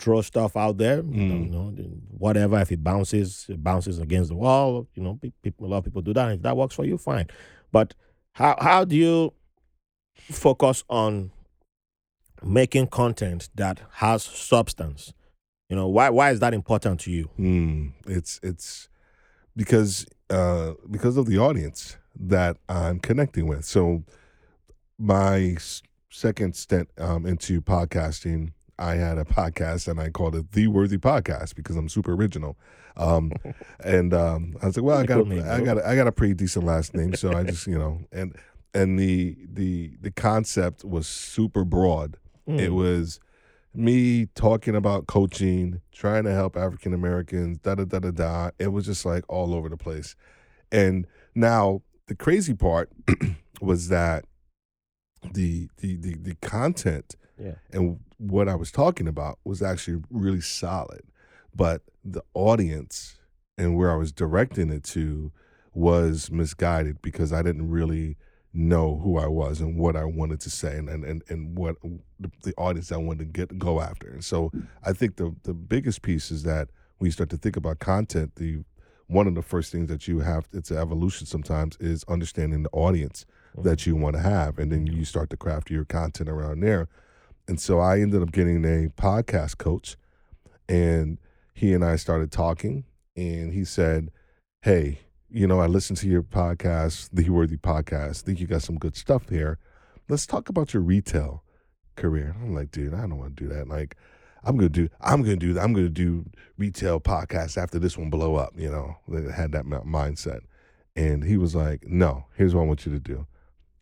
throw 0.00 0.22
stuff 0.22 0.56
out 0.56 0.78
there. 0.78 0.98
You 0.98 1.02
know, 1.02 1.34
Mm. 1.34 1.44
you 1.76 1.82
know, 1.84 1.88
whatever. 2.16 2.58
If 2.60 2.72
it 2.72 2.82
bounces, 2.82 3.46
it 3.48 3.62
bounces 3.62 3.98
against 3.98 4.30
the 4.30 4.36
wall. 4.36 4.88
You 4.94 5.02
know, 5.02 5.20
people, 5.42 5.66
a 5.66 5.68
lot 5.68 5.78
of 5.78 5.84
people 5.84 6.02
do 6.02 6.14
that. 6.14 6.32
If 6.32 6.42
that 6.42 6.56
works 6.56 6.74
for 6.74 6.84
you, 6.84 6.96
fine. 6.98 7.26
But 7.72 7.94
how 8.32 8.56
how 8.60 8.84
do 8.84 8.96
you 8.96 9.32
focus 10.16 10.84
on 10.88 11.30
making 12.42 12.86
content 12.88 13.50
that 13.54 13.80
has 13.94 14.22
substance? 14.22 15.12
You 15.68 15.76
know, 15.76 15.88
why 15.88 16.10
why 16.10 16.30
is 16.30 16.40
that 16.40 16.54
important 16.54 17.00
to 17.00 17.10
you? 17.10 17.30
Mm, 17.38 17.92
it's 18.06 18.40
it's 18.42 18.88
because 19.56 20.06
uh, 20.30 20.72
because 20.90 21.16
of 21.16 21.26
the 21.26 21.38
audience 21.38 21.96
that 22.18 22.56
I'm 22.68 22.98
connecting 23.00 23.46
with. 23.46 23.64
So 23.64 24.02
my 24.98 25.56
second 26.10 26.56
stint 26.56 26.88
um, 26.98 27.24
into 27.26 27.60
podcasting, 27.62 28.52
I 28.80 28.94
had 28.94 29.18
a 29.18 29.24
podcast 29.24 29.86
and 29.88 30.00
I 30.00 30.08
called 30.10 30.34
it 30.34 30.52
the 30.52 30.66
Worthy 30.68 30.98
Podcast 30.98 31.54
because 31.54 31.76
I'm 31.76 31.88
super 31.88 32.12
original. 32.14 32.56
Um, 32.96 33.32
and 33.84 34.12
um, 34.14 34.56
I 34.62 34.66
was 34.66 34.76
like, 34.76 34.84
well, 34.84 34.98
I 34.98 35.04
got 35.06 35.20
a, 35.30 35.52
I 35.52 35.60
got 35.60 35.78
a, 35.78 35.86
I 35.88 35.94
got 35.94 36.06
a 36.06 36.12
pretty 36.12 36.34
decent 36.34 36.64
last 36.64 36.94
name, 36.94 37.14
so 37.14 37.32
I 37.36 37.44
just 37.44 37.66
you 37.66 37.78
know 37.78 38.00
and 38.12 38.34
and 38.74 38.98
the 38.98 39.36
the 39.52 39.96
the 40.00 40.10
concept 40.10 40.84
was 40.84 41.06
super 41.06 41.64
broad. 41.64 42.16
It 42.46 42.70
Mm. 42.70 42.74
was 42.74 43.20
me 43.72 44.26
talking 44.34 44.74
about 44.74 45.06
coaching, 45.06 45.80
trying 45.92 46.24
to 46.24 46.32
help 46.32 46.56
African 46.56 46.92
Americans, 46.92 47.58
da 47.58 47.76
da 47.76 47.84
da 47.84 48.00
da 48.00 48.10
da. 48.10 48.50
It 48.58 48.68
was 48.68 48.86
just 48.86 49.04
like 49.04 49.24
all 49.28 49.54
over 49.54 49.68
the 49.68 49.76
place. 49.76 50.16
And 50.72 51.06
now 51.34 51.82
the 52.08 52.16
crazy 52.16 52.54
part 52.54 52.90
was 53.60 53.88
that 53.88 54.24
the 55.32 55.68
the 55.78 55.96
the, 55.96 56.14
the 56.16 56.34
content 56.36 57.14
Yeah. 57.38 57.54
and 57.72 58.00
what 58.20 58.48
I 58.48 58.54
was 58.54 58.70
talking 58.70 59.08
about 59.08 59.38
was 59.44 59.62
actually 59.62 60.02
really 60.10 60.42
solid. 60.42 61.00
But 61.54 61.82
the 62.04 62.22
audience 62.34 63.18
and 63.56 63.76
where 63.76 63.90
I 63.90 63.96
was 63.96 64.12
directing 64.12 64.70
it 64.70 64.84
to 64.84 65.32
was 65.72 66.30
misguided 66.30 67.00
because 67.00 67.32
I 67.32 67.42
didn't 67.42 67.70
really 67.70 68.16
know 68.52 69.00
who 69.02 69.16
I 69.16 69.26
was 69.26 69.60
and 69.60 69.78
what 69.78 69.96
I 69.96 70.04
wanted 70.04 70.40
to 70.40 70.50
say 70.50 70.76
and 70.76 70.88
and, 70.88 71.04
and, 71.04 71.22
and 71.28 71.56
what 71.56 71.76
the, 72.42 72.52
audience 72.58 72.90
I 72.90 72.96
wanted 72.96 73.20
to 73.20 73.24
get 73.26 73.58
go 73.58 73.80
after. 73.80 74.08
And 74.08 74.24
so 74.24 74.50
I 74.84 74.92
think 74.92 75.16
the 75.16 75.34
the 75.44 75.54
biggest 75.54 76.02
piece 76.02 76.30
is 76.30 76.42
that 76.42 76.68
when 76.98 77.06
you 77.06 77.12
start 77.12 77.30
to 77.30 77.36
think 77.36 77.56
about 77.56 77.78
content, 77.78 78.36
the 78.36 78.64
one 79.06 79.26
of 79.26 79.34
the 79.34 79.42
first 79.42 79.72
things 79.72 79.88
that 79.88 80.06
you 80.06 80.20
have 80.20 80.46
it's 80.52 80.70
an 80.70 80.76
evolution 80.76 81.26
sometimes 81.26 81.76
is 81.80 82.04
understanding 82.08 82.64
the 82.64 82.70
audience 82.70 83.24
that 83.56 83.78
mm-hmm. 83.78 83.90
you 83.90 83.96
want 83.96 84.16
to 84.16 84.22
have 84.22 84.58
and 84.58 84.70
then 84.70 84.86
you 84.86 85.04
start 85.04 85.30
to 85.30 85.36
craft 85.36 85.70
your 85.70 85.84
content 85.84 86.28
around 86.28 86.60
there. 86.60 86.88
And 87.50 87.58
so 87.58 87.80
I 87.80 87.98
ended 87.98 88.22
up 88.22 88.30
getting 88.30 88.64
a 88.64 88.90
podcast 88.90 89.58
coach 89.58 89.96
and 90.68 91.18
he 91.52 91.72
and 91.72 91.84
I 91.84 91.96
started 91.96 92.30
talking 92.30 92.84
and 93.16 93.52
he 93.52 93.64
said, 93.64 94.12
Hey, 94.62 95.00
you 95.28 95.48
know, 95.48 95.58
I 95.58 95.66
listened 95.66 95.98
to 95.98 96.08
your 96.08 96.22
podcast, 96.22 97.08
the 97.12 97.28
Worthy 97.28 97.56
Podcast. 97.56 98.20
think 98.20 98.38
you 98.38 98.46
got 98.46 98.62
some 98.62 98.78
good 98.78 98.94
stuff 98.94 99.28
here. 99.28 99.58
Let's 100.08 100.26
talk 100.26 100.48
about 100.48 100.72
your 100.72 100.84
retail 100.84 101.42
career. 101.96 102.36
I'm 102.40 102.54
like, 102.54 102.70
dude, 102.70 102.94
I 102.94 103.00
don't 103.00 103.18
want 103.18 103.36
to 103.36 103.42
do 103.42 103.52
that. 103.52 103.66
Like, 103.66 103.96
I'm 104.44 104.56
gonna 104.56 104.68
do, 104.68 104.88
I'm 105.00 105.22
gonna 105.22 105.34
do, 105.34 105.58
I'm 105.58 105.72
gonna 105.72 105.88
do 105.88 106.26
retail 106.56 107.00
podcasts 107.00 107.60
after 107.60 107.80
this 107.80 107.98
one 107.98 108.10
blow 108.10 108.36
up. 108.36 108.52
You 108.56 108.70
know, 108.70 108.96
they 109.08 109.28
had 109.32 109.50
that 109.52 109.66
mi- 109.66 109.78
mindset. 109.78 110.42
And 110.94 111.24
he 111.24 111.36
was 111.36 111.56
like, 111.56 111.84
no, 111.84 112.26
here's 112.36 112.54
what 112.54 112.62
I 112.62 112.66
want 112.66 112.86
you 112.86 112.92
to 112.92 113.00
do. 113.00 113.26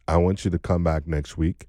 I 0.06 0.16
want 0.16 0.46
you 0.46 0.50
to 0.52 0.58
come 0.58 0.82
back 0.82 1.06
next 1.06 1.36
week, 1.36 1.66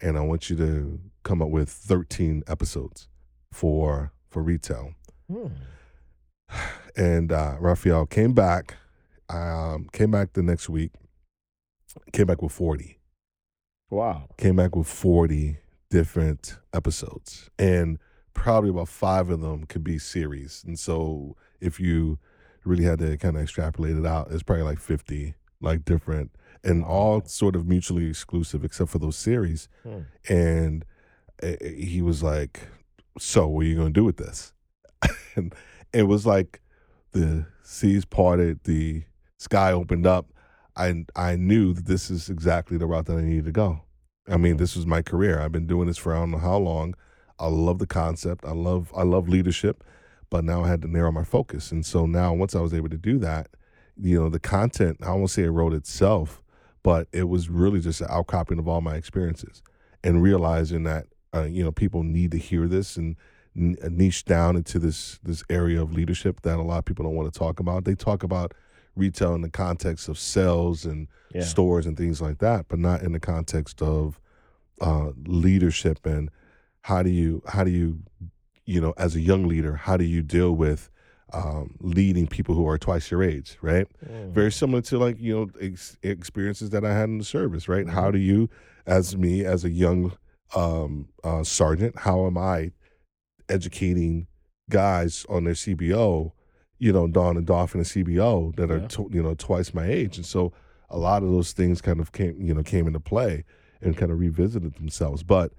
and 0.00 0.16
I 0.16 0.20
want 0.20 0.48
you 0.48 0.54
to 0.54 1.00
come 1.22 1.40
up 1.42 1.48
with 1.48 1.68
13 1.68 2.42
episodes 2.46 3.08
for 3.52 4.12
for 4.28 4.42
retail. 4.42 4.92
Mm. 5.30 5.52
And 6.96 7.32
uh, 7.32 7.56
Raphael 7.60 8.06
came 8.06 8.34
back, 8.34 8.74
um, 9.28 9.88
came 9.92 10.10
back 10.10 10.34
the 10.34 10.42
next 10.42 10.68
week, 10.68 10.92
came 12.12 12.26
back 12.26 12.42
with 12.42 12.52
40. 12.52 12.98
Wow. 13.90 14.28
came 14.38 14.56
back 14.56 14.74
with 14.74 14.86
40 14.88 15.58
different 15.90 16.56
episodes 16.72 17.50
and 17.58 17.98
probably 18.32 18.70
about 18.70 18.88
five 18.88 19.28
of 19.28 19.42
them 19.42 19.64
could 19.64 19.84
be 19.84 19.98
series 19.98 20.64
and 20.66 20.78
so 20.78 21.36
if 21.60 21.78
you 21.78 22.18
really 22.64 22.84
had 22.84 23.00
to 23.00 23.18
kind 23.18 23.36
of 23.36 23.42
extrapolate 23.42 23.98
it 23.98 24.06
out 24.06 24.28
it's 24.30 24.42
probably 24.42 24.62
like 24.64 24.78
50 24.78 25.34
like 25.60 25.84
different 25.84 26.30
and 26.64 26.82
all 26.82 27.22
sort 27.26 27.54
of 27.54 27.68
mutually 27.68 28.06
exclusive 28.08 28.64
except 28.64 28.88
for 28.88 28.98
those 28.98 29.16
series 29.16 29.68
Hmm. 29.82 29.98
and 30.26 30.86
he 31.42 32.02
was 32.02 32.22
like 32.22 32.60
so 33.18 33.46
what 33.46 33.64
are 33.64 33.68
you 33.68 33.76
going 33.76 33.92
to 33.92 34.00
do 34.00 34.04
with 34.04 34.16
this 34.16 34.52
and 35.36 35.54
it 35.92 36.04
was 36.04 36.24
like 36.24 36.60
the 37.12 37.46
seas 37.62 38.04
parted 38.04 38.60
the 38.64 39.02
sky 39.38 39.72
opened 39.72 40.06
up 40.06 40.26
I 40.76 41.04
I 41.14 41.36
knew 41.36 41.72
that 41.74 41.86
this 41.86 42.10
is 42.10 42.28
exactly 42.28 42.76
the 42.76 42.86
route 42.86 43.06
that 43.06 43.18
I 43.18 43.22
needed 43.22 43.44
to 43.46 43.52
go. 43.52 43.82
I 44.28 44.36
mean, 44.36 44.56
this 44.56 44.76
was 44.76 44.86
my 44.86 45.02
career. 45.02 45.40
I've 45.40 45.52
been 45.52 45.66
doing 45.66 45.86
this 45.86 45.98
for 45.98 46.14
I 46.14 46.20
don't 46.20 46.30
know 46.30 46.38
how 46.38 46.56
long. 46.56 46.94
I 47.38 47.48
love 47.48 47.78
the 47.78 47.86
concept. 47.86 48.44
I 48.44 48.52
love 48.52 48.92
I 48.96 49.02
love 49.02 49.28
leadership, 49.28 49.84
but 50.30 50.44
now 50.44 50.64
I 50.64 50.68
had 50.68 50.82
to 50.82 50.88
narrow 50.88 51.12
my 51.12 51.24
focus. 51.24 51.72
And 51.72 51.84
so 51.84 52.06
now 52.06 52.32
once 52.32 52.54
I 52.54 52.60
was 52.60 52.72
able 52.72 52.88
to 52.88 52.96
do 52.96 53.18
that, 53.18 53.48
you 53.96 54.18
know, 54.20 54.28
the 54.28 54.40
content, 54.40 54.98
I 55.02 55.10
won't 55.12 55.30
say 55.30 55.42
it 55.42 55.50
wrote 55.50 55.74
itself, 55.74 56.42
but 56.82 57.08
it 57.12 57.24
was 57.24 57.50
really 57.50 57.80
just 57.80 58.00
an 58.00 58.08
outcropping 58.10 58.58
of 58.58 58.68
all 58.68 58.80
my 58.80 58.94
experiences 58.94 59.62
and 60.04 60.22
realizing 60.22 60.84
that 60.84 61.06
uh, 61.34 61.44
you 61.44 61.64
know, 61.64 61.72
people 61.72 62.02
need 62.02 62.30
to 62.32 62.38
hear 62.38 62.66
this 62.68 62.96
and 62.96 63.16
n- 63.56 63.76
niche 63.90 64.24
down 64.24 64.56
into 64.56 64.78
this 64.78 65.18
this 65.22 65.42
area 65.48 65.80
of 65.80 65.92
leadership 65.92 66.42
that 66.42 66.58
a 66.58 66.62
lot 66.62 66.78
of 66.78 66.84
people 66.84 67.04
don't 67.04 67.14
want 67.14 67.32
to 67.32 67.38
talk 67.38 67.60
about. 67.60 67.84
They 67.84 67.94
talk 67.94 68.22
about 68.22 68.52
retail 68.94 69.34
in 69.34 69.40
the 69.40 69.48
context 69.50 70.08
of 70.08 70.18
sales 70.18 70.84
and 70.84 71.08
Yeah. 71.34 71.42
stores 71.42 71.86
and 71.86 71.96
things 71.96 72.20
like 72.20 72.38
that, 72.38 72.66
but 72.68 72.78
not 72.78 73.02
in 73.02 73.12
the 73.12 73.20
context 73.20 73.80
of 73.80 74.20
uh, 74.80 75.12
leadership 75.26 76.04
and 76.04 76.30
how 76.82 77.02
do 77.02 77.08
you 77.10 77.42
how 77.46 77.64
do 77.64 77.70
you 77.70 78.00
you 78.66 78.80
know 78.80 78.92
as 78.98 79.14
a 79.16 79.20
young 79.20 79.46
leader 79.46 79.76
how 79.76 79.96
do 79.96 80.04
you 80.04 80.22
deal 80.22 80.52
with 80.52 80.90
um, 81.32 81.76
leading 81.80 82.26
people 82.26 82.54
who 82.54 82.68
are 82.68 82.76
twice 82.76 83.10
your 83.10 83.22
age, 83.22 83.56
right? 83.62 83.86
Mm. 84.06 84.32
Very 84.32 84.52
similar 84.52 84.82
to 84.82 84.98
like 84.98 85.18
you 85.18 85.34
know 85.34 85.50
ex- 85.60 85.96
experiences 86.02 86.68
that 86.70 86.84
I 86.84 86.92
had 86.92 87.08
in 87.08 87.16
the 87.16 87.24
service, 87.24 87.68
right? 87.68 87.88
How 87.88 88.10
do 88.10 88.18
you, 88.18 88.50
as 88.86 89.16
me, 89.16 89.42
as 89.42 89.64
a 89.64 89.70
young 89.70 90.12
um, 90.54 91.08
uh, 91.24 91.42
sergeant, 91.44 91.98
how 92.00 92.26
am 92.26 92.36
I 92.38 92.72
educating 93.48 94.26
guys 94.70 95.26
on 95.28 95.44
their 95.44 95.54
CBO? 95.54 96.32
You 96.78 96.92
know, 96.92 97.06
Dawn 97.06 97.36
and 97.36 97.46
Dolphin 97.46 97.80
and 97.80 97.86
CBO 97.88 98.54
that 98.56 98.70
are 98.70 98.78
Yeah. 98.78 99.06
you 99.10 99.22
know 99.22 99.34
twice 99.34 99.72
my 99.72 99.86
age, 99.86 100.16
and 100.16 100.26
so 100.26 100.52
a 100.90 100.98
lot 100.98 101.22
of 101.22 101.30
those 101.30 101.52
things 101.52 101.80
kind 101.80 102.00
of 102.00 102.12
came 102.12 102.40
you 102.40 102.52
know 102.52 102.62
came 102.62 102.86
into 102.86 103.00
play 103.00 103.44
and 103.80 103.96
kind 103.96 104.10
of 104.12 104.18
revisited 104.18 104.74
themselves. 104.74 105.22
But 105.22 105.52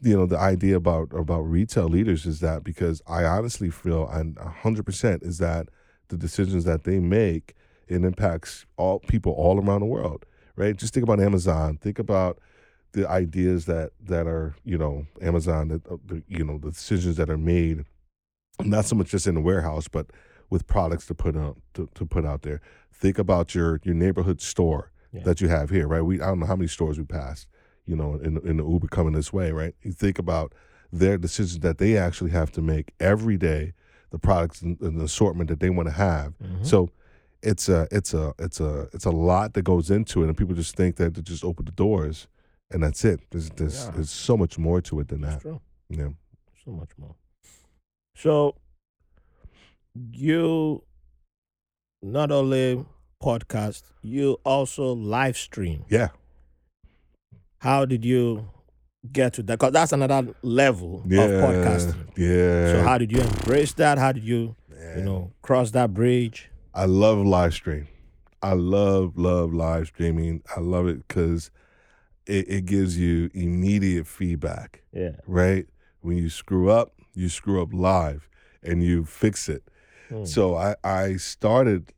you 0.00 0.16
know 0.16 0.26
the 0.26 0.38
idea 0.38 0.76
about 0.76 1.12
about 1.12 1.40
retail 1.42 1.88
leaders 1.88 2.24
is 2.26 2.40
that 2.40 2.64
because 2.64 3.02
I 3.06 3.24
honestly 3.24 3.70
feel 3.70 4.08
and 4.08 4.38
hundred 4.38 4.84
percent 4.86 5.22
is 5.22 5.38
that 5.38 5.68
the 6.08 6.16
decisions 6.16 6.64
that 6.64 6.84
they 6.84 6.98
make 7.00 7.54
it 7.86 8.02
impacts 8.04 8.64
all 8.78 9.00
people 9.00 9.32
all 9.32 9.60
around 9.60 9.80
the 9.80 9.86
world, 9.86 10.24
right? 10.56 10.74
Just 10.76 10.94
think 10.94 11.04
about 11.04 11.20
Amazon. 11.20 11.76
Think 11.76 11.98
about 11.98 12.38
the 12.92 13.08
ideas 13.08 13.66
that 13.66 13.90
that 14.00 14.26
are 14.26 14.54
you 14.64 14.78
know 14.78 15.06
Amazon 15.20 15.68
that 15.68 15.86
uh, 15.86 15.96
the, 16.06 16.22
you 16.28 16.44
know 16.44 16.58
the 16.58 16.70
decisions 16.70 17.16
that 17.16 17.30
are 17.30 17.38
made, 17.38 17.84
not 18.60 18.84
so 18.84 18.94
much 18.96 19.08
just 19.10 19.26
in 19.26 19.34
the 19.34 19.40
warehouse, 19.40 19.88
but 19.88 20.06
with 20.50 20.66
products 20.66 21.06
to 21.06 21.14
put 21.14 21.36
out 21.36 21.56
to, 21.74 21.88
to 21.94 22.04
put 22.06 22.24
out 22.24 22.42
there. 22.42 22.60
Think 22.92 23.18
about 23.18 23.54
your 23.54 23.80
your 23.84 23.94
neighborhood 23.94 24.40
store 24.40 24.92
Yeah. 25.12 25.22
that 25.24 25.40
you 25.40 25.48
have 25.48 25.70
here, 25.70 25.88
right? 25.88 26.02
We 26.02 26.20
I 26.20 26.26
don't 26.26 26.40
know 26.40 26.46
how 26.46 26.56
many 26.56 26.68
stores 26.68 26.98
we 26.98 27.04
passed, 27.04 27.46
you 27.86 27.96
know, 27.96 28.14
in 28.14 28.36
in 28.46 28.56
the 28.58 28.64
Uber 28.66 28.88
coming 28.88 29.14
this 29.14 29.32
way, 29.32 29.52
right? 29.52 29.74
You 29.82 29.92
think 29.92 30.18
about 30.18 30.52
their 30.92 31.16
decisions 31.16 31.60
that 31.60 31.78
they 31.78 31.96
actually 31.96 32.30
have 32.32 32.52
to 32.52 32.60
make 32.62 32.92
every 33.00 33.38
day 33.38 33.72
the 34.10 34.18
products 34.18 34.60
and, 34.60 34.78
and 34.82 35.00
the 35.00 35.04
assortment 35.04 35.48
that 35.48 35.60
they 35.60 35.70
want 35.70 35.88
to 35.88 35.94
have. 35.94 36.34
Mhm. 36.38 36.66
So 36.66 36.90
it's 37.42 37.68
a 37.70 37.88
it's 37.90 38.12
a 38.12 38.34
it's 38.38 38.60
a 38.60 38.88
it's 38.92 39.06
a 39.06 39.10
lot 39.10 39.54
that 39.54 39.62
goes 39.62 39.90
into 39.90 40.22
it, 40.22 40.28
and 40.28 40.36
people 40.36 40.54
just 40.54 40.76
think 40.76 40.96
that 40.96 41.14
to 41.14 41.22
just 41.22 41.44
open 41.44 41.64
the 41.64 41.72
doors 41.72 42.28
and 42.72 42.82
that's 42.82 43.04
it. 43.04 43.20
There's 43.30 43.50
there's, 43.50 43.84
Yeah. 43.84 43.90
there's 43.92 44.10
so 44.10 44.36
much 44.36 44.58
more 44.58 44.80
to 44.82 45.00
it 45.00 45.08
than 45.08 45.24
It's 45.24 45.34
that. 45.34 45.40
true. 45.42 45.60
Yeah. 45.88 46.08
So 46.64 46.70
much 46.72 46.90
more. 46.98 47.14
So 48.16 48.56
you 50.12 50.82
not 52.02 52.30
only 52.32 52.84
podcast, 53.22 53.82
you 54.02 54.38
also 54.44 54.92
live 54.94 55.36
stream. 55.36 55.84
Yeah. 55.88 56.08
How 57.58 57.84
did 57.84 58.04
you 58.04 58.48
get 59.12 59.34
to 59.34 59.42
that? 59.44 59.58
Because 59.58 59.72
that's 59.72 59.92
another 59.92 60.34
level 60.42 61.02
Yeah. 61.06 61.22
of 61.22 61.30
podcasting. 61.44 62.06
Yeah. 62.16 62.72
So 62.72 62.82
how 62.82 62.98
did 62.98 63.12
you 63.12 63.20
embrace 63.20 63.72
that? 63.74 63.98
How 63.98 64.12
did 64.12 64.24
you, 64.24 64.56
you 64.96 65.02
know, 65.02 65.32
cross 65.42 65.70
that 65.72 65.94
bridge? 65.94 66.50
I 66.74 66.86
love 66.86 67.18
live 67.18 67.54
stream. 67.54 67.86
I 68.42 68.54
love, 68.54 69.16
love 69.16 69.52
live 69.52 69.86
streaming. 69.88 70.42
I 70.56 70.60
love 70.60 70.88
it 70.88 71.06
because 71.06 71.50
it, 72.26 72.48
it 72.48 72.64
gives 72.66 72.98
you 72.98 73.30
immediate 73.34 74.06
feedback, 74.06 74.82
Yeah. 74.92 75.16
right? 75.26 75.66
When 76.00 76.16
you 76.16 76.28
screw 76.30 76.70
up, 76.70 76.94
you 77.14 77.28
screw 77.28 77.62
up 77.62 77.68
live 77.72 78.28
and 78.62 78.82
you 78.82 79.04
fix 79.04 79.48
it. 79.48 79.62
Hmm. 80.08 80.24
So 80.24 80.56
I, 80.56 80.74
I 80.84 81.16
started 81.16 81.92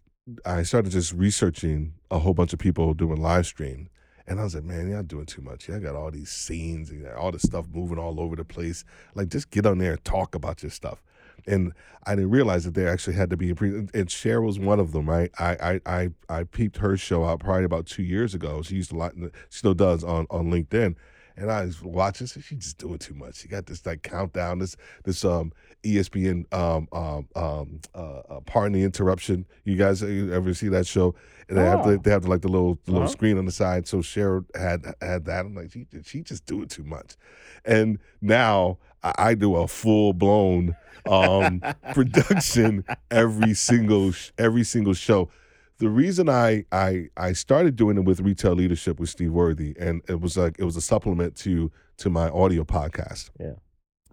I 0.47 0.63
started 0.63 0.91
just 0.91 1.13
researching 1.13 1.93
a 2.11 2.19
whole 2.19 2.33
bunch 2.33 2.53
of 2.55 2.59
people 2.59 2.95
doing 2.95 3.21
live 3.21 3.45
stream. 3.47 3.89
And 4.27 4.41
I 4.41 4.45
was 4.45 4.55
like, 4.55 4.65
man, 4.65 4.89
y'all 4.91 5.03
doing 5.03 5.27
too 5.27 5.43
much. 5.43 5.69
Y'all 5.69 5.81
got 5.81 5.95
all 5.95 6.11
these 6.11 6.31
scenes 6.31 6.89
and 6.91 7.07
all 7.09 7.31
this 7.31 7.43
stuff 7.43 7.67
moving 7.71 7.99
all 7.99 8.19
over 8.19 8.35
the 8.35 8.45
place. 8.45 8.83
Like, 9.15 9.29
just 9.29 9.51
get 9.51 9.67
on 9.67 9.77
there 9.77 9.93
and 9.93 10.05
talk 10.05 10.35
about 10.35 10.63
your 10.63 10.71
stuff. 10.71 11.03
And 11.47 11.73
I 12.07 12.15
didn't 12.15 12.31
realize 12.31 12.65
that 12.65 12.75
there 12.75 12.89
actually 12.89 13.17
had 13.17 13.31
to 13.31 13.37
be 13.37 13.51
a 13.51 13.55
pre. 13.55 13.87
And 13.95 14.11
Cher 14.11 14.41
was 14.41 14.59
one 14.59 14.81
of 14.81 14.93
them, 14.93 15.09
right? 15.09 15.31
I 15.39 15.81
I 15.87 15.95
I, 16.03 16.11
I 16.41 16.45
peeped 16.45 16.79
her 16.79 16.97
show 16.97 17.25
out 17.25 17.41
probably 17.41 17.65
about 17.65 17.87
two 17.87 18.03
years 18.03 18.35
ago. 18.35 18.63
She 18.63 18.77
used 18.77 18.93
a 18.93 18.97
lot. 18.97 19.13
she 19.17 19.29
still 19.59 19.75
does 19.75 20.03
on 20.05 20.27
on 20.31 20.51
LinkedIn. 20.51 20.97
And 21.37 21.51
I 21.51 21.65
was 21.65 21.83
watching, 21.83 22.29
so 22.29 22.39
she's 22.41 22.59
just 22.59 22.79
doing 22.79 22.99
too 22.99 23.15
much. 23.15 23.39
She 23.39 23.49
got 23.49 23.67
this 23.67 23.85
like 23.85 24.03
countdown, 24.03 24.61
this 24.61 24.77
this 25.03 25.25
um 25.25 25.53
ESPN 25.83 26.45
um 26.55 26.87
um 26.93 27.29
um 27.35 27.81
uh, 27.95 28.21
uh 28.31 28.41
pardon 28.47 28.73
the 28.73 28.85
interruption. 28.85 29.45
You 29.65 29.77
guys 29.77 30.01
ever 30.03 30.55
see 30.55 30.69
that 30.69 30.87
show? 30.87 31.15
And 31.49 31.59
they 31.59 31.65
have 31.65 31.81
Oh. 31.87 31.91
the, 31.91 31.99
they 31.99 32.11
have 32.11 32.27
like 32.27 32.43
the 32.43 32.49
little 32.49 32.79
little 32.87 33.03
Uh-huh. 33.03 33.11
screen 33.13 33.37
on 33.37 33.47
the 33.47 33.53
side. 33.53 33.89
So 33.89 34.01
Cher 34.01 34.45
had 34.55 34.85
had 35.01 35.25
that. 35.25 35.45
I'm 35.47 35.55
like, 35.57 35.73
she 35.73 35.87
she 36.05 36.23
just 36.23 36.47
doing 36.47 36.69
too 36.69 36.85
much. 36.85 37.17
And 37.65 37.99
now 38.21 38.79
I, 39.05 39.13
I 39.19 39.35
do 39.35 39.55
a 39.57 39.69
full 39.69 40.13
blown 40.13 40.75
um 41.07 41.61
production 41.95 42.85
every 43.11 43.55
single 43.55 44.13
sh- 44.13 44.31
every 44.39 44.65
single 44.65 44.95
show. 44.95 45.31
The 45.79 45.89
reason 45.89 46.29
I 46.29 46.65
I 46.73 47.09
I 47.17 47.33
started 47.35 47.77
doing 47.77 47.97
it 47.99 48.05
with 48.05 48.21
retail 48.21 48.55
leadership 48.55 48.99
with 48.99 49.11
Steve 49.11 49.33
Worthy, 49.33 49.75
and 49.79 50.03
it 50.09 50.21
was 50.21 50.37
like 50.37 50.57
it 50.59 50.65
was 50.65 50.77
a 50.77 50.81
supplement 50.81 51.37
to 51.39 51.71
to 51.99 52.11
my 52.11 52.29
audio 52.31 52.65
podcast. 52.65 53.31
Yeah. 53.39 53.55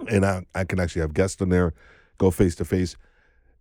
and 0.10 0.26
I 0.26 0.46
I 0.56 0.64
can 0.66 0.80
actually 0.80 1.02
have 1.02 1.14
guests 1.14 1.42
on 1.42 1.50
there, 1.50 1.74
go 2.18 2.32
face 2.32 2.56
to 2.56 2.66
face, 2.66 2.96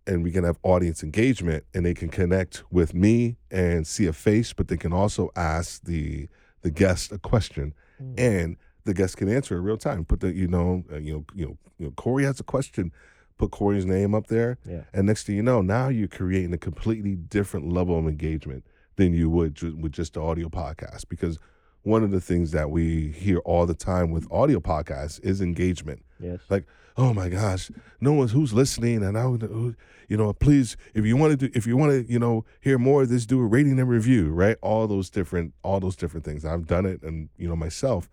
and 0.07 0.23
we 0.23 0.31
can 0.31 0.43
have 0.43 0.57
audience 0.63 1.03
engagement, 1.03 1.63
and 1.73 1.85
they 1.85 1.93
can 1.93 2.09
connect 2.09 2.63
with 2.71 2.93
me 2.93 3.37
and 3.51 3.85
see 3.87 4.07
a 4.07 4.13
face, 4.13 4.51
but 4.51 4.67
they 4.67 4.77
can 4.77 4.91
also 4.93 5.29
ask 5.35 5.83
the 5.83 6.27
the 6.63 6.71
guest 6.71 7.11
a 7.11 7.17
question, 7.19 7.73
Hmm. 7.99 8.13
and 8.17 8.57
the 8.85 8.93
guest 8.93 9.17
can 9.17 9.29
answer 9.29 9.55
in 9.57 9.63
real 9.63 9.77
time. 9.77 10.05
Put 10.05 10.19
the 10.21 10.31
you 10.33 10.47
know 10.47 10.83
uh, 10.91 10.97
you 10.97 11.13
know 11.13 11.25
you 11.35 11.45
know 11.45 11.57
you 11.77 11.85
know 11.87 11.91
Corey 11.91 12.23
has 12.25 12.39
a 12.39 12.43
question, 12.43 12.91
put 13.37 13.51
Corey's 13.51 13.85
name 13.85 14.13
up 14.15 14.27
there, 14.27 14.57
Yeah. 14.67 14.83
and 14.93 15.07
next 15.07 15.25
thing 15.27 15.35
you 15.35 15.43
know, 15.43 15.61
now 15.61 15.87
you're 15.89 16.07
creating 16.07 16.53
a 16.53 16.57
completely 16.57 17.15
different 17.15 17.71
level 17.71 17.97
of 17.97 18.07
engagement 18.07 18.63
than 18.97 19.13
you 19.13 19.29
would 19.29 19.55
ju- 19.55 19.75
with 19.79 19.91
just 19.93 20.13
the 20.13 20.21
audio 20.21 20.49
podcast. 20.49 21.05
Because 21.09 21.39
one 21.83 22.03
of 22.03 22.11
the 22.11 22.21
things 22.21 22.51
that 22.51 22.69
we 22.69 23.07
hear 23.09 23.39
all 23.39 23.65
the 23.65 23.73
time 23.73 24.11
with 24.11 24.27
audio 24.31 24.59
podcasts 24.59 25.19
is 25.23 25.41
engagement. 25.41 26.03
Yes. 26.19 26.39
Like, 26.49 26.65
oh 26.97 27.13
my 27.13 27.29
gosh, 27.29 27.71
no 27.99 28.13
one's 28.13 28.31
who's 28.33 28.53
listening, 28.53 29.01
and 29.01 29.17
I, 29.17 29.25
would, 29.25 29.75
you 30.07 30.17
know, 30.17 30.31
please, 30.33 30.77
if 30.93 31.03
you 31.05 31.17
want 31.17 31.39
to, 31.39 31.47
do, 31.47 31.51
if 31.57 31.65
you 31.65 31.75
want 31.77 31.91
to, 32.05 32.11
you 32.11 32.19
know, 32.19 32.45
hear 32.59 32.77
more 32.77 33.01
of 33.03 33.09
this, 33.09 33.25
do 33.25 33.39
a 33.39 33.45
rating 33.45 33.79
and 33.79 33.89
review, 33.89 34.29
right? 34.29 34.57
All 34.61 34.85
those 34.87 35.09
different, 35.09 35.53
all 35.63 35.79
those 35.79 35.95
different 35.95 36.23
things. 36.25 36.45
I've 36.45 36.67
done 36.67 36.85
it, 36.85 37.01
and 37.01 37.29
you 37.37 37.47
know 37.47 37.55
myself, 37.55 38.09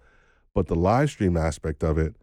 but 0.58 0.66
the 0.66 0.74
live 0.74 1.08
stream 1.08 1.36
aspect 1.36 1.84
of 1.84 1.96
it 1.98 2.16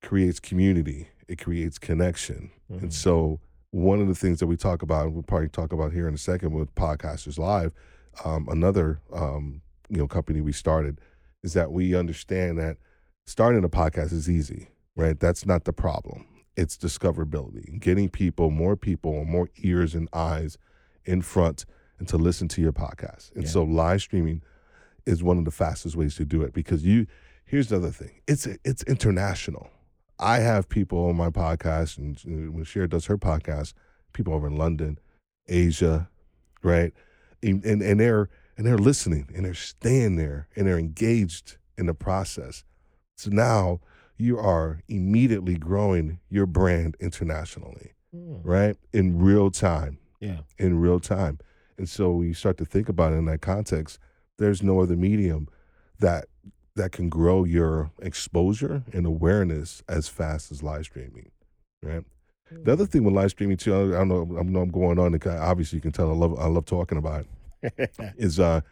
creates 0.00 0.38
community. 0.38 1.08
It 1.26 1.40
creates 1.42 1.76
connection, 1.76 2.52
Mhm. 2.70 2.82
and 2.82 2.94
so 2.94 3.40
one 3.72 4.00
of 4.00 4.06
the 4.06 4.14
things 4.14 4.38
that 4.38 4.46
we 4.46 4.56
talk 4.56 4.80
about, 4.80 5.06
and 5.06 5.14
we'll 5.14 5.24
probably 5.24 5.48
talk 5.48 5.72
about 5.72 5.92
here 5.92 6.06
in 6.06 6.14
a 6.14 6.18
second 6.18 6.52
with 6.52 6.72
Podcasters 6.76 7.36
Live, 7.36 7.72
um, 8.24 8.46
another 8.48 9.00
um, 9.12 9.60
you 9.88 9.96
know 9.96 10.06
company 10.06 10.40
we 10.40 10.52
started, 10.52 11.00
is 11.42 11.52
that 11.54 11.72
we 11.72 11.96
understand 11.96 12.58
that 12.60 12.76
starting 13.26 13.64
a 13.64 13.68
podcast 13.68 14.12
is 14.12 14.30
easy, 14.30 14.68
right? 14.94 15.18
That's 15.18 15.44
not 15.44 15.64
the 15.64 15.72
problem. 15.72 16.24
It's 16.56 16.78
discoverability, 16.78 17.80
getting 17.80 18.08
people, 18.08 18.50
more 18.52 18.76
people, 18.76 19.24
more 19.24 19.48
ears 19.56 19.96
and 19.96 20.08
eyes 20.12 20.58
in 21.04 21.22
front 21.22 21.64
and 21.98 22.06
to 22.06 22.18
listen 22.18 22.46
to 22.48 22.60
your 22.62 22.72
podcast. 22.72 23.32
And 23.34 23.42
Yeah. 23.42 23.50
so 23.50 23.64
live 23.64 24.00
streaming 24.00 24.42
is 25.06 25.24
one 25.24 25.38
of 25.38 25.44
the 25.44 25.50
fastest 25.50 25.96
ways 25.96 26.14
to 26.16 26.24
do 26.24 26.42
it 26.42 26.52
because 26.52 26.84
you 26.84 27.06
here's 27.48 27.68
the 27.68 27.76
other 27.76 27.90
thing. 27.90 28.20
It's 28.28 28.46
it's 28.64 28.82
international. 28.84 29.70
I 30.20 30.38
have 30.38 30.68
people 30.68 31.06
on 31.08 31.16
my 31.16 31.30
podcast 31.30 31.96
and 31.98 32.54
when 32.54 32.64
Cher 32.64 32.86
does 32.86 33.06
her 33.06 33.18
podcast, 33.18 33.72
people 34.12 34.34
over 34.34 34.46
in 34.46 34.56
London, 34.56 34.98
Asia, 35.48 36.08
right? 36.62 36.92
And, 37.42 37.64
and 37.64 37.82
and 37.82 38.00
they're 38.00 38.28
and 38.56 38.66
they're 38.66 38.78
listening 38.78 39.28
and 39.34 39.44
they're 39.44 39.54
staying 39.54 40.16
there 40.16 40.48
and 40.56 40.66
they're 40.66 40.78
engaged 40.78 41.56
in 41.76 41.86
the 41.86 41.94
process. 41.94 42.64
So 43.16 43.30
now 43.30 43.80
you 44.16 44.38
are 44.38 44.80
immediately 44.88 45.56
growing 45.56 46.18
your 46.28 46.46
brand 46.46 46.96
internationally, 47.00 47.92
Hmm. 48.12 48.42
right? 48.42 48.76
In 48.92 49.18
real 49.18 49.50
time 49.50 49.98
Yeah. 50.20 50.40
in 50.58 50.80
real 50.80 50.98
time. 51.00 51.38
And 51.76 51.88
so 51.88 52.10
when 52.10 52.26
you 52.26 52.34
start 52.34 52.56
to 52.58 52.64
think 52.64 52.88
about 52.88 53.12
it 53.12 53.16
in 53.16 53.26
that 53.26 53.40
context, 53.40 54.00
there's 54.38 54.62
no 54.64 54.80
other 54.80 54.96
medium 54.96 55.46
that 56.00 56.26
that 56.78 56.92
can 56.92 57.08
grow 57.08 57.44
your 57.44 57.90
exposure 58.00 58.82
and 58.92 59.04
awareness 59.06 59.82
as 59.88 60.08
fast 60.08 60.50
as 60.50 60.62
live 60.62 60.84
streaming, 60.84 61.30
right? 61.82 62.04
The 62.50 62.72
other 62.72 62.86
thing 62.86 63.04
with 63.04 63.14
live 63.14 63.30
streaming 63.30 63.58
too, 63.58 63.74
I, 63.94 63.98
don't 63.98 64.08
know, 64.08 64.38
I 64.38 64.42
know 64.42 64.62
I'm 64.62 64.70
going 64.70 64.98
on. 64.98 65.14
Obviously, 65.28 65.76
you 65.76 65.82
can 65.82 65.92
tell 65.92 66.10
I 66.10 66.14
love 66.14 66.38
I 66.38 66.46
love 66.46 66.64
talking 66.64 66.96
about 66.96 67.26
it. 67.62 67.90
Is 68.16 68.40
uh, 68.40 68.62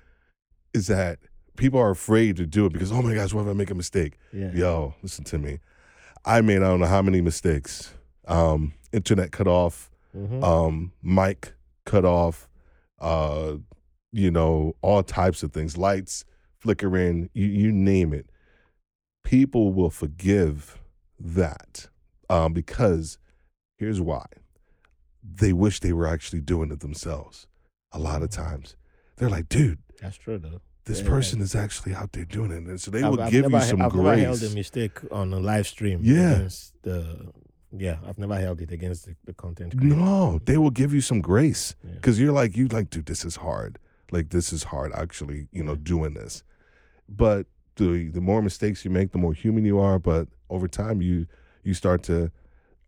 is 0.72 0.86
that 0.86 1.18
people 1.56 1.78
are 1.80 1.90
afraid 1.90 2.36
to 2.36 2.46
do 2.46 2.64
it 2.66 2.72
because 2.72 2.90
oh 2.92 3.02
my 3.02 3.14
gosh, 3.14 3.34
what 3.34 3.42
if 3.42 3.48
I 3.48 3.52
make 3.52 3.70
a 3.70 3.74
mistake? 3.74 4.14
yeah. 4.32 4.50
Yo, 4.54 4.94
listen 5.02 5.24
to 5.24 5.38
me. 5.38 5.58
I 6.24 6.40
made 6.40 6.58
I 6.58 6.68
don't 6.68 6.80
know 6.80 6.86
how 6.86 7.02
many 7.02 7.20
mistakes. 7.20 7.92
Um, 8.26 8.72
internet 8.92 9.30
cut 9.32 9.46
off 9.46 9.90
Mhm. 10.16 10.42
um, 10.42 10.92
mic 11.02 11.52
cut 11.84 12.04
off, 12.06 12.48
uh, 13.00 13.56
you 14.12 14.30
know, 14.30 14.74
all 14.80 15.02
types 15.02 15.42
of 15.42 15.52
things, 15.52 15.76
lights 15.76 16.24
flickering, 16.66 17.30
you, 17.32 17.46
you 17.46 17.70
name 17.72 18.12
it. 18.12 18.28
People 19.24 19.72
will 19.72 19.90
forgive 19.90 20.80
that 21.18 21.88
um, 22.28 22.52
because 22.52 23.18
here's 23.76 24.00
why 24.00 24.26
they 25.22 25.52
wish 25.52 25.80
they 25.80 25.92
were 25.92 26.06
actually 26.06 26.40
doing 26.40 26.70
it 26.70 26.80
themselves. 26.80 27.46
A 27.92 27.98
lot 27.98 28.22
of 28.22 28.30
times 28.30 28.76
they're 29.16 29.30
like, 29.30 29.48
dude, 29.48 29.78
That's 30.00 30.16
true 30.16 30.38
though. 30.38 30.60
this 30.84 31.00
Yeah. 31.00 31.08
person 31.08 31.40
is 31.40 31.54
actually 31.54 31.94
out 31.94 32.12
there 32.12 32.24
doing 32.24 32.50
it. 32.52 32.64
And 32.64 32.80
so 32.80 32.90
they 32.90 33.02
I've- 33.02 33.10
will 33.10 33.20
I've 33.22 33.30
give 33.32 33.50
you 33.50 33.60
some 33.60 33.80
I've 33.82 33.94
never 33.94 34.16
held 34.16 34.36
a 34.36 34.40
grace. 34.40 34.54
mistake 34.54 34.98
on 35.12 35.32
a 35.32 35.38
live 35.40 35.66
stream. 35.66 36.00
Yeah. 36.02 36.32
Against 36.36 36.74
the, 36.82 37.32
yeah, 37.76 37.98
I've 38.06 38.18
never 38.18 38.38
held 38.38 38.60
it 38.60 38.70
against 38.70 39.06
the, 39.06 39.14
the 39.24 39.34
content. 39.34 39.76
creator. 39.76 39.96
No, 39.96 40.40
they 40.44 40.56
will 40.58 40.70
give 40.70 40.92
you 40.94 41.00
some 41.00 41.20
grace. 41.20 41.74
Yeah. 41.84 41.94
because 41.94 42.20
you're 42.20 42.32
like 42.32 42.56
you 42.56 42.66
like 42.68 42.90
dude 42.90 43.06
this 43.06 43.24
is 43.24 43.36
hard 43.36 43.78
like 44.12 44.28
this 44.30 44.52
is 44.52 44.62
hard 44.64 44.92
actually 44.94 45.48
you 45.50 45.64
know 45.64 45.74
doing 45.74 46.14
this 46.14 46.44
but 47.08 47.46
the 47.76 48.08
the 48.08 48.20
more 48.20 48.40
mistakes 48.42 48.84
you 48.84 48.90
make 48.90 49.12
the 49.12 49.18
more 49.18 49.32
human 49.34 49.64
you 49.64 49.78
are 49.78 49.98
but 49.98 50.28
over 50.50 50.66
time 50.68 51.02
you 51.02 51.26
you 51.62 51.74
start 51.74 52.02
to 52.02 52.30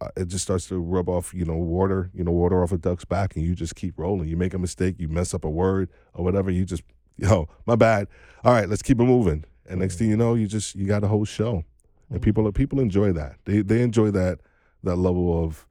uh, 0.00 0.08
it 0.16 0.28
just 0.28 0.44
starts 0.44 0.66
to 0.68 0.78
rub 0.78 1.08
off 1.08 1.34
you 1.34 1.44
know 1.44 1.56
water 1.56 2.10
you 2.14 2.22
know 2.24 2.30
water 2.32 2.62
off 2.62 2.72
a 2.72 2.78
duck's 2.78 3.04
back 3.04 3.34
and 3.36 3.44
you 3.44 3.54
just 3.54 3.74
keep 3.74 3.98
rolling. 3.98 4.28
You 4.28 4.36
make 4.36 4.54
a 4.54 4.58
mistake 4.58 4.94
you 4.98 5.08
mess 5.08 5.34
up 5.34 5.44
a 5.44 5.50
word 5.50 5.90
or 6.14 6.24
whatever 6.24 6.50
you 6.50 6.64
just 6.64 6.82
yo 7.16 7.48
my 7.66 7.74
bad. 7.76 8.06
All 8.44 8.52
right 8.52 8.68
let's 8.68 8.82
keep 8.82 8.98
it 9.00 9.04
moving. 9.04 9.44
And 9.68 9.80
next 9.80 9.96
thing 9.96 10.08
you 10.08 10.16
know 10.16 10.34
you 10.34 10.46
just 10.46 10.74
you 10.74 10.86
got 10.86 11.04
a 11.04 11.08
whole 11.08 11.24
show. 11.24 11.64
And 12.10 12.20
Mhm. 12.20 12.24
people 12.24 12.52
people 12.52 12.80
enjoy 12.80 13.12
that. 13.12 13.36
They 13.44 13.60
they 13.60 13.82
enjoy 13.82 14.10
that 14.12 14.38
that 14.84 14.96
level 14.96 15.44
of 15.44 15.66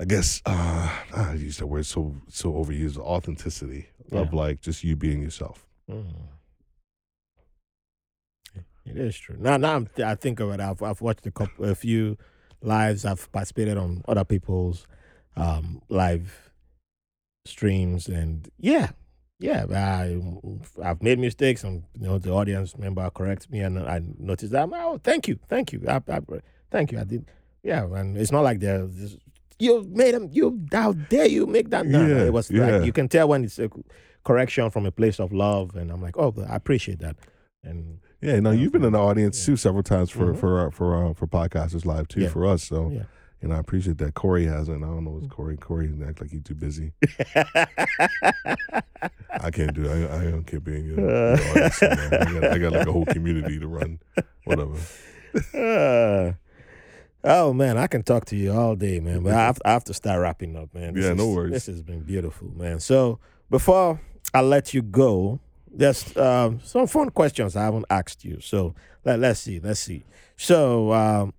I 0.00 0.04
guess 0.04 0.42
uh, 0.44 0.90
I 1.14 1.34
use 1.34 1.58
that 1.58 1.68
word 1.68 1.86
so 1.86 2.16
so 2.28 2.52
overused 2.52 2.98
authenticity 2.98 3.86
of 4.12 4.34
like 4.34 4.60
just 4.60 4.82
you 4.84 4.96
being 4.96 5.22
yourself. 5.22 5.66
Mm. 5.90 6.04
It 8.86 8.96
is 8.96 9.16
true. 9.16 9.36
Now, 9.38 9.56
now 9.56 9.76
I'm, 9.76 9.88
I 10.04 10.14
think 10.14 10.40
of 10.40 10.50
it. 10.50 10.60
I've, 10.60 10.82
I've 10.82 11.00
watched 11.00 11.26
a 11.26 11.30
couple, 11.30 11.64
a 11.64 11.74
few 11.74 12.18
lives. 12.60 13.04
I've 13.04 13.30
participated 13.32 13.78
on 13.78 14.02
other 14.06 14.24
people's 14.24 14.86
um, 15.36 15.80
live 15.88 16.52
streams, 17.46 18.08
and 18.08 18.48
yeah, 18.58 18.90
yeah, 19.38 19.66
I 19.70 20.20
I've 20.82 21.02
made 21.02 21.18
mistakes, 21.18 21.64
and 21.64 21.84
you 21.94 22.06
know 22.06 22.18
the 22.18 22.30
audience 22.30 22.76
member 22.78 23.08
corrects 23.10 23.50
me, 23.50 23.60
and 23.60 23.78
I 23.78 24.00
notice 24.18 24.50
that. 24.50 24.68
Oh, 24.72 25.00
thank 25.02 25.28
you, 25.28 25.38
thank 25.48 25.72
you, 25.72 25.82
I, 25.88 26.00
I, 26.08 26.20
thank 26.70 26.92
you. 26.92 27.00
I 27.00 27.04
did, 27.04 27.26
yeah, 27.62 27.84
and 27.84 28.16
it's 28.16 28.32
not 28.32 28.42
like 28.42 28.60
they're 28.60 28.86
just, 28.86 29.18
you 29.58 29.82
made 29.90 30.14
them. 30.14 30.28
You 30.30 30.60
how 30.72 30.92
dare 30.92 31.26
you 31.26 31.46
make 31.46 31.70
that? 31.70 31.86
No, 31.86 32.06
no, 32.06 32.16
Yeah, 32.16 32.24
it 32.24 32.32
was 32.32 32.50
yeah. 32.50 32.66
like 32.76 32.84
you 32.86 32.92
can 32.92 33.08
tell 33.08 33.28
when 33.28 33.44
it's 33.44 33.58
a 33.58 33.70
correction 34.24 34.70
from 34.70 34.86
a 34.86 34.92
place 34.92 35.18
of 35.20 35.32
love, 35.32 35.74
and 35.74 35.90
I'm 35.90 36.02
like, 36.02 36.16
oh, 36.16 36.34
I 36.48 36.56
appreciate 36.56 37.00
that, 37.00 37.16
and 37.62 37.98
Yeah, 38.24 38.40
no, 38.40 38.50
you've 38.52 38.72
been 38.72 38.84
in 38.84 38.92
the 38.94 38.98
audience 38.98 39.38
yeah. 39.40 39.52
too 39.52 39.56
several 39.56 39.82
times 39.82 40.10
for 40.10 40.32
Mhm. 40.32 40.36
for 40.38 40.66
uh, 40.66 40.70
for 40.70 41.10
uh, 41.10 41.12
for 41.14 41.26
podcasters 41.26 41.84
live 41.84 42.08
too 42.08 42.22
Yeah. 42.22 42.28
for 42.30 42.46
us. 42.46 42.62
So 42.62 42.88
yeah. 42.90 43.02
you 43.42 43.48
know, 43.48 43.56
I 43.56 43.58
appreciate 43.58 43.98
that. 43.98 44.14
Corey 44.14 44.46
hasn't. 44.46 44.82
I 44.82 44.86
don't 44.86 45.04
know 45.04 45.10
what's 45.10 45.26
Corey. 45.26 45.56
Corey 45.58 45.92
act 46.08 46.20
like 46.22 46.30
he's 46.30 46.42
too 46.42 46.54
busy. 46.54 46.92
I 49.30 49.50
can't 49.52 49.74
do. 49.74 49.84
it. 49.84 50.10
I 50.10 50.16
I 50.16 50.30
don't 50.30 50.44
can't 50.44 50.64
be 50.64 50.76
in 50.76 50.84
your, 50.86 51.00
your 51.00 51.32
audience. 51.50 51.82
you 51.82 51.88
know. 51.88 51.94
I, 51.94 52.24
got, 52.40 52.44
I 52.44 52.58
got 52.58 52.72
like 52.72 52.86
a 52.86 52.92
whole 52.92 53.04
community 53.06 53.58
to 53.58 53.66
run. 53.66 53.98
Whatever. 54.44 54.76
Uh, 55.52 56.32
oh 57.24 57.52
man, 57.52 57.76
I 57.76 57.86
can 57.88 58.02
talk 58.02 58.24
to 58.26 58.36
you 58.36 58.52
all 58.52 58.76
day, 58.76 59.00
man. 59.00 59.22
But 59.22 59.34
I 59.34 59.40
have, 59.40 59.58
I 59.64 59.72
have 59.72 59.84
to 59.84 59.94
start 59.94 60.20
wrapping 60.22 60.56
up, 60.56 60.72
man. 60.74 60.94
Yeah, 60.96 61.10
is- 61.10 61.16
no 61.16 61.28
worries. 61.30 61.52
This 61.52 61.66
has 61.66 61.82
been 61.82 62.00
beautiful, 62.00 62.48
man. 62.56 62.80
So 62.80 63.18
before 63.50 64.00
I 64.32 64.40
let 64.40 64.72
you 64.72 64.82
go, 64.82 65.40
there's 65.76 66.16
um, 66.16 66.60
some 66.62 66.86
fun 66.86 67.10
questions 67.10 67.56
I 67.56 67.64
haven't 67.64 67.86
asked 67.90 68.24
you. 68.24 68.40
So 68.40 68.74
let, 69.04 69.18
let's 69.18 69.40
see, 69.40 69.60
let's 69.60 69.80
see. 69.80 70.04
So 70.36 70.92
um, 70.92 71.34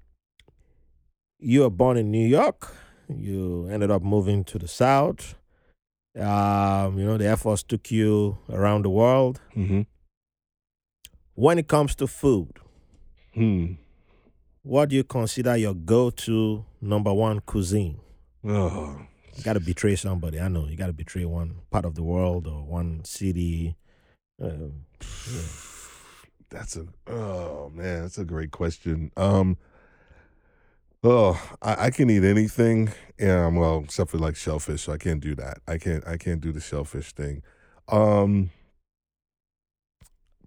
you 1.40 1.62
were 1.62 1.70
born 1.70 1.98
in 1.98 2.12
New 2.12 2.28
York. 2.28 2.74
You 3.10 3.68
ended 3.72 3.92
up 3.92 4.02
moving 4.02 4.44
to 4.46 4.58
the 4.60 4.68
South. 4.68 5.36
Um, 6.18 6.98
you 6.98 7.06
know, 7.06 7.18
the 7.18 7.26
Air 7.28 7.38
Force 7.38 7.62
took 7.64 7.92
you 7.92 8.38
around 8.50 8.84
the 8.84 8.90
world. 8.90 9.42
Mm-hmm. 9.56 9.82
When 11.36 11.60
it 11.60 11.68
comes 11.68 11.96
to 11.96 12.08
food, 12.08 12.52
Hmm. 13.34 13.74
what 14.64 14.88
do 14.90 14.96
you 14.96 15.04
consider 15.04 15.58
your 15.58 15.74
go-to 15.74 16.64
number 16.80 17.14
one 17.14 17.42
cuisine? 17.42 18.00
Oh, 18.48 19.02
You 19.36 19.44
got 19.44 19.54
to 19.54 19.60
betray 19.60 19.98
somebody. 19.98 20.40
I 20.40 20.48
know 20.48 20.68
you 20.68 20.78
got 20.78 20.88
to 20.88 20.94
betray 20.94 21.26
one 21.26 21.56
part 21.70 21.84
of 21.84 21.96
the 21.96 22.04
world 22.04 22.48
or 22.48 22.64
one 22.64 23.04
city. 23.04 23.76
Um, 24.42 24.86
yeah. 25.02 25.42
that's 26.50 26.76
a. 26.76 26.88
Oh 27.08 27.72
man, 27.74 28.02
that's 28.02 28.18
a 28.18 28.26
great 28.26 28.52
question. 28.52 29.12
Um. 29.18 29.58
Oh, 31.04 31.40
I, 31.62 31.86
I 31.86 31.90
can 31.92 32.10
eat 32.10 32.24
anything. 32.24 32.92
Yeah, 33.20 33.48
well, 33.48 33.82
except 33.84 34.10
for 34.10 34.18
like 34.18 34.36
shellfish. 34.36 34.82
So 34.84 34.94
I 34.94 34.98
can't 34.98 35.22
do 35.22 35.36
that. 35.36 35.60
I 35.68 35.78
can't. 35.78 36.06
I 36.08 36.18
can't 36.18 36.42
do 36.42 36.52
the 36.52 36.62
shellfish 36.62 37.14
thing. 37.14 37.44
Um. 37.88 38.52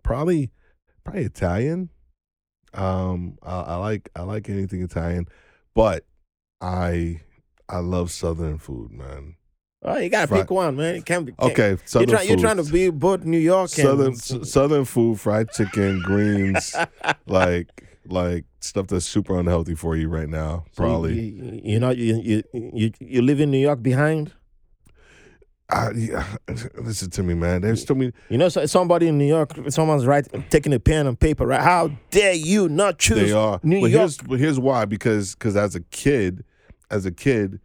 Probably, 0.03 0.51
probably 1.05 1.25
Italian. 1.25 1.91
Um, 2.75 3.39
I, 3.43 3.61
I 3.61 3.77
like 3.77 4.11
I 4.15 4.23
like 4.23 4.49
anything 4.49 4.83
Italian, 4.83 5.27
but 5.75 6.05
I 6.61 7.21
I 7.69 7.79
love 7.79 8.11
Southern 8.11 8.59
food, 8.59 8.93
man. 8.93 9.37
Oh, 9.83 9.97
you 9.99 10.09
got 10.09 10.23
to 10.23 10.27
Fri- 10.27 10.41
pick 10.41 10.51
one, 10.51 10.77
man. 10.77 10.97
It 10.97 11.07
can't 11.07 11.25
be. 11.25 11.33
can't- 11.33 11.53
Okay, 11.53 11.69
You're, 11.71 11.79
Southern 11.85 12.09
try, 12.09 12.23
you're 12.23 12.37
trying 12.37 12.57
to 12.57 12.65
be 12.65 12.91
both 12.91 13.25
New 13.25 13.39
York 13.39 13.69
southern 13.71 14.09
and 14.09 14.47
southern 14.47 14.85
food, 14.85 15.21
fried 15.21 15.51
chicken, 15.53 16.03
greens, 16.05 16.75
like 17.27 17.69
like 18.07 18.45
stuff 18.61 18.87
that's 18.89 19.05
super 19.07 19.39
unhealthy 19.39 19.75
for 19.75 19.95
you 19.95 20.09
right 20.09 20.29
now. 20.29 20.65
So 20.73 20.83
Probably. 20.83 21.21
You, 21.21 21.61
you 21.63 21.79
know, 21.81 21.91
you, 21.91 22.17
you 22.17 22.43
you 22.53 22.91
you 22.99 23.23
live 23.23 23.39
in 23.41 23.51
New 23.53 23.59
York 23.59 23.83
behind. 23.83 24.33
I, 25.71 25.91
yeah, 25.95 26.25
listen 26.81 27.11
to 27.11 27.23
me, 27.23 27.35
man. 27.35 27.61
There's 27.61 27.85
too 27.85 27.95
many. 27.95 28.13
You 28.31 28.39
know, 28.39 28.49
so 28.49 28.65
somebody 28.67 29.07
in 29.07 29.19
New 29.19 29.27
York, 29.27 29.53
someone's 29.69 30.07
right, 30.07 30.27
taking 30.51 30.73
a 30.73 30.81
pen 30.81 31.07
and 31.07 31.21
paper. 31.21 31.47
Right? 31.47 31.61
How 31.61 31.89
dare 32.11 32.33
you 32.33 32.69
not 32.71 32.99
choose 32.99 33.29
They 33.29 33.33
are. 33.33 33.61
New 33.63 33.83
but 33.83 33.91
York? 33.91 34.01
here's 34.01 34.17
but 34.17 34.39
here's 34.41 34.59
why. 34.59 34.87
Because 34.87 35.35
because 35.35 35.57
as 35.57 35.75
a 35.77 35.81
kid, 35.83 36.43
as 36.91 37.05
a 37.07 37.13
kid, 37.13 37.61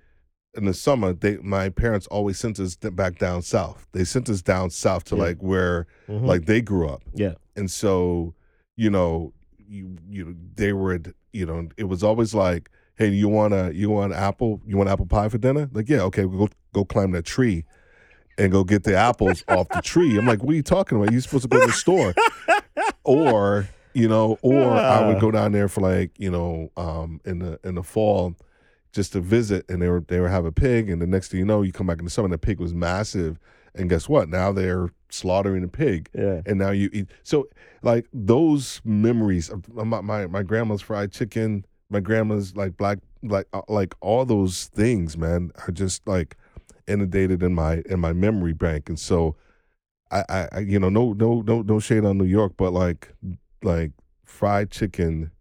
in 0.56 0.66
the 0.66 0.74
summer, 0.74 1.14
they 1.14 1.38
my 1.38 1.70
parents 1.70 2.08
always 2.08 2.38
sent 2.40 2.60
us 2.60 2.76
back 2.76 3.18
down 3.18 3.42
south. 3.42 3.88
They 3.92 4.04
sent 4.04 4.30
us 4.30 4.42
down 4.42 4.70
south 4.70 5.04
to 5.06 5.16
Yeah. 5.16 5.22
like 5.24 5.38
where 5.40 5.88
Mhm. 6.08 6.26
like 6.26 6.46
they 6.46 6.62
grew 6.62 6.88
up. 6.88 7.02
yeah, 7.14 7.34
and 7.56 7.70
so 7.72 8.34
you 8.76 8.90
know 8.90 9.34
you 9.58 9.98
you 10.10 10.36
they 10.56 10.74
were 10.74 11.00
you 11.32 11.46
know 11.46 11.68
it 11.78 11.86
was 11.86 12.04
always 12.04 12.34
like 12.36 12.70
hey 12.96 13.08
you 13.08 13.28
want 13.30 13.54
a 13.54 13.72
you 13.74 13.90
want 13.90 14.14
apple 14.14 14.62
you 14.68 14.78
want 14.78 14.90
apple 14.90 15.06
pie 15.06 15.28
for 15.30 15.38
dinner 15.40 15.68
like 15.74 15.90
yeah 15.90 16.02
okay 16.02 16.26
we'll 16.26 16.48
go 16.48 16.54
go 16.74 16.86
climb 16.86 17.12
that 17.12 17.24
tree 17.26 17.64
and 18.38 18.52
go 18.52 18.64
get 18.64 18.84
the 18.84 18.96
apples 18.96 19.44
off 19.48 19.68
the 19.70 19.82
tree 19.82 20.16
i'm 20.18 20.28
like 20.28 20.44
what 20.44 20.52
are 20.54 20.56
you 20.56 20.62
talking 20.64 20.98
about 20.98 21.12
you're 21.12 21.22
supposed 21.22 21.44
to 21.44 21.48
go 21.48 21.60
to 21.60 21.66
the 21.68 21.72
store 21.72 22.14
or 23.04 23.68
you 23.94 24.08
know 24.08 24.38
or 24.42 24.72
i 24.72 25.08
would 25.08 25.20
go 25.26 25.32
down 25.32 25.52
there 25.52 25.68
for 25.68 25.82
like 25.82 26.12
you 26.18 26.30
know 26.32 26.70
um 26.78 27.20
in 27.26 27.40
the 27.40 27.60
in 27.64 27.76
the 27.76 27.84
fall 27.84 28.36
just 28.94 29.12
to 29.12 29.20
visit 29.20 29.66
and 29.68 29.82
they 29.82 29.90
were 29.90 30.04
they 30.08 30.20
would 30.20 30.30
have 30.30 30.46
a 30.46 30.52
pig 30.52 30.90
and 30.90 31.02
the 31.02 31.08
next 31.08 31.30
thing 31.30 31.40
you 31.40 31.46
know 31.46 31.62
you 31.62 31.72
come 31.72 31.88
back 31.88 32.00
in 32.00 32.06
the 32.06 32.12
summer 32.12 32.28
and 32.28 32.34
the 32.34 32.38
pig 32.38 32.60
was 32.60 32.74
massive 32.74 33.40
and 33.76 33.90
guess 33.90 34.08
what 34.08 34.30
now 34.30 34.52
they're 34.52 34.90
slaughtering 35.10 35.64
a 35.64 35.68
pig 35.68 36.10
yeah. 36.14 36.42
and 36.46 36.58
now 36.58 36.72
you 36.72 36.90
eat. 36.92 37.08
So 37.24 37.48
like 37.82 38.08
those 38.14 38.82
memories 38.84 39.50
of 39.50 39.72
my 39.74 40.02
my, 40.02 40.28
my 40.28 40.44
grandma's 40.44 40.82
fried 40.82 41.12
chicken, 41.12 41.66
my 41.90 42.00
grandma's 42.00 42.56
like 42.56 42.78
black 42.78 43.00
like 43.22 43.48
uh, 43.54 43.62
like 43.68 43.96
all 44.02 44.26
those 44.26 44.66
things, 44.66 45.18
man, 45.18 45.52
are 45.68 45.72
just 45.72 46.08
like 46.08 46.36
inundated 46.88 47.44
in 47.44 47.54
my 47.54 47.84
in 47.86 48.00
my 48.00 48.14
memory 48.14 48.54
bank. 48.54 48.90
And 48.90 49.00
so 49.00 49.36
I 50.12 50.24
I, 50.30 50.48
I 50.52 50.60
you 50.60 50.80
know 50.80 50.90
no 50.90 51.14
no 51.14 51.42
no 51.42 51.62
no 51.62 51.80
shade 51.80 52.06
on 52.06 52.18
New 52.18 52.26
York, 52.26 52.54
but 52.58 52.74
like 52.74 53.14
like 53.62 53.92
fried 54.26 54.72
chicken 54.72 55.32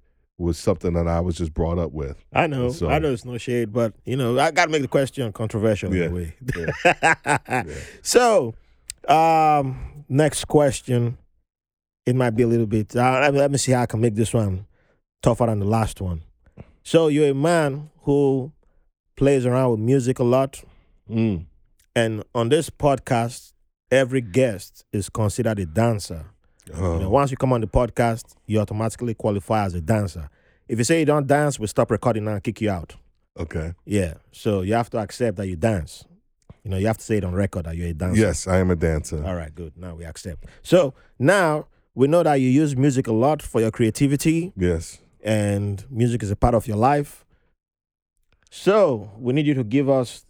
was 0.43 0.59
something 0.59 0.93
that 0.95 1.07
I 1.09 1.21
was 1.21 1.37
just 1.37 1.55
brought 1.55 1.79
up 1.79 1.93
with. 1.93 2.23
I 2.33 2.47
know, 2.47 2.71
So- 2.71 2.89
I 2.91 2.99
know 2.99 3.13
it's 3.13 3.25
no 3.25 3.39
shade, 3.39 3.73
but 3.73 3.95
you 4.05 4.17
know, 4.17 4.39
I 4.39 4.51
got 4.51 4.67
to 4.67 4.71
make 4.71 4.83
the 4.83 4.89
question 4.89 5.33
controversial 5.33 5.95
Yeah, 5.95 6.05
in 6.07 6.11
a 6.11 6.15
way. 6.15 6.35
Yeah. 6.55 7.65
So, 8.03 8.55
um, 9.09 10.05
next 10.09 10.47
question. 10.47 11.19
It 12.05 12.17
might 12.17 12.31
be 12.31 12.43
a 12.43 12.49
little 12.49 12.67
bit. 12.67 12.97
Uh, 12.97 13.21
let, 13.21 13.33
me, 13.33 13.39
let 13.41 13.51
me 13.51 13.59
see 13.59 13.73
how 13.73 13.83
I 13.83 13.87
can 13.87 14.01
make 14.01 14.15
this 14.17 14.35
one 14.35 14.67
tougher 15.23 15.47
than 15.47 15.61
the 15.61 15.67
last 15.67 16.01
one. 16.01 16.23
So, 16.83 17.07
you're 17.09 17.31
a 17.31 17.35
man 17.35 17.91
who 18.03 18.51
plays 19.17 19.47
around 19.47 19.71
with 19.71 19.81
music 19.81 20.19
a 20.19 20.25
lot, 20.25 20.63
Mm. 21.11 21.45
and 21.95 22.25
on 22.35 22.49
this 22.49 22.71
podcast, 22.71 23.53
every 23.91 24.21
guest 24.21 24.85
is 24.93 25.09
considered 25.11 25.59
a 25.59 25.67
dancer. 25.67 26.27
Oh. 26.75 26.95
You 26.95 27.01
know, 27.01 27.07
Oh, 27.07 27.11
once 27.11 27.31
you 27.31 27.37
come 27.37 27.53
on 27.53 27.61
the 27.61 27.67
podcast, 27.67 28.35
you 28.47 28.61
automatically 28.61 29.15
qualify 29.15 29.65
as 29.65 29.75
a 29.75 29.81
dancer. 29.81 30.29
If 30.69 30.79
you 30.79 30.85
say 30.85 31.01
you 31.01 31.07
don't 31.07 31.27
dance, 31.27 31.59
we 31.59 31.67
stop 31.67 31.91
recording 31.91 32.27
and 32.29 32.43
kick 32.43 32.61
you 32.61 32.71
out. 32.71 32.95
okay. 33.39 33.75
Yeah. 33.85 34.15
So 34.31 34.63
you 34.63 34.75
have 34.75 34.91
to 34.91 34.99
accept 34.99 35.37
that 35.39 35.47
you 35.49 35.57
dance. 35.57 36.05
You 36.65 36.71
know, 36.71 36.77
you 36.77 36.87
have 36.87 36.99
to 36.99 37.05
say 37.05 37.17
it 37.17 37.25
on 37.25 37.33
record 37.35 37.65
that 37.67 37.77
you're 37.77 37.89
a 37.89 37.93
dancer. 37.93 38.21
Yes, 38.21 38.47
I 38.47 38.59
am 38.59 38.71
a 38.71 38.77
dancer. 38.77 39.25
All 39.25 39.35
right, 39.35 39.53
good. 39.55 39.73
Now 39.77 39.97
we 39.97 40.05
accept. 40.05 40.45
So 40.63 40.95
now 41.19 41.67
we 41.95 42.07
know 42.07 42.23
that 42.23 42.37
you 42.37 42.49
use 42.49 42.77
music 42.77 43.07
a 43.09 43.13
lot 43.13 43.43
for 43.43 43.61
your 43.61 43.71
creativity 43.73 44.53
Yes. 44.57 44.99
and 45.25 45.85
music 45.91 46.23
is 46.23 46.31
a 46.31 46.37
part 46.37 46.55
of 46.55 46.69
your 46.69 46.77
life. 46.77 47.25
So 48.51 49.11
we 49.19 49.33
need 49.33 49.47
you 49.47 49.55
to 49.55 49.65
give 49.65 49.89
us 49.89 50.25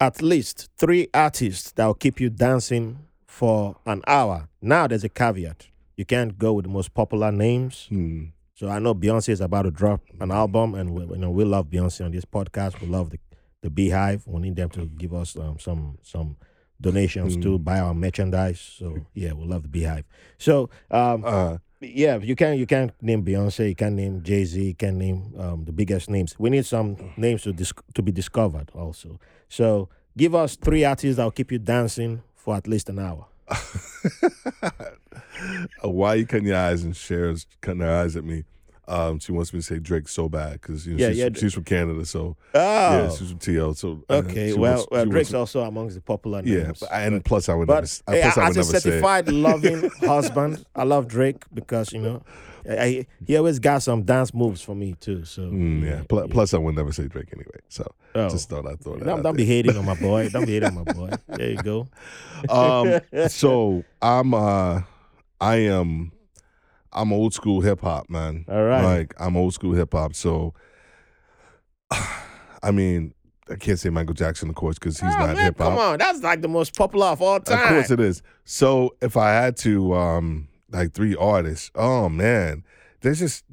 at 0.00 0.22
least 0.22 0.68
three 0.76 1.08
artists 1.14 1.72
that 1.72 1.86
will 1.86 1.94
keep 1.94 2.20
you 2.20 2.30
dancing 2.30 2.98
for 3.34 3.76
an 3.84 4.00
hour. 4.06 4.48
Now 4.62 4.86
there's 4.86 5.04
a 5.04 5.08
caveat. 5.08 5.66
You 5.96 6.04
can't 6.04 6.38
go 6.38 6.52
with 6.54 6.64
the 6.66 6.70
most 6.70 6.94
popular 6.94 7.32
names. 7.32 7.86
Hmm. 7.88 8.26
So 8.54 8.68
I 8.68 8.78
know 8.78 8.94
Beyonce 8.94 9.30
is 9.30 9.40
about 9.40 9.62
to 9.62 9.72
drop 9.72 10.00
an 10.20 10.30
album, 10.30 10.74
and 10.76 10.94
we, 10.94 11.02
you 11.02 11.16
know 11.16 11.30
we 11.30 11.44
love 11.44 11.66
Beyonce 11.66 12.04
on 12.04 12.12
this 12.12 12.24
podcast. 12.24 12.80
We 12.80 12.86
love 12.86 13.10
the 13.10 13.18
the 13.62 13.70
BeyHive. 13.70 14.26
We 14.26 14.40
need 14.40 14.56
them 14.56 14.70
to 14.70 14.86
give 14.86 15.12
us 15.12 15.36
um, 15.36 15.58
some 15.58 15.98
some 16.02 16.36
donations 16.80 17.36
to 17.38 17.58
buy 17.58 17.80
our 17.80 17.94
merchandise. 17.94 18.60
So 18.60 18.98
yeah, 19.14 19.32
we 19.32 19.44
love 19.46 19.62
the 19.62 19.68
BeyHive. 19.68 20.04
So 20.38 20.70
um, 20.90 21.24
Uh, 21.24 21.58
yeah, 21.80 22.16
you 22.18 22.36
can 22.36 22.56
you 22.56 22.66
can 22.66 22.92
name 23.02 23.24
Beyonce, 23.24 23.68
you 23.68 23.74
can 23.74 23.96
name 23.96 24.22
Jay 24.22 24.44
Z, 24.44 24.62
you 24.62 24.74
can 24.74 24.96
name 24.96 25.34
um, 25.38 25.64
the 25.64 25.72
biggest 25.72 26.08
names. 26.08 26.36
We 26.38 26.50
need 26.50 26.66
some 26.66 26.96
names 27.16 27.42
to 27.42 27.52
dis- 27.52 27.72
to 27.94 28.02
be 28.02 28.12
discovered 28.12 28.70
also. 28.74 29.18
So 29.48 29.88
give 30.16 30.34
us 30.36 30.54
three 30.56 30.84
artists 30.84 31.16
that 31.16 31.24
will 31.24 31.32
keep 31.32 31.50
you 31.50 31.58
dancing 31.58 32.22
for 32.44 32.54
at 32.54 32.68
least 32.68 32.88
an 32.90 32.98
hour. 32.98 33.24
Uh, 33.48 33.56
why 35.82 36.14
you 36.14 36.26
cutting 36.26 36.46
your 36.46 36.56
eyes 36.58 36.84
and 36.84 36.94
Cher's 36.94 37.46
cutting 37.60 37.80
her 37.80 37.90
eyes 37.90 38.16
at 38.16 38.24
me? 38.24 38.44
Um, 38.86 39.18
she 39.18 39.32
wants 39.32 39.50
me 39.54 39.60
to 39.60 39.62
say 39.64 39.78
Drake 39.78 40.08
so 40.08 40.28
bad 40.28 40.60
because 40.60 40.86
you 40.86 40.94
know, 40.94 41.00
Yeah, 41.02 41.08
she's, 41.08 41.18
yeah. 41.18 41.28
she's 41.34 41.54
from 41.54 41.64
Canada, 41.64 42.04
so 42.04 42.36
Oh, 42.54 42.60
yeah, 42.60 43.08
she's 43.08 43.30
from 43.30 43.38
TL. 43.38 43.74
So 43.78 44.04
uh, 44.10 44.16
okay. 44.16 44.48
she 44.52 44.58
Well, 44.58 44.86
wants- 44.90 45.04
she 45.04 45.10
Drake's 45.10 45.32
wants- 45.32 45.54
also 45.56 45.62
amongst 45.62 45.94
the 45.96 46.02
popular 46.02 46.42
yeah, 46.44 46.64
names. 46.64 46.80
but, 46.80 46.92
and 46.92 47.24
plus 47.24 47.48
I 47.48 47.54
would 47.54 47.66
But 47.66 48.02
never, 48.06 48.18
hey, 48.18 48.22
plus 48.24 48.36
I 48.36 48.48
would 48.48 48.58
as 48.58 48.68
a 48.74 48.80
certified 48.80 49.28
loving 49.32 49.88
husband, 50.00 50.66
I 50.76 50.82
love 50.84 51.08
Drake 51.08 51.44
because 51.54 51.94
you 51.94 52.00
know 52.02 52.22
I, 52.68 53.06
he 53.26 53.36
always 53.36 53.58
got 53.58 53.82
some 53.82 54.02
dance 54.04 54.32
moves 54.32 54.62
for 54.62 54.74
me 54.74 54.94
too. 55.00 55.24
So 55.24 55.42
Mm, 55.42 55.82
yeah. 55.84 56.02
Pl- 56.08 56.28
Plus, 56.28 56.54
I 56.54 56.58
would 56.58 56.74
never 56.74 56.92
say 56.92 57.06
Drake 57.08 57.28
anyway. 57.32 57.60
So 57.68 57.86
Oh. 58.14 58.28
just 58.28 58.48
thought 58.48 58.66
I'd 58.66 58.80
throw 58.80 58.96
that. 58.96 59.04
Don't, 59.04 59.22
don't 59.22 59.36
be 59.36 59.44
hating 59.44 59.76
on 59.76 59.84
my 59.84 59.94
boy. 59.96 60.28
Don't 60.32 60.46
be 60.46 60.52
hating 60.52 60.68
on 60.76 60.84
my 60.84 60.92
boy. 60.92 61.10
There 61.28 61.50
you 61.50 61.56
go. 61.62 61.88
um, 62.48 63.00
so 63.28 63.82
I'm 64.00 64.32
uh 64.34 64.82
I 65.40 65.56
am 65.56 66.12
I'm 66.92 67.12
old 67.12 67.34
school 67.34 67.60
hip 67.60 67.80
hop, 67.80 68.08
man. 68.08 68.44
All 68.48 68.62
right. 68.62 68.84
Like 68.84 69.14
I'm 69.18 69.36
old 69.36 69.52
school 69.54 69.72
hip 69.74 69.92
hop. 69.92 70.14
So 70.14 70.54
I 72.62 72.70
mean, 72.72 73.14
I 73.50 73.56
can't 73.56 73.78
say 73.78 73.90
Michael 73.90 74.14
Jackson, 74.14 74.48
of 74.48 74.54
course, 74.54 74.78
because 74.78 74.98
he's 74.98 75.12
Oh, 75.14 75.18
not 75.26 75.36
hip 75.36 75.58
come 75.58 75.72
hop. 75.74 75.80
on, 75.80 75.98
that's 75.98 76.22
like 76.22 76.40
the 76.40 76.48
most 76.48 76.74
popular 76.76 77.06
of 77.08 77.20
all 77.20 77.40
time. 77.40 77.62
Of 77.62 77.68
course 77.68 77.90
it 77.90 78.00
is. 78.00 78.22
So 78.44 78.94
if 79.02 79.16
I 79.16 79.32
had 79.32 79.56
to 79.58 79.92
um 79.94 80.48
like 80.74 80.92
three 80.92 81.14
artists, 81.16 81.70
oh 81.74 82.08
man, 82.08 82.64
there's 83.00 83.20
just 83.20 83.44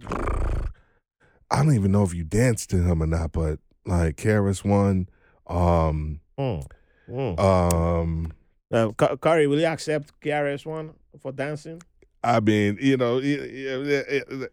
I 1.50 1.64
don't 1.64 1.76
even 1.76 1.92
know 1.92 2.04
if 2.04 2.14
you 2.14 2.24
danced 2.24 2.70
to 2.72 2.78
him 2.82 3.02
or 3.04 3.08
not, 3.08 3.32
but 3.32 3.60
like 3.86 4.18
KRS 4.18 4.66
One, 4.66 5.08
um 5.48 6.20
Mm, 6.40 6.66
mm. 7.10 7.40
um 7.40 8.34
Uh, 8.72 8.90
will 8.98 9.60
you 9.60 9.66
accept 9.66 10.20
KRS 10.22 10.66
One 10.66 10.94
for 11.20 11.32
dancing? 11.32 11.82
I 12.24 12.40
mean, 12.40 12.78
you 12.82 12.98
know, 12.98 13.18
yeah, 13.20 13.44
yeah, 13.44 14.02
yeah, 14.12 14.46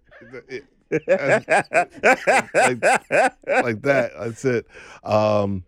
like 3.63 3.83
that. 3.83 4.13
That's 4.19 4.45
it. 4.45 4.67
Um, 5.05 5.65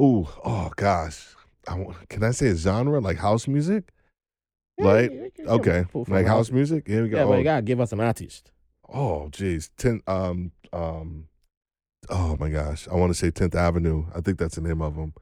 ooh, 0.00 0.28
oh 0.44 0.70
gosh, 0.76 1.26
I, 1.66 1.74
want- 1.74 2.08
can 2.08 2.22
I 2.22 2.30
say 2.32 2.48
a 2.48 2.54
genre 2.54 3.00
like 3.00 3.18
house 3.18 3.48
music? 3.48 3.90
Like, 4.84 5.32
okay, 5.46 5.84
like 6.08 6.26
house 6.26 6.50
music. 6.50 6.86
Here 6.86 7.02
we 7.02 7.08
go. 7.08 7.18
Yeah, 7.18 7.24
but 7.24 7.32
oh, 7.32 7.38
you 7.38 7.44
gotta 7.44 7.62
give 7.62 7.80
us 7.80 7.92
an 7.92 8.00
artist. 8.00 8.50
oh, 8.92 9.28
geez, 9.30 9.70
ten. 9.76 10.00
Um, 10.06 10.52
um, 10.72 11.26
oh 12.08 12.36
my 12.38 12.48
gosh, 12.50 12.88
I 12.88 12.94
want 12.94 13.10
to 13.10 13.14
say 13.18 13.30
Tenth 13.30 13.54
Avenue. 13.54 14.06
I 14.14 14.20
think 14.20 14.38
that's 14.38 14.54
the 14.56 14.60
name 14.62 14.82
of 14.82 14.94
them. 14.96 15.12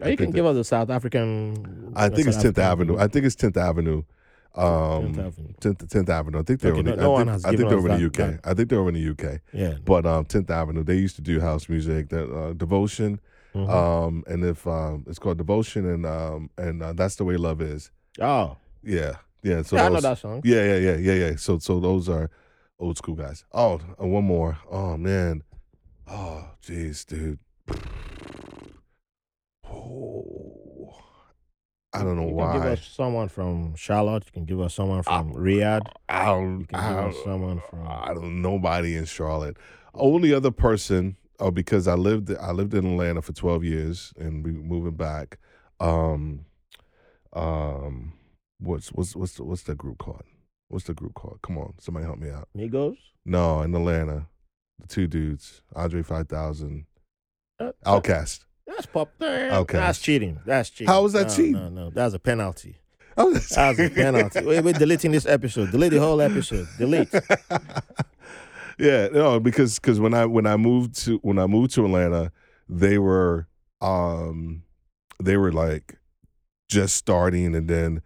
Or 0.00 0.08
you 0.10 0.16
think 0.16 0.18
can 0.18 0.30
give 0.32 0.46
us 0.46 0.56
a 0.56 0.64
South 0.64 0.90
African. 0.90 1.92
I 1.96 2.08
think 2.08 2.28
it's 2.28 2.36
Tenth 2.42 2.58
Avenue. 2.58 2.98
I 2.98 3.06
think 3.08 3.24
it's 3.26 3.34
Tenth 3.34 3.56
Avenue. 3.56 4.02
Um, 4.54 5.12
10th 5.14 5.18
Avenue. 5.18 5.52
10th, 5.60 5.76
10th 5.88 6.08
Avenue. 6.08 6.38
I 6.38 6.42
think 6.42 6.60
they're 6.60 6.72
Okay, 6.72 6.82
no- 6.82 6.96
the, 6.96 7.02
no 7.02 7.14
I 7.16 7.24
think, 7.24 7.30
I 7.30 7.48
think 7.56 7.68
they're 7.68 7.78
over 7.78 7.88
in 7.90 8.00
the 8.00 8.08
that- 8.08 8.34
UK. 8.36 8.40
I 8.44 8.54
think 8.54 8.68
they're 8.70 8.78
over 8.78 8.88
in 8.88 8.94
the 8.94 9.10
UK. 9.10 9.40
Yeah. 9.52 9.74
But 9.84 10.06
um, 10.06 10.24
10th 10.24 10.48
Avenue, 10.50 10.82
they 10.82 10.96
used 10.96 11.16
to 11.16 11.22
do 11.22 11.40
house 11.40 11.68
music, 11.68 12.08
that 12.08 12.30
uh, 12.34 12.52
Devotion, 12.54 13.20
Mhm. 13.54 13.68
um, 13.70 14.24
and 14.26 14.44
if 14.44 14.66
um, 14.66 15.04
it's 15.06 15.18
called 15.18 15.38
Devotion, 15.38 15.86
and 15.88 16.04
um, 16.06 16.50
and 16.58 16.82
uh, 16.82 16.92
that's 16.94 17.16
the 17.16 17.24
way 17.24 17.36
love 17.36 17.60
is. 17.62 17.90
oh, 18.20 18.56
Yeah, 18.86 19.16
yeah. 19.42 19.62
So 19.62 19.76
yeah, 19.76 19.86
I 19.86 19.88
know 19.88 20.00
that 20.00 20.18
song. 20.18 20.40
yeah, 20.44 20.64
yeah, 20.64 20.76
yeah, 20.76 20.96
yeah, 20.96 21.12
yeah. 21.12 21.36
So 21.36 21.58
so 21.58 21.80
those 21.80 22.08
are 22.08 22.30
old 22.78 22.96
school 22.96 23.14
guys. 23.16 23.44
Oh, 23.52 23.80
and 23.98 24.12
one 24.12 24.24
more. 24.24 24.58
Oh 24.70 24.96
man. 24.96 25.42
Oh, 26.08 26.44
jeez, 26.62 27.04
dude. 27.04 27.40
Oh, 29.68 30.94
I 31.92 32.02
don't 32.04 32.16
know 32.16 32.22
you 32.22 32.28
Can 32.28 32.36
why. 32.36 32.52
give 32.52 32.62
us 32.64 32.86
someone 32.86 33.28
from 33.28 33.74
Charlotte. 33.74 34.24
You 34.26 34.32
can 34.32 34.44
give 34.44 34.60
us 34.60 34.74
someone 34.74 35.02
from 35.02 35.32
Riyadh. 35.34 35.86
I 36.08 36.26
don't. 36.26 36.60
You 36.60 36.66
can 36.66 36.78
I 36.78 36.88
give 36.88 37.14
us 37.16 37.24
someone 37.24 37.60
from. 37.68 37.86
I 37.88 38.14
don't. 38.14 38.40
Nobody 38.42 38.96
in 38.96 39.04
Charlotte. 39.06 39.56
Only 39.94 40.32
other 40.32 40.50
person. 40.50 41.16
Oh, 41.40 41.50
because 41.50 41.88
I 41.88 41.94
lived. 41.94 42.30
I 42.40 42.52
lived 42.52 42.74
in 42.74 42.86
Atlanta 42.86 43.22
for 43.22 43.32
twelve 43.32 43.64
years, 43.64 44.12
and 44.18 44.44
we 44.44 44.52
moving 44.52 44.94
back. 44.96 45.38
Um, 45.80 46.44
um, 47.32 48.12
what's 48.58 48.88
what's 48.92 49.14
what's 49.16 49.34
the, 49.34 49.44
what's 49.44 49.62
the 49.62 49.74
group 49.74 49.98
called? 49.98 50.22
What's 50.68 50.86
the 50.86 50.94
group 50.94 51.14
called? 51.14 51.38
Come 51.42 51.58
on, 51.58 51.74
somebody 51.78 52.06
help 52.06 52.18
me 52.18 52.30
out. 52.30 52.48
Migos. 52.56 52.96
No, 53.24 53.62
in 53.62 53.74
Atlanta, 53.74 54.26
the 54.80 54.86
two 54.88 55.06
dudes, 55.06 55.62
Andre 55.74 56.02
five 56.02 56.28
thousand, 56.28 56.86
Uh, 57.60 57.72
OutKast. 57.84 58.40
That's 58.66 58.86
pop. 58.86 59.12
Okay. 59.22 59.78
That's 59.78 60.00
cheating. 60.00 60.40
That's 60.44 60.70
cheating. 60.70 60.88
How 60.88 61.02
was 61.02 61.12
that 61.12 61.28
no, 61.28 61.34
cheating? 61.36 61.52
No, 61.52 61.68
no, 61.68 61.90
that's 61.90 62.14
a 62.14 62.18
penalty. 62.18 62.76
Oh, 63.18 63.32
That's 63.32 63.56
a 63.56 63.88
penalty. 63.88 64.44
Wait, 64.44 64.62
we're 64.62 64.74
deleting 64.74 65.10
this 65.10 65.24
episode. 65.24 65.70
Delete 65.70 65.92
the 65.92 66.00
whole 66.00 66.20
episode. 66.20 66.68
Delete. 66.76 67.08
yeah, 68.78 69.08
no, 69.08 69.40
because 69.40 69.78
because 69.78 69.98
when 69.98 70.12
I 70.12 70.26
when 70.26 70.46
I 70.46 70.58
moved 70.58 71.02
to 71.04 71.16
when 71.22 71.38
I 71.38 71.46
moved 71.46 71.72
to 71.74 71.84
Atlanta, 71.86 72.30
they 72.68 72.98
were 72.98 73.48
um 73.80 74.64
they 75.22 75.38
were 75.38 75.50
like 75.52 75.98
just 76.68 76.96
starting 76.96 77.54
and 77.54 77.68
then 77.68 77.98
Uh, 77.98 78.00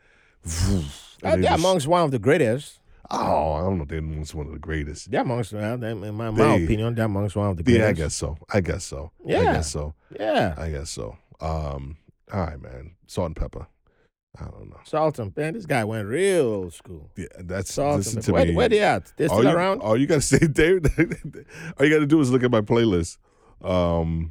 they're 0.44 1.54
amongst 1.54 1.86
one 1.86 2.02
of 2.04 2.10
the 2.10 2.18
greatest. 2.18 2.78
oh 3.10 3.52
I 3.54 3.60
don't 3.60 3.78
know 3.78 3.84
they're 3.84 3.98
amongst 3.98 4.34
one 4.34 4.46
of 4.46 4.52
the 4.52 4.58
greatest. 4.58 5.10
They're 5.10 5.22
amongst, 5.22 5.52
uh, 5.54 5.58
in 5.58 6.14
my, 6.14 6.30
my 6.30 6.56
They- 6.58 6.64
opinion, 6.64 6.94
they're 6.94 7.04
amongst 7.06 7.36
one 7.36 7.50
of 7.50 7.56
the 7.56 7.62
greatest. 7.62 7.82
Yeah. 7.82 7.88
I 7.88 7.92
guess 7.92 8.14
so. 8.14 8.36
I 8.52 8.60
guess 8.60 8.84
so. 8.84 9.12
I 9.26 9.30
Yeah. 9.30 9.52
guess 9.54 9.70
so. 9.70 9.94
Yeah. 10.18 10.54
I 10.56 10.70
guess 10.70 10.90
so. 10.90 11.16
Um, 11.40 11.96
all 12.32 12.40
right, 12.40 12.60
man. 12.60 12.92
Salt-N-Pepa. 13.06 13.66
I 14.40 14.44
don't 14.44 14.70
know. 14.70 14.78
Salt 14.84 15.18
and 15.18 15.36
man, 15.36 15.54
this 15.54 15.66
guy 15.66 15.82
went 15.82 16.06
real 16.06 16.44
old 16.46 16.72
school. 16.72 17.10
Yeah, 17.16 17.26
that's 17.40 17.72
Salt 17.74 17.96
listen 17.98 18.18
and 18.18 18.24
to 18.26 18.32
where, 18.32 18.46
me. 18.46 18.54
where 18.54 18.68
they 18.68 18.78
at? 18.78 19.12
They 19.16 19.26
all 19.26 19.38
still 19.40 19.50
you, 19.50 19.56
around? 19.56 19.80
All 19.80 19.96
you 19.96 20.06
gotta 20.06 20.20
say, 20.34 20.38
David. 20.38 20.86
all 21.78 21.84
you 21.84 21.92
gotta 21.92 22.06
do 22.06 22.20
is 22.20 22.30
look 22.30 22.44
at 22.44 22.50
my 22.50 22.60
playlist. 22.60 23.18
Um, 23.60 24.30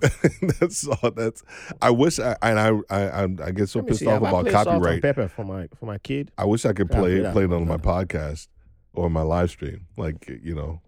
that's 0.60 0.86
all. 0.86 1.10
That's. 1.10 1.42
I 1.82 1.90
wish 1.90 2.18
I 2.20 2.36
and 2.42 2.58
I 2.58 2.70
I 2.88 3.08
I, 3.08 3.22
I 3.46 3.50
get 3.50 3.68
so 3.68 3.82
pissed 3.82 4.00
see, 4.00 4.06
off 4.06 4.18
about 4.18 4.42
played 4.42 4.52
Salt 4.52 4.68
and 4.68 4.82
copyright. 4.82 5.02
pepper 5.02 5.28
for 5.28 5.44
my 5.44 5.68
for 5.78 5.86
my 5.86 5.98
kid. 5.98 6.30
I 6.38 6.44
wish 6.44 6.64
I 6.64 6.72
could 6.72 6.90
play 6.90 7.20
play 7.32 7.44
it 7.44 7.52
on 7.52 7.66
my 7.66 7.76
podcast 7.78 8.48
or 8.92 9.10
my 9.10 9.22
live 9.22 9.50
stream, 9.50 9.86
like 9.96 10.28
you 10.42 10.54
know, 10.54 10.80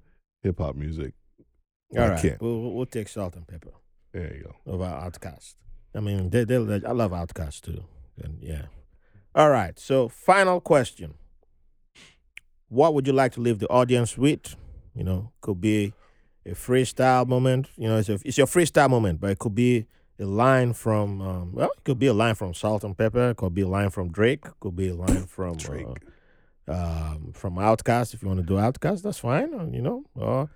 hip 0.42 0.58
hop 0.58 0.76
music. 0.76 1.14
All 1.96 2.08
right, 2.08 2.22
can't. 2.22 2.40
We'll, 2.40 2.72
we'll- 2.72 2.86
take 2.86 3.08
Salt-N-Pepa 3.08 3.72
There 4.12 4.32
you 4.32 4.44
go. 4.44 4.72
over 4.72 4.84
OutKast. 4.84 5.56
I 5.92 5.98
mean, 5.98 6.30
they, 6.30 6.44
they, 6.44 6.54
I 6.54 6.92
love 6.92 7.10
OutKast 7.10 7.62
too. 7.62 7.82
And 8.22 8.38
yeah. 8.40 8.66
All 9.34 9.50
right. 9.50 9.76
So, 9.76 10.08
final 10.08 10.60
question: 10.60 11.14
What 12.68 12.94
would 12.94 13.06
you 13.08 13.12
like 13.12 13.32
to 13.32 13.40
leave 13.40 13.58
the 13.58 13.68
audience 13.68 14.16
with? 14.16 14.54
You 14.94 15.02
know, 15.04 15.32
could 15.40 15.60
be 15.60 15.92
a 16.46 16.50
freestyle 16.50 17.26
moment. 17.26 17.68
You 17.76 17.88
know, 17.88 17.98
it's 17.98 18.08
a, 18.08 18.18
it's 18.24 18.38
your 18.38 18.46
freestyle 18.46 18.90
moment, 18.90 19.20
but 19.20 19.30
it 19.30 19.38
could 19.38 19.54
be 19.54 19.86
a 20.18 20.24
line 20.26 20.72
from 20.74 21.20
um, 21.22 21.52
well, 21.52 21.70
it 21.76 21.84
could 21.84 21.98
be 21.98 22.06
a 22.06 22.12
line 22.14 22.34
from 22.34 22.52
Salt-N-Pepa. 22.54 23.32
It 23.32 23.36
could 23.38 23.54
be 23.54 23.62
a 23.62 23.68
line 23.68 23.90
from 23.90 24.10
Drake. 24.10 24.44
it 24.46 24.52
Could 24.60 24.76
be 24.76 24.88
a 24.88 24.94
line 24.94 25.26
from 25.36 25.56
Drake. 25.56 25.86
uh, 26.68 26.72
um, 26.72 27.32
from 27.34 27.54
OutKast. 27.56 28.14
If 28.14 28.22
you 28.22 28.28
want 28.28 28.40
to 28.40 28.46
do 28.46 28.54
OutKast, 28.54 29.02
that's 29.02 29.18
fine. 29.18 29.52
uh, 29.54 29.66
You 29.72 29.82
know, 29.82 30.04
or 30.14 30.50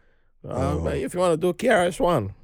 uh, 0.48 0.48
Oh. 0.48 0.80
but 0.84 0.98
if 0.98 1.14
you 1.14 1.20
want 1.20 1.32
to 1.32 1.36
do 1.38 1.52
KRS 1.54 1.98
One, 2.00 2.34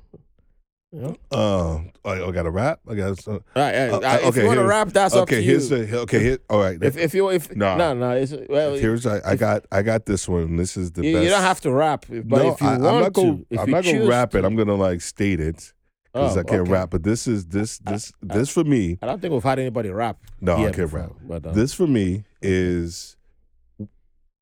you 0.92 1.00
know, 1.00 1.16
Uh, 1.30 1.78
I, 2.08 2.24
I 2.24 2.30
got 2.32 2.46
a 2.46 2.50
rap. 2.50 2.80
I 2.88 2.94
got. 2.94 3.26
Uh, 3.28 3.32
All 3.32 3.40
right, 3.56 3.74
uh, 3.74 4.00
if 4.22 4.24
okay, 4.26 4.40
you 4.42 4.46
want 4.48 4.58
to 4.58 4.66
rap, 4.66 4.88
that's 4.88 5.14
up 5.14 5.22
okay, 5.22 5.36
to 5.36 5.42
you. 5.42 5.50
here's 5.50 5.68
the. 5.68 5.98
Okay, 6.00 6.20
here. 6.20 6.38
All 6.48 6.60
right. 6.60 6.78
if 6.82 6.96
if 6.96 7.14
you 7.14 7.28
if 7.30 7.54
no 7.54 7.76
no, 7.94 8.10
it's 8.12 8.34
well, 8.48 8.74
you, 8.74 8.80
here's 8.80 9.06
I, 9.06 9.20
I 9.24 9.36
got 9.36 9.66
I 9.70 9.82
got 9.82 10.06
this 10.06 10.28
one. 10.28 10.56
This 10.56 10.76
is 10.76 10.90
the 10.92 11.04
you 11.04 11.14
best. 11.14 11.24
You 11.24 11.30
don't 11.30 11.42
have 11.42 11.60
to 11.62 11.70
rap, 11.72 12.06
but 12.08 12.24
no, 12.42 12.52
if 12.54 12.60
you 12.60 12.66
I, 12.66 12.78
want 12.78 12.84
am 12.86 13.00
not 13.02 13.12
gonna. 13.12 13.36
to, 13.36 13.46
if 13.50 13.60
I'm 13.60 13.70
not 13.70 13.84
gonna 13.84 14.06
rap 14.08 14.34
it. 14.34 14.40
to- 14.40 14.46
I'm 14.46 14.56
gonna 14.56 14.74
like 14.74 15.00
state 15.00 15.38
it 15.40 15.72
because 16.12 16.36
Oh, 16.36 16.40
I 16.40 16.42
can't 16.42 16.62
okay. 16.62 16.70
rap. 16.72 16.90
But 16.90 17.04
this 17.04 17.28
is 17.28 17.46
this 17.46 17.78
this 17.78 18.12
I- 18.28 18.34
this 18.34 18.48
for 18.50 18.64
me. 18.64 18.98
I 19.00 19.06
don't 19.06 19.20
think 19.20 19.32
we've 19.32 19.42
had 19.44 19.58
anybody 19.60 19.90
rap. 19.90 20.18
No, 20.40 20.56
I 20.56 20.62
can't 20.72 20.76
before, 20.76 20.98
rap. 21.00 21.12
But 21.22 21.46
uh, 21.46 21.52
This 21.52 21.72
for 21.72 21.86
me 21.86 22.24
is, 22.42 23.16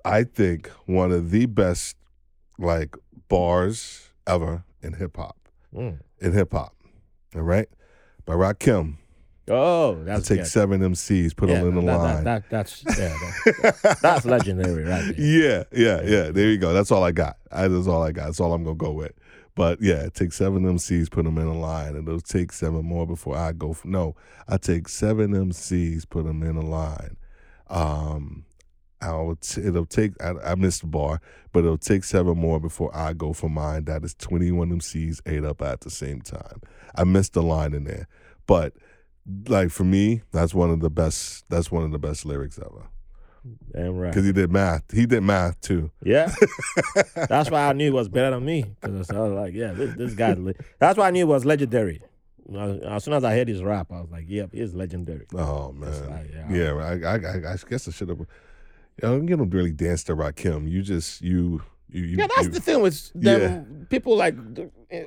I 0.04 0.24
think, 0.24 0.68
one 0.86 1.12
of 1.12 1.30
the 1.30 1.44
best 1.44 1.96
like 2.58 2.96
bars 3.28 4.08
ever 4.26 4.64
in 4.82 4.94
hip 4.94 5.16
hop. 5.18 5.36
mm. 5.74 5.98
In 6.20 6.32
hip 6.32 6.52
hop, 6.52 6.74
all 7.34 7.42
right, 7.42 7.68
by 8.24 8.34
Rakim. 8.34 8.96
oh, 9.48 10.02
that's 10.02 10.30
I 10.30 10.34
take 10.34 10.42
good. 10.44 10.50
seven 10.50 10.80
MCs, 10.80 11.36
put 11.36 11.48
yeah, 11.48 11.60
them 11.60 11.68
in 11.68 11.74
the 11.76 11.80
that, 11.82 11.96
line. 11.96 12.24
That, 12.24 12.50
that, 12.50 12.50
that's 12.50 12.84
yeah, 12.98 13.14
that, 13.62 13.98
that's 14.02 14.24
legendary, 14.24 14.84
right? 14.84 15.14
There. 15.16 15.20
Yeah, 15.20 15.64
yeah, 15.72 16.02
yeah. 16.02 16.30
There 16.30 16.48
you 16.48 16.58
go. 16.58 16.72
That's 16.72 16.90
all 16.90 17.04
I 17.04 17.12
got. 17.12 17.36
I, 17.52 17.68
that's 17.68 17.86
all 17.86 18.02
I 18.02 18.12
got. 18.12 18.26
That's 18.26 18.40
all 18.40 18.52
I'm 18.52 18.64
gonna 18.64 18.76
go 18.76 18.92
with. 18.92 19.12
But 19.54 19.80
yeah, 19.80 20.08
take 20.08 20.32
seven 20.32 20.62
MCs, 20.62 21.10
put 21.10 21.24
them 21.24 21.36
in 21.38 21.46
a 21.46 21.58
line, 21.58 21.96
and 21.96 22.06
it'll 22.06 22.20
take 22.20 22.52
seven 22.52 22.84
more 22.84 23.06
before 23.06 23.36
I 23.36 23.50
go. 23.52 23.72
For, 23.72 23.88
no, 23.88 24.14
I 24.48 24.56
take 24.56 24.88
seven 24.88 25.32
MCs, 25.32 26.08
put 26.08 26.26
them 26.26 26.42
in 26.44 26.56
a 26.56 26.64
line. 26.64 27.16
Um, 27.68 28.44
I'll 29.00 29.36
t- 29.40 29.62
it'll 29.62 29.86
take. 29.86 30.12
I, 30.22 30.32
I 30.44 30.54
missed 30.54 30.80
the 30.82 30.86
bar, 30.88 31.20
but 31.52 31.60
it'll 31.60 31.78
take 31.78 32.04
seven 32.04 32.36
more 32.38 32.58
before 32.60 32.94
I 32.96 33.12
go 33.12 33.32
for 33.32 33.48
mine. 33.48 33.84
That 33.84 34.04
is 34.04 34.14
twenty 34.14 34.50
one 34.52 34.70
MCs, 34.70 35.20
ate 35.26 35.44
up 35.44 35.62
at 35.62 35.80
the 35.82 35.90
same 35.90 36.20
time. 36.20 36.60
I 36.96 37.04
missed 37.04 37.34
the 37.34 37.42
line 37.42 37.74
in 37.74 37.84
there, 37.84 38.08
but 38.46 38.74
like 39.46 39.70
for 39.70 39.84
me, 39.84 40.22
that's 40.32 40.54
one 40.54 40.70
of 40.70 40.80
the 40.80 40.90
best. 40.90 41.44
That's 41.48 41.70
one 41.70 41.84
of 41.84 41.92
the 41.92 41.98
best 41.98 42.24
lyrics 42.24 42.58
ever 42.58 42.88
Damn 43.72 43.96
right. 43.96 44.10
because 44.10 44.24
he 44.26 44.32
did 44.32 44.50
math. 44.50 44.82
He 44.92 45.06
did 45.06 45.22
math 45.22 45.60
too. 45.60 45.90
Yeah, 46.02 46.34
that's 47.14 47.50
why 47.50 47.68
I 47.68 47.72
knew 47.72 47.88
it 47.88 47.94
was 47.94 48.08
better 48.08 48.34
than 48.34 48.44
me. 48.44 48.64
Because 48.80 49.10
I 49.10 49.20
was 49.20 49.32
like, 49.32 49.54
yeah, 49.54 49.72
this, 49.72 49.94
this 49.96 50.14
guy. 50.14 50.32
le- 50.34 50.54
That's 50.78 50.98
why 50.98 51.08
I 51.08 51.10
knew 51.12 51.20
he 51.20 51.24
was 51.24 51.44
legendary. 51.44 52.02
As 52.52 53.04
soon 53.04 53.12
as 53.12 53.24
I 53.24 53.34
heard 53.36 53.46
his 53.48 53.62
rap, 53.62 53.88
I 53.92 54.00
was 54.00 54.10
like, 54.10 54.24
yep, 54.26 54.50
he's 54.52 54.74
legendary. 54.74 55.26
Oh 55.34 55.70
man, 55.72 56.08
right, 56.10 56.26
yeah, 56.32 56.50
yeah. 56.50 56.72
I, 56.74 56.92
I, 57.12 57.16
I, 57.16 57.52
I 57.52 57.56
guess 57.68 57.86
I 57.86 57.90
should 57.90 58.08
have. 58.08 58.20
You, 59.02 59.14
you 59.28 59.36
don't 59.36 59.50
really 59.50 59.72
dance 59.72 60.04
to 60.04 60.16
Rakim. 60.16 60.68
You 60.70 60.82
just 60.82 61.22
you 61.22 61.62
you, 61.90 62.02
you 62.04 62.16
Yeah, 62.18 62.26
that's 62.28 62.44
you- 62.44 62.50
the 62.50 62.60
thing 62.60 62.80
with 62.80 63.12
them 63.14 63.86
people 63.90 64.16
like 64.16 64.34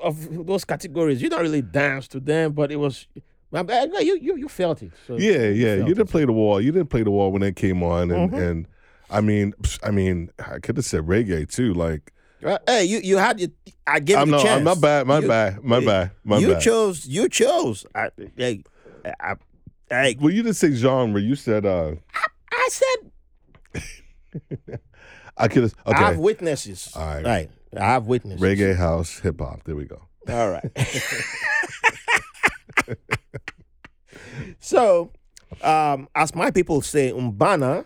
of 0.01 0.45
those 0.47 0.65
categories. 0.65 1.22
You 1.22 1.30
don't 1.30 1.41
really 1.41 1.61
dance 1.61 2.07
to 2.09 2.19
them, 2.19 2.53
but 2.53 2.72
it 2.72 2.77
was. 2.77 3.07
I- 3.53 3.59
I- 3.68 3.99
You 4.01 4.18
you 4.22 4.38
you 4.38 4.47
felt 4.47 4.81
it. 4.81 4.91
So 5.07 5.18
Yeah, 5.18 5.49
yeah. 5.49 5.76
felt 5.77 5.89
You 5.89 5.93
didn't 5.95 6.09
it. 6.09 6.11
play 6.11 6.26
the 6.26 6.31
wall. 6.31 6.61
You 6.61 6.72
didn't 6.72 6.89
play 6.89 7.03
the 7.03 7.11
wall 7.11 7.31
when 7.31 7.43
it 7.43 7.55
came 7.55 7.84
on, 7.84 8.09
and 8.11 8.31
Mhm. 8.31 8.49
and 8.49 8.68
I 9.09 9.19
mean, 9.22 9.53
I 9.84 9.91
mean, 9.91 10.30
I 10.39 10.59
could 10.59 10.77
have 10.77 10.85
said 10.85 11.01
reggae 11.01 11.45
too. 11.51 11.73
Like, 11.73 12.13
Uh, 12.43 12.57
hey, 12.65 12.85
you 12.85 12.99
you 13.03 13.18
had 13.18 13.39
your. 13.41 13.49
I 13.85 13.99
gave 13.99 14.18
I'm 14.18 14.30
you 14.30 14.35
a 14.35 14.38
no, 14.38 14.43
chance. 14.43 14.57
I'm 14.59 14.63
my 14.63 14.73
bad, 14.76 15.05
my 15.05 15.19
You- 15.19 15.27
bad, 15.27 15.63
my 15.63 15.80
bad, 15.85 16.11
my 16.23 16.38
you 16.39 16.47
bad. 16.47 16.53
You 16.65 16.72
chose. 16.72 17.05
You 17.05 17.27
chose. 17.30 17.85
I, 17.93 18.09
hey, 18.38 18.63
I, 19.19 19.35
hey, 19.89 20.15
well, 20.19 20.31
you 20.34 20.41
didn't 20.43 20.55
say 20.55 20.72
genre. 20.72 21.19
You 21.22 21.35
said 21.35 21.65
uh, 21.65 21.91
I 22.51 22.69
said 22.72 22.99
I 25.41 25.47
could 25.47 25.63
have. 25.63 25.76
I 25.85 25.97
have 25.97 26.18
witnesses. 26.18 26.91
All 26.95 27.05
right. 27.05 27.26
right. 27.26 27.49
I 27.76 27.85
have 27.85 28.07
witnesses. 28.07 28.41
reggae, 28.41 28.76
house, 28.76 29.19
hip 29.19 29.39
hop. 29.39 29.63
There 29.63 29.76
we 29.76 29.85
go. 29.85 30.01
All 30.30 30.49
right. 30.51 30.69
so, 34.59 35.11
um, 35.61 36.07
as 36.15 36.35
my 36.35 36.51
people 36.51 36.81
say, 36.81 37.11
umbana 37.11 37.85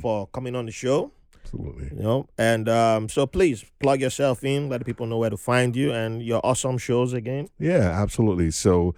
for 0.00 0.26
coming 0.28 0.54
on 0.54 0.66
the 0.66 0.72
show. 0.72 1.12
Absolutely. 1.42 1.96
You 1.96 2.02
know, 2.02 2.28
and 2.38 2.68
um, 2.68 3.08
so 3.08 3.26
please 3.26 3.64
plug 3.80 4.00
yourself 4.00 4.44
in, 4.44 4.68
let 4.68 4.78
the 4.78 4.84
people 4.84 5.06
know 5.06 5.18
where 5.18 5.30
to 5.30 5.36
find 5.36 5.76
you 5.76 5.92
and 5.92 6.22
your 6.22 6.40
awesome 6.44 6.78
shows 6.78 7.12
again. 7.12 7.48
Yeah, 7.58 7.90
absolutely. 8.02 8.50
So, 8.50 8.94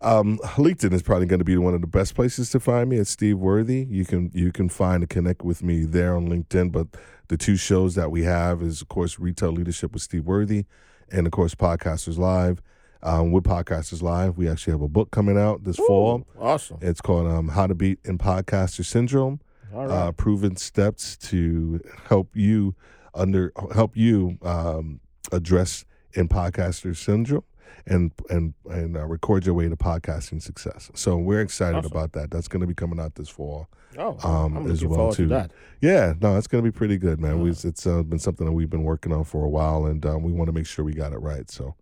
um, 0.00 0.38
LinkedIn 0.38 0.92
is 0.92 1.02
probably 1.02 1.26
going 1.26 1.38
to 1.40 1.44
be 1.44 1.56
one 1.56 1.74
of 1.74 1.80
the 1.80 1.86
best 1.86 2.14
places 2.14 2.50
to 2.50 2.60
find 2.60 2.88
me. 2.90 2.96
It's 2.96 3.10
Steve 3.10 3.38
Worthy. 3.38 3.86
You 3.90 4.04
can 4.04 4.30
you 4.32 4.52
can 4.52 4.68
find 4.68 5.02
and 5.02 5.10
connect 5.10 5.42
with 5.42 5.62
me 5.62 5.84
there 5.84 6.14
on 6.14 6.28
LinkedIn. 6.28 6.72
But 6.72 6.88
the 7.28 7.36
two 7.36 7.56
shows 7.56 7.94
that 7.96 8.10
we 8.10 8.22
have 8.24 8.62
is, 8.62 8.80
of 8.80 8.88
course, 8.88 9.18
Retail 9.18 9.50
Leadership 9.52 9.92
with 9.92 10.02
Steve 10.02 10.24
Worthy, 10.24 10.66
and 11.10 11.26
of 11.26 11.32
course, 11.32 11.54
Podcasters 11.54 12.18
Live. 12.18 12.62
Um, 13.00 13.30
with 13.30 13.44
Podcasters 13.44 14.02
Live, 14.02 14.36
we 14.36 14.48
actually 14.48 14.72
have 14.72 14.82
a 14.82 14.88
book 14.88 15.12
coming 15.12 15.38
out 15.38 15.62
this 15.62 15.76
fall. 15.76 16.26
Awesome. 16.36 16.78
It's 16.80 17.00
called 17.00 17.28
um, 17.28 17.48
How 17.48 17.68
to 17.68 17.74
Beat 17.74 18.00
in 18.04 18.18
Podcaster 18.18 18.84
Syndrome. 18.84 19.40
All 19.72 19.86
right. 19.86 19.94
uh, 19.94 20.12
proven 20.12 20.56
steps 20.56 21.16
to 21.28 21.80
help 22.08 22.34
you 22.34 22.74
under 23.14 23.52
help 23.74 23.96
you 23.96 24.38
um, 24.42 25.00
address 25.30 25.84
in 26.14 26.28
podcaster 26.28 26.96
syndrome 26.96 27.44
and 27.86 28.12
and 28.30 28.54
and 28.70 28.96
uh, 28.96 29.04
record 29.06 29.44
your 29.46 29.54
way 29.54 29.68
to 29.68 29.76
podcasting 29.76 30.42
success. 30.42 30.90
So 30.94 31.16
we're 31.16 31.40
excited 31.40 31.78
Awesome. 31.78 31.92
about 31.92 32.12
that. 32.12 32.30
That's 32.30 32.48
going 32.48 32.60
to 32.60 32.66
be 32.66 32.74
coming 32.74 33.00
out 33.00 33.14
this 33.14 33.28
fall. 33.28 33.68
oh, 33.96 34.16
um, 34.22 34.56
I'm 34.56 34.70
as 34.70 34.84
well, 34.84 35.12
too. 35.12 35.24
to 35.24 35.28
that. 35.30 35.50
Yeah, 35.80 36.14
no, 36.20 36.36
it's 36.36 36.46
going 36.46 36.62
to 36.62 36.70
be 36.70 36.76
pretty 36.76 36.98
good, 36.98 37.20
man. 37.20 37.40
We, 37.40 37.50
Yeah. 37.50 37.56
it's 37.64 37.86
uh, 37.86 38.02
been 38.02 38.18
something 38.18 38.46
that 38.46 38.52
we've 38.52 38.70
been 38.70 38.84
working 38.84 39.12
on 39.12 39.24
for 39.24 39.44
a 39.44 39.48
while, 39.48 39.86
and 39.86 40.04
um, 40.06 40.22
we 40.22 40.32
want 40.32 40.48
to 40.48 40.52
make 40.52 40.66
sure 40.66 40.84
we 40.84 40.92
got 40.92 41.12
it 41.12 41.18
right. 41.18 41.50
So 41.50 41.74